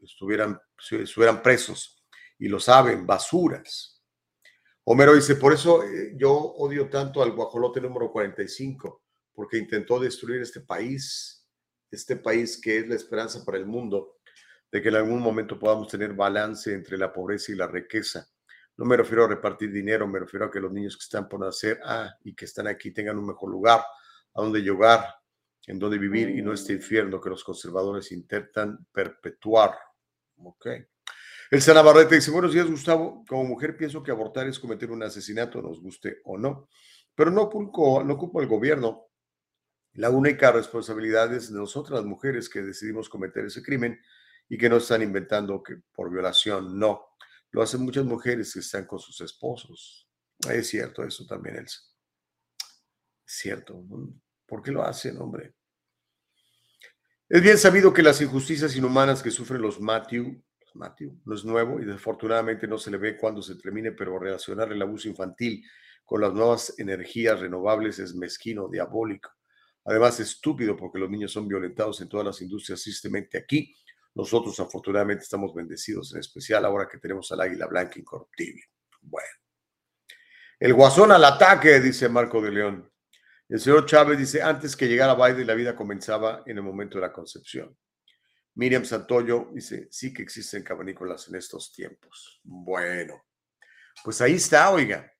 estuvieran, 0.00 0.60
estuvieran 0.92 1.42
presos 1.42 2.04
y 2.38 2.46
lo 2.46 2.60
saben, 2.60 3.04
basuras. 3.04 4.00
Homero 4.84 5.14
dice, 5.14 5.34
por 5.34 5.52
eso 5.52 5.82
eh, 5.82 6.12
yo 6.16 6.32
odio 6.32 6.88
tanto 6.88 7.20
al 7.20 7.32
guajolote 7.32 7.80
número 7.80 8.12
45, 8.12 9.02
porque 9.38 9.56
intentó 9.56 10.00
destruir 10.00 10.42
este 10.42 10.62
país, 10.62 11.46
este 11.92 12.16
país 12.16 12.60
que 12.60 12.78
es 12.78 12.88
la 12.88 12.96
esperanza 12.96 13.44
para 13.44 13.56
el 13.56 13.66
mundo, 13.66 14.16
de 14.68 14.82
que 14.82 14.88
en 14.88 14.96
algún 14.96 15.20
momento 15.20 15.56
podamos 15.56 15.86
tener 15.86 16.12
balance 16.12 16.74
entre 16.74 16.98
la 16.98 17.12
pobreza 17.12 17.52
y 17.52 17.54
la 17.54 17.68
riqueza. 17.68 18.28
No 18.76 18.84
me 18.84 18.96
refiero 18.96 19.26
a 19.26 19.28
repartir 19.28 19.70
dinero, 19.70 20.08
me 20.08 20.18
refiero 20.18 20.46
a 20.46 20.50
que 20.50 20.58
los 20.58 20.72
niños 20.72 20.96
que 20.96 21.04
están 21.04 21.28
por 21.28 21.38
nacer 21.38 21.78
ah, 21.84 22.12
y 22.24 22.34
que 22.34 22.46
están 22.46 22.66
aquí 22.66 22.90
tengan 22.90 23.16
un 23.16 23.28
mejor 23.28 23.48
lugar 23.48 23.78
a 24.34 24.42
donde 24.42 24.58
llegar, 24.60 25.04
en 25.68 25.78
donde 25.78 25.98
vivir 25.98 26.30
y 26.30 26.42
no 26.42 26.52
este 26.52 26.72
infierno 26.72 27.20
que 27.20 27.30
los 27.30 27.44
conservadores 27.44 28.10
intentan 28.10 28.88
perpetuar. 28.90 29.78
Ok. 30.38 30.66
El 31.52 31.62
Sanabarrete 31.62 32.16
dice, 32.16 32.32
buenos 32.32 32.52
días 32.52 32.68
Gustavo, 32.68 33.24
como 33.28 33.44
mujer 33.44 33.76
pienso 33.76 34.02
que 34.02 34.10
abortar 34.10 34.48
es 34.48 34.58
cometer 34.58 34.90
un 34.90 35.04
asesinato, 35.04 35.62
nos 35.62 35.80
guste 35.80 36.22
o 36.24 36.36
no, 36.36 36.68
pero 37.14 37.30
no 37.30 37.42
ocupo, 37.42 38.02
no 38.02 38.14
ocupo 38.14 38.40
el 38.40 38.48
gobierno. 38.48 39.07
La 39.94 40.10
única 40.10 40.52
responsabilidad 40.52 41.32
es 41.34 41.52
de 41.52 41.58
nosotras 41.58 42.00
las 42.00 42.06
mujeres 42.06 42.48
que 42.48 42.62
decidimos 42.62 43.08
cometer 43.08 43.46
ese 43.46 43.62
crimen 43.62 44.00
y 44.48 44.56
que 44.56 44.68
no 44.68 44.76
están 44.76 45.02
inventando 45.02 45.62
que 45.62 45.76
por 45.92 46.10
violación, 46.10 46.78
no. 46.78 47.16
Lo 47.50 47.62
hacen 47.62 47.82
muchas 47.82 48.04
mujeres 48.04 48.52
que 48.52 48.60
están 48.60 48.86
con 48.86 48.98
sus 48.98 49.20
esposos. 49.20 50.08
Es 50.48 50.68
cierto 50.68 51.02
eso 51.02 51.26
también, 51.26 51.56
Elsa. 51.56 51.80
Es 53.26 53.34
cierto. 53.34 53.84
¿Por 54.46 54.62
qué 54.62 54.70
lo 54.70 54.82
hacen, 54.82 55.18
hombre? 55.20 55.54
Es 57.28 57.42
bien 57.42 57.58
sabido 57.58 57.92
que 57.92 58.02
las 58.02 58.20
injusticias 58.20 58.74
inhumanas 58.76 59.22
que 59.22 59.30
sufren 59.30 59.60
los 59.60 59.80
Matthew 59.80 60.42
pues, 60.68 60.76
Matthew, 60.76 61.20
no 61.24 61.34
es 61.34 61.44
nuevo 61.44 61.80
y 61.80 61.84
desafortunadamente 61.84 62.66
no 62.66 62.78
se 62.78 62.90
le 62.90 62.98
ve 62.98 63.16
cuando 63.16 63.42
se 63.42 63.54
termine, 63.56 63.92
pero 63.92 64.18
relacionar 64.18 64.70
el 64.72 64.82
abuso 64.82 65.08
infantil 65.08 65.64
con 66.04 66.20
las 66.20 66.32
nuevas 66.32 66.74
energías 66.78 67.40
renovables 67.40 67.98
es 67.98 68.14
mezquino, 68.14 68.68
diabólico. 68.68 69.30
Además, 69.88 70.20
estúpido 70.20 70.76
porque 70.76 70.98
los 70.98 71.08
niños 71.08 71.32
son 71.32 71.48
violentados 71.48 71.98
en 72.02 72.10
todas 72.10 72.26
las 72.26 72.42
industrias 72.42 72.82
tristemente 72.82 73.38
aquí. 73.38 73.74
Nosotros 74.14 74.60
afortunadamente 74.60 75.22
estamos 75.22 75.54
bendecidos, 75.54 76.12
en 76.12 76.20
especial 76.20 76.66
ahora 76.66 76.86
que 76.86 76.98
tenemos 76.98 77.32
al 77.32 77.40
águila 77.40 77.66
blanca 77.66 77.98
incorruptible. 77.98 78.64
Bueno. 79.00 79.28
El 80.60 80.74
guasón 80.74 81.10
al 81.12 81.24
ataque, 81.24 81.80
dice 81.80 82.06
Marco 82.10 82.42
de 82.42 82.50
León. 82.50 82.92
El 83.48 83.60
señor 83.60 83.86
Chávez 83.86 84.18
dice, 84.18 84.42
antes 84.42 84.76
que 84.76 84.88
llegara 84.88 85.14
Biden, 85.14 85.46
la 85.46 85.54
vida 85.54 85.74
comenzaba 85.74 86.42
en 86.44 86.58
el 86.58 86.62
momento 86.62 86.98
de 86.98 87.06
la 87.06 87.12
concepción. 87.12 87.74
Miriam 88.56 88.84
Santoyo 88.84 89.48
dice, 89.54 89.88
sí 89.90 90.12
que 90.12 90.20
existen 90.20 90.62
cavernícolas 90.62 91.28
en 91.28 91.36
estos 91.36 91.72
tiempos. 91.72 92.42
Bueno, 92.42 93.24
pues 94.04 94.20
ahí 94.20 94.34
está, 94.34 94.70
oiga, 94.70 95.10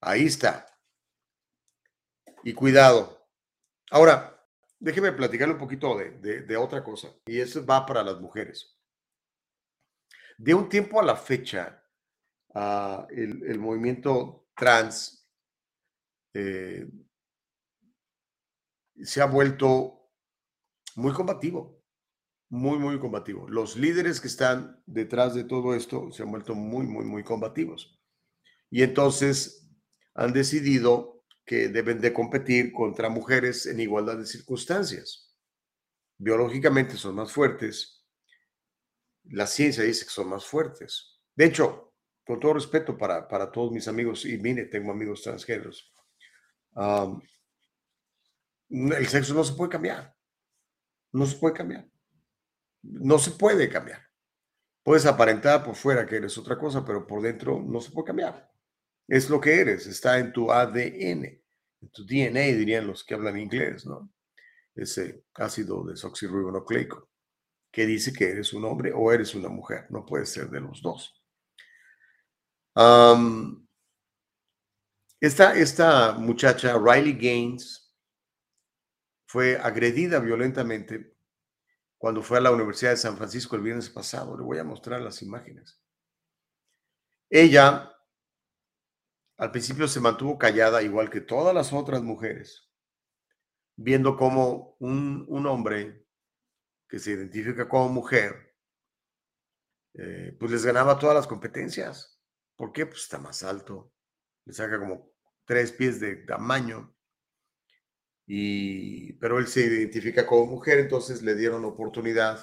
ahí 0.00 0.24
está. 0.24 0.66
Y 2.44 2.54
cuidado. 2.54 3.19
Ahora, 3.90 4.46
déjeme 4.78 5.12
platicarle 5.12 5.54
un 5.54 5.60
poquito 5.60 5.96
de, 5.96 6.56
otra 6.56 6.82
cosa, 6.82 7.08
y 7.26 7.40
eso 7.40 7.64
va 7.64 7.84
para 7.84 8.02
las 8.02 8.20
mujeres. 8.20 8.76
De 10.38 10.54
un 10.54 10.68
tiempo 10.68 11.00
a 11.00 11.04
la 11.04 11.16
fecha, 11.16 11.84
ah, 12.54 13.06
el, 13.10 13.42
el 13.44 13.58
movimiento 13.58 14.48
trans 14.54 15.28
eh, 16.34 16.88
se 19.02 19.22
ha 19.22 19.26
vuelto 19.26 20.10
muy 20.96 21.12
combativo, 21.12 21.82
muy, 22.50 22.78
muy 22.78 22.98
combativo. 22.98 23.48
Los 23.48 23.76
líderes 23.76 24.20
que 24.20 24.28
están 24.28 24.82
detrás 24.86 25.34
de 25.34 25.44
todo 25.44 25.74
esto 25.74 26.10
se 26.12 26.22
han 26.22 26.30
vuelto 26.30 26.54
muy, 26.54 26.86
muy, 26.86 27.04
muy 27.04 27.24
combativos. 27.24 27.98
Y 28.70 28.82
entonces 28.82 29.68
han 30.14 30.32
decidido 30.32 31.19
que 31.50 31.68
deben 31.68 32.00
de 32.00 32.12
competir 32.12 32.72
contra 32.72 33.08
mujeres 33.08 33.66
en 33.66 33.80
igualdad 33.80 34.16
de 34.16 34.24
circunstancias. 34.24 35.36
Biológicamente 36.16 36.96
son 36.96 37.16
más 37.16 37.32
fuertes. 37.32 38.06
La 39.24 39.48
ciencia 39.48 39.82
dice 39.82 40.04
que 40.04 40.12
son 40.12 40.28
más 40.28 40.46
fuertes. 40.46 41.20
De 41.34 41.46
hecho, 41.46 41.92
con 42.24 42.38
todo 42.38 42.54
respeto 42.54 42.96
para, 42.96 43.26
para 43.26 43.50
todos 43.50 43.72
mis 43.72 43.88
amigos, 43.88 44.24
y 44.26 44.38
mire, 44.38 44.66
tengo 44.66 44.92
amigos 44.92 45.22
transgéneros, 45.22 45.92
um, 46.76 47.20
el 48.68 49.08
sexo 49.08 49.34
no 49.34 49.42
se 49.42 49.54
puede 49.54 49.72
cambiar. 49.72 50.16
No 51.10 51.26
se 51.26 51.36
puede 51.36 51.54
cambiar. 51.56 51.90
No 52.82 53.18
se 53.18 53.32
puede 53.32 53.68
cambiar. 53.68 54.08
Puedes 54.84 55.04
aparentar 55.04 55.64
por 55.64 55.74
fuera 55.74 56.06
que 56.06 56.14
eres 56.14 56.38
otra 56.38 56.56
cosa, 56.56 56.84
pero 56.84 57.08
por 57.08 57.20
dentro 57.20 57.60
no 57.60 57.80
se 57.80 57.90
puede 57.90 58.06
cambiar. 58.06 58.48
Es 59.08 59.28
lo 59.28 59.40
que 59.40 59.60
eres, 59.60 59.88
está 59.88 60.20
en 60.20 60.32
tu 60.32 60.52
ADN, 60.52 61.39
tu 61.88 62.04
DNA, 62.04 62.56
dirían 62.56 62.86
los 62.86 63.04
que 63.04 63.14
hablan 63.14 63.38
inglés, 63.38 63.86
¿no? 63.86 64.10
Ese 64.74 65.24
ácido 65.34 65.84
desoxirribonucleico 65.84 67.08
que 67.70 67.86
dice 67.86 68.12
que 68.12 68.30
eres 68.30 68.52
un 68.52 68.64
hombre 68.64 68.92
o 68.94 69.12
eres 69.12 69.34
una 69.34 69.48
mujer, 69.48 69.86
no 69.90 70.04
puede 70.04 70.26
ser 70.26 70.50
de 70.50 70.60
los 70.60 70.82
dos. 70.82 71.14
esta, 75.20 75.54
esta 75.54 76.12
muchacha, 76.14 76.78
Riley 76.78 77.14
Gaines, 77.14 77.90
fue 79.26 79.56
agredida 79.56 80.18
violentamente 80.18 81.14
cuando 81.96 82.22
fue 82.22 82.38
a 82.38 82.40
la 82.40 82.50
Universidad 82.50 82.90
de 82.90 82.96
San 82.96 83.16
Francisco 83.16 83.54
el 83.54 83.62
viernes 83.62 83.88
pasado. 83.88 84.36
Le 84.36 84.42
voy 84.42 84.58
a 84.58 84.64
mostrar 84.64 85.00
las 85.00 85.22
imágenes. 85.22 85.80
Ella 87.28 87.89
al 89.40 89.50
principio 89.50 89.88
se 89.88 90.00
mantuvo 90.00 90.36
callada, 90.36 90.82
igual 90.82 91.08
que 91.08 91.22
todas 91.22 91.54
las 91.54 91.72
otras 91.72 92.02
mujeres, 92.02 92.70
viendo 93.74 94.14
cómo 94.14 94.76
un, 94.80 95.46
hombre 95.46 96.06
que 96.86 96.98
se 96.98 97.12
identifica 97.12 97.66
como 97.66 97.88
mujer, 97.88 98.54
eh, 99.94 100.36
pues 100.38 100.52
les 100.52 100.62
ganaba 100.62 100.98
todas 100.98 101.16
las 101.16 101.26
competencias. 101.26 102.20
¿Por 102.54 102.70
qué? 102.70 102.84
Pues 102.84 103.00
está 103.04 103.18
más 103.18 103.42
alto, 103.42 103.94
le 104.44 104.52
saca 104.52 104.78
como 104.78 105.10
tres 105.46 105.72
pies 105.72 106.00
de 106.00 106.16
tamaño 106.16 106.94
pero 109.18 109.40
él 109.40 109.48
se 109.48 109.62
identifica 109.62 110.24
como 110.24 110.46
mujer, 110.46 110.78
entonces 110.78 111.20
le 111.22 111.34
dieron 111.34 111.64
oportunidad 111.64 112.38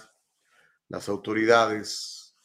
las 0.90 1.08
autoridades 1.08 2.38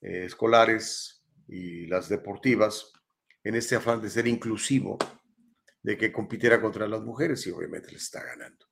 eh, 0.00 0.26
escolares 0.26 1.24
y 1.48 1.86
las 1.86 2.08
deportivas 2.08 2.92
en 3.48 3.54
este 3.54 3.76
afán 3.76 4.02
de 4.02 4.10
ser 4.10 4.26
inclusivo, 4.26 4.98
de 5.82 5.96
que 5.96 6.12
compitiera 6.12 6.60
contra 6.60 6.86
las 6.86 7.00
mujeres 7.00 7.46
y 7.46 7.50
obviamente 7.50 7.90
le 7.90 7.96
está 7.96 8.22
ganando. 8.22 8.66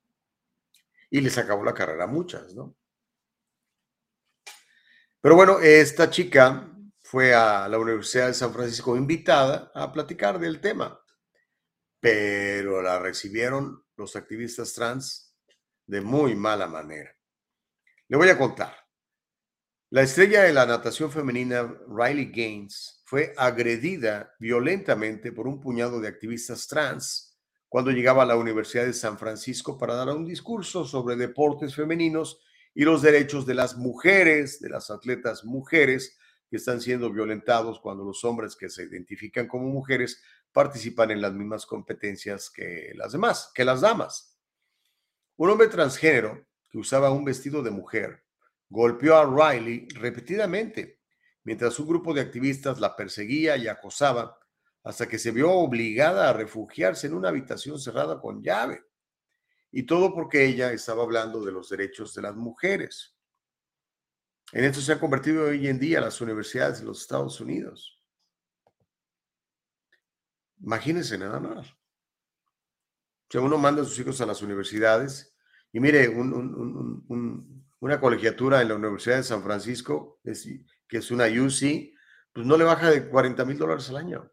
Y 1.09 1.19
les 1.19 1.35
acabó 1.39 1.63
la 1.63 1.73
carrera 1.73 2.03
a 2.03 2.07
muchas, 2.07 2.53
¿no? 2.53 2.77
Pero 5.19 5.35
bueno, 5.35 5.59
esta 5.59 6.11
chica 6.11 6.71
fue 7.01 7.33
a 7.33 7.67
la 7.67 7.79
Universidad 7.79 8.27
de 8.27 8.35
San 8.35 8.53
Francisco 8.53 8.95
invitada 8.95 9.71
a 9.73 9.91
platicar 9.91 10.37
del 10.37 10.61
tema, 10.61 11.03
pero 11.99 12.79
la 12.83 12.99
recibieron 12.99 13.83
los 13.95 14.15
activistas 14.15 14.75
trans 14.75 15.35
de 15.87 16.01
muy 16.01 16.35
mala 16.35 16.67
manera. 16.67 17.17
Le 18.09 18.15
voy 18.15 18.29
a 18.29 18.37
contar. 18.37 18.86
La 19.89 20.01
estrella 20.01 20.43
de 20.43 20.51
la 20.51 20.65
natación 20.65 21.09
femenina 21.09 21.73
Riley 21.87 22.25
Gaines 22.25 23.01
fue 23.05 23.33
agredida 23.37 24.35
violentamente 24.37 25.31
por 25.31 25.47
un 25.47 25.61
puñado 25.61 26.01
de 26.01 26.09
activistas 26.09 26.67
trans 26.67 27.39
cuando 27.69 27.91
llegaba 27.91 28.23
a 28.23 28.25
la 28.25 28.35
Universidad 28.35 28.83
de 28.83 28.91
San 28.91 29.17
Francisco 29.17 29.77
para 29.77 29.95
dar 29.95 30.09
un 30.09 30.25
discurso 30.25 30.83
sobre 30.83 31.15
deportes 31.15 31.73
femeninos 31.73 32.41
y 32.75 32.83
los 32.83 33.01
derechos 33.01 33.45
de 33.45 33.53
las 33.53 33.77
mujeres, 33.77 34.59
de 34.59 34.67
las 34.67 34.91
atletas 34.91 35.45
mujeres 35.45 36.17
que 36.49 36.57
están 36.57 36.81
siendo 36.81 37.09
violentados 37.09 37.79
cuando 37.79 38.03
los 38.03 38.25
hombres 38.25 38.57
que 38.57 38.69
se 38.69 38.83
identifican 38.83 39.47
como 39.47 39.69
mujeres 39.69 40.21
participan 40.51 41.11
en 41.11 41.21
las 41.21 41.31
mismas 41.31 41.65
competencias 41.65 42.49
que 42.49 42.91
las 42.93 43.13
demás, 43.13 43.51
que 43.55 43.63
las 43.63 43.79
damas. 43.79 44.37
Un 45.37 45.49
hombre 45.49 45.69
transgénero 45.69 46.45
que 46.69 46.77
usaba 46.77 47.09
un 47.09 47.23
vestido 47.23 47.63
de 47.63 47.71
mujer 47.71 48.26
golpeó 48.69 49.15
a 49.15 49.25
Riley 49.25 49.87
repetidamente 49.95 50.99
mientras 51.43 51.79
un 51.79 51.87
grupo 51.87 52.13
de 52.13 52.21
activistas 52.21 52.79
la 52.79 52.95
perseguía 52.95 53.55
y 53.55 53.67
acosaba 53.67 54.37
hasta 54.83 55.07
que 55.07 55.17
se 55.17 55.31
vio 55.31 55.51
obligada 55.51 56.29
a 56.29 56.33
refugiarse 56.33 57.07
en 57.07 57.13
una 57.13 57.29
habitación 57.29 57.79
cerrada 57.79 58.19
con 58.19 58.43
llave. 58.43 58.83
Y 59.71 59.83
todo 59.83 60.13
porque 60.13 60.45
ella 60.45 60.71
estaba 60.71 61.03
hablando 61.03 61.43
de 61.43 61.51
los 61.51 61.69
derechos 61.69 62.13
de 62.13 62.21
las 62.21 62.35
mujeres. 62.35 63.15
En 64.51 64.63
esto 64.63 64.81
se 64.81 64.93
han 64.93 64.99
convertido 64.99 65.45
hoy 65.45 65.67
en 65.67 65.79
día 65.79 66.01
las 66.01 66.19
universidades 66.21 66.79
de 66.79 66.85
los 66.85 67.01
Estados 67.01 67.39
Unidos. 67.41 68.01
Imagínense 70.61 71.17
nada 71.17 71.39
más. 71.39 71.67
O 71.69 73.29
sea, 73.29 73.41
uno 73.41 73.57
manda 73.57 73.81
a 73.81 73.85
sus 73.85 73.99
hijos 73.99 74.19
a 74.21 74.25
las 74.25 74.41
universidades 74.41 75.35
y 75.71 75.79
mire, 75.79 76.07
una 77.79 77.99
colegiatura 77.99 78.61
en 78.61 78.69
la 78.69 78.75
Universidad 78.75 79.17
de 79.17 79.23
San 79.23 79.43
Francisco, 79.43 80.19
que 80.23 80.97
es 80.97 81.11
una 81.11 81.25
UC, 81.25 81.93
pues 82.33 82.45
no 82.45 82.57
le 82.57 82.63
baja 82.63 82.89
de 82.89 83.07
40 83.09 83.45
mil 83.45 83.57
dólares 83.57 83.89
al 83.89 83.97
año. 83.97 84.31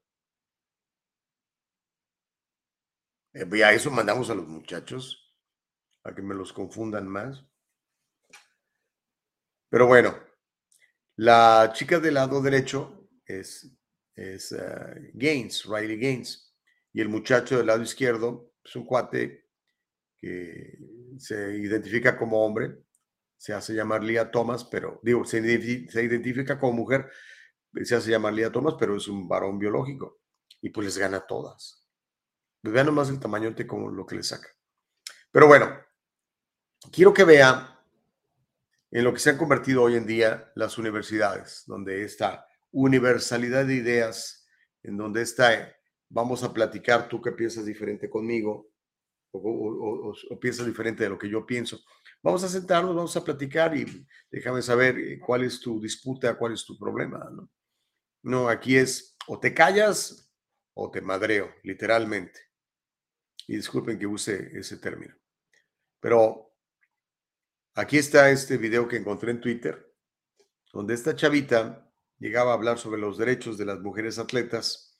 Eh, 3.32 3.46
y 3.52 3.62
a 3.62 3.72
eso 3.72 3.90
mandamos 3.90 4.30
a 4.30 4.34
los 4.34 4.46
muchachos, 4.46 5.34
a 6.04 6.14
que 6.14 6.22
me 6.22 6.34
los 6.34 6.52
confundan 6.52 7.08
más. 7.08 7.44
Pero 9.68 9.86
bueno, 9.86 10.14
la 11.16 11.72
chica 11.74 11.98
del 11.98 12.14
lado 12.14 12.40
derecho 12.40 13.08
es 13.26 13.74
es 14.14 14.52
eh, 14.52 15.10
Gaines, 15.14 15.64
Riley 15.64 15.98
Gaines. 15.98 16.52
Y 16.92 17.00
el 17.00 17.08
muchacho 17.08 17.56
del 17.56 17.66
lado 17.66 17.82
izquierdo 17.82 18.52
es 18.62 18.76
un 18.76 18.86
cuate 18.86 19.46
que 20.16 20.78
se 21.18 21.58
identifica 21.58 22.16
como 22.16 22.44
hombre, 22.44 22.83
se 23.44 23.52
hace 23.52 23.74
llamar 23.74 24.02
Lia 24.02 24.30
Thomas, 24.30 24.64
pero 24.64 25.00
digo, 25.02 25.26
se, 25.26 25.36
identifica 25.38 26.58
como 26.58 26.72
mujer, 26.72 27.10
se 27.82 27.94
hace 27.94 28.10
llamar 28.10 28.32
Lia 28.32 28.50
Thomas, 28.50 28.76
pero 28.80 28.96
es 28.96 29.06
un 29.06 29.28
varón 29.28 29.58
biológico 29.58 30.22
y 30.62 30.70
pues 30.70 30.86
les 30.86 30.96
gana 30.96 31.26
todas. 31.26 31.86
Les 32.62 32.72
vean 32.72 32.86
nomás 32.86 33.10
el 33.10 33.20
tamaño 33.20 33.50
de 33.50 33.66
como 33.66 33.90
lo 33.90 34.06
que 34.06 34.16
le 34.16 34.22
saca. 34.22 34.48
Pero 35.30 35.46
bueno, 35.46 35.76
quiero 36.90 37.12
que 37.12 37.24
vean 37.24 37.68
en 38.90 39.04
lo 39.04 39.12
que 39.12 39.18
se 39.20 39.28
han 39.28 39.36
convertido 39.36 39.82
hoy 39.82 39.96
en 39.96 40.06
día 40.06 40.50
las 40.54 40.78
universidades, 40.78 41.64
donde 41.66 42.02
está 42.02 42.46
universalidad 42.70 43.66
de 43.66 43.74
ideas, 43.74 44.46
en 44.82 44.96
donde 44.96 45.20
está, 45.20 45.70
vamos 46.08 46.42
a 46.44 46.54
platicar, 46.54 47.08
tú 47.10 47.20
que 47.20 47.32
piensas 47.32 47.66
diferente 47.66 48.08
conmigo, 48.08 48.70
o, 49.32 49.38
o- 49.38 50.08
o- 50.08 50.14
o 50.30 50.40
piensas 50.40 50.64
diferente 50.64 51.04
de 51.04 51.10
lo 51.10 51.18
que 51.18 51.28
yo 51.28 51.44
pienso. 51.44 51.78
Vamos 52.24 52.42
a 52.42 52.48
sentarnos, 52.48 52.96
vamos 52.96 53.14
a 53.18 53.22
platicar 53.22 53.76
y 53.76 53.84
déjame 54.30 54.62
saber 54.62 54.98
eh, 54.98 55.20
cuál 55.20 55.44
es 55.44 55.60
tu 55.60 55.78
disputa, 55.78 56.38
cuál 56.38 56.54
es 56.54 56.64
tu 56.64 56.78
problema. 56.78 57.18
No, 57.30 57.50
no 58.22 58.48
aquí 58.48 58.78
es 58.78 59.14
o 59.26 59.38
te 59.38 59.52
callas 59.52 60.32
o 60.72 60.90
te 60.90 61.02
madreo, 61.02 61.54
literalmente. 61.62 62.40
Y 63.46 63.56
disculpen 63.56 63.98
que 63.98 64.06
use 64.06 64.58
ese 64.58 64.78
término. 64.78 65.14
Pero 66.00 66.56
aquí 67.74 67.98
está 67.98 68.30
este 68.30 68.56
video 68.56 68.88
que 68.88 68.96
encontré 68.96 69.30
en 69.30 69.42
Twitter, 69.42 69.94
donde 70.72 70.94
esta 70.94 71.14
chavita 71.14 71.92
llegaba 72.18 72.52
a 72.52 72.54
hablar 72.54 72.78
sobre 72.78 73.02
los 73.02 73.18
derechos 73.18 73.58
de 73.58 73.66
las 73.66 73.80
mujeres 73.80 74.18
atletas 74.18 74.98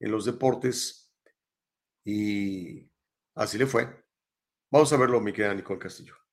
en 0.00 0.10
los 0.10 0.24
deportes 0.24 1.14
y 2.04 2.90
así 3.36 3.58
le 3.58 3.66
fue. 3.66 4.04
Vamos 4.72 4.92
a 4.92 4.96
verlo, 4.96 5.20
mi 5.20 5.32
querida 5.32 5.54
Nicole 5.54 5.78
Castillo. 5.78 6.23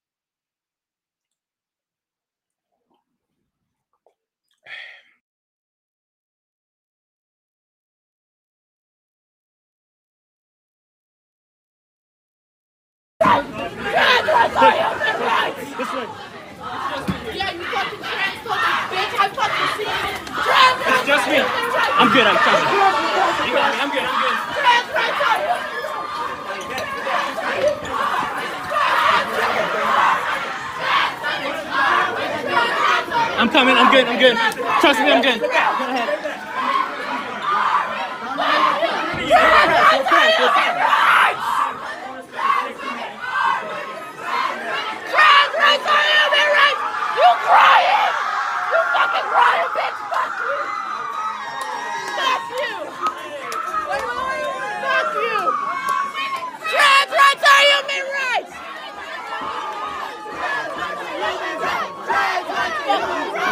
Yeah, 13.32 13.48
you 17.56 17.64
fucking 17.64 18.04
trans 18.04 18.44
fucking 18.44 18.76
bitch! 18.92 19.16
I 19.16 19.32
fucking 19.32 19.72
see 19.80 19.88
you! 19.88 20.04
Trans 20.36 20.84
It's 20.84 21.08
just 21.08 21.32
me. 21.32 21.40
I'm 21.40 22.12
good, 22.12 22.28
I'm 22.28 22.36
coming. 22.44 22.68
You 23.48 23.56
got 23.56 23.72
me, 23.72 23.80
I'm 23.80 23.88
good, 23.88 24.04
I'm 24.04 24.20
good. 24.20 24.36
Trans 24.60 24.92
rights 24.92 25.24
are 25.32 25.40
you! 25.40 25.56
I'm 33.40 33.48
coming, 33.50 33.76
I'm 33.78 33.92
good, 33.92 34.08
I'm 34.08 34.20
good. 34.20 34.36
Trust 34.82 35.00
me, 35.00 35.10
I'm 35.10 35.22
good. 35.22 35.40
Go 35.40 35.48
ahead. 35.48 36.10
Go 39.24 40.18
ahead. 40.18 40.66
Go. 40.66 40.71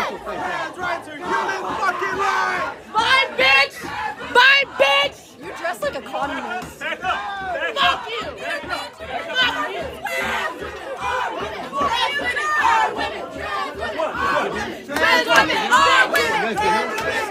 Trans 0.09 0.75
rights 0.75 1.07
are 1.07 1.17
human 1.17 1.61
fucking! 1.77 2.17
Bye, 2.17 3.29
bitch! 3.37 3.77
Bye, 4.33 4.63
bitch! 4.81 5.37
You 5.37 5.53
dress 5.55 5.81
like 5.83 5.93
a 5.93 6.01
communist. 6.01 6.79
Fuck 6.79 8.09
you! 8.09 8.23
Fuck 8.33 8.99
you! 8.99 9.05
Trans 11.77 12.17
women 12.17 12.49
are 12.57 12.89
women. 12.95 13.21
Trans 13.37 13.77
women 13.77 14.01
are 14.01 14.49
women. 14.49 14.85
Trans 14.89 15.29
women 15.29 15.61
are 15.69 16.09
women. 16.09 16.57
Trans 16.57 16.89
women 16.89 17.21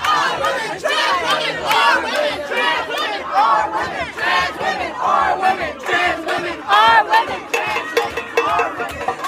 are 0.00 0.32
women. 0.40 0.80
Trans 0.80 1.20
women 1.20 1.52
are 1.60 2.00
women. 2.00 2.32
Trans 2.48 2.86
women 2.88 3.20
are 3.28 3.68
women. 3.74 4.08
Trans 4.16 4.56
women 4.56 4.92
are 5.04 5.36
women. 5.36 5.72
Trans 5.84 6.24
women 6.24 6.56
are 6.64 7.04
women. 7.04 7.40
Trans 7.52 7.92
women 7.92 9.23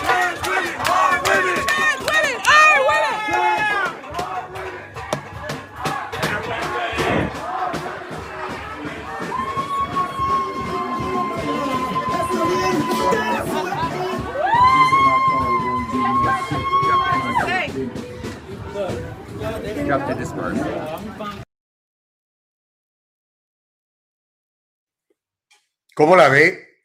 ¿Cómo 25.94 26.14
la 26.14 26.28
ve? 26.28 26.84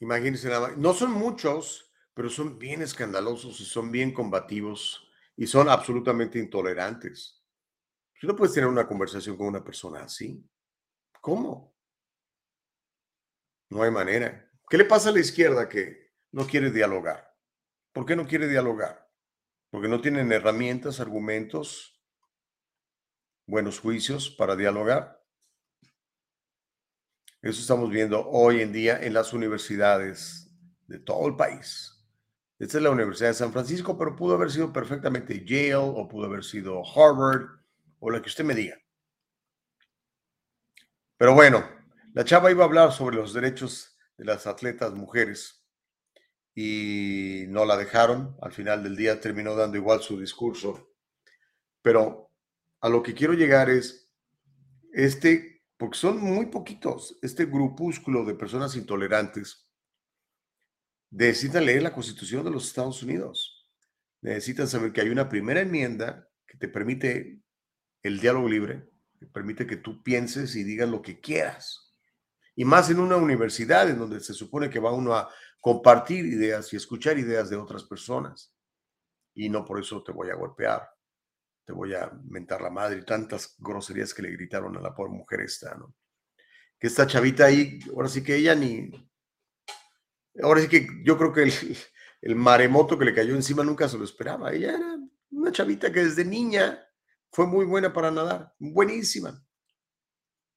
Imagínense 0.00 0.48
nada. 0.48 0.74
No 0.76 0.94
son 0.94 1.12
muchos, 1.12 1.92
pero 2.14 2.30
son 2.30 2.58
bien 2.58 2.82
escandalosos 2.82 3.60
y 3.60 3.64
son 3.64 3.90
bien 3.90 4.12
combativos 4.12 5.10
y 5.36 5.46
son 5.46 5.68
absolutamente 5.68 6.38
intolerantes. 6.38 7.44
Tú 8.20 8.26
no 8.26 8.34
puedes 8.34 8.54
tener 8.54 8.68
una 8.68 8.86
conversación 8.86 9.36
con 9.36 9.48
una 9.48 9.62
persona 9.62 10.04
así. 10.04 10.44
¿Cómo? 11.20 11.76
No 13.70 13.82
hay 13.82 13.90
manera. 13.90 14.50
¿Qué 14.68 14.78
le 14.78 14.84
pasa 14.84 15.10
a 15.10 15.12
la 15.12 15.20
izquierda 15.20 15.68
que 15.68 16.12
no 16.32 16.46
quiere 16.46 16.70
dialogar? 16.70 17.36
¿Por 17.92 18.06
qué 18.06 18.16
no 18.16 18.26
quiere 18.26 18.48
dialogar? 18.48 19.07
Porque 19.70 19.88
no 19.88 20.00
tienen 20.00 20.32
herramientas, 20.32 21.00
argumentos, 21.00 22.00
buenos 23.46 23.80
juicios 23.80 24.30
para 24.30 24.56
dialogar. 24.56 25.22
Eso 27.42 27.60
estamos 27.60 27.90
viendo 27.90 28.26
hoy 28.28 28.62
en 28.62 28.72
día 28.72 28.98
en 29.00 29.14
las 29.14 29.32
universidades 29.32 30.50
de 30.86 30.98
todo 30.98 31.28
el 31.28 31.36
país. 31.36 31.94
Esta 32.58 32.78
es 32.78 32.82
la 32.82 32.90
Universidad 32.90 33.28
de 33.28 33.34
San 33.34 33.52
Francisco, 33.52 33.96
pero 33.96 34.16
pudo 34.16 34.34
haber 34.34 34.50
sido 34.50 34.72
perfectamente 34.72 35.44
Yale 35.44 35.76
o 35.76 36.08
pudo 36.08 36.26
haber 36.26 36.42
sido 36.42 36.82
Harvard 36.84 37.60
o 38.00 38.10
la 38.10 38.20
que 38.20 38.28
usted 38.28 38.44
me 38.44 38.54
diga. 38.54 38.76
Pero 41.16 41.34
bueno, 41.34 41.68
la 42.14 42.24
chava 42.24 42.50
iba 42.50 42.64
a 42.64 42.66
hablar 42.66 42.92
sobre 42.92 43.16
los 43.16 43.32
derechos 43.32 43.96
de 44.16 44.24
las 44.24 44.46
atletas 44.46 44.92
mujeres 44.94 45.57
y 46.60 47.46
no 47.46 47.64
la 47.64 47.76
dejaron. 47.76 48.36
Al 48.42 48.50
final 48.50 48.82
del 48.82 48.96
día 48.96 49.20
terminó 49.20 49.54
dando 49.54 49.76
igual 49.76 50.02
su 50.02 50.18
discurso. 50.18 50.90
Pero 51.82 52.32
a 52.80 52.88
lo 52.88 53.00
que 53.00 53.14
quiero 53.14 53.32
llegar 53.34 53.70
es 53.70 54.10
este, 54.92 55.62
porque 55.76 55.96
son 55.96 56.20
muy 56.20 56.46
poquitos, 56.46 57.16
este 57.22 57.44
grupúsculo 57.44 58.24
de 58.24 58.34
personas 58.34 58.74
intolerantes 58.74 59.68
necesitan 61.10 61.64
leer 61.64 61.82
la 61.82 61.92
Constitución 61.92 62.44
de 62.44 62.50
los 62.50 62.66
Estados 62.66 63.04
Unidos. 63.04 63.70
Necesitan 64.20 64.66
saber 64.66 64.92
que 64.92 65.00
hay 65.00 65.10
una 65.10 65.28
primera 65.28 65.60
enmienda 65.60 66.28
que 66.44 66.58
te 66.58 66.66
permite 66.66 67.40
el 68.02 68.18
diálogo 68.18 68.48
libre, 68.48 68.90
que 69.16 69.26
permite 69.26 69.64
que 69.64 69.76
tú 69.76 70.02
pienses 70.02 70.56
y 70.56 70.64
digas 70.64 70.88
lo 70.88 71.02
que 71.02 71.20
quieras. 71.20 71.94
Y 72.56 72.64
más 72.64 72.90
en 72.90 72.98
una 72.98 73.14
universidad 73.14 73.88
en 73.88 74.00
donde 74.00 74.18
se 74.18 74.34
supone 74.34 74.68
que 74.68 74.80
va 74.80 74.92
uno 74.92 75.14
a 75.14 75.30
compartir 75.60 76.24
ideas 76.24 76.72
y 76.72 76.76
escuchar 76.76 77.18
ideas 77.18 77.50
de 77.50 77.56
otras 77.56 77.84
personas. 77.84 78.54
Y 79.34 79.48
no 79.48 79.64
por 79.64 79.80
eso 79.80 80.02
te 80.02 80.12
voy 80.12 80.30
a 80.30 80.34
golpear, 80.34 80.88
te 81.64 81.72
voy 81.72 81.94
a 81.94 82.10
mentar 82.24 82.60
la 82.60 82.70
madre 82.70 82.98
y 82.98 83.04
tantas 83.04 83.54
groserías 83.58 84.14
que 84.14 84.22
le 84.22 84.30
gritaron 84.30 84.76
a 84.76 84.80
la 84.80 84.94
pobre 84.94 85.12
mujer 85.12 85.40
esta, 85.40 85.74
¿no? 85.74 85.94
Que 86.78 86.86
esta 86.86 87.06
chavita 87.06 87.46
ahí, 87.46 87.80
ahora 87.90 88.08
sí 88.08 88.22
que 88.22 88.36
ella 88.36 88.54
ni, 88.54 88.90
ahora 90.42 90.60
sí 90.60 90.68
que 90.68 90.86
yo 91.04 91.18
creo 91.18 91.32
que 91.32 91.42
el, 91.42 91.52
el 92.22 92.36
maremoto 92.36 92.98
que 92.98 93.04
le 93.04 93.14
cayó 93.14 93.34
encima 93.34 93.64
nunca 93.64 93.88
se 93.88 93.98
lo 93.98 94.04
esperaba. 94.04 94.52
Ella 94.52 94.76
era 94.76 94.96
una 95.30 95.52
chavita 95.52 95.92
que 95.92 96.04
desde 96.04 96.24
niña 96.24 96.84
fue 97.30 97.46
muy 97.46 97.64
buena 97.64 97.92
para 97.92 98.10
nadar, 98.10 98.54
buenísima. 98.58 99.44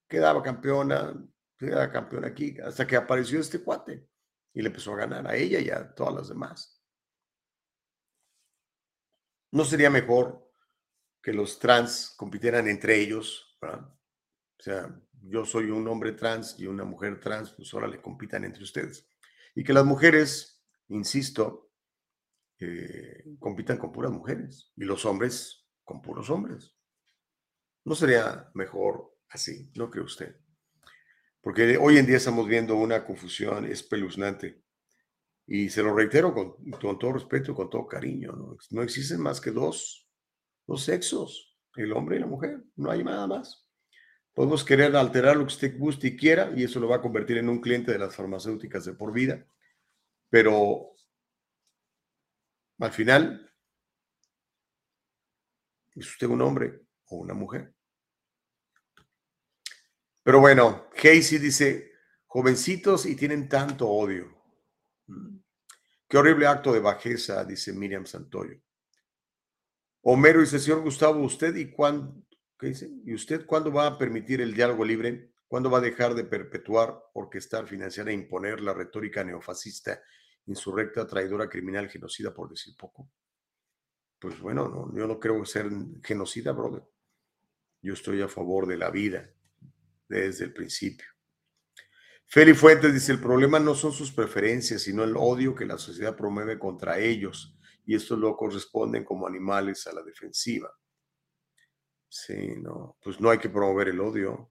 Quedaba 0.08 0.42
campeona, 0.42 1.14
quedaba 1.58 1.90
campeona 1.90 2.28
aquí, 2.28 2.56
hasta 2.60 2.86
que 2.86 2.96
apareció 2.96 3.40
este 3.40 3.62
cuate 3.62 4.11
y 4.54 4.62
le 4.62 4.68
empezó 4.68 4.92
a 4.92 4.98
ganar 4.98 5.26
a 5.26 5.36
ella 5.36 5.60
y 5.60 5.70
a 5.70 5.94
todas 5.94 6.14
las 6.14 6.28
demás. 6.28 6.82
¿No 9.50 9.64
sería 9.64 9.90
mejor 9.90 10.50
que 11.22 11.32
los 11.32 11.58
trans 11.58 12.14
compitieran 12.16 12.68
entre 12.68 13.00
ellos? 13.00 13.58
¿verdad? 13.60 13.94
O 14.58 14.62
sea, 14.62 15.02
yo 15.22 15.44
soy 15.44 15.70
un 15.70 15.86
hombre 15.88 16.12
trans 16.12 16.58
y 16.58 16.66
una 16.66 16.84
mujer 16.84 17.20
trans, 17.20 17.52
pues 17.52 17.72
ahora 17.74 17.88
le 17.88 18.00
compitan 18.00 18.44
entre 18.44 18.62
ustedes. 18.62 19.08
Y 19.54 19.64
que 19.64 19.72
las 19.72 19.84
mujeres, 19.84 20.64
insisto, 20.88 21.72
eh, 22.58 23.24
compitan 23.38 23.76
con 23.76 23.92
puras 23.92 24.12
mujeres 24.12 24.72
y 24.76 24.84
los 24.84 25.04
hombres 25.04 25.66
con 25.84 26.00
puros 26.00 26.30
hombres. 26.30 26.76
¿No 27.84 27.94
sería 27.94 28.50
mejor 28.54 29.18
así? 29.28 29.70
¿No 29.74 29.90
cree 29.90 30.04
usted? 30.04 30.41
Porque 31.42 31.76
hoy 31.76 31.98
en 31.98 32.06
día 32.06 32.18
estamos 32.18 32.46
viendo 32.46 32.76
una 32.76 33.04
confusión 33.04 33.66
espeluznante. 33.66 34.62
Y 35.44 35.68
se 35.70 35.82
lo 35.82 35.94
reitero 35.94 36.32
con, 36.32 36.98
todo 36.98 37.12
respeto, 37.12 37.52
con 37.52 37.68
todo 37.68 37.86
cariño. 37.86 38.32
¿no? 38.32 38.56
no 38.70 38.82
existen 38.82 39.20
más 39.20 39.40
que 39.40 39.50
dos, 39.50 40.08
dos 40.68 40.84
sexos, 40.84 41.58
el 41.74 41.92
hombre 41.92 42.16
y 42.16 42.20
la 42.20 42.26
mujer. 42.26 42.62
No 42.76 42.92
hay 42.92 43.02
nada 43.02 43.26
más. 43.26 43.66
Podemos 44.32 44.64
querer 44.64 44.94
alterar 44.94 45.36
lo 45.36 45.42
que 45.42 45.52
usted 45.52 45.78
guste 45.78 46.08
y 46.08 46.16
quiera 46.16 46.52
y 46.56 46.62
eso 46.62 46.78
lo 46.78 46.88
va 46.88 46.96
a 46.96 47.02
convertir 47.02 47.36
en 47.38 47.48
un 47.48 47.60
cliente 47.60 47.90
de 47.90 47.98
las 47.98 48.14
farmacéuticas 48.14 48.84
de 48.84 48.94
por 48.94 49.12
vida. 49.12 49.44
Pero 50.30 50.92
al 52.78 52.92
final, 52.92 53.52
¿es 55.94 56.08
usted 56.08 56.28
un 56.28 56.40
hombre 56.40 56.80
o 57.06 57.16
una 57.16 57.34
mujer? 57.34 57.74
Pero 60.22 60.40
bueno, 60.40 60.88
Casey 60.94 61.38
dice, 61.38 61.92
jovencitos 62.26 63.06
y 63.06 63.16
tienen 63.16 63.48
tanto 63.48 63.88
odio. 63.88 64.32
Mm. 65.06 65.38
Qué 66.08 66.18
horrible 66.18 66.46
acto 66.46 66.72
de 66.72 66.80
bajeza, 66.80 67.44
dice 67.44 67.72
Miriam 67.72 68.06
Santoyo. 68.06 68.60
Homero 70.02 70.40
dice, 70.40 70.58
señor 70.58 70.82
Gustavo, 70.82 71.22
¿usted 71.22 71.56
y 71.56 71.70
cuándo, 71.70 72.22
qué 72.58 72.68
dice? 72.68 72.90
¿Y 73.04 73.14
usted 73.14 73.46
cuándo 73.46 73.72
va 73.72 73.86
a 73.86 73.98
permitir 73.98 74.40
el 74.40 74.54
diálogo 74.54 74.84
libre? 74.84 75.32
¿Cuándo 75.48 75.70
va 75.70 75.78
a 75.78 75.82
dejar 75.82 76.14
de 76.14 76.24
perpetuar, 76.24 77.02
orquestar, 77.14 77.66
financiar 77.66 78.08
e 78.08 78.12
imponer 78.12 78.60
la 78.60 78.74
retórica 78.74 79.22
neofascista, 79.24 80.02
insurrecta, 80.46 81.06
traidora, 81.06 81.48
criminal, 81.48 81.88
genocida, 81.88 82.32
por 82.32 82.48
decir 82.48 82.74
poco? 82.76 83.10
Pues 84.18 84.38
bueno, 84.40 84.68
no, 84.68 84.96
yo 84.96 85.06
no 85.06 85.18
creo 85.18 85.44
ser 85.44 85.68
genocida, 86.02 86.52
brother. 86.52 86.84
Yo 87.80 87.94
estoy 87.94 88.22
a 88.22 88.28
favor 88.28 88.66
de 88.66 88.76
la 88.76 88.90
vida 88.90 89.28
desde 90.08 90.44
el 90.44 90.52
principio. 90.52 91.06
Feli 92.26 92.54
Fuentes 92.54 92.94
dice, 92.94 93.12
el 93.12 93.20
problema 93.20 93.58
no 93.58 93.74
son 93.74 93.92
sus 93.92 94.10
preferencias, 94.10 94.82
sino 94.82 95.04
el 95.04 95.16
odio 95.16 95.54
que 95.54 95.66
la 95.66 95.76
sociedad 95.76 96.16
promueve 96.16 96.58
contra 96.58 96.98
ellos, 96.98 97.58
y 97.84 97.94
estos 97.94 98.18
locos 98.18 98.54
responden 98.54 99.04
como 99.04 99.26
animales 99.26 99.86
a 99.86 99.92
la 99.92 100.02
defensiva. 100.02 100.72
Sí, 102.08 102.54
no, 102.56 102.96
pues 103.02 103.20
no 103.20 103.30
hay 103.30 103.38
que 103.38 103.48
promover 103.48 103.88
el 103.88 104.00
odio. 104.00 104.50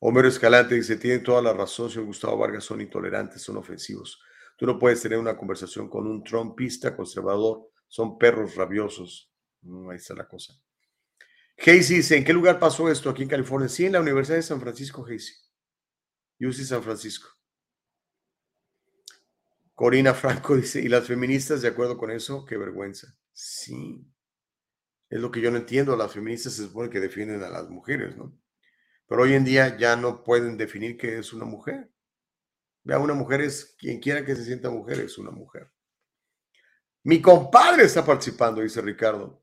Homero 0.00 0.28
Escalante 0.28 0.74
dice, 0.74 0.96
tiene 0.96 1.18
toda 1.18 1.42
la 1.42 1.52
razón, 1.52 1.90
señor 1.90 2.06
Gustavo 2.06 2.38
Vargas, 2.38 2.64
son 2.64 2.80
intolerantes, 2.80 3.42
son 3.42 3.56
ofensivos. 3.56 4.20
Tú 4.56 4.66
no 4.66 4.78
puedes 4.78 5.02
tener 5.02 5.18
una 5.18 5.36
conversación 5.36 5.88
con 5.88 6.06
un 6.06 6.24
trompista 6.24 6.96
conservador, 6.96 7.70
son 7.86 8.18
perros 8.18 8.54
rabiosos. 8.56 9.30
ahí 9.90 9.96
está 9.96 10.14
la 10.14 10.26
cosa. 10.26 10.54
Casey 11.62 11.96
dice, 11.96 12.16
¿en 12.16 12.24
qué 12.24 12.32
lugar 12.32 12.58
pasó 12.58 12.90
esto 12.90 13.10
aquí 13.10 13.22
en 13.22 13.28
California? 13.28 13.68
Sí, 13.68 13.84
en 13.84 13.92
la 13.92 14.00
Universidad 14.00 14.36
de 14.36 14.42
San 14.42 14.60
Francisco, 14.62 15.04
Casey. 15.04 15.34
UC 16.40 16.54
San 16.54 16.82
Francisco. 16.82 17.28
Corina 19.74 20.14
Franco 20.14 20.56
dice, 20.56 20.80
¿y 20.80 20.88
las 20.88 21.06
feministas 21.06 21.60
de 21.60 21.68
acuerdo 21.68 21.98
con 21.98 22.10
eso? 22.10 22.46
Qué 22.46 22.56
vergüenza. 22.56 23.14
Sí. 23.34 24.10
Es 25.10 25.20
lo 25.20 25.30
que 25.30 25.42
yo 25.42 25.50
no 25.50 25.58
entiendo. 25.58 25.96
Las 25.96 26.14
feministas 26.14 26.54
se 26.54 26.62
supone 26.62 26.88
que 26.88 26.98
defienden 26.98 27.42
a 27.42 27.50
las 27.50 27.68
mujeres, 27.68 28.16
¿no? 28.16 28.34
Pero 29.06 29.22
hoy 29.22 29.34
en 29.34 29.44
día 29.44 29.76
ya 29.76 29.96
no 29.96 30.24
pueden 30.24 30.56
definir 30.56 30.96
qué 30.96 31.18
es 31.18 31.34
una 31.34 31.44
mujer. 31.44 31.90
Vea, 32.84 32.98
una 32.98 33.12
mujer 33.12 33.42
es 33.42 33.76
quien 33.78 34.00
quiera 34.00 34.24
que 34.24 34.34
se 34.34 34.44
sienta 34.44 34.70
mujer, 34.70 35.00
es 35.00 35.18
una 35.18 35.30
mujer. 35.30 35.70
Mi 37.02 37.20
compadre 37.20 37.84
está 37.84 38.02
participando, 38.02 38.62
dice 38.62 38.80
Ricardo. 38.80 39.42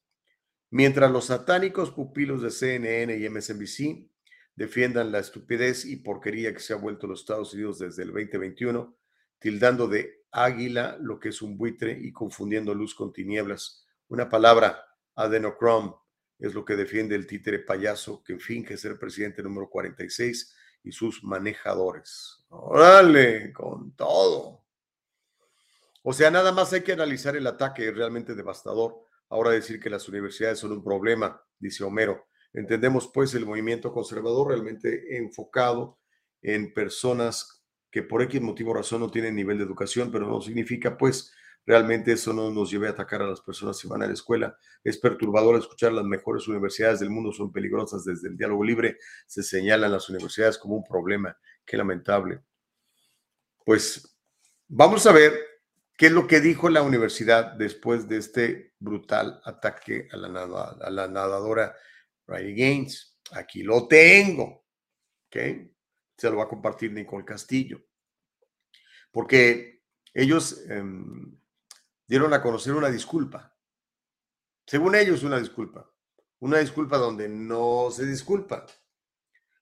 Mientras 0.69 1.09
los 1.11 1.25
satánicos 1.25 1.91
pupilos 1.91 2.41
de 2.41 2.51
CNN 2.51 3.17
y 3.17 3.29
MSNBC 3.29 4.09
defiendan 4.53 5.13
la 5.13 5.19
estupidez 5.19 5.85
y 5.85 5.95
porquería 5.95 6.53
que 6.53 6.59
se 6.59 6.73
ha 6.73 6.77
vuelto 6.77 7.07
los 7.07 7.21
Estados 7.21 7.53
Unidos 7.53 7.79
desde 7.79 8.03
el 8.03 8.09
2021, 8.09 8.97
tildando 9.39 9.87
de 9.87 10.25
águila 10.31 10.97
lo 10.99 11.19
que 11.19 11.29
es 11.29 11.41
un 11.41 11.57
buitre 11.57 11.97
y 11.97 12.11
confundiendo 12.11 12.73
luz 12.73 12.93
con 12.93 13.13
tinieblas. 13.13 13.85
Una 14.09 14.27
palabra, 14.27 14.83
adenochrome, 15.15 15.93
es 16.37 16.53
lo 16.53 16.65
que 16.65 16.75
defiende 16.75 17.15
el 17.15 17.27
títere 17.27 17.59
payaso 17.59 18.21
que 18.21 18.37
finge 18.37 18.77
ser 18.77 18.99
presidente 18.99 19.41
número 19.41 19.69
46 19.69 20.53
y 20.83 20.91
sus 20.91 21.23
manejadores. 21.23 22.45
Órale, 22.49 23.53
con 23.53 23.95
todo. 23.95 24.65
O 26.03 26.11
sea, 26.11 26.29
nada 26.29 26.51
más 26.51 26.73
hay 26.73 26.81
que 26.81 26.93
analizar 26.93 27.37
el 27.37 27.47
ataque, 27.47 27.89
realmente 27.91 28.35
devastador 28.35 29.06
Ahora 29.29 29.51
decir 29.51 29.79
que 29.79 29.89
las 29.89 30.07
universidades 30.07 30.59
son 30.59 30.71
un 30.71 30.83
problema, 30.83 31.41
dice 31.59 31.83
Homero. 31.83 32.27
Entendemos 32.53 33.09
pues 33.13 33.33
el 33.35 33.45
movimiento 33.45 33.91
conservador 33.91 34.49
realmente 34.49 35.17
enfocado 35.17 35.99
en 36.41 36.73
personas 36.73 37.63
que 37.91 38.03
por 38.03 38.21
X 38.21 38.41
motivo 38.41 38.71
o 38.71 38.75
razón 38.75 39.01
no 39.01 39.11
tienen 39.11 39.35
nivel 39.35 39.57
de 39.57 39.63
educación, 39.63 40.11
pero 40.11 40.27
no 40.27 40.41
significa 40.41 40.97
pues 40.97 41.33
realmente 41.65 42.13
eso 42.13 42.31
no 42.31 42.49
nos 42.49 42.71
lleve 42.71 42.87
a 42.87 42.91
atacar 42.91 43.21
a 43.21 43.27
las 43.27 43.41
personas 43.41 43.79
que 43.81 43.87
van 43.87 44.01
a 44.01 44.07
la 44.07 44.13
escuela. 44.13 44.57
Es 44.83 44.97
perturbador 44.97 45.57
escuchar 45.57 45.91
las 45.91 46.05
mejores 46.05 46.47
universidades 46.47 47.01
del 47.01 47.09
mundo 47.09 47.31
son 47.31 47.51
peligrosas 47.51 48.05
desde 48.05 48.29
el 48.29 48.37
diálogo 48.37 48.63
libre. 48.63 48.97
Se 49.25 49.43
señalan 49.43 49.91
las 49.91 50.09
universidades 50.09 50.57
como 50.57 50.77
un 50.77 50.83
problema. 50.83 51.37
Qué 51.65 51.75
lamentable. 51.75 52.41
Pues 53.65 54.17
vamos 54.69 55.05
a 55.05 55.11
ver 55.11 55.33
¿Qué 55.97 56.05
es 56.05 56.11
lo 56.11 56.27
que 56.27 56.41
dijo 56.41 56.69
la 56.69 56.83
universidad 56.83 57.53
después 57.53 58.07
de 58.07 58.17
este 58.17 58.75
brutal 58.77 59.41
ataque 59.43 60.07
a 60.11 60.17
la, 60.17 61.07
nadadora 61.07 61.75
Riley 62.27 62.55
Gaines? 62.55 63.17
Aquí 63.31 63.63
lo 63.63 63.87
tengo. 63.87 64.63
Se 65.31 66.29
lo 66.29 66.37
va 66.37 66.43
a 66.43 66.49
compartir 66.49 66.91
Nicole 66.91 67.25
Castillo. 67.25 67.83
Porque 69.11 69.81
ellos 70.13 70.63
em, 70.69 71.35
dieron 72.05 72.31
a 72.31 72.43
conocer 72.43 72.73
una 72.73 72.89
disculpa. 72.89 73.57
Según 74.67 74.93
ellos, 74.93 75.23
una 75.23 75.39
disculpa. 75.39 75.91
Una 76.39 76.59
disculpa 76.59 76.97
donde 76.97 77.27
no 77.27 77.89
se 77.89 78.05
disculpa. 78.05 78.67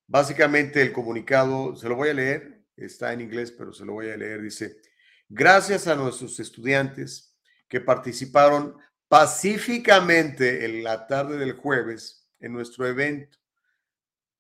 Básicamente 0.06 0.82
el 0.82 0.92
comunicado, 0.92 1.78
se 1.78 1.88
lo 1.88 1.96
voy 1.96 2.10
a 2.10 2.14
leer, 2.14 2.66
está 2.76 3.14
en 3.14 3.22
inglés, 3.22 3.54
pero 3.54 3.72
se 3.72 3.86
lo 3.86 3.94
voy 3.94 4.10
a 4.10 4.18
leer, 4.18 4.42
dice, 4.42 4.82
gracias 5.30 5.88
a 5.88 5.96
nuestros 5.96 6.40
estudiantes 6.40 7.36
que 7.68 7.82
participaron 7.82 8.78
pacíficamente 9.08 10.66
en 10.66 10.84
la 10.84 11.08
tarde 11.08 11.38
del 11.38 11.54
jueves 11.54 12.28
en 12.40 12.54
nuestro 12.54 12.88
evento. 12.88 13.38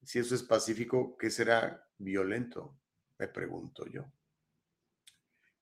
Si 0.03 0.19
eso 0.19 0.35
es 0.35 0.43
pacífico, 0.43 1.17
¿qué 1.17 1.29
será 1.29 1.87
violento? 1.97 2.77
Me 3.17 3.27
pregunto 3.27 3.85
yo. 3.87 4.05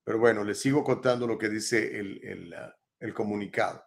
Pero 0.04 0.20
bueno, 0.20 0.44
les 0.44 0.60
sigo 0.60 0.84
contando 0.84 1.26
lo 1.26 1.38
que 1.38 1.48
dice 1.48 1.98
el, 1.98 2.54
el, 3.00 3.14
comunicado. 3.14 3.86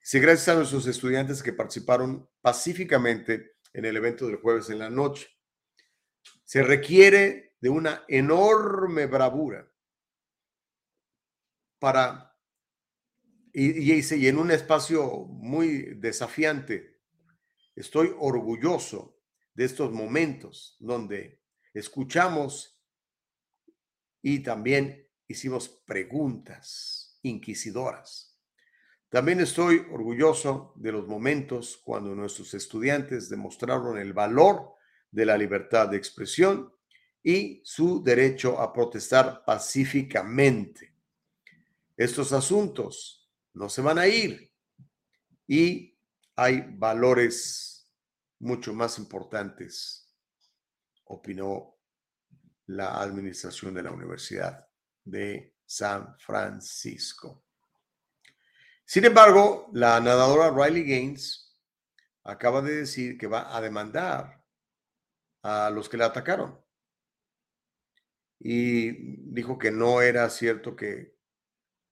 Dice, 0.00 0.20
gracias 0.20 0.48
a 0.48 0.54
nuestros 0.54 0.86
estudiantes 0.86 1.42
que 1.42 1.52
participaron 1.52 2.28
pacíficamente 2.40 3.56
en 3.72 3.84
el 3.84 3.96
evento 3.96 4.26
del 4.26 4.36
jueves 4.36 4.70
en 4.70 4.78
la 4.78 4.90
noche. 4.90 5.28
Se 6.44 6.62
requiere 6.62 7.56
de 7.60 7.68
una 7.68 8.04
enorme 8.06 9.06
bravura 9.06 9.68
para, 11.84 12.34
y, 13.52 13.92
y, 13.92 14.26
en 14.26 14.38
un 14.38 14.50
espacio 14.50 15.26
muy 15.26 15.96
desafiante, 15.96 17.02
estoy 17.76 18.10
orgulloso 18.18 19.20
de 19.52 19.66
estos 19.66 19.92
momentos 19.92 20.78
donde 20.80 21.42
escuchamos 21.74 22.82
y 24.22 24.38
también 24.38 25.06
hicimos 25.28 25.68
preguntas 25.68 27.18
inquisidoras. 27.20 28.40
También 29.10 29.40
estoy 29.40 29.86
orgulloso 29.92 30.72
de 30.76 30.90
los 30.90 31.06
momentos 31.06 31.76
cuando 31.84 32.14
nuestros 32.14 32.54
estudiantes 32.54 33.28
demostraron 33.28 33.98
el 33.98 34.14
valor 34.14 34.72
de 35.10 35.26
la 35.26 35.36
libertad 35.36 35.90
de 35.90 35.98
expresión 35.98 36.72
y 37.22 37.60
su 37.62 38.02
derecho 38.02 38.58
a 38.58 38.72
protestar 38.72 39.44
pacíficamente. 39.44 40.93
Estos 41.96 42.32
asuntos 42.32 43.30
no 43.52 43.68
se 43.68 43.82
van 43.82 43.98
a 43.98 44.06
ir 44.06 44.52
y 45.46 45.96
hay 46.36 46.64
valores 46.76 47.90
mucho 48.40 48.74
más 48.74 48.98
importantes, 48.98 50.12
opinó 51.04 51.78
la 52.66 53.00
administración 53.00 53.74
de 53.74 53.82
la 53.82 53.92
Universidad 53.92 54.66
de 55.04 55.54
San 55.64 56.18
Francisco. 56.18 57.44
Sin 58.84 59.04
embargo, 59.04 59.70
la 59.72 60.00
nadadora 60.00 60.50
Riley 60.50 60.84
Gaines 60.84 61.56
acaba 62.24 62.60
de 62.60 62.76
decir 62.76 63.16
que 63.16 63.26
va 63.26 63.56
a 63.56 63.60
demandar 63.60 64.42
a 65.42 65.70
los 65.70 65.88
que 65.88 65.96
la 65.96 66.06
atacaron. 66.06 66.60
Y 68.40 68.92
dijo 69.32 69.58
que 69.58 69.70
no 69.70 70.02
era 70.02 70.28
cierto 70.28 70.74
que 70.74 71.13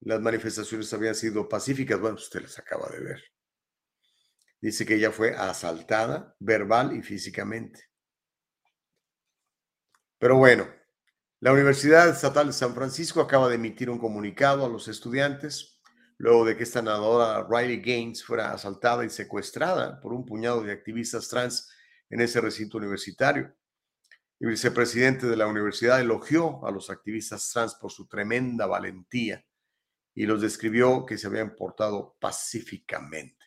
las 0.04 0.20
manifestaciones 0.20 0.92
habían 0.92 1.14
sido 1.14 1.48
pacíficas. 1.48 2.00
Bueno, 2.00 2.16
pues, 2.16 2.24
usted 2.24 2.42
las 2.42 2.58
acaba 2.58 2.88
de 2.90 3.00
ver. 3.00 3.22
Dice 4.60 4.86
que 4.86 4.94
ella 4.94 5.10
fue 5.10 5.34
asaltada 5.34 6.36
verbal 6.38 6.96
y 6.96 7.02
físicamente. 7.02 7.88
Pero 10.18 10.36
bueno, 10.36 10.68
la 11.40 11.52
Universidad 11.52 12.08
Estatal 12.08 12.48
de 12.48 12.52
San 12.52 12.74
Francisco 12.74 13.20
acaba 13.20 13.48
de 13.48 13.56
emitir 13.56 13.90
un 13.90 13.98
comunicado 13.98 14.64
a 14.64 14.68
los 14.68 14.86
estudiantes 14.86 15.80
luego 16.18 16.44
de 16.44 16.56
que 16.56 16.62
esta 16.62 16.82
nadadora 16.82 17.44
Riley 17.50 17.80
Gaines 17.80 18.22
fuera 18.22 18.52
asaltada 18.52 19.04
y 19.04 19.10
secuestrada 19.10 20.00
por 20.00 20.12
un 20.12 20.24
puñado 20.24 20.62
de 20.62 20.70
activistas 20.70 21.28
trans 21.28 21.68
en 22.10 22.20
ese 22.20 22.40
recinto 22.40 22.78
universitario. 22.78 23.52
El 24.38 24.50
vicepresidente 24.50 25.26
de 25.26 25.36
la 25.36 25.48
universidad 25.48 26.00
elogió 26.00 26.64
a 26.64 26.70
los 26.70 26.90
activistas 26.90 27.50
trans 27.52 27.74
por 27.74 27.90
su 27.90 28.06
tremenda 28.06 28.66
valentía 28.66 29.44
y 30.14 30.26
los 30.26 30.40
describió 30.40 31.06
que 31.06 31.18
se 31.18 31.26
habían 31.26 31.54
portado 31.54 32.16
pacíficamente. 32.20 33.42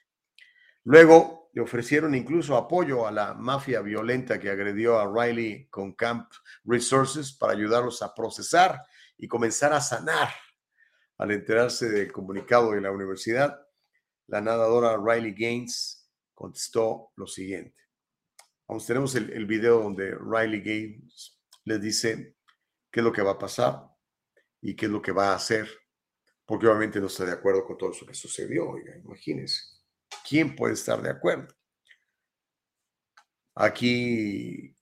Luego 0.83 1.49
le 1.53 1.61
ofrecieron 1.61 2.13
incluso 2.13 2.55
apoyo 2.55 3.07
a 3.07 3.11
la 3.11 3.33
mafia 3.33 3.81
violenta 3.81 4.39
que 4.39 4.49
agredió 4.49 4.99
a 4.99 5.11
Riley 5.11 5.67
con 5.69 5.93
Camp 5.93 6.31
Resources 6.63 7.33
para 7.33 7.53
ayudarlos 7.53 8.01
a 8.01 8.13
procesar 8.13 8.81
y 9.17 9.27
comenzar 9.27 9.73
a 9.73 9.81
sanar. 9.81 10.29
Al 11.17 11.31
enterarse 11.31 11.89
del 11.89 12.11
comunicado 12.11 12.71
de 12.71 12.81
la 12.81 12.91
universidad, 12.91 13.57
la 14.27 14.41
nadadora 14.41 14.97
Riley 14.97 15.33
Gaines 15.33 16.11
contestó 16.33 17.13
lo 17.15 17.25
siguiente. 17.25 17.81
Vamos, 18.67 18.85
tenemos 18.85 19.15
el, 19.15 19.31
el 19.31 19.45
video 19.45 19.81
donde 19.81 20.13
Riley 20.13 20.59
Gaines 20.61 21.39
les 21.63 21.81
dice 21.81 22.35
qué 22.91 22.99
es 22.99 23.03
lo 23.03 23.13
que 23.13 23.21
va 23.21 23.31
a 23.31 23.39
pasar 23.39 23.89
y 24.61 24.75
qué 24.75 24.87
es 24.87 24.91
lo 24.91 25.01
que 25.01 25.11
va 25.13 25.31
a 25.31 25.35
hacer, 25.35 25.69
porque 26.45 26.67
obviamente 26.67 26.99
no 26.99 27.07
está 27.07 27.26
de 27.26 27.34
acuerdo 27.34 27.65
con 27.65 27.77
todo 27.77 27.91
eso 27.91 28.05
que 28.05 28.13
sucedió. 28.13 28.69
Oiga, 28.69 28.95
imagínense, 28.97 29.61
¿quién 30.27 30.55
puede 30.55 30.73
estar 30.73 31.01
de 31.01 31.09
acuerdo? 31.09 31.53
Aquí 33.55 34.76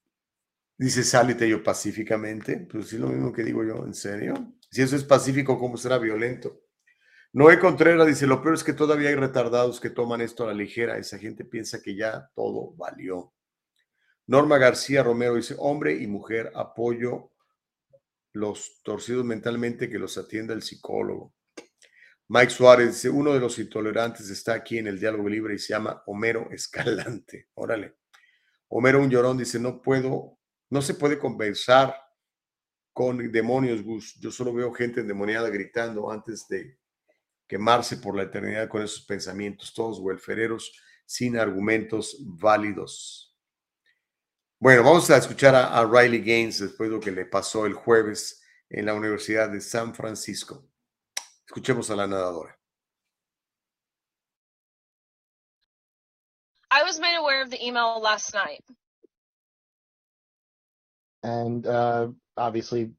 dice, 0.77 1.03
sálite 1.03 1.47
yo 1.47 1.63
pacíficamente. 1.63 2.67
Pues 2.69 2.89
sí, 2.89 2.97
lo 2.97 3.07
mismo 3.07 3.31
que 3.31 3.43
digo 3.43 3.63
yo, 3.63 3.85
¿en 3.85 3.93
serio? 3.93 4.55
Si 4.69 4.81
eso 4.81 4.95
es 4.95 5.03
pacífico, 5.03 5.59
¿cómo 5.59 5.77
será 5.77 5.97
violento? 5.97 6.61
Noé 7.31 7.59
Contreras 7.59 8.05
dice, 8.05 8.27
lo 8.27 8.41
peor 8.41 8.55
es 8.55 8.63
que 8.63 8.73
todavía 8.73 9.09
hay 9.09 9.15
retardados 9.15 9.79
que 9.79 9.89
toman 9.89 10.21
esto 10.21 10.43
a 10.43 10.47
la 10.47 10.53
ligera. 10.53 10.97
Esa 10.97 11.17
gente 11.17 11.45
piensa 11.45 11.81
que 11.81 11.95
ya 11.95 12.29
todo 12.35 12.73
valió. 12.75 13.33
Norma 14.27 14.57
García 14.57 15.03
Romero 15.03 15.35
dice, 15.35 15.55
hombre 15.57 15.93
y 15.93 16.07
mujer, 16.07 16.51
apoyo 16.55 17.31
los 18.33 18.81
torcidos 18.83 19.25
mentalmente 19.25 19.89
que 19.89 19.99
los 19.99 20.17
atienda 20.17 20.53
el 20.53 20.61
psicólogo. 20.61 21.33
Mike 22.29 22.51
Suárez 22.51 22.87
dice, 22.93 23.09
uno 23.09 23.33
de 23.33 23.39
los 23.39 23.59
intolerantes 23.59 24.29
está 24.29 24.53
aquí 24.53 24.77
en 24.77 24.87
el 24.87 24.99
diálogo 24.99 25.27
libre 25.27 25.55
y 25.55 25.59
se 25.59 25.73
llama 25.73 26.01
Homero 26.05 26.49
Escalante. 26.51 27.49
Órale. 27.55 27.97
Homero 28.69 29.01
un 29.01 29.09
llorón 29.09 29.37
dice, 29.37 29.59
no 29.59 29.81
puedo, 29.81 30.39
no 30.69 30.81
se 30.81 30.95
puede 30.95 31.19
conversar 31.19 31.95
con 32.93 33.31
demonios, 33.31 33.83
Gus. 33.83 34.15
Yo 34.19 34.31
solo 34.31 34.53
veo 34.53 34.71
gente 34.71 35.01
endemoniada 35.01 35.49
gritando 35.49 36.09
antes 36.09 36.47
de 36.47 36.79
quemarse 37.47 37.97
por 37.97 38.15
la 38.15 38.23
eternidad 38.23 38.69
con 38.69 38.81
esos 38.81 39.05
pensamientos, 39.05 39.73
todos 39.73 39.99
huelfereros 39.99 40.71
sin 41.05 41.37
argumentos 41.37 42.17
válidos. 42.21 43.37
Bueno, 44.59 44.83
vamos 44.83 45.09
a 45.09 45.17
escuchar 45.17 45.53
a, 45.55 45.77
a, 45.77 45.85
Riley 45.85 46.21
Gaines 46.21 46.59
después 46.59 46.89
de 46.89 46.95
lo 46.95 47.01
que 47.01 47.11
le 47.11 47.25
pasó 47.25 47.65
el 47.65 47.73
jueves 47.73 48.41
en 48.69 48.85
la 48.85 48.93
Universidad 48.93 49.49
de 49.49 49.59
San 49.59 49.93
Francisco. 49.93 50.72
Escuchemos 51.49 51.89
a 51.89 51.95
la 51.95 52.05
nadadora. 52.05 52.53
I 56.71 56.83
was 56.83 56.99
made 56.99 57.15
aware 57.15 57.43
of 57.43 57.51
the 57.51 57.63
email 57.63 57.99
last 58.01 58.33
night. 58.33 58.63
And 61.21 61.65
uh, 61.67 62.07
obviously, 62.35 62.91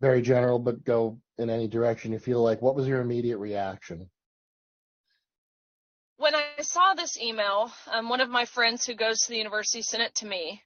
very 0.00 0.20
general, 0.20 0.58
but 0.58 0.84
go 0.84 1.18
in 1.38 1.48
any 1.48 1.66
direction 1.66 2.12
you 2.12 2.18
feel 2.18 2.42
like. 2.42 2.60
What 2.60 2.74
was 2.74 2.86
your 2.86 3.00
immediate 3.00 3.38
reaction? 3.38 4.10
When 6.18 6.34
I 6.34 6.44
saw 6.60 6.94
this 6.94 7.18
email, 7.18 7.70
um, 7.92 8.08
one 8.08 8.20
of 8.20 8.28
my 8.28 8.44
friends 8.44 8.84
who 8.84 8.94
goes 8.94 9.20
to 9.20 9.30
the 9.30 9.38
university 9.38 9.82
sent 9.82 10.02
it 10.02 10.14
to 10.16 10.26
me, 10.26 10.62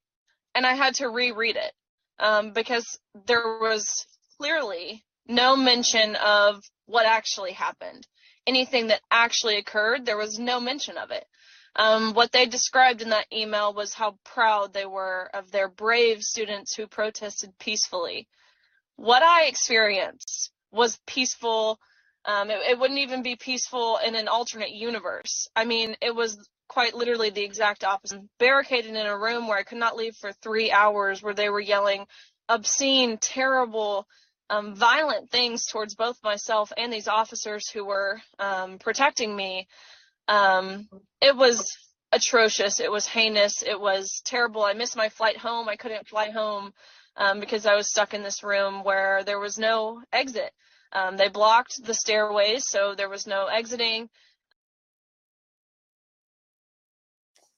and 0.55 0.67
I 0.67 0.75
had 0.75 0.95
to 0.97 1.09
reread 1.09 1.57
it 1.57 1.73
um, 2.19 2.53
because 2.53 2.99
there 3.27 3.59
was 3.61 4.07
clearly 4.39 5.05
no 5.27 5.57
mention 5.57 6.17
of 6.17 6.63
what 6.91 7.07
actually 7.07 7.53
happened. 7.53 8.07
Anything 8.47 8.89
that 8.89 9.01
actually 9.11 9.57
occurred, 9.57 10.05
there 10.05 10.17
was 10.17 10.39
no 10.39 10.61
mention 10.61 10.97
of 10.97 11.11
it. 11.11 11.25
Um, 11.77 12.15
what 12.15 12.33
they 12.33 12.47
described 12.47 13.01
in 13.01 13.11
that 13.11 13.27
email 13.33 13.73
was 13.73 13.95
how 13.95 14.19
proud 14.25 14.73
they 14.73 14.87
were 14.87 15.31
of 15.33 15.53
their 15.53 15.69
brave 15.69 16.23
students 16.23 16.75
who 16.75 16.87
protested 16.87 17.57
peacefully. 17.61 18.27
What 18.97 19.23
I 19.23 19.45
experienced 19.45 20.51
was 20.73 20.99
peaceful. 21.07 21.79
Um, 22.25 22.51
it, 22.51 22.59
it 22.71 22.79
wouldn't 22.79 22.99
even 22.99 23.23
be 23.23 23.37
peaceful 23.37 23.99
in 24.05 24.17
an 24.17 24.27
alternate 24.27 24.73
universe. 24.73 25.49
I 25.55 25.65
mean, 25.65 25.97
it 26.03 26.15
was 26.15 26.39
quite 26.69 26.95
literally 26.95 27.31
the 27.31 27.45
exact 27.45 27.85
opposite. 27.85 28.21
Barricaded 28.39 28.91
in 28.97 29.07
a 29.07 29.19
room 29.19 29.47
where 29.47 29.59
I 29.59 29.63
could 29.63 29.79
not 29.79 29.97
leave 29.97 30.17
for 30.17 30.33
three 30.33 30.73
hours, 30.73 31.23
where 31.23 31.35
they 31.35 31.51
were 31.51 31.61
yelling 31.61 32.07
obscene, 32.49 33.19
terrible, 33.19 34.07
um, 34.51 34.75
violent 34.75 35.31
things 35.31 35.67
towards 35.67 35.95
both 35.95 36.19
myself 36.23 36.73
and 36.77 36.93
these 36.93 37.09
officers 37.09 37.71
who 37.71 37.85
were 37.85 38.21
um, 38.39 38.79
protecting 38.79 39.35
me. 39.35 39.69
Um, 40.29 40.89
it 41.23 41.37
was 41.37 41.73
atrocious. 42.13 42.81
It 42.81 42.91
was 42.91 43.07
heinous. 43.07 43.63
It 43.63 43.81
was 43.81 44.21
terrible. 44.25 44.65
I 44.65 44.75
missed 44.75 44.97
my 44.97 45.09
flight 45.09 45.39
home. 45.39 45.69
I 45.69 45.77
couldn't 45.77 46.09
fly 46.09 46.31
home 46.31 46.73
um, 47.17 47.39
because 47.39 47.65
I 47.65 47.77
was 47.77 47.89
stuck 47.89 48.13
in 48.13 48.23
this 48.23 48.43
room 48.43 48.83
where 48.83 49.23
there 49.25 49.39
was 49.39 49.57
no 49.57 50.03
exit. 50.13 50.53
Um, 50.93 51.17
they 51.17 51.29
blocked 51.29 51.85
the 51.85 51.95
stairways, 51.95 52.69
so 52.69 52.95
there 52.97 53.09
was 53.09 53.27
no 53.27 53.47
exiting. 53.47 54.09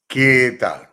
¿Qué 0.07 0.59
tal? 0.61 0.87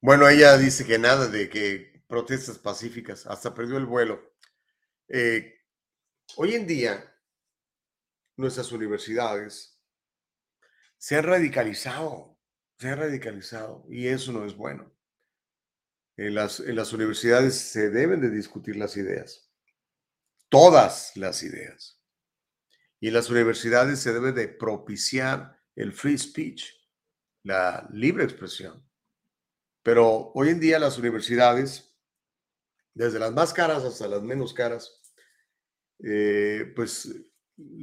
Bueno, 0.00 0.26
ella 0.26 0.56
dice 0.56 0.86
que 0.86 0.98
nada 0.98 1.28
de 1.28 1.50
que 1.50 2.02
protestas 2.08 2.58
pacíficas, 2.58 3.26
hasta 3.26 3.52
perdió 3.52 3.76
el 3.76 3.84
vuelo. 3.84 4.33
Eh, 5.08 5.60
hoy 6.36 6.54
en 6.54 6.66
día, 6.66 7.14
nuestras 8.36 8.72
universidades 8.72 9.80
se 10.98 11.16
han 11.16 11.24
radicalizado, 11.24 12.38
se 12.78 12.88
han 12.88 12.98
radicalizado 12.98 13.84
y 13.88 14.08
eso 14.08 14.32
no 14.32 14.44
es 14.44 14.56
bueno. 14.56 14.94
En 16.16 16.34
las, 16.34 16.60
universidades 16.92 17.56
se 17.56 17.90
deben 17.90 18.20
de 18.20 18.30
discutir 18.30 18.76
las 18.76 18.96
ideas, 18.96 19.50
todas 20.48 21.16
las 21.16 21.42
ideas. 21.42 22.00
Y 23.00 23.08
en 23.08 23.14
las 23.14 23.28
universidades 23.28 23.98
se 23.98 24.12
debe 24.12 24.32
de 24.32 24.48
propiciar 24.48 25.60
el 25.74 25.92
free 25.92 26.16
speech, 26.16 26.72
la 27.42 27.88
libre 27.92 28.24
expresión. 28.24 28.88
Pero 29.82 30.32
hoy 30.34 30.50
en 30.50 30.60
día 30.60 30.78
las 30.78 30.98
universidades, 30.98 31.93
desde 32.94 33.18
las 33.18 33.32
más 33.32 33.52
caras 33.52 33.84
hasta 33.84 34.08
las 34.08 34.22
menos 34.22 34.54
caras, 34.54 35.02
eh, 36.02 36.72
pues 36.74 37.12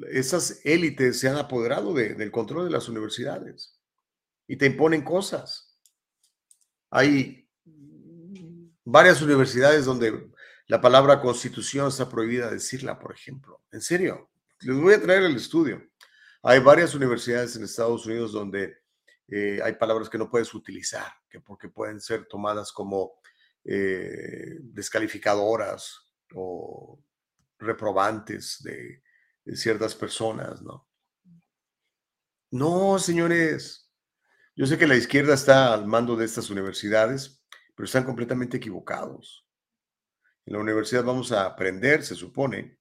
esas 0.09 0.61
élites 0.65 1.19
se 1.19 1.29
han 1.29 1.38
apoderado 1.38 1.93
de, 1.93 2.15
del 2.15 2.31
control 2.31 2.65
de 2.65 2.71
las 2.71 2.89
universidades 2.89 3.79
y 4.47 4.57
te 4.57 4.65
imponen 4.65 5.03
cosas. 5.03 5.77
Hay 6.89 7.49
varias 8.83 9.21
universidades 9.21 9.85
donde 9.85 10.29
la 10.67 10.81
palabra 10.81 11.21
constitución 11.21 11.88
está 11.88 12.09
prohibida 12.09 12.49
decirla, 12.49 12.99
por 12.99 13.13
ejemplo. 13.13 13.61
En 13.71 13.81
serio, 13.81 14.29
les 14.61 14.75
voy 14.75 14.93
a 14.93 15.01
traer 15.01 15.23
el 15.23 15.35
estudio. 15.35 15.81
Hay 16.43 16.59
varias 16.59 16.95
universidades 16.95 17.55
en 17.55 17.63
Estados 17.63 18.05
Unidos 18.05 18.31
donde 18.31 18.77
eh, 19.27 19.59
hay 19.63 19.73
palabras 19.73 20.09
que 20.09 20.17
no 20.17 20.29
puedes 20.29 20.53
utilizar, 20.53 21.11
que 21.29 21.39
porque 21.39 21.69
pueden 21.69 22.01
ser 22.01 22.25
tomadas 22.25 22.71
como 22.71 23.13
eh, 23.63 24.57
descalificadoras 24.61 26.11
o 26.33 26.99
reprobantes 27.59 28.61
de, 28.63 29.03
ciertas 29.55 29.95
personas, 29.95 30.61
¿no? 30.61 30.88
No, 32.51 32.99
señores. 32.99 33.91
Yo 34.55 34.65
sé 34.65 34.77
que 34.77 34.88
la 34.88 34.95
izquierda 34.95 35.33
está 35.33 35.73
al 35.73 35.88
mando 35.88 36.15
de 36.15 36.25
estas 36.25 36.49
universidades, 36.49 37.43
pero 37.75 37.85
están 37.85 38.03
completamente 38.03 38.57
equivocados. 38.57 39.47
En 40.45 40.53
la 40.53 40.59
universidad 40.59 41.03
vamos 41.03 41.31
a 41.31 41.45
aprender, 41.45 42.03
se 42.03 42.15
supone, 42.15 42.77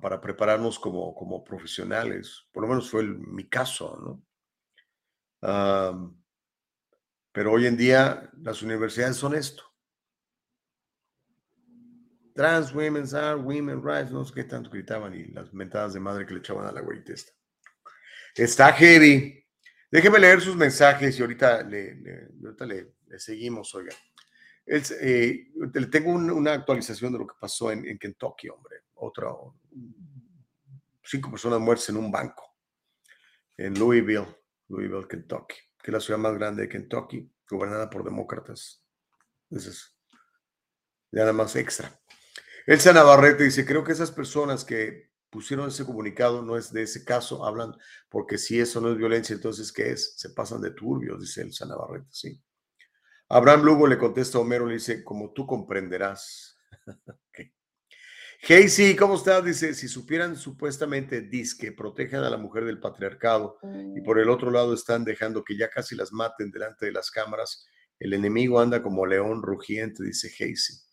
para 0.00 0.20
prepararnos 0.20 0.78
como, 0.78 1.14
como 1.14 1.42
profesionales. 1.42 2.46
Por 2.52 2.62
lo 2.62 2.68
menos 2.68 2.90
fue 2.90 3.02
el, 3.02 3.18
mi 3.18 3.48
caso, 3.48 3.96
¿no? 3.96 4.22
Pero 7.32 7.52
hoy 7.52 7.66
en 7.66 7.76
día 7.76 8.30
las 8.42 8.62
universidades 8.62 9.16
son 9.16 9.34
esto. 9.34 9.69
Trans 12.34 12.72
women 12.74 13.04
are 13.14 13.36
women 13.36 13.82
rights, 13.82 14.10
no 14.10 14.24
sé 14.24 14.34
qué 14.34 14.44
tanto 14.44 14.70
gritaban 14.70 15.14
y 15.14 15.24
las 15.26 15.52
mentadas 15.52 15.94
de 15.94 16.00
madre 16.00 16.26
que 16.26 16.34
le 16.34 16.40
echaban 16.40 16.66
a 16.66 16.72
la 16.72 16.80
güeyita 16.80 17.12
esta. 17.12 17.32
Está 18.34 18.72
heavy. 18.72 19.44
Déjeme 19.90 20.18
leer 20.18 20.40
sus 20.40 20.56
mensajes 20.56 21.18
y 21.18 21.22
ahorita 21.22 21.62
le, 21.64 21.94
le 21.96 22.28
le, 22.66 22.94
le, 23.06 23.18
seguimos, 23.18 23.74
oiga. 23.74 23.92
Eh, 24.66 25.48
tengo 25.90 26.12
un, 26.12 26.30
una 26.30 26.52
actualización 26.52 27.12
de 27.12 27.18
lo 27.18 27.26
que 27.26 27.34
pasó 27.40 27.72
en, 27.72 27.84
en 27.86 27.98
Kentucky, 27.98 28.48
hombre. 28.48 28.76
Otra, 28.94 29.28
cinco 31.02 31.30
personas 31.30 31.58
muertas 31.58 31.88
en 31.88 31.96
un 31.96 32.10
banco 32.10 32.50
en 33.60 33.78
Louisville, 33.78 34.26
Louisville, 34.68 35.06
Kentucky, 35.06 35.56
que 35.82 35.90
es 35.90 35.92
la 35.92 36.00
ciudad 36.00 36.18
más 36.18 36.34
grande 36.34 36.62
de 36.62 36.68
Kentucky, 36.68 37.30
gobernada 37.46 37.90
por 37.90 38.02
demócratas. 38.02 38.82
Ya 39.50 39.60
nada 41.12 41.32
más 41.34 41.54
extra. 41.56 41.99
Elsa 42.70 42.92
Navarrete 42.92 43.42
dice, 43.42 43.66
creo 43.66 43.82
que 43.82 43.90
esas 43.90 44.12
personas 44.12 44.64
que 44.64 45.10
pusieron 45.28 45.68
ese 45.68 45.84
comunicado 45.84 46.40
no 46.40 46.56
es 46.56 46.72
de 46.72 46.82
ese 46.82 47.04
caso, 47.04 47.44
hablan 47.44 47.74
porque 48.08 48.38
si 48.38 48.60
eso 48.60 48.80
no 48.80 48.92
es 48.92 48.96
violencia, 48.96 49.34
entonces 49.34 49.72
¿qué 49.72 49.90
es? 49.90 50.14
Se 50.16 50.30
pasan 50.30 50.60
de 50.60 50.70
turbios, 50.70 51.20
dice 51.20 51.42
Elsa 51.42 51.66
Navarrete, 51.66 52.06
sí. 52.12 52.40
Abraham 53.28 53.64
Lugo 53.64 53.88
le 53.88 53.98
contesta 53.98 54.38
a 54.38 54.42
Homero, 54.42 54.66
le 54.66 54.74
dice, 54.74 55.02
como 55.02 55.32
tú 55.32 55.48
comprenderás. 55.48 56.60
okay. 57.32 58.96
¿cómo 58.96 59.16
estás? 59.16 59.44
Dice, 59.44 59.74
si 59.74 59.88
supieran 59.88 60.36
supuestamente 60.36 61.28
que 61.58 61.72
protegen 61.72 62.20
a 62.20 62.30
la 62.30 62.36
mujer 62.36 62.66
del 62.66 62.78
patriarcado 62.78 63.58
y 63.96 64.00
por 64.02 64.20
el 64.20 64.30
otro 64.30 64.52
lado 64.52 64.74
están 64.74 65.02
dejando 65.04 65.42
que 65.42 65.58
ya 65.58 65.70
casi 65.70 65.96
las 65.96 66.12
maten 66.12 66.52
delante 66.52 66.86
de 66.86 66.92
las 66.92 67.10
cámaras, 67.10 67.66
el 67.98 68.12
enemigo 68.12 68.60
anda 68.60 68.80
como 68.80 69.06
león 69.06 69.42
rugiente, 69.42 70.04
dice 70.04 70.30
Casey. 70.30 70.89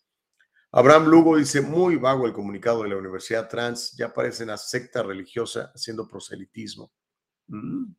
Abraham 0.70 1.06
Lugo 1.06 1.36
dice, 1.36 1.60
muy 1.60 1.96
vago 1.96 2.26
el 2.26 2.32
comunicado 2.32 2.82
de 2.82 2.90
la 2.90 2.96
Universidad 2.96 3.48
Trans, 3.48 3.92
ya 3.96 4.12
parece 4.12 4.44
una 4.44 4.58
secta 4.58 5.02
religiosa 5.02 5.72
haciendo 5.74 6.06
proselitismo. 6.06 6.92
Mm. 7.46 7.94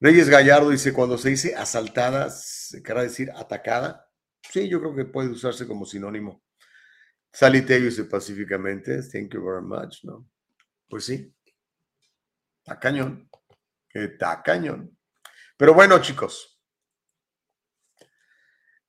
Reyes 0.00 0.28
Gallardo 0.28 0.70
dice, 0.70 0.92
cuando 0.92 1.18
se 1.18 1.30
dice 1.30 1.54
asaltada, 1.56 2.30
¿se 2.30 2.82
querrá 2.82 3.02
decir 3.02 3.30
atacada? 3.34 4.08
Sí, 4.42 4.68
yo 4.68 4.78
creo 4.80 4.94
que 4.94 5.04
puede 5.06 5.30
usarse 5.30 5.66
como 5.66 5.84
sinónimo. 5.84 6.44
Salitello 7.32 7.86
dice 7.86 8.04
pacíficamente, 8.04 9.02
thank 9.02 9.32
you 9.32 9.44
very 9.44 9.64
much, 9.64 10.04
¿no? 10.04 10.28
Pues 10.88 11.06
sí, 11.06 11.34
está 12.58 12.78
cañón, 12.78 13.28
está 13.88 14.42
cañón. 14.42 14.96
Pero 15.56 15.74
bueno, 15.74 16.00
chicos, 16.00 16.60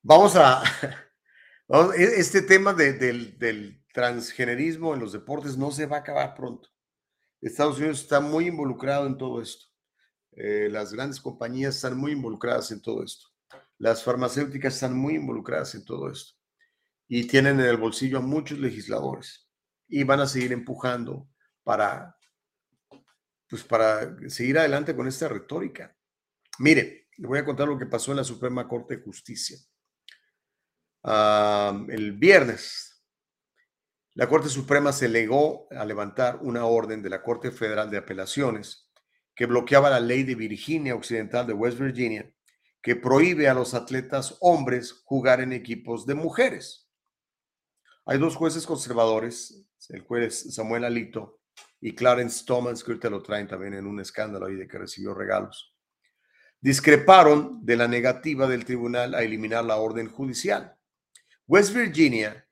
vamos 0.03 0.35
a, 0.35 0.61
e, 1.69 2.03
este 2.19 2.41
tema 2.41 2.73
del, 2.73 3.81
transgenerismo 3.93 4.93
en 4.93 4.99
los 4.99 5.13
deportes 5.13 5.57
no 5.57 5.71
se 5.71 5.85
va 5.85 5.97
a 5.97 5.99
acabar 6.01 6.35
pronto. 6.35 6.69
Estados 7.41 7.77
Unidos 7.77 8.01
está 8.01 8.19
muy 8.19 8.47
involucrado 8.47 9.07
en 9.07 9.17
todo 9.17 9.41
esto. 9.41 9.65
Eh, 10.33 10.67
las 10.69 10.91
grandes 10.91 11.21
compañías 11.21 11.75
están 11.75 11.97
muy 11.97 12.11
involucradas 12.11 12.71
en 12.71 12.81
todo 12.81 13.03
esto. 13.03 13.27
Las 13.77 14.03
farmacéuticas 14.03 14.73
están 14.73 14.97
muy 14.97 15.15
involucradas 15.15 15.75
en 15.75 15.85
todo 15.85 16.09
esto 16.09 16.33
y 17.07 17.25
tienen 17.27 17.59
en 17.59 17.67
el 17.67 17.77
bolsillo 17.77 18.17
a 18.17 18.21
muchos 18.21 18.59
legisladores 18.59 19.49
y 19.87 20.03
van 20.03 20.19
a 20.19 20.27
seguir 20.27 20.51
empujando 20.51 21.29
para, 21.63 22.17
pues 23.47 23.63
para 23.63 24.17
seguir 24.29 24.57
adelante 24.57 24.95
con 24.95 25.07
esta 25.07 25.27
retórica. 25.27 25.95
Mire, 26.59 27.07
le 27.17 27.27
voy 27.27 27.39
a 27.39 27.45
contar 27.45 27.67
lo 27.67 27.77
que 27.77 27.85
pasó 27.85 28.11
en 28.11 28.17
la 28.17 28.23
Suprema 28.23 28.67
Corte 28.67 28.97
de 28.97 29.03
Justicia. 29.03 29.57
El 31.05 32.13
viernes, 32.13 33.03
la 34.15 34.27
Corte 34.27 34.49
Suprema 34.49 34.91
se 34.91 35.07
legó 35.07 35.67
a 35.71 35.85
levantar 35.85 36.39
una 36.41 36.65
orden 36.65 37.03
de 37.03 37.09
la 37.09 37.21
Corte 37.21 37.51
Federal 37.51 37.89
de 37.91 37.97
Apelaciones 37.97 38.89
que 39.35 39.45
bloqueaba 39.45 39.89
la 39.89 39.99
ley 39.99 40.23
de 40.23 40.35
Virginia 40.35 40.95
Occidental 40.95 41.45
de 41.45 41.53
West 41.53 41.77
Virginia 41.77 42.31
que 42.81 42.95
prohíbe 42.95 43.49
a 43.49 43.53
los 43.55 43.73
atletas 43.73 44.37
hombres 44.41 45.01
jugar 45.05 45.41
en 45.41 45.53
equipos 45.53 46.05
de 46.05 46.13
mujeres. 46.13 46.87
Hay 48.05 48.19
dos 48.19 48.35
jueces 48.35 48.67
conservadores, 48.67 49.65
el 49.89 50.01
juez 50.01 50.53
Samuel 50.53 50.83
Alito 50.83 51.39
y 51.81 51.95
Clarence 51.95 52.45
Thomas, 52.45 52.83
que 52.83 52.91
ahorita 52.91 53.09
lo 53.09 53.23
traen 53.23 53.47
también 53.47 53.73
en 53.73 53.87
un 53.87 53.99
escándalo 53.99 54.45
ahí 54.45 54.53
de 54.53 54.67
que 54.67 54.77
recibió 54.77 55.15
regalos. 55.15 55.75
Discreparon 56.61 57.65
de 57.65 57.75
la 57.75 57.87
negativa 57.87 58.47
del 58.47 58.65
tribunal 58.65 59.15
a 59.15 59.23
eliminar 59.23 59.65
la 59.65 59.77
orden 59.77 60.07
judicial. 60.07 60.74
West 61.47 61.73
Virginia 61.73 62.47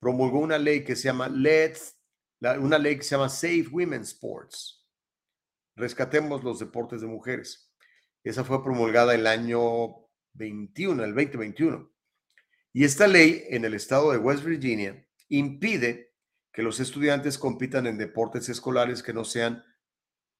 promulgó 0.00 0.38
una 0.38 0.58
ley 0.58 0.82
que 0.82 0.96
se 0.96 1.04
llama 1.04 1.28
Let's, 1.28 1.98
una 2.40 2.78
ley 2.78 2.96
que 2.96 3.02
se 3.02 3.10
llama 3.10 3.28
Safe 3.28 3.66
Women's 3.70 4.08
Sports. 4.08 4.86
Rescatemos 5.76 6.42
los 6.42 6.58
deportes 6.58 7.02
de 7.02 7.06
mujeres. 7.06 7.70
Esa 8.24 8.44
fue 8.44 8.62
promulgada 8.64 9.14
el 9.14 9.26
año 9.26 10.08
21, 10.32 11.04
el 11.04 11.14
2021. 11.14 11.92
Y 12.72 12.84
esta 12.84 13.06
ley 13.06 13.44
en 13.50 13.64
el 13.64 13.74
estado 13.74 14.12
de 14.12 14.18
West 14.18 14.44
Virginia 14.44 15.06
impide 15.28 16.14
que 16.52 16.62
los 16.62 16.80
estudiantes 16.80 17.38
compitan 17.38 17.86
en 17.86 17.98
deportes 17.98 18.48
escolares 18.48 19.02
que 19.02 19.12
no 19.12 19.24
sean 19.24 19.62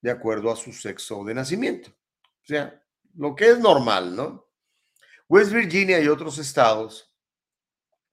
de 0.01 0.11
acuerdo 0.11 0.51
a 0.51 0.57
su 0.57 0.73
sexo 0.73 1.25
de 1.25 1.35
nacimiento. 1.35 1.91
O 1.91 2.47
sea, 2.47 2.83
lo 3.15 3.35
que 3.35 3.51
es 3.51 3.59
normal, 3.59 4.17
¿no? 4.17 4.49
West 5.29 5.53
Virginia 5.53 6.01
y 6.01 6.09
otros 6.09 6.39
estados 6.39 7.08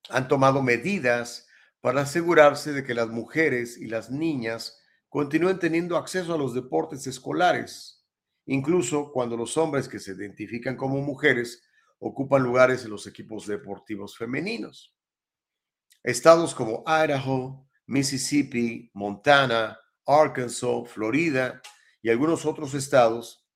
han 0.09 0.27
tomado 0.27 0.61
medidas 0.61 1.47
para 1.81 2.01
asegurarse 2.01 2.73
de 2.73 2.83
que 2.83 2.93
las 2.93 3.09
mujeres 3.09 3.77
y 3.77 3.87
las 3.87 4.09
niñas 4.09 4.81
continúen 5.09 5.59
teniendo 5.59 5.97
acceso 5.97 6.33
a 6.33 6.37
los 6.37 6.53
deportes 6.53 7.07
escolares, 7.07 8.05
incluso 8.45 9.11
cuando 9.11 9.37
los 9.37 9.57
hombres 9.57 9.87
que 9.87 9.99
se 9.99 10.11
identifican 10.11 10.75
como 10.75 11.01
mujeres 11.01 11.63
ocupan 11.99 12.43
lugares 12.43 12.83
en 12.83 12.91
los 12.91 13.07
equipos 13.07 13.47
deportivos 13.47 14.17
femeninos. 14.17 14.95
Estados 16.03 16.53
como 16.53 16.83
Idaho, 16.85 17.67
Mississippi, 17.87 18.91
Montana, 18.93 19.79
Arkansas, 20.05 20.89
Florida 20.89 21.61
y 22.01 22.09
algunos 22.09 22.45
otros 22.45 22.73
estados, 22.73 23.47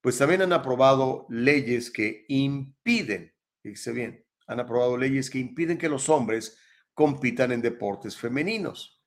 pues 0.00 0.18
también 0.18 0.42
han 0.42 0.52
aprobado 0.52 1.26
leyes 1.28 1.90
que 1.90 2.24
impiden, 2.28 3.34
fíjese 3.62 3.92
bien, 3.92 4.25
han 4.46 4.60
aprobado 4.60 4.96
leyes 4.96 5.30
que 5.30 5.38
impiden 5.38 5.78
que 5.78 5.88
los 5.88 6.08
hombres 6.08 6.58
compitan 6.94 7.52
en 7.52 7.60
deportes 7.60 8.16
femeninos. 8.16 9.02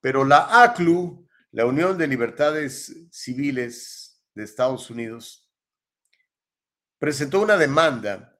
Pero 0.00 0.24
la 0.24 0.62
ACLU, 0.62 1.28
la 1.52 1.66
Unión 1.66 1.98
de 1.98 2.06
Libertades 2.06 3.08
Civiles 3.10 4.22
de 4.34 4.44
Estados 4.44 4.88
Unidos, 4.88 5.50
presentó 6.98 7.40
una 7.40 7.56
demanda 7.56 8.38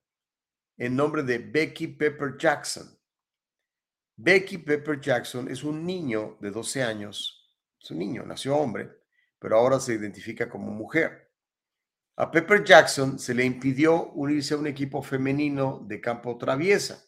en 0.76 0.96
nombre 0.96 1.22
de 1.22 1.38
Becky 1.38 1.88
Pepper 1.88 2.36
Jackson. 2.38 2.98
Becky 4.16 4.58
Pepper 4.58 5.00
Jackson 5.00 5.48
es 5.50 5.64
un 5.64 5.84
niño 5.84 6.38
de 6.40 6.50
12 6.50 6.82
años, 6.82 7.54
es 7.82 7.90
un 7.90 7.98
niño, 7.98 8.24
nació 8.24 8.56
hombre, 8.56 8.90
pero 9.38 9.58
ahora 9.58 9.80
se 9.80 9.94
identifica 9.94 10.48
como 10.48 10.70
mujer. 10.70 11.19
A 12.16 12.30
Pepper 12.30 12.64
Jackson 12.64 13.18
se 13.18 13.34
le 13.34 13.44
impidió 13.44 14.10
unirse 14.12 14.54
a 14.54 14.58
un 14.58 14.66
equipo 14.66 15.02
femenino 15.02 15.84
de 15.86 16.00
campo 16.00 16.36
traviesa. 16.36 17.02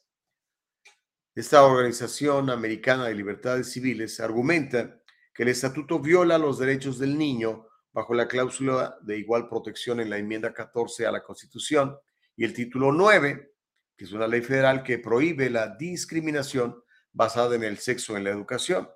Esta 1.35 1.65
organización 1.65 2.51
americana 2.51 3.07
de 3.07 3.15
libertades 3.15 3.73
civiles 3.73 4.21
argumenta 4.21 5.01
que 5.35 5.43
el 5.43 5.49
estatuto 5.49 5.99
viola 5.99 6.39
los 6.39 6.59
derechos 6.59 6.99
del 6.99 7.17
niño 7.17 7.67
bajo 7.93 8.15
la 8.15 8.29
cláusula 8.29 8.97
de 9.03 9.19
igual 9.19 9.49
protección 9.49 10.01
en 10.01 10.11
la 10.11 10.19
enmienda 10.19 10.53
14 10.53 11.07
a 11.07 11.13
la 11.13 11.23
Constitución 11.23 11.97
y 12.37 12.45
el 12.45 12.55
título 12.55 12.93
9, 12.93 13.55
que 13.97 14.05
es 14.05 14.13
una 14.13 14.27
ley 14.27 14.41
federal 14.41 14.83
que 14.83 14.99
prohíbe 14.99 15.51
la 15.51 15.69
discriminación 15.77 16.83
basada 17.13 17.55
en 17.55 17.65
el 17.65 17.79
sexo 17.79 18.17
en 18.17 18.25
la 18.25 18.31
educación. 18.31 18.89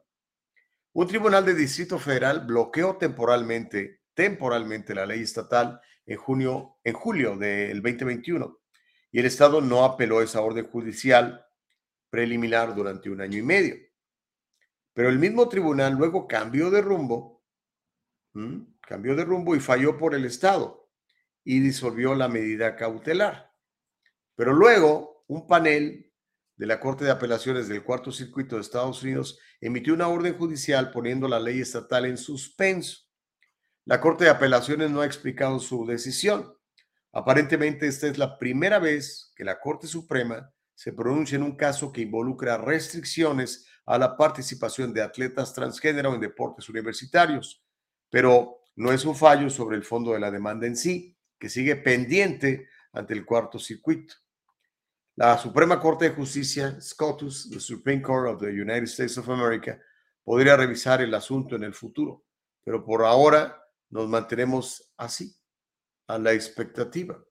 Un 0.93 1.07
tribunal 1.07 1.45
de 1.45 1.55
distrito 1.55 1.99
federal 1.99 2.47
bloqueó 2.47 2.97
temporalmente, 2.97 4.01
temporalmente 4.15 4.95
la 4.95 5.05
ley 5.05 5.21
estatal 5.21 5.81
en 6.07 6.17
junio, 6.17 6.79
en 6.85 6.95
julio 6.95 7.37
del 7.37 7.83
2021 7.83 8.59
y 9.13 9.21
el 9.21 9.27
estado 9.27 9.61
no 9.61 9.85
apeló 9.85 10.23
esa 10.23 10.41
orden 10.41 10.67
judicial 10.67 11.45
preliminar 12.11 12.75
durante 12.75 13.11
un 13.11 13.21
año 13.21 13.39
y 13.39 13.43
medio. 13.43 13.77
Pero 14.93 15.09
el 15.09 15.19
mismo 15.19 15.49
tribunal 15.49 15.95
luego 15.95 16.27
cambió 16.27 16.71
de 16.71 16.81
rumbo 16.81 17.37
cambió 18.87 19.17
de 19.17 19.25
rumbo 19.25 19.57
y 19.57 19.61
falló 19.61 19.97
por 19.97 20.15
el 20.15 20.25
Estado 20.25 20.89
y 21.45 21.61
disolvió 21.61 22.15
la 22.15 22.29
medida 22.29 22.77
cautelar. 22.77 23.53
Pero 24.35 24.53
luego, 24.53 25.25
un 25.29 25.47
panel 25.47 26.13
de 26.57 26.67
la 26.67 26.81
Corte 26.81 27.05
de 27.05 27.11
Apelaciones 27.11 27.69
del 27.69 27.83
Cuarto 27.83 28.13
Circuito 28.13 28.57
de 28.57 28.63
Estados 28.63 29.03
Unidos 29.03 29.39
emitió 29.61 29.95
una 29.95 30.09
orden 30.09 30.37
judicial 30.37 30.91
poniendo 30.91 31.29
la 31.29 31.41
ley 31.41 31.61
estatal 31.61 32.07
en 32.07 32.19
suspenso. 32.19 33.06
La 33.87 34.01
Corte 34.01 34.25
de 34.25 34.31
Apelaciones 34.31 34.91
no 34.91 35.01
ha 35.01 35.07
explicado 35.07 35.59
su 35.59 35.87
decisión. 35.87 36.53
Aparentemente 37.13 37.87
esta 37.87 38.07
es 38.09 38.19
la 38.19 38.39
primera 38.39 38.79
vez 38.79 39.33
que 39.35 39.45
la 39.45 39.59
Corte 39.59 39.87
Suprema 39.87 40.53
se 40.75 40.93
pronuncia 40.93 41.37
en 41.37 41.43
un 41.43 41.57
caso 41.57 41.93
que 41.93 42.03
involucra 42.03 42.59
restricciones 42.59 43.67
a 43.87 43.97
la 43.97 44.17
participación 44.17 44.93
de 44.93 45.03
atletas 45.03 45.55
transgénero 45.55 46.15
en 46.15 46.21
deportes 46.21 46.69
universitarios. 46.69 47.65
Pero 48.11 48.65
no 48.75 48.93
es 48.93 49.05
un 49.05 49.15
fallo 49.15 49.49
sobre 49.49 49.77
el 49.77 49.85
fondo 49.85 50.13
de 50.13 50.21
la 50.21 50.31
demanda 50.31 50.67
en 50.67 50.77
sí, 50.77 51.17
que 51.39 51.49
sigue 51.49 51.77
pendiente 51.77 52.69
ante 52.93 53.15
el 53.15 53.25
cuarto 53.25 53.59
circuito. 53.59 54.15
La 55.15 55.39
Suprema 55.39 55.81
Corte 55.81 56.11
de 56.11 56.15
Justicia, 56.15 56.79
SCOTUS, 56.81 57.51
the 57.51 57.61
Supreme 57.61 58.03
Court 58.03 58.35
of 58.35 58.41
the 58.41 58.51
United 58.51 58.85
States 58.85 59.17
of 59.17 59.31
America, 59.31 59.81
Podría 60.27 60.57
revisar 60.57 61.01
el 61.03 61.15
asunto 61.15 61.55
en 61.55 61.63
el 61.63 61.73
futuro, 61.73 62.25
pero 62.65 62.85
por 62.85 63.05
ahora 63.05 63.65
nos 63.97 64.09
mantenemos 64.09 64.93
así, 64.97 65.35
a 66.07 66.19
la 66.19 66.33
expectativa. 66.33 67.23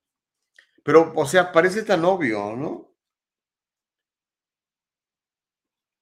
Pero, 0.83 1.13
o 1.15 1.25
sea, 1.25 1.51
parece 1.51 1.83
tan 1.83 2.03
obvio, 2.05 2.55
¿no? 2.55 2.95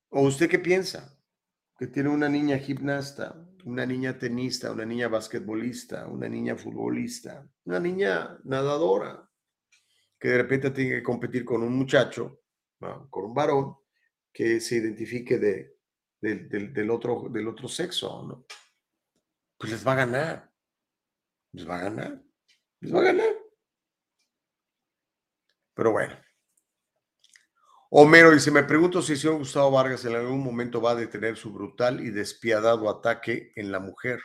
¿O 0.10 0.22
usted 0.22 0.50
qué 0.50 0.60
piensa? 0.60 1.18
Que 1.78 1.88
tiene 1.88 2.10
una 2.10 2.30
niña 2.30 2.58
gimnasta, 2.60 3.36
una 3.66 3.86
niña 3.86 4.18
tenista, 4.18 4.72
una 4.72 4.86
niña 4.86 5.08
basquetbolista, 5.08 6.08
una 6.08 6.30
niña 6.30 6.56
futbolista, 6.56 7.48
una 7.66 7.80
niña 7.80 8.38
nadadora, 8.44 9.30
que 10.20 10.30
de 10.30 10.38
repente 10.38 10.72
tiene 10.72 10.92
que 10.98 11.04
competir 11.04 11.44
con 11.44 11.64
un 11.64 11.76
muchacho, 11.76 12.42
con 13.10 13.26
un 13.26 13.34
varón, 13.34 13.76
que 14.32 14.60
se 14.60 14.76
identifique 14.78 15.38
de, 15.38 15.78
del- 16.22 16.48
del- 16.50 16.74
del 16.74 16.90
otro, 16.92 17.28
del 17.30 17.48
otro 17.48 17.68
sexo, 17.68 18.24
¿no? 18.28 18.46
Pues 19.58 19.72
les 19.72 19.86
va 19.88 19.94
a 19.94 19.96
ganar. 19.96 20.53
Les 21.54 21.68
va 21.70 21.78
a 21.78 21.84
ganar. 21.84 22.22
Les 22.82 22.94
va 22.94 23.00
a 23.00 23.04
ganar. 23.04 23.34
Pero 25.74 25.92
bueno. 25.92 26.16
Homero 27.96 28.32
dice, 28.32 28.50
me 28.50 28.64
pregunto 28.64 29.04
si 29.04 29.14
el 29.14 29.20
señor 29.20 29.38
Gustavo 29.38 29.70
Vargas 29.70 30.04
en 30.06 30.16
algún 30.16 30.44
momento 30.44 30.82
va 30.82 30.92
a 30.92 30.96
detener 30.96 31.38
su 31.38 31.54
brutal 31.54 32.02
y 32.02 32.10
despiadado 32.10 32.90
ataque 32.90 33.52
en 33.56 33.72
la 33.72 33.80
mujer. 33.80 34.20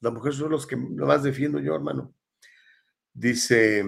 La 0.00 0.10
mujer 0.10 0.32
son 0.34 0.50
los 0.50 0.66
que 0.66 0.76
más 0.76 1.22
defiendo 1.22 1.60
yo, 1.60 1.76
hermano. 1.76 2.12
Dice, 3.12 3.84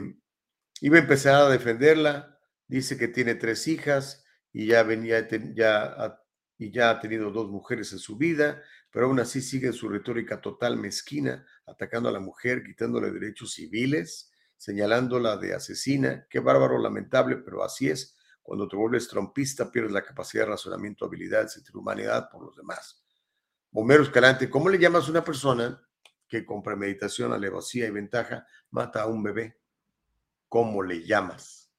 iba 0.81 0.97
a 0.97 1.01
empezar 1.01 1.35
a 1.35 1.49
defenderla, 1.49 2.39
dice 2.69 2.97
que 2.97 3.09
tiene 3.09 3.35
tres 3.35 3.67
hijas 3.67 4.25
y 4.53 4.67
ya 4.67 4.85
venía, 4.85 5.27
ya, 5.55 6.21
y 6.57 6.71
ya 6.71 6.91
ha 6.91 7.01
tenido 7.01 7.33
dos 7.33 7.49
mujeres 7.49 7.93
en 7.93 7.99
su 7.99 8.17
vida, 8.17 8.63
pero 8.91 9.07
aún 9.07 9.21
así 9.21 9.41
sigue 9.41 9.73
su 9.73 9.89
retórica 9.89 10.41
total 10.41 10.77
mezquina, 10.77 11.47
atacando 11.67 12.09
a 12.09 12.13
la 12.13 12.21
mujer, 12.21 12.63
quitándole 12.65 13.11
derechos 13.11 13.53
civiles, 13.55 14.33
señalándola 14.57 15.37
de 15.37 15.55
asesina. 15.55 16.27
Qué 16.29 16.41
bárbaro, 16.41 16.79
lamentable, 16.79 17.37
pero 17.37 17.63
así 17.63 17.89
es. 17.89 18.17
Cuando 18.43 18.67
te 18.67 18.77
vuelves 18.77 19.09
trompista, 19.09 19.71
pierdes 19.71 19.93
la 19.93 20.03
capacidad 20.03 20.45
de 20.45 20.51
razonamiento, 20.51 21.05
habilidad, 21.05 21.47
sentir 21.47 21.77
humanidad 21.77 22.29
por 22.31 22.45
los 22.45 22.57
demás. 22.57 23.03
Homero 23.73 24.03
Escalante, 24.03 24.51
¿cómo 24.51 24.69
le 24.69 24.79
llamas 24.79 25.07
a 25.07 25.11
una 25.13 25.25
persona 25.25 25.81
que 26.29 26.45
con 26.45 26.63
premeditación, 26.63 27.33
alevosía 27.33 27.87
y 27.87 27.91
ventaja 27.91 28.45
mata 28.71 29.03
a 29.03 29.07
un 29.07 29.23
bebé? 29.23 29.61
¿Cómo 30.49 30.83
le 30.83 31.05
llamas? 31.07 31.71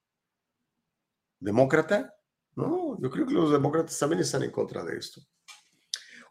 ¿Demócrata? 1.40 2.16
No, 2.56 2.98
yo 3.02 3.10
creo 3.10 3.26
que 3.26 3.34
los 3.34 3.52
demócratas 3.52 4.00
también 4.00 4.22
están 4.22 4.44
en 4.44 4.52
contra 4.52 4.84
de 4.84 4.98
esto. 4.98 5.22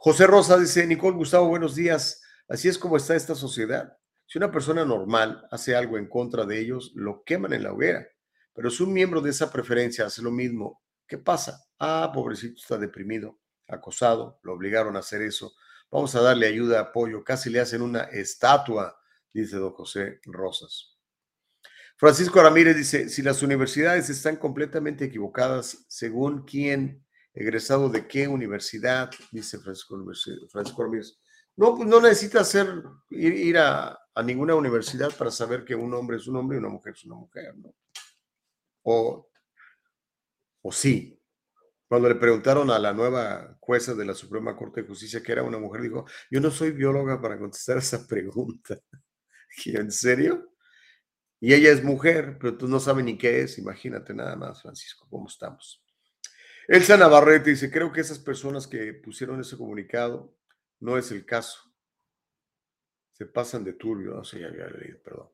José 0.03 0.27
Rosa 0.27 0.57
dice, 0.57 0.87
Nicole 0.87 1.15
Gustavo, 1.15 1.47
buenos 1.49 1.75
días. 1.75 2.23
Así 2.49 2.69
es 2.69 2.79
como 2.79 2.97
está 2.97 3.15
esta 3.15 3.35
sociedad. 3.35 3.99
Si 4.25 4.39
una 4.39 4.51
persona 4.51 4.83
normal 4.83 5.47
hace 5.51 5.77
algo 5.77 5.99
en 5.99 6.09
contra 6.09 6.47
de 6.47 6.59
ellos, 6.59 6.93
lo 6.95 7.23
queman 7.23 7.53
en 7.53 7.65
la 7.65 7.75
hoguera. 7.75 8.09
Pero 8.55 8.71
si 8.71 8.83
un 8.83 8.95
miembro 8.95 9.21
de 9.21 9.29
esa 9.29 9.53
preferencia 9.53 10.07
hace 10.07 10.23
lo 10.23 10.31
mismo, 10.31 10.83
¿qué 11.07 11.19
pasa? 11.19 11.67
Ah, 11.79 12.11
pobrecito, 12.15 12.59
está 12.59 12.79
deprimido, 12.79 13.41
acosado, 13.69 14.41
lo 14.43 14.55
obligaron 14.55 14.97
a 14.97 15.01
hacer 15.01 15.21
eso. 15.21 15.53
Vamos 15.91 16.15
a 16.15 16.23
darle 16.23 16.47
ayuda, 16.47 16.81
apoyo. 16.81 17.23
Casi 17.23 17.51
le 17.51 17.61
hacen 17.61 17.83
una 17.83 18.05
estatua, 18.05 18.99
dice 19.35 19.59
don 19.59 19.75
José 19.75 20.21
Rosas. 20.25 20.97
Francisco 21.99 22.43
Ramírez 22.43 22.75
dice, 22.75 23.11
si 23.11 23.21
las 23.21 23.43
universidades 23.43 24.09
están 24.09 24.37
completamente 24.37 25.05
equivocadas, 25.05 25.85
según 25.89 26.47
quién, 26.47 27.05
egresado 27.35 27.89
de 27.89 28.07
qué 28.07 28.29
universidad, 28.29 29.11
dice 29.31 29.59
Francisco, 29.59 29.97
Francisco. 30.51 31.21
No, 31.57 31.77
pues 31.77 31.89
no 31.89 32.01
necesita 32.01 32.41
hacer, 32.41 32.83
ir, 33.11 33.59
a, 33.59 33.99
a 34.15 34.23
ninguna 34.23 34.55
universidad 34.55 35.15
para 35.17 35.31
saber 35.31 35.65
que 35.65 35.75
un 35.75 35.93
hombre 35.95 36.17
es 36.17 36.27
un 36.27 36.37
hombre 36.37 36.57
y 36.57 36.61
una 36.61 36.69
mujer 36.69 36.95
es 36.95 37.05
una 37.05 37.17
mujer, 37.17 37.57
¿no? 37.57 37.75
O, 38.83 39.29
o 40.63 40.73
sí. 40.73 41.17
Cuando 41.87 42.09
le 42.09 42.15
preguntaron 42.15 42.71
a 42.71 42.79
la 42.79 42.93
nueva 42.93 43.59
jueza 43.61 43.95
de 43.95 44.05
la 44.05 44.15
Suprema 44.15 44.57
Corte 44.57 44.83
de 44.83 44.89
Justicia 44.89 45.23
que 45.23 45.33
era 45.33 45.43
una 45.43 45.59
mujer, 45.59 45.83
dijo, 45.83 46.07
yo 46.31 46.41
no 46.41 46.51
soy 46.51 46.71
bióloga 46.71 47.21
para 47.21 47.39
contestar 47.39 47.79
esa 47.79 48.07
pregunta. 48.07 48.79
¿En 49.67 49.91
serio? 49.91 50.53
Y 51.41 51.55
ella 51.55 51.73
es 51.73 51.83
mujer, 51.83 52.39
pero 52.39 52.57
tú 52.57 52.69
no 52.69 52.79
sabes 52.79 53.05
ni 53.05 53.19
qué 53.19 53.41
es. 53.43 53.59
Imagínate 53.59 54.15
nada 54.15 54.37
más, 54.37 54.63
Francisco, 54.63 55.07
cómo 55.11 55.27
estamos. 55.27 55.83
Elsa 56.71 56.97
Navarrete 56.97 57.51
dice, 57.51 57.69
creo 57.69 57.91
que 57.91 58.01
esas 58.01 58.21
personas 58.21 58.69
que 58.69 58.95
pusieron 58.95 59.41
ese 59.41 59.57
comunicado 59.57 60.39
no 60.79 60.97
es 60.97 61.11
el 61.11 61.27
caso. 61.27 61.59
Se 63.11 63.27
pasan 63.27 63.65
de 63.65 63.73
turbio, 63.73 64.15
no 64.15 64.23
sé, 64.23 64.39
ya 64.39 64.47
había 64.47 64.69
leído, 64.69 65.03
perdón. 65.03 65.31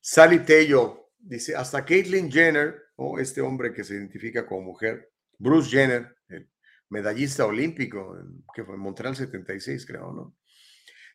Sally 0.00 0.40
Tello 0.40 1.12
dice, 1.20 1.54
hasta 1.54 1.84
Caitlyn 1.84 2.32
Jenner, 2.32 2.82
o 2.96 3.20
este 3.20 3.40
hombre 3.40 3.72
que 3.72 3.84
se 3.84 3.94
identifica 3.94 4.44
como 4.44 4.62
mujer, 4.62 5.12
Bruce 5.38 5.70
Jenner, 5.70 6.16
medallista 6.88 7.46
olímpico, 7.46 8.18
que 8.52 8.64
fue 8.64 8.74
en 8.74 8.80
Montreal 8.80 9.14
76, 9.14 9.86
creo, 9.86 10.12
¿no? 10.12 10.36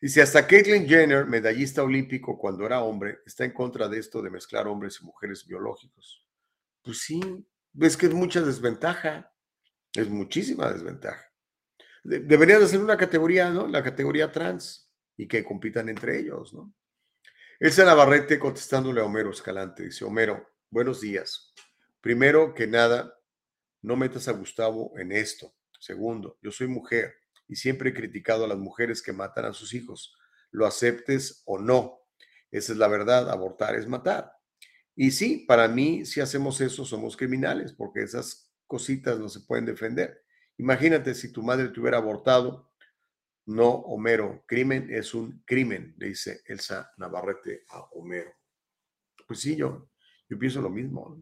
Dice, 0.00 0.22
hasta 0.22 0.46
Caitlyn 0.46 0.88
Jenner, 0.88 1.26
medallista 1.26 1.82
olímpico 1.82 2.38
cuando 2.38 2.64
era 2.64 2.80
hombre, 2.80 3.18
está 3.26 3.44
en 3.44 3.52
contra 3.52 3.86
de 3.86 3.98
esto 3.98 4.22
de 4.22 4.30
mezclar 4.30 4.66
hombres 4.66 4.98
y 5.02 5.04
mujeres 5.04 5.46
biológicos. 5.46 6.26
Pues 6.80 7.00
sí, 7.00 7.20
ves 7.74 7.98
que 7.98 8.06
es 8.06 8.14
mucha 8.14 8.40
desventaja, 8.40 9.30
es 9.94 10.08
muchísima 10.08 10.72
desventaja. 10.72 11.24
De- 12.04 12.20
deberían 12.20 12.60
de 12.60 12.66
hacer 12.66 12.80
una 12.80 12.96
categoría, 12.96 13.50
¿no? 13.50 13.66
La 13.66 13.82
categoría 13.82 14.30
trans 14.30 14.90
y 15.16 15.26
que 15.26 15.44
compitan 15.44 15.88
entre 15.88 16.18
ellos, 16.20 16.52
¿no? 16.54 16.74
Elsa 17.60 17.84
Navarrete 17.84 18.38
contestándole 18.38 19.00
a 19.00 19.04
Homero 19.04 19.30
Escalante, 19.30 19.82
dice, 19.84 20.04
Homero, 20.04 20.48
buenos 20.70 21.00
días. 21.00 21.52
Primero 22.00 22.54
que 22.54 22.68
nada, 22.68 23.18
no 23.82 23.96
metas 23.96 24.28
a 24.28 24.32
Gustavo 24.32 24.96
en 24.96 25.10
esto. 25.10 25.52
Segundo, 25.80 26.38
yo 26.40 26.52
soy 26.52 26.68
mujer 26.68 27.14
y 27.48 27.56
siempre 27.56 27.90
he 27.90 27.94
criticado 27.94 28.44
a 28.44 28.48
las 28.48 28.58
mujeres 28.58 29.02
que 29.02 29.12
matan 29.12 29.46
a 29.46 29.52
sus 29.52 29.74
hijos, 29.74 30.16
lo 30.52 30.66
aceptes 30.66 31.42
o 31.46 31.58
no. 31.58 32.00
Esa 32.50 32.72
es 32.72 32.78
la 32.78 32.88
verdad, 32.88 33.28
abortar 33.28 33.74
es 33.74 33.86
matar. 33.88 34.32
Y 34.94 35.10
sí, 35.10 35.44
para 35.46 35.66
mí, 35.68 36.04
si 36.04 36.20
hacemos 36.20 36.60
eso, 36.60 36.84
somos 36.84 37.16
criminales, 37.16 37.72
porque 37.72 38.02
esas 38.02 38.47
cositas 38.68 39.18
no 39.18 39.28
se 39.28 39.40
pueden 39.40 39.64
defender. 39.64 40.24
Imagínate 40.58 41.14
si 41.14 41.32
tu 41.32 41.42
madre 41.42 41.68
te 41.68 41.80
hubiera 41.80 41.98
abortado. 41.98 42.70
No, 43.46 43.70
Homero, 43.70 44.44
crimen 44.46 44.88
es 44.90 45.14
un 45.14 45.42
crimen, 45.46 45.94
le 45.96 46.08
dice 46.08 46.42
Elsa 46.46 46.92
Navarrete 46.98 47.64
a 47.70 47.80
Homero. 47.92 48.30
Pues 49.26 49.40
sí, 49.40 49.56
yo, 49.56 49.90
yo 50.28 50.38
pienso 50.38 50.60
lo 50.60 50.70
mismo. 50.70 51.20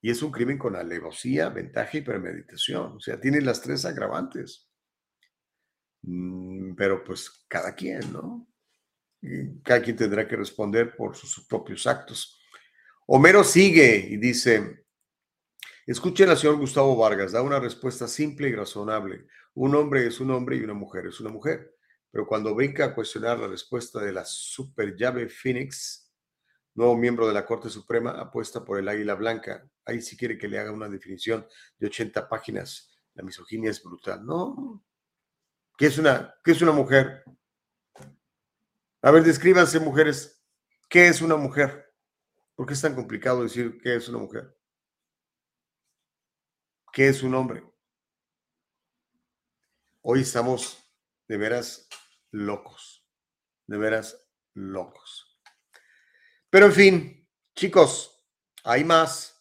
Y 0.00 0.10
es 0.10 0.22
un 0.22 0.30
crimen 0.30 0.56
con 0.56 0.76
alevosía, 0.76 1.48
ventaja 1.48 1.98
y 1.98 2.02
premeditación. 2.02 2.96
O 2.96 3.00
sea, 3.00 3.20
tiene 3.20 3.40
las 3.40 3.60
tres 3.60 3.84
agravantes. 3.84 4.70
Mm, 6.02 6.74
Pero 6.74 7.04
pues 7.04 7.44
cada 7.48 7.74
quien, 7.74 8.12
¿no? 8.12 8.46
Cada 9.62 9.82
quien 9.82 9.96
tendrá 9.96 10.26
que 10.26 10.36
responder 10.36 10.96
por 10.96 11.14
sus 11.14 11.46
propios 11.46 11.86
actos. 11.86 12.40
Homero 13.06 13.44
sigue 13.44 14.06
y 14.08 14.16
dice, 14.16 14.86
escuchen 15.90 16.28
al 16.28 16.38
señor 16.38 16.56
Gustavo 16.56 16.96
Vargas, 16.96 17.32
da 17.32 17.42
una 17.42 17.58
respuesta 17.58 18.06
simple 18.06 18.48
y 18.48 18.54
razonable. 18.54 19.26
Un 19.54 19.74
hombre 19.74 20.06
es 20.06 20.20
un 20.20 20.30
hombre 20.30 20.56
y 20.56 20.62
una 20.62 20.74
mujer 20.74 21.06
es 21.06 21.20
una 21.20 21.30
mujer. 21.30 21.76
Pero 22.10 22.26
cuando 22.26 22.54
venga 22.54 22.86
a 22.86 22.94
cuestionar 22.94 23.38
la 23.38 23.48
respuesta 23.48 24.00
de 24.00 24.12
la 24.12 24.24
super 24.24 24.96
llave 24.96 25.28
Phoenix, 25.28 26.12
nuevo 26.74 26.96
miembro 26.96 27.26
de 27.26 27.34
la 27.34 27.44
Corte 27.44 27.68
Suprema, 27.68 28.12
apuesta 28.12 28.64
por 28.64 28.78
el 28.78 28.88
águila 28.88 29.14
blanca. 29.14 29.68
Ahí 29.84 30.00
sí 30.00 30.16
quiere 30.16 30.38
que 30.38 30.48
le 30.48 30.58
haga 30.58 30.72
una 30.72 30.88
definición 30.88 31.46
de 31.78 31.86
80 31.86 32.28
páginas. 32.28 32.90
La 33.14 33.22
misoginia 33.22 33.70
es 33.70 33.82
brutal. 33.82 34.24
No. 34.24 34.84
¿Qué 35.76 35.86
es 35.86 35.98
una, 35.98 36.34
qué 36.44 36.52
es 36.52 36.62
una 36.62 36.72
mujer? 36.72 37.24
A 39.02 39.10
ver, 39.10 39.22
descríbanse, 39.22 39.80
mujeres. 39.80 40.44
¿Qué 40.88 41.08
es 41.08 41.22
una 41.22 41.36
mujer? 41.36 41.92
¿Por 42.54 42.66
qué 42.66 42.74
es 42.74 42.80
tan 42.80 42.94
complicado 42.94 43.42
decir 43.42 43.80
qué 43.82 43.96
es 43.96 44.08
una 44.08 44.18
mujer? 44.18 44.59
¿Qué 46.92 47.08
es 47.08 47.22
un 47.22 47.34
hombre? 47.34 47.62
Hoy 50.02 50.22
estamos 50.22 50.82
de 51.28 51.36
veras 51.36 51.88
locos, 52.32 53.06
de 53.68 53.78
veras 53.78 54.28
locos. 54.54 55.40
Pero 56.50 56.66
en 56.66 56.72
fin, 56.72 57.28
chicos, 57.54 58.24
hay 58.64 58.82
más. 58.82 59.40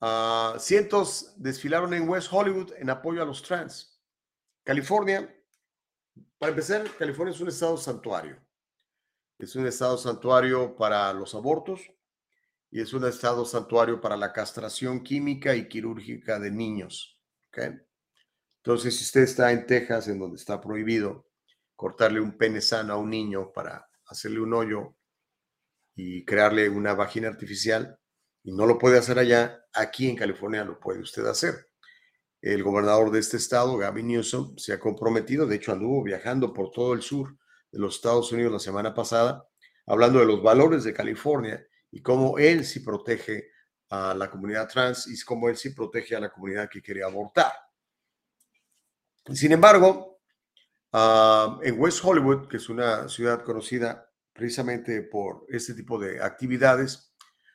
Ah, 0.00 0.56
cientos 0.58 1.34
desfilaron 1.36 1.92
en 1.92 2.08
West 2.08 2.28
Hollywood 2.30 2.72
en 2.78 2.88
apoyo 2.88 3.22
a 3.22 3.26
los 3.26 3.42
trans. 3.42 4.02
California, 4.64 5.28
para 6.38 6.50
empezar, 6.50 6.90
California 6.96 7.34
es 7.34 7.40
un 7.40 7.48
estado 7.48 7.76
santuario. 7.76 8.42
Es 9.38 9.54
un 9.56 9.66
estado 9.66 9.98
santuario 9.98 10.74
para 10.74 11.12
los 11.12 11.34
abortos 11.34 11.82
y 12.70 12.80
es 12.80 12.92
un 12.92 13.04
estado 13.04 13.44
santuario 13.44 14.00
para 14.00 14.16
la 14.16 14.32
castración 14.32 15.02
química 15.02 15.54
y 15.56 15.68
quirúrgica 15.68 16.38
de 16.38 16.50
niños. 16.50 17.20
¿ok? 17.48 17.58
Entonces, 18.58 18.96
si 18.96 19.04
usted 19.04 19.22
está 19.22 19.52
en 19.52 19.66
Texas, 19.66 20.08
en 20.08 20.18
donde 20.18 20.36
está 20.36 20.60
prohibido 20.60 21.26
cortarle 21.74 22.20
un 22.20 22.36
pene 22.36 22.60
sano 22.60 22.92
a 22.92 22.96
un 22.96 23.10
niño 23.10 23.52
para 23.52 23.88
hacerle 24.06 24.40
un 24.40 24.52
hoyo 24.54 24.94
y 25.96 26.24
crearle 26.24 26.68
una 26.68 26.94
vagina 26.94 27.28
artificial, 27.28 27.98
y 28.42 28.52
no 28.52 28.66
lo 28.66 28.78
puede 28.78 28.98
hacer 28.98 29.18
allá, 29.18 29.64
aquí 29.72 30.08
en 30.08 30.16
California 30.16 30.64
lo 30.64 30.78
puede 30.78 31.00
usted 31.00 31.26
hacer. 31.26 31.66
El 32.40 32.62
gobernador 32.62 33.10
de 33.10 33.18
este 33.18 33.36
estado, 33.36 33.76
Gavin 33.76 34.06
Newsom, 34.08 34.56
se 34.56 34.72
ha 34.72 34.80
comprometido, 34.80 35.46
de 35.46 35.56
hecho 35.56 35.72
anduvo 35.72 36.02
viajando 36.02 36.52
por 36.52 36.70
todo 36.70 36.94
el 36.94 37.02
sur 37.02 37.36
de 37.70 37.78
los 37.78 37.96
Estados 37.96 38.32
Unidos 38.32 38.52
la 38.52 38.58
semana 38.58 38.94
pasada, 38.94 39.46
hablando 39.86 40.20
de 40.20 40.26
los 40.26 40.42
valores 40.42 40.84
de 40.84 40.94
California 40.94 41.66
y 41.90 42.02
cómo 42.02 42.38
él 42.38 42.64
sí 42.64 42.80
protege 42.80 43.50
a 43.88 44.14
la 44.14 44.30
comunidad 44.30 44.68
trans 44.68 45.08
y 45.08 45.20
cómo 45.24 45.48
él 45.48 45.56
sí 45.56 45.70
protege 45.70 46.14
a 46.16 46.20
la 46.20 46.30
comunidad 46.30 46.68
que 46.68 46.80
quiere 46.80 47.02
abortar. 47.02 47.52
Sin 49.32 49.52
embargo, 49.52 50.20
ah, 50.92 51.58
en 51.62 51.80
West 51.80 52.00
Hollywood, 52.02 52.48
que 52.48 52.56
es 52.56 52.68
una 52.68 53.08
ciudad 53.08 53.42
conocida 53.42 54.10
precisamente 54.32 55.02
por 55.02 55.44
este 55.48 55.74
tipo 55.74 55.98
de 55.98 56.22
actividades, 56.22 57.14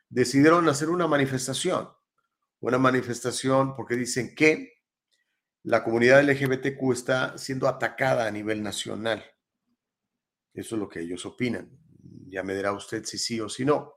decidieron 0.09 0.67
hacer 0.69 0.89
una 0.89 1.07
manifestación. 1.07 1.89
Una 2.59 2.77
manifestación 2.77 3.75
porque 3.75 3.95
dicen 3.95 4.35
que 4.35 4.75
la 5.63 5.83
comunidad 5.83 6.23
LGBTQ 6.23 6.91
está 6.93 7.37
siendo 7.37 7.67
atacada 7.67 8.27
a 8.27 8.31
nivel 8.31 8.61
nacional. 8.61 9.23
Eso 10.53 10.75
es 10.75 10.79
lo 10.79 10.87
que 10.87 11.01
ellos 11.01 11.25
opinan. 11.25 11.69
Ya 12.27 12.43
me 12.43 12.55
dirá 12.55 12.71
usted 12.71 13.03
si 13.03 13.17
sí 13.17 13.39
o 13.39 13.49
si 13.49 13.65
no. 13.65 13.94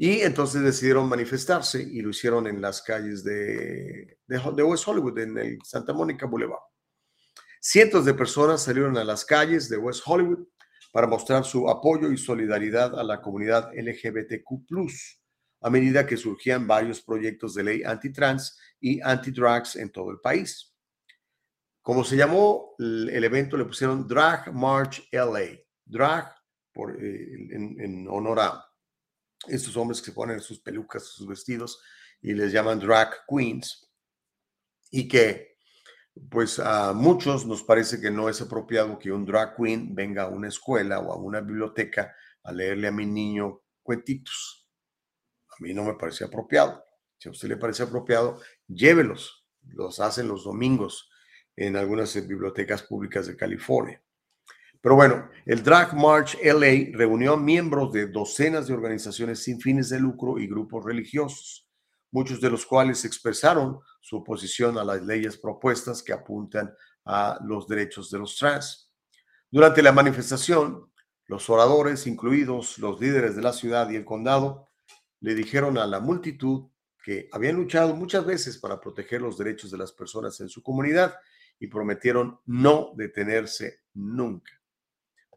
Y 0.00 0.20
entonces 0.20 0.62
decidieron 0.62 1.08
manifestarse 1.08 1.82
y 1.82 2.00
lo 2.00 2.10
hicieron 2.10 2.46
en 2.46 2.60
las 2.62 2.82
calles 2.82 3.24
de, 3.24 4.16
West 4.28 4.86
Hollywood, 4.86 5.18
en 5.18 5.36
el 5.36 5.58
Santa 5.64 5.92
Mónica 5.92 6.24
Boulevard. 6.24 6.62
Cientos 7.60 8.04
de 8.04 8.14
personas 8.14 8.62
salieron 8.62 8.96
a 8.96 9.02
las 9.02 9.24
calles 9.24 9.68
de 9.68 9.76
West 9.76 10.02
Hollywood 10.06 10.46
para 10.92 11.08
mostrar 11.08 11.44
su 11.44 11.68
apoyo 11.68 12.12
y 12.12 12.16
solidaridad 12.16 12.96
a 12.96 13.02
la 13.02 13.20
comunidad 13.20 13.72
LGBTQ, 13.74 14.88
a 15.62 15.70
medida 15.70 16.06
que 16.06 16.16
surgían 16.16 16.68
varios 16.68 17.00
proyectos 17.02 17.54
de 17.54 17.64
ley 17.64 17.82
antitrans 17.82 18.56
y 18.80 19.00
antidrugs 19.00 19.74
en 19.74 19.90
todo 19.90 20.12
el 20.12 20.20
país. 20.20 20.76
Como 21.82 22.04
se 22.04 22.16
llamó 22.16 22.76
el 22.78 23.24
evento, 23.24 23.56
le 23.56 23.64
pusieron 23.64 24.06
Drag 24.06 24.54
March 24.54 25.08
LA, 25.10 25.58
drag 25.84 26.32
por, 26.72 27.02
eh, 27.02 27.48
en, 27.50 28.06
honor 28.08 28.38
a 28.38 28.67
estos 29.46 29.76
hombres 29.76 30.02
que 30.02 30.12
ponen 30.12 30.40
sus 30.40 30.60
pelucas, 30.60 31.04
sus 31.04 31.26
vestidos 31.26 31.80
y 32.20 32.32
les 32.32 32.52
llaman 32.52 32.80
drag 32.80 33.10
queens. 33.28 33.90
Y 34.90 35.06
que, 35.06 35.58
pues 36.30 36.58
a 36.58 36.92
muchos 36.92 37.46
nos 37.46 37.62
parece 37.62 38.00
que 38.00 38.10
no 38.10 38.28
es 38.28 38.40
apropiado 38.40 38.98
que 38.98 39.12
un 39.12 39.24
drag 39.24 39.54
queen 39.56 39.94
venga 39.94 40.24
a 40.24 40.28
una 40.28 40.48
escuela 40.48 40.98
o 40.98 41.12
a 41.12 41.16
una 41.16 41.40
biblioteca 41.40 42.14
a 42.42 42.52
leerle 42.52 42.88
a 42.88 42.92
mi 42.92 43.06
niño 43.06 43.62
cuentitos. 43.82 44.68
A 45.48 45.62
mí 45.62 45.74
no 45.74 45.84
me 45.84 45.94
parece 45.94 46.24
apropiado. 46.24 46.84
Si 47.18 47.28
a 47.28 47.32
usted 47.32 47.48
le 47.48 47.56
parece 47.56 47.82
apropiado, 47.82 48.40
llévelos. 48.66 49.46
Los 49.62 50.00
hacen 50.00 50.28
los 50.28 50.44
domingos 50.44 51.10
en 51.56 51.76
algunas 51.76 52.14
bibliotecas 52.26 52.82
públicas 52.82 53.26
de 53.26 53.36
California. 53.36 54.02
Pero 54.80 54.94
bueno, 54.94 55.28
el 55.44 55.62
Drag 55.62 55.96
March 55.96 56.38
LA 56.42 56.96
reunió 56.96 57.34
a 57.34 57.36
miembros 57.36 57.92
de 57.92 58.06
docenas 58.06 58.68
de 58.68 58.74
organizaciones 58.74 59.42
sin 59.42 59.60
fines 59.60 59.88
de 59.88 59.98
lucro 59.98 60.38
y 60.38 60.46
grupos 60.46 60.84
religiosos, 60.84 61.68
muchos 62.12 62.40
de 62.40 62.50
los 62.50 62.64
cuales 62.64 63.04
expresaron 63.04 63.80
su 64.00 64.18
oposición 64.18 64.78
a 64.78 64.84
las 64.84 65.02
leyes 65.02 65.36
propuestas 65.36 66.02
que 66.02 66.12
apuntan 66.12 66.72
a 67.04 67.38
los 67.44 67.66
derechos 67.66 68.10
de 68.10 68.18
los 68.18 68.36
trans. 68.36 68.92
Durante 69.50 69.82
la 69.82 69.92
manifestación, 69.92 70.92
los 71.26 71.50
oradores, 71.50 72.06
incluidos 72.06 72.78
los 72.78 73.00
líderes 73.00 73.34
de 73.34 73.42
la 73.42 73.52
ciudad 73.52 73.90
y 73.90 73.96
el 73.96 74.04
condado, 74.04 74.68
le 75.20 75.34
dijeron 75.34 75.76
a 75.76 75.86
la 75.86 76.00
multitud 76.00 76.68
que 77.02 77.28
habían 77.32 77.56
luchado 77.56 77.96
muchas 77.96 78.24
veces 78.24 78.58
para 78.58 78.80
proteger 78.80 79.22
los 79.22 79.36
derechos 79.36 79.70
de 79.70 79.78
las 79.78 79.92
personas 79.92 80.40
en 80.40 80.48
su 80.48 80.62
comunidad 80.62 81.16
y 81.58 81.66
prometieron 81.66 82.38
no 82.46 82.92
detenerse 82.96 83.80
nunca. 83.94 84.57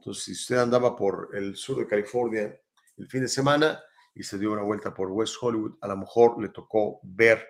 Entonces, 0.02 0.24
si 0.24 0.32
usted 0.32 0.58
andaba 0.58 0.96
por 0.96 1.30
el 1.34 1.56
sur 1.56 1.78
de 1.78 1.86
California 1.86 2.60
el 2.98 3.08
fin 3.08 3.22
de 3.22 3.28
semana 3.28 3.80
y 4.16 4.24
se 4.24 4.40
dio 4.40 4.52
una 4.52 4.64
vuelta 4.64 4.92
por 4.92 5.12
West 5.12 5.36
Hollywood, 5.40 5.78
a 5.80 5.90
lo 5.90 5.98
mejor 5.98 6.42
le 6.42 6.50
tocó 6.50 7.00
ver 7.04 7.48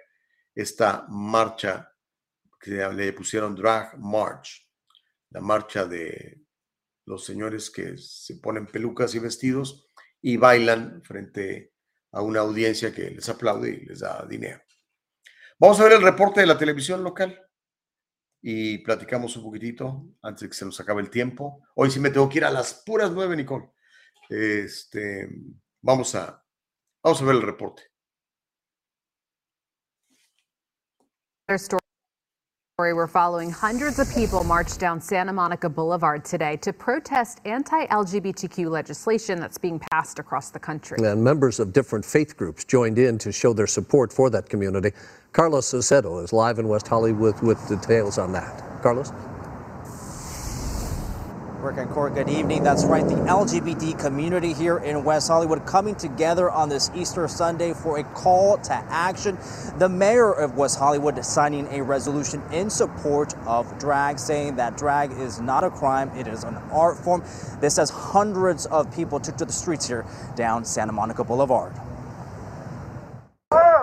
esta 0.53 1.05
marcha 1.07 1.95
que 2.59 2.71
le 2.71 3.13
pusieron 3.13 3.55
Drag 3.55 3.97
March, 3.97 4.69
la 5.29 5.39
marcha 5.39 5.85
de 5.85 6.41
los 7.05 7.23
señores 7.23 7.71
que 7.71 7.97
se 7.97 8.35
ponen 8.35 8.67
pelucas 8.67 9.15
y 9.15 9.19
vestidos 9.19 9.87
y 10.21 10.35
bailan 10.35 11.01
frente 11.03 11.71
a 12.11 12.21
una 12.21 12.41
audiencia 12.41 12.93
que 12.93 13.11
les 13.11 13.29
aplaude 13.29 13.69
y 13.69 13.85
les 13.85 14.01
da 14.01 14.25
dinero. 14.25 14.59
Vamos 15.57 15.79
a 15.79 15.85
ver 15.85 15.93
el 15.93 16.01
reporte 16.01 16.41
de 16.41 16.47
la 16.47 16.57
televisión 16.57 17.01
local 17.01 17.41
y 18.41 18.79
platicamos 18.79 19.35
un 19.37 19.43
poquitito 19.43 20.05
antes 20.21 20.41
de 20.41 20.49
que 20.49 20.55
se 20.55 20.65
nos 20.65 20.79
acabe 20.79 21.01
el 21.01 21.09
tiempo. 21.09 21.63
Hoy 21.75 21.91
sí 21.91 21.99
me 21.99 22.09
tengo 22.09 22.27
que 22.27 22.39
ir 22.39 22.45
a 22.45 22.51
las 22.51 22.73
puras 22.85 23.11
nueve, 23.11 23.35
Nicole. 23.35 23.69
Este, 24.29 25.29
vamos 25.81 26.15
a, 26.15 26.43
vamos 27.03 27.21
a 27.21 27.25
ver 27.25 27.35
el 27.35 27.41
reporte. 27.41 27.83
We're 32.81 33.05
following 33.05 33.51
hundreds 33.51 33.99
of 33.99 34.11
people 34.11 34.43
marched 34.43 34.79
down 34.79 34.99
Santa 34.99 35.31
Monica 35.31 35.69
Boulevard 35.69 36.25
today 36.25 36.57
to 36.57 36.73
protest 36.73 37.39
anti 37.45 37.85
LGBTQ 37.85 38.71
legislation 38.71 39.39
that's 39.39 39.59
being 39.59 39.79
passed 39.91 40.17
across 40.17 40.49
the 40.49 40.57
country. 40.57 40.97
And 41.03 41.23
members 41.23 41.59
of 41.59 41.73
different 41.73 42.03
faith 42.03 42.35
groups 42.35 42.63
joined 42.65 42.97
in 42.97 43.19
to 43.19 43.31
show 43.31 43.53
their 43.53 43.67
support 43.67 44.11
for 44.11 44.31
that 44.31 44.49
community. 44.49 44.93
Carlos 45.31 45.71
Acedo 45.73 46.23
is 46.23 46.33
live 46.33 46.57
in 46.57 46.67
West 46.67 46.87
Hollywood 46.87 47.39
with 47.43 47.59
details 47.69 48.17
on 48.17 48.31
that. 48.31 48.81
Carlos? 48.81 49.11
Rick 51.61 51.77
and 51.77 51.89
Court, 51.91 52.15
good 52.15 52.27
evening. 52.27 52.63
That's 52.63 52.85
right, 52.85 53.07
the 53.07 53.13
LGBT 53.13 53.99
community 53.99 54.51
here 54.51 54.79
in 54.79 55.03
West 55.03 55.27
Hollywood 55.27 55.63
coming 55.67 55.93
together 55.93 56.49
on 56.49 56.69
this 56.69 56.89
Easter 56.95 57.27
Sunday 57.27 57.73
for 57.73 57.99
a 57.99 58.03
call 58.03 58.57
to 58.57 58.73
action. 58.73 59.37
The 59.77 59.87
mayor 59.87 60.31
of 60.31 60.57
West 60.57 60.79
Hollywood 60.79 61.23
signing 61.23 61.67
a 61.67 61.83
resolution 61.83 62.41
in 62.51 62.71
support 62.71 63.35
of 63.45 63.77
drag, 63.77 64.17
saying 64.17 64.55
that 64.55 64.75
drag 64.75 65.11
is 65.11 65.39
not 65.39 65.63
a 65.63 65.69
crime, 65.69 66.09
it 66.17 66.25
is 66.25 66.43
an 66.43 66.55
art 66.71 66.97
form. 66.97 67.21
This 67.59 67.77
has 67.77 67.91
hundreds 67.91 68.65
of 68.65 68.91
people 68.95 69.19
took 69.19 69.37
to 69.37 69.45
the 69.45 69.53
streets 69.53 69.87
here 69.87 70.03
down 70.35 70.65
Santa 70.65 70.93
Monica 70.93 71.23
Boulevard. 71.23 71.73
Oh, 73.51 73.81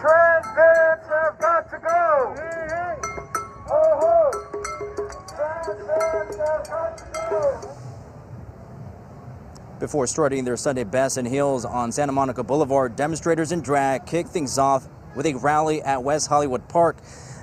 trans 0.00 0.46
have 1.08 1.38
got 1.38 1.70
to 1.70 1.78
go. 1.78 2.34
Oh, 3.70 4.00
oh. 4.02 4.17
Before 9.78 10.06
starting 10.06 10.44
their 10.44 10.56
Sunday 10.56 10.84
best 10.84 11.18
in 11.18 11.24
Hills 11.24 11.64
on 11.64 11.92
Santa 11.92 12.10
Monica 12.10 12.42
Boulevard, 12.42 12.96
demonstrators 12.96 13.52
in 13.52 13.60
drag 13.60 14.06
kicked 14.06 14.30
things 14.30 14.58
off 14.58 14.88
with 15.14 15.24
a 15.26 15.34
rally 15.34 15.80
at 15.82 16.02
West 16.02 16.26
Hollywood 16.26 16.68
Park. 16.68 16.96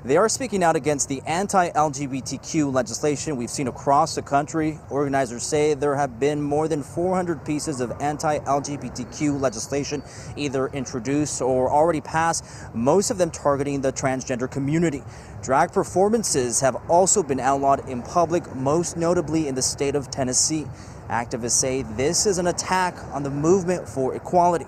They 0.05 0.17
are 0.17 0.29
speaking 0.29 0.63
out 0.63 0.75
against 0.75 1.09
the 1.09 1.23
anti 1.25 1.71
LGBTQ 1.71 2.71
legislation 2.71 3.37
we've 3.37 3.49
seen 3.49 3.67
across 3.67 4.13
the 4.13 4.21
country. 4.21 4.77
Organizers 4.91 5.41
say 5.41 5.73
there 5.73 5.95
have 5.95 6.19
been 6.19 6.43
more 6.43 6.67
than 6.67 6.83
400 6.83 7.43
pieces 7.43 7.81
of 7.81 7.91
anti 7.99 8.37
LGBTQ 8.37 9.41
legislation 9.41 10.03
either 10.35 10.67
introduced 10.67 11.41
or 11.41 11.71
already 11.71 12.01
passed, 12.01 12.45
most 12.75 13.09
of 13.09 13.17
them 13.17 13.31
targeting 13.31 13.81
the 13.81 13.91
transgender 13.91 14.49
community. 14.49 15.01
Drag 15.41 15.71
performances 15.71 16.59
have 16.59 16.75
also 16.87 17.23
been 17.23 17.39
outlawed 17.39 17.89
in 17.89 18.03
public, 18.03 18.55
most 18.55 18.97
notably 18.97 19.47
in 19.47 19.55
the 19.55 19.61
state 19.63 19.95
of 19.95 20.11
Tennessee. 20.11 20.67
Activists 21.09 21.51
say 21.51 21.81
this 21.81 22.27
is 22.27 22.37
an 22.37 22.45
attack 22.45 22.95
on 23.11 23.23
the 23.23 23.31
movement 23.31 23.89
for 23.89 24.15
equality. 24.15 24.65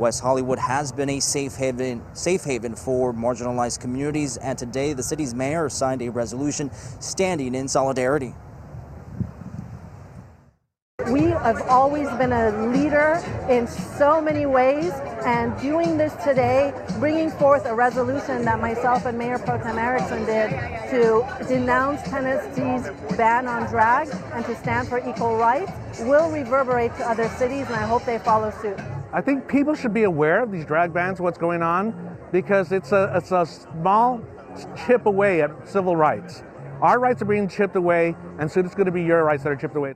West 0.00 0.22
Hollywood 0.22 0.58
has 0.58 0.92
been 0.92 1.10
a 1.10 1.20
safe 1.20 1.56
haven, 1.56 2.02
safe 2.14 2.42
haven 2.42 2.74
for 2.74 3.12
marginalized 3.12 3.80
communities, 3.80 4.38
and 4.38 4.58
today 4.58 4.94
the 4.94 5.02
city's 5.02 5.34
mayor 5.34 5.68
signed 5.68 6.00
a 6.00 6.08
resolution 6.08 6.70
standing 7.00 7.54
in 7.54 7.68
solidarity. 7.68 8.34
We 11.10 11.24
have 11.24 11.60
always 11.68 12.08
been 12.12 12.32
a 12.32 12.66
leader 12.68 13.22
in 13.50 13.66
so 13.66 14.22
many 14.22 14.46
ways, 14.46 14.90
and 15.26 15.58
doing 15.60 15.98
this 15.98 16.14
today, 16.24 16.72
bringing 16.98 17.30
forth 17.32 17.66
a 17.66 17.74
resolution 17.74 18.42
that 18.46 18.58
myself 18.58 19.04
and 19.04 19.18
Mayor 19.18 19.38
Pro 19.38 19.58
Tem 19.58 19.78
Erickson 19.78 20.24
did 20.24 20.50
to 20.90 21.26
denounce 21.46 22.02
Tennessee's 22.08 22.90
ban 23.18 23.46
on 23.46 23.66
drag 23.66 24.08
and 24.32 24.46
to 24.46 24.54
stand 24.56 24.88
for 24.88 24.98
equal 25.06 25.36
rights, 25.36 25.72
will 26.00 26.30
reverberate 26.30 26.94
to 26.96 27.06
other 27.06 27.28
cities, 27.30 27.66
and 27.66 27.76
I 27.76 27.86
hope 27.86 28.04
they 28.04 28.18
follow 28.18 28.50
suit. 28.62 28.78
I 29.12 29.20
think 29.20 29.48
people 29.48 29.74
should 29.74 29.92
be 29.92 30.04
aware 30.04 30.42
of 30.42 30.52
these 30.52 30.64
drag 30.64 30.92
bans, 30.92 31.20
what's 31.20 31.38
going 31.38 31.62
on, 31.62 32.16
because 32.30 32.70
it's 32.70 32.92
a, 32.92 33.12
it's 33.16 33.32
a 33.32 33.44
small 33.44 34.20
chip 34.86 35.06
away 35.06 35.42
at 35.42 35.68
civil 35.68 35.96
rights. 35.96 36.44
Our 36.80 37.00
rights 37.00 37.20
are 37.20 37.26
being 37.26 37.48
chipped 37.48 37.74
away, 37.74 38.14
and 38.38 38.50
soon 38.50 38.64
it's 38.64 38.74
going 38.74 38.86
to 38.86 38.92
be 38.92 39.02
your 39.02 39.24
rights 39.24 39.42
that 39.42 39.50
are 39.50 39.56
chipped 39.56 39.74
away. 39.74 39.94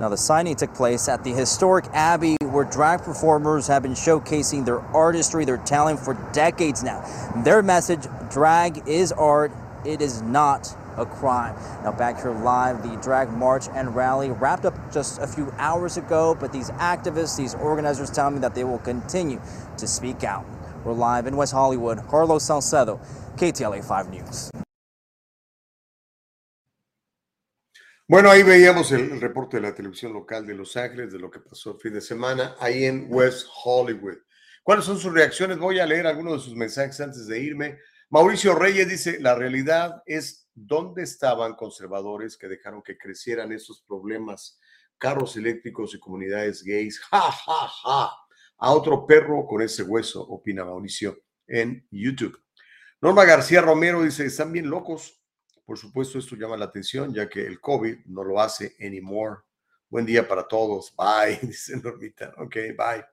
Now, 0.00 0.08
the 0.08 0.16
signing 0.16 0.56
took 0.56 0.74
place 0.74 1.08
at 1.08 1.22
the 1.22 1.30
historic 1.30 1.84
Abbey, 1.92 2.36
where 2.40 2.64
drag 2.64 3.02
performers 3.02 3.68
have 3.68 3.84
been 3.84 3.94
showcasing 3.94 4.64
their 4.64 4.80
artistry, 4.80 5.44
their 5.44 5.58
talent 5.58 6.00
for 6.00 6.14
decades 6.32 6.82
now. 6.82 7.00
Their 7.44 7.62
message 7.62 8.06
drag 8.28 8.88
is 8.88 9.12
art, 9.12 9.52
it 9.84 10.02
is 10.02 10.20
not 10.20 10.76
a 10.96 11.06
crime. 11.06 11.54
Now, 11.82 11.92
back 11.92 12.20
here 12.20 12.32
live, 12.32 12.82
the 12.82 12.96
drag 13.02 13.30
march 13.30 13.68
and 13.74 13.94
rally 13.94 14.30
wrapped 14.30 14.64
up 14.64 14.74
just 14.92 15.20
a 15.20 15.26
few 15.26 15.52
hours 15.58 15.96
ago, 15.96 16.34
but 16.34 16.52
these 16.52 16.70
activists, 16.72 17.36
these 17.36 17.54
organizers 17.54 18.10
tell 18.10 18.30
me 18.30 18.38
that 18.40 18.54
they 18.54 18.64
will 18.64 18.78
continue 18.78 19.40
to 19.78 19.86
speak 19.86 20.24
out. 20.24 20.44
We're 20.84 20.92
live 20.92 21.26
in 21.26 21.36
West 21.36 21.52
Hollywood. 21.52 22.06
Carlos 22.08 22.44
Salcedo, 22.44 23.00
KTLA 23.36 23.82
5 23.82 24.10
News. 24.10 24.50
Bueno, 28.06 28.30
ahí 28.30 28.42
veíamos 28.42 28.92
el, 28.92 29.12
el, 29.12 29.20
reporte 29.20 29.56
de 29.56 29.62
la 29.62 29.74
televisión 29.74 30.12
local 30.12 30.46
de 30.46 30.54
Los 30.54 30.76
Ángeles 30.76 31.10
de 31.10 31.18
lo 31.18 31.30
que 31.30 31.40
pasó 31.40 31.72
el 31.72 31.80
fin 31.80 31.94
de 31.94 32.02
semana 32.02 32.54
ahí 32.60 32.84
en 32.84 33.06
West 33.08 33.46
Hollywood. 33.64 34.18
¿Cuáles 34.62 34.84
son 34.84 34.98
sus 34.98 35.12
reacciones? 35.12 35.58
Voy 35.58 35.78
a 35.78 35.86
leer 35.86 36.06
algunos 36.06 36.34
de 36.34 36.40
sus 36.40 36.54
mensajes 36.54 37.00
antes 37.00 37.26
de 37.26 37.38
irme. 37.40 37.78
Mauricio 38.10 38.54
Reyes 38.54 38.88
dice, 38.88 39.18
la 39.20 39.34
realidad 39.34 40.02
es 40.06 40.43
dónde 40.54 41.02
estaban 41.02 41.54
conservadores 41.54 42.36
que 42.36 42.48
dejaron 42.48 42.82
que 42.82 42.96
crecieran 42.96 43.52
esos 43.52 43.82
problemas, 43.82 44.58
carros 44.98 45.36
eléctricos 45.36 45.94
y 45.94 45.98
comunidades 45.98 46.62
gays. 46.62 46.98
Ja, 47.00 47.30
ja, 47.30 47.68
ja. 47.68 48.10
A 48.58 48.72
otro 48.72 49.06
perro 49.06 49.46
con 49.46 49.62
ese 49.62 49.82
hueso, 49.82 50.22
opina 50.22 50.64
Mauricio 50.64 51.18
en 51.46 51.86
YouTube. 51.90 52.40
Norma 53.00 53.24
García 53.24 53.60
Romero 53.60 54.02
dice, 54.02 54.26
están 54.26 54.52
bien 54.52 54.70
locos. 54.70 55.20
Por 55.64 55.78
supuesto, 55.78 56.18
esto 56.18 56.36
llama 56.36 56.56
la 56.56 56.66
atención, 56.66 57.12
ya 57.12 57.28
que 57.28 57.46
el 57.46 57.60
COVID 57.60 58.06
no 58.06 58.22
lo 58.22 58.40
hace 58.40 58.76
anymore. 58.80 59.40
Buen 59.88 60.06
día 60.06 60.26
para 60.26 60.46
todos. 60.46 60.94
Bye, 60.96 61.38
dice 61.46 61.76
Normita. 61.76 62.34
Ok, 62.38 62.54
bye. 62.76 63.04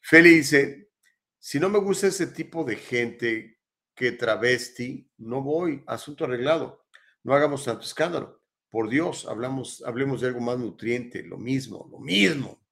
Feli 0.00 0.36
dice, 0.36 0.90
si 1.38 1.60
no 1.60 1.68
me 1.68 1.78
gusta 1.78 2.08
ese 2.08 2.28
tipo 2.28 2.64
de 2.64 2.76
gente 2.76 3.58
que 3.94 4.12
travesti, 4.12 5.08
no 5.18 5.42
voy. 5.42 5.82
Asunto 5.86 6.24
arreglado. 6.24 6.84
No 7.22 7.34
hagamos 7.34 7.64
tanto 7.64 7.82
escándalo. 7.82 8.40
Por 8.68 8.88
Dios, 8.88 9.26
hablamos, 9.26 9.82
hablemos 9.86 10.20
de 10.20 10.28
algo 10.28 10.40
más 10.40 10.58
nutriente, 10.58 11.22
lo 11.22 11.36
mismo, 11.36 11.88
lo 11.90 11.98
mismo. 11.98 12.62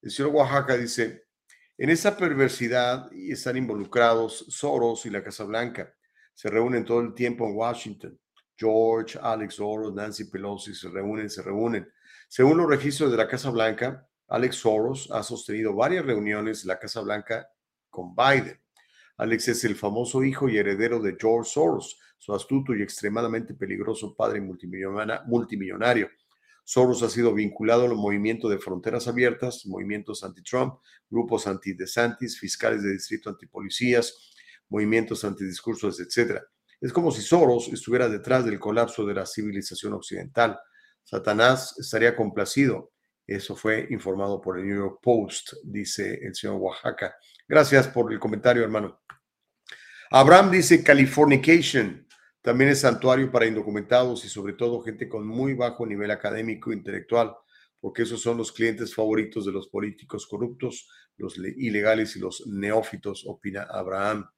El 0.00 0.10
señor 0.10 0.32
Oaxaca 0.32 0.76
dice, 0.76 1.26
en 1.76 1.90
esa 1.90 2.16
perversidad 2.16 3.12
están 3.12 3.56
involucrados 3.56 4.46
Soros 4.48 5.04
y 5.06 5.10
la 5.10 5.22
Casa 5.22 5.44
Blanca. 5.44 5.94
Se 6.34 6.48
reúnen 6.48 6.84
todo 6.84 7.00
el 7.00 7.14
tiempo 7.14 7.46
en 7.46 7.56
Washington. 7.56 8.18
George, 8.56 9.18
Alex 9.20 9.54
Soros, 9.54 9.94
Nancy 9.94 10.24
Pelosi 10.24 10.74
se 10.74 10.88
reúnen, 10.88 11.30
se 11.30 11.42
reúnen. 11.42 11.90
Según 12.28 12.58
los 12.58 12.68
registros 12.68 13.10
de 13.10 13.16
la 13.16 13.28
Casa 13.28 13.50
Blanca, 13.50 14.06
Alex 14.28 14.56
Soros 14.56 15.10
ha 15.10 15.22
sostenido 15.22 15.74
varias 15.74 16.04
reuniones 16.04 16.62
de 16.62 16.68
la 16.68 16.78
Casa 16.78 17.00
Blanca 17.00 17.48
con 17.88 18.14
Biden. 18.14 18.60
Alex 19.20 19.48
es 19.48 19.64
el 19.64 19.76
famoso 19.76 20.24
hijo 20.24 20.48
y 20.48 20.56
heredero 20.56 20.98
de 20.98 21.14
George 21.20 21.50
Soros, 21.50 21.98
su 22.16 22.32
astuto 22.32 22.74
y 22.74 22.80
extremadamente 22.80 23.52
peligroso 23.52 24.14
padre 24.16 24.40
multimillonario. 24.40 26.08
Soros 26.64 27.02
ha 27.02 27.10
sido 27.10 27.34
vinculado 27.34 27.84
al 27.84 27.94
movimiento 27.96 28.48
de 28.48 28.56
fronteras 28.56 29.08
abiertas, 29.08 29.66
movimientos 29.66 30.24
anti-Trump, 30.24 30.76
grupos 31.10 31.46
anti-DeSantis, 31.46 32.38
fiscales 32.40 32.82
de 32.82 32.92
distrito 32.92 33.28
antipolicías, 33.28 34.32
movimientos 34.70 35.22
antidiscursos, 35.22 36.00
etc. 36.00 36.40
Es 36.80 36.90
como 36.90 37.10
si 37.10 37.20
Soros 37.20 37.68
estuviera 37.68 38.08
detrás 38.08 38.46
del 38.46 38.58
colapso 38.58 39.04
de 39.04 39.12
la 39.12 39.26
civilización 39.26 39.92
occidental. 39.92 40.58
Satanás 41.04 41.74
estaría 41.78 42.16
complacido. 42.16 42.92
Eso 43.26 43.54
fue 43.54 43.86
informado 43.90 44.40
por 44.40 44.58
el 44.58 44.66
New 44.66 44.76
York 44.76 45.00
Post, 45.02 45.52
dice 45.62 46.20
el 46.22 46.34
señor 46.34 46.56
Oaxaca. 46.56 47.14
Gracias 47.50 47.88
por 47.88 48.12
el 48.12 48.20
comentario, 48.20 48.62
hermano. 48.62 49.02
Abraham 50.12 50.52
dice 50.52 50.84
Californication. 50.84 52.06
También 52.42 52.70
es 52.70 52.82
santuario 52.82 53.32
para 53.32 53.44
indocumentados 53.44 54.24
y 54.24 54.28
sobre 54.28 54.52
todo 54.52 54.80
gente 54.82 55.08
con 55.08 55.26
muy 55.26 55.54
bajo 55.54 55.84
nivel 55.84 56.12
académico 56.12 56.70
e 56.70 56.76
intelectual, 56.76 57.34
porque 57.80 58.02
esos 58.02 58.22
son 58.22 58.36
los 58.36 58.52
clientes 58.52 58.94
favoritos 58.94 59.46
de 59.46 59.50
los 59.50 59.66
políticos 59.66 60.28
corruptos, 60.28 60.88
los 61.16 61.38
ilegales 61.38 62.14
y 62.14 62.20
los 62.20 62.46
neófitos, 62.46 63.24
opina 63.26 63.62
Abraham. 63.64 64.30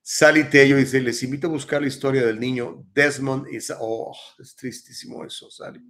Sally 0.00 0.44
Tello 0.44 0.76
dice, 0.76 1.00
les 1.00 1.20
invito 1.24 1.48
a 1.48 1.50
buscar 1.50 1.82
la 1.82 1.88
historia 1.88 2.24
del 2.24 2.38
niño 2.38 2.86
Desmond. 2.94 3.48
Oh, 3.80 4.16
es 4.38 4.54
tristísimo 4.54 5.24
eso, 5.24 5.50
Sally. 5.50 5.80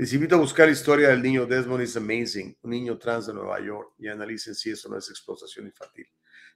Les 0.00 0.14
invito 0.14 0.34
a 0.34 0.38
buscar 0.38 0.64
la 0.66 0.72
historia 0.72 1.08
del 1.08 1.20
niño 1.20 1.44
Desmond 1.44 1.82
is 1.82 1.94
Amazing, 1.94 2.56
un 2.62 2.70
niño 2.70 2.96
trans 2.96 3.26
de 3.26 3.34
Nueva 3.34 3.60
York, 3.60 3.92
y 3.98 4.08
analicen 4.08 4.54
si 4.54 4.70
eso 4.70 4.88
no 4.88 4.96
es 4.96 5.10
explotación 5.10 5.66
infantil. 5.66 6.06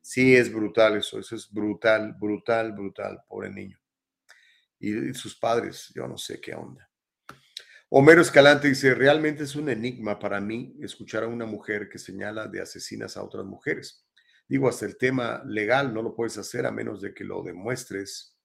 Sí, 0.01 0.35
es 0.35 0.51
brutal 0.51 0.97
eso, 0.97 1.19
eso 1.19 1.37
es 1.37 1.53
brutal, 1.53 2.15
brutal, 2.19 2.73
brutal, 2.73 3.23
pobre 3.29 3.51
niño. 3.51 3.79
Y 4.79 5.13
sus 5.13 5.37
padres, 5.37 5.93
yo 5.95 6.09
no 6.09 6.17
sé 6.17 6.41
qué 6.41 6.55
onda. 6.55 6.89
Homero 7.91 8.23
Escalante 8.23 8.69
dice, 8.69 8.95
realmente 8.95 9.43
es 9.43 9.55
un 9.57 9.69
enigma 9.69 10.19
para 10.19 10.41
mí 10.41 10.75
escuchar 10.81 11.25
a 11.25 11.29
una 11.29 11.45
mujer 11.45 11.91
que 11.91 11.99
señala 11.99 12.47
de 12.47 12.63
asesinas 12.63 13.19
a 13.19 13.23
otras 13.23 13.45
mujeres. 13.45 14.07
Digo, 14.49 14.71
hasta 14.71 14.87
el 14.87 14.97
tema 14.97 15.43
legal 15.45 15.93
no 15.93 16.01
lo 16.01 16.15
puedes 16.15 16.39
hacer 16.39 16.65
a 16.65 16.71
menos 16.71 17.03
de 17.03 17.13
que 17.13 17.25
lo 17.25 17.43
demuestres. 17.43 18.39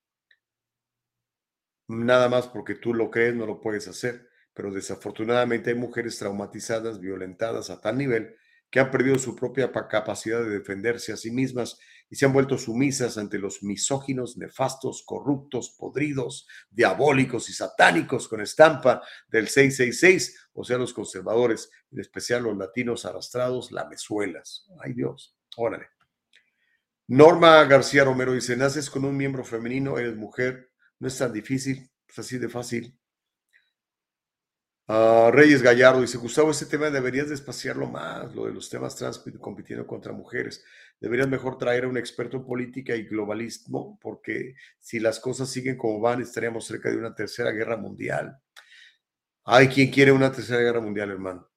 Nada 1.88 2.28
más 2.28 2.50
porque 2.50 2.76
tú 2.76 2.94
lo 2.94 3.10
crees, 3.10 3.34
no 3.34 3.46
lo 3.46 3.62
puedes 3.62 3.88
hacer. 3.88 4.29
Pero 4.60 4.74
desafortunadamente 4.74 5.70
hay 5.70 5.78
mujeres 5.78 6.18
traumatizadas, 6.18 7.00
violentadas 7.00 7.70
a 7.70 7.80
tal 7.80 7.98
nivel 7.98 8.36
que 8.70 8.82
han 8.82 8.92
perdido 8.92 9.18
su 9.18 9.34
propia 9.34 9.72
capacidad 9.72 10.44
de 10.44 10.50
defenderse 10.50 11.14
a 11.14 11.16
sí 11.16 11.32
mismas 11.32 11.80
y 12.10 12.18
se 12.18 12.26
han 12.26 12.34
vuelto 12.34 12.58
sumisas 12.58 13.18
ante 13.18 13.40
los 13.40 13.64
misóginos, 13.64 14.36
nefastos, 14.36 15.04
corruptos, 15.06 15.74
podridos, 15.80 16.46
diabólicos 16.70 17.50
y 17.50 17.54
satánicos 17.54 18.28
con 18.28 18.42
estampa 18.42 19.02
del 19.30 19.48
666, 19.48 20.50
o 20.52 20.66
sea, 20.66 20.78
los 20.78 20.94
conservadores, 20.94 21.72
en 21.90 22.02
especial 22.02 22.44
los 22.44 22.58
latinos 22.58 23.06
arrastrados, 23.06 23.72
lamezuelas. 23.72 24.68
Ay 24.84 24.92
Dios, 24.92 25.38
órale. 25.56 25.88
Norma 27.08 27.64
García 27.64 28.04
Romero 28.04 28.34
dice, 28.34 28.58
naces 28.58 28.90
con 28.90 29.06
un 29.06 29.16
miembro 29.16 29.46
femenino, 29.46 29.98
eres 29.98 30.18
mujer, 30.18 30.74
no 31.00 31.08
es 31.08 31.18
tan 31.18 31.32
difícil, 31.32 31.90
es 32.10 32.20
así 32.20 32.38
de 32.38 32.50
fácil. 32.50 32.99
Reyes 34.90 35.62
Gallardo 35.62 36.02
dice, 36.02 36.18
Gustavo, 36.18 36.50
ese 36.50 36.66
tema 36.66 36.90
deberías 36.90 37.30
despaciarlo 37.30 37.86
más, 37.86 38.34
lo 38.34 38.46
de 38.46 38.54
los 38.54 38.72
temas 38.72 38.96
trans 38.96 39.24
compitiendo 39.40 39.86
contra 39.86 40.14
mujeres. 40.14 40.66
Deberías 41.00 41.30
mejor 41.30 41.60
traer 41.60 41.84
a 41.84 41.88
un 41.88 41.98
experto 41.98 42.38
en 42.38 42.46
política 42.46 42.96
y 42.96 43.04
globalismo, 43.04 44.00
porque 44.02 44.56
si 44.80 45.00
las 45.00 45.20
cosas 45.20 45.52
siguen 45.52 45.78
como 45.78 46.00
van, 46.00 46.22
estaríamos 46.22 46.66
cerca 46.66 46.90
de 46.90 46.98
una 46.98 47.14
tercera 47.14 47.52
guerra 47.52 47.78
mundial. 47.78 48.40
Hay 49.44 49.68
quien 49.68 49.92
quiere 49.92 50.12
una 50.12 50.32
tercera 50.32 50.60
guerra 50.60 50.82
mundial, 50.82 51.12
hermano. 51.12 51.48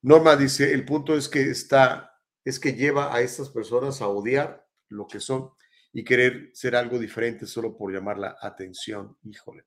Norma 0.00 0.34
dice, 0.34 0.72
el 0.72 0.86
punto 0.86 1.14
es 1.16 1.28
que 1.28 1.50
está, 1.50 2.18
es 2.44 2.58
que 2.58 2.72
lleva 2.72 3.14
a 3.14 3.20
estas 3.20 3.50
personas 3.50 4.00
a 4.00 4.08
odiar 4.08 4.66
lo 4.88 5.06
que 5.06 5.20
son 5.20 5.50
y 5.92 6.02
querer 6.02 6.50
ser 6.54 6.76
algo 6.76 6.98
diferente 6.98 7.44
solo 7.44 7.76
por 7.76 7.92
llamar 7.92 8.16
la 8.16 8.36
atención. 8.40 9.18
Híjole. 9.22 9.66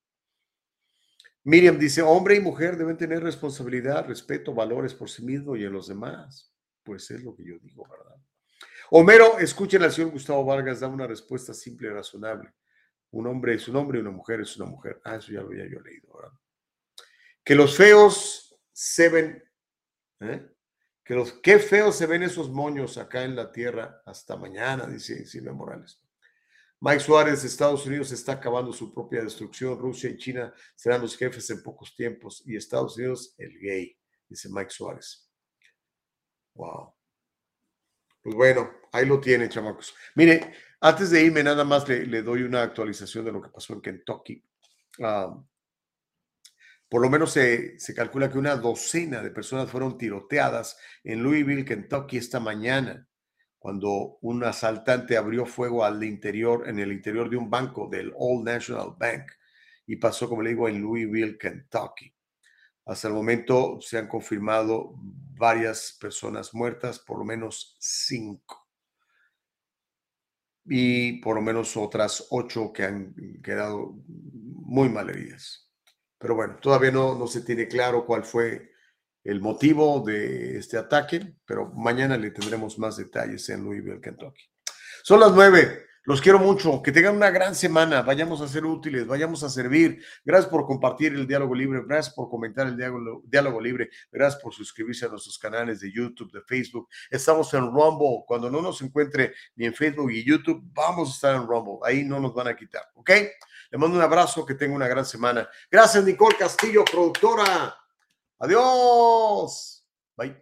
Miriam 1.44 1.80
dice, 1.80 2.02
hombre 2.02 2.36
y 2.36 2.40
mujer 2.40 2.78
deben 2.78 2.98
tener 2.98 3.24
responsabilidad, 3.24 4.06
respeto, 4.06 4.54
valores 4.54 4.94
por 4.94 5.10
sí 5.10 5.24
mismo 5.24 5.56
y 5.56 5.64
en 5.64 5.74
los 5.74 5.88
demás. 5.88 6.54
Pues 6.84 7.10
es 7.12 7.24
lo 7.24 7.36
que 7.36 7.44
yo 7.44 7.58
digo, 7.60 7.88
¿verdad? 7.90 8.16
Homero, 8.92 9.40
escuchen 9.40 9.82
al 9.84 9.92
señor 9.92 10.12
Gustavo 10.12 10.44
Vargas, 10.44 10.82
da 10.82 10.88
una 10.88 11.08
respuesta 11.08 11.54
simple 11.54 11.88
y 11.88 11.92
razonable. 11.92 12.54
Un 13.12 13.26
hombre 13.28 13.56
es 13.56 13.68
un 13.68 13.78
hombre 13.78 13.98
y 13.98 14.02
una 14.02 14.12
mujer 14.12 14.42
es 14.42 14.58
una 14.58 14.66
mujer. 14.66 15.02
Ah, 15.04 15.16
eso 15.16 15.32
ya 15.32 15.42
lo 15.42 15.48
había 15.48 15.66
yo 15.66 15.80
leído, 15.80 16.14
¿verdad? 16.14 16.38
Que 17.44 17.56
los 17.56 17.76
feos 17.76 18.60
se 18.74 19.10
ven, 19.10 19.44
¿eh? 20.20 20.46
Que 21.04 21.16
los, 21.16 21.34
qué 21.34 21.58
feos 21.58 21.96
se 21.96 22.06
ven 22.06 22.24
esos 22.24 22.52
moños 22.52 22.98
acá 22.98 23.24
en 23.24 23.36
la 23.36 23.52
tierra 23.52 24.02
hasta 24.06 24.36
mañana, 24.36 24.86
dice 24.88 25.26
Silvia 25.26 25.54
Morales. 25.54 26.01
Mike 26.84 27.00
Suárez, 27.00 27.44
Estados 27.44 27.86
Unidos 27.86 28.12
está 28.12 28.34
acabando 28.34 28.74
su 28.74 28.92
propia 28.92 29.24
destrucción. 29.24 29.78
Rusia 29.78 30.10
y 30.10 30.18
China 30.18 30.52
serán 30.76 31.02
los 31.02 31.16
jefes 31.16 31.48
en 31.52 31.62
pocos 31.62 31.96
tiempos. 31.96 32.42
Y 32.46 32.56
Estados 32.56 32.98
Unidos, 32.98 33.36
el 33.38 33.60
gay, 33.60 33.96
dice 34.28 34.50
Mike 34.52 34.72
Suárez. 34.72 35.30
Wow. 36.56 36.96
Pues 38.24 38.36
bueno, 38.36 38.72
ahí 38.92 39.06
lo 39.06 39.20
tiene, 39.20 39.48
chamacos. 39.48 39.94
Mire, 40.16 40.54
antes 40.80 41.12
de 41.12 41.24
irme, 41.24 41.44
nada 41.44 41.64
más 41.64 41.88
le, 41.88 42.24
doy 42.24 42.42
una 42.42 42.64
actualización 42.64 43.26
de 43.26 43.32
lo 43.32 43.42
que 43.44 43.50
pasó 43.50 43.74
en 43.74 43.82
Kentucky. 43.82 44.44
Por 46.90 47.02
lo 47.02 47.10
menos 47.12 47.32
se, 47.32 47.78
calcula 47.96 48.32
que 48.32 48.40
una 48.40 48.56
docena 48.56 49.22
de 49.22 49.30
personas 49.30 49.70
fueron 49.70 50.00
tiroteadas 50.00 50.80
en 51.04 51.22
Louisville, 51.22 51.64
Kentucky, 51.64 52.18
esta 52.18 52.40
mañana. 52.40 53.08
Cuando 53.62 54.18
un 54.22 54.44
asaltante 54.44 55.16
abrió 55.16 55.46
fuego 55.46 55.86
al 55.86 56.04
interior, 56.04 56.68
en 56.68 56.80
el 56.80 56.92
interior 56.92 57.30
de 57.30 57.38
un 57.38 57.48
banco 57.48 57.88
del 57.88 58.12
Old 58.18 58.44
National 58.44 58.96
Bank 58.98 59.34
y 59.86 59.98
pasó, 59.98 60.28
como 60.28 60.42
le 60.42 60.50
digo, 60.50 60.68
en 60.68 60.82
Louisville, 60.82 61.38
Kentucky. 61.38 62.12
Hasta 62.88 63.08
el 63.08 63.14
momento 63.14 63.78
se 63.80 64.00
han 64.00 64.08
confirmado 64.08 64.96
varias 64.96 65.96
personas 66.02 66.56
muertas, 66.56 66.98
por 66.98 67.20
lo 67.20 67.24
menos 67.24 67.78
cinco. 67.80 68.68
Y 70.66 71.22
por 71.22 71.36
lo 71.36 71.44
menos 71.44 71.78
otras 71.78 72.26
ocho 72.32 72.74
que 72.74 72.86
han 72.86 73.14
quedado 73.44 73.94
muy 74.08 74.90
mal 74.90 75.08
heridas. 75.12 75.72
Pero 76.18 76.34
bueno, 76.34 76.56
todavía 76.60 76.90
no, 76.90 77.14
no 77.14 77.28
se 77.28 77.42
tiene 77.42 77.68
claro 77.68 78.08
cuál 78.08 78.24
fue 78.24 78.71
el 79.24 79.42
motivo 79.42 80.02
de 80.06 80.58
este 80.58 80.78
ataque, 80.78 81.36
pero 81.46 81.72
mañana 81.74 82.18
le 82.18 82.32
tendremos 82.32 82.80
más 82.80 82.98
detalles 82.98 83.48
en 83.50 83.64
Louisville, 83.64 84.02
Kentucky. 84.02 84.44
Son 85.04 85.20
las 85.20 85.32
nueve. 85.34 85.86
Los 86.04 86.20
quiero 86.20 86.40
mucho. 86.40 86.82
Que 86.82 86.92
tengan 86.92 87.16
una 87.16 87.30
gran 87.30 87.54
semana. 87.54 88.02
Vayamos 88.02 88.42
a 88.42 88.48
ser 88.48 88.66
útiles, 88.66 89.06
vayamos 89.06 89.44
a 89.44 89.50
servir. 89.50 90.04
Gracias 90.26 90.50
por 90.50 90.66
compartir 90.66 91.14
el 91.14 91.28
diálogo 91.28 91.54
libre. 91.54 91.84
Gracias 91.86 92.16
por 92.16 92.28
comentar 92.28 92.66
el 92.66 92.76
diálogo, 92.76 93.22
diálogo 93.26 93.62
libre. 93.62 93.90
Gracias 94.12 94.42
por 94.42 94.54
suscribirse 94.54 95.06
a 95.06 95.10
nuestros 95.10 95.38
canales 95.38 95.80
de 95.80 95.92
YouTube, 95.92 96.32
de 96.32 96.42
Facebook. 96.42 96.90
Estamos 97.10 97.54
en 97.54 97.72
Rumble. 97.72 98.24
Cuando 98.26 98.50
no 98.50 98.62
nos 98.62 98.82
encuentre 98.82 99.34
ni 99.56 99.66
en 99.68 99.76
Facebook 99.76 100.12
y 100.12 100.26
YouTube, 100.26 100.64
vamos 100.74 101.10
a 101.10 101.12
estar 101.14 101.36
en 101.36 101.48
Rumble. 101.48 101.78
Ahí 101.84 102.04
no 102.04 102.20
nos 102.20 102.34
van 102.34 102.48
a 102.48 102.56
quitar. 102.56 102.84
¿Ok? 102.96 103.12
Le 103.70 103.78
mando 103.78 103.96
un 103.96 104.04
abrazo. 104.04 104.44
Que 104.44 104.56
tenga 104.56 104.76
una 104.76 104.88
gran 104.88 105.06
semana. 105.06 105.48
Gracias, 105.70 106.04
Nicole 106.04 106.36
Castillo, 106.36 106.84
productora. 106.84 107.81
Adiós. 108.42 109.84
Bye. 110.18 110.36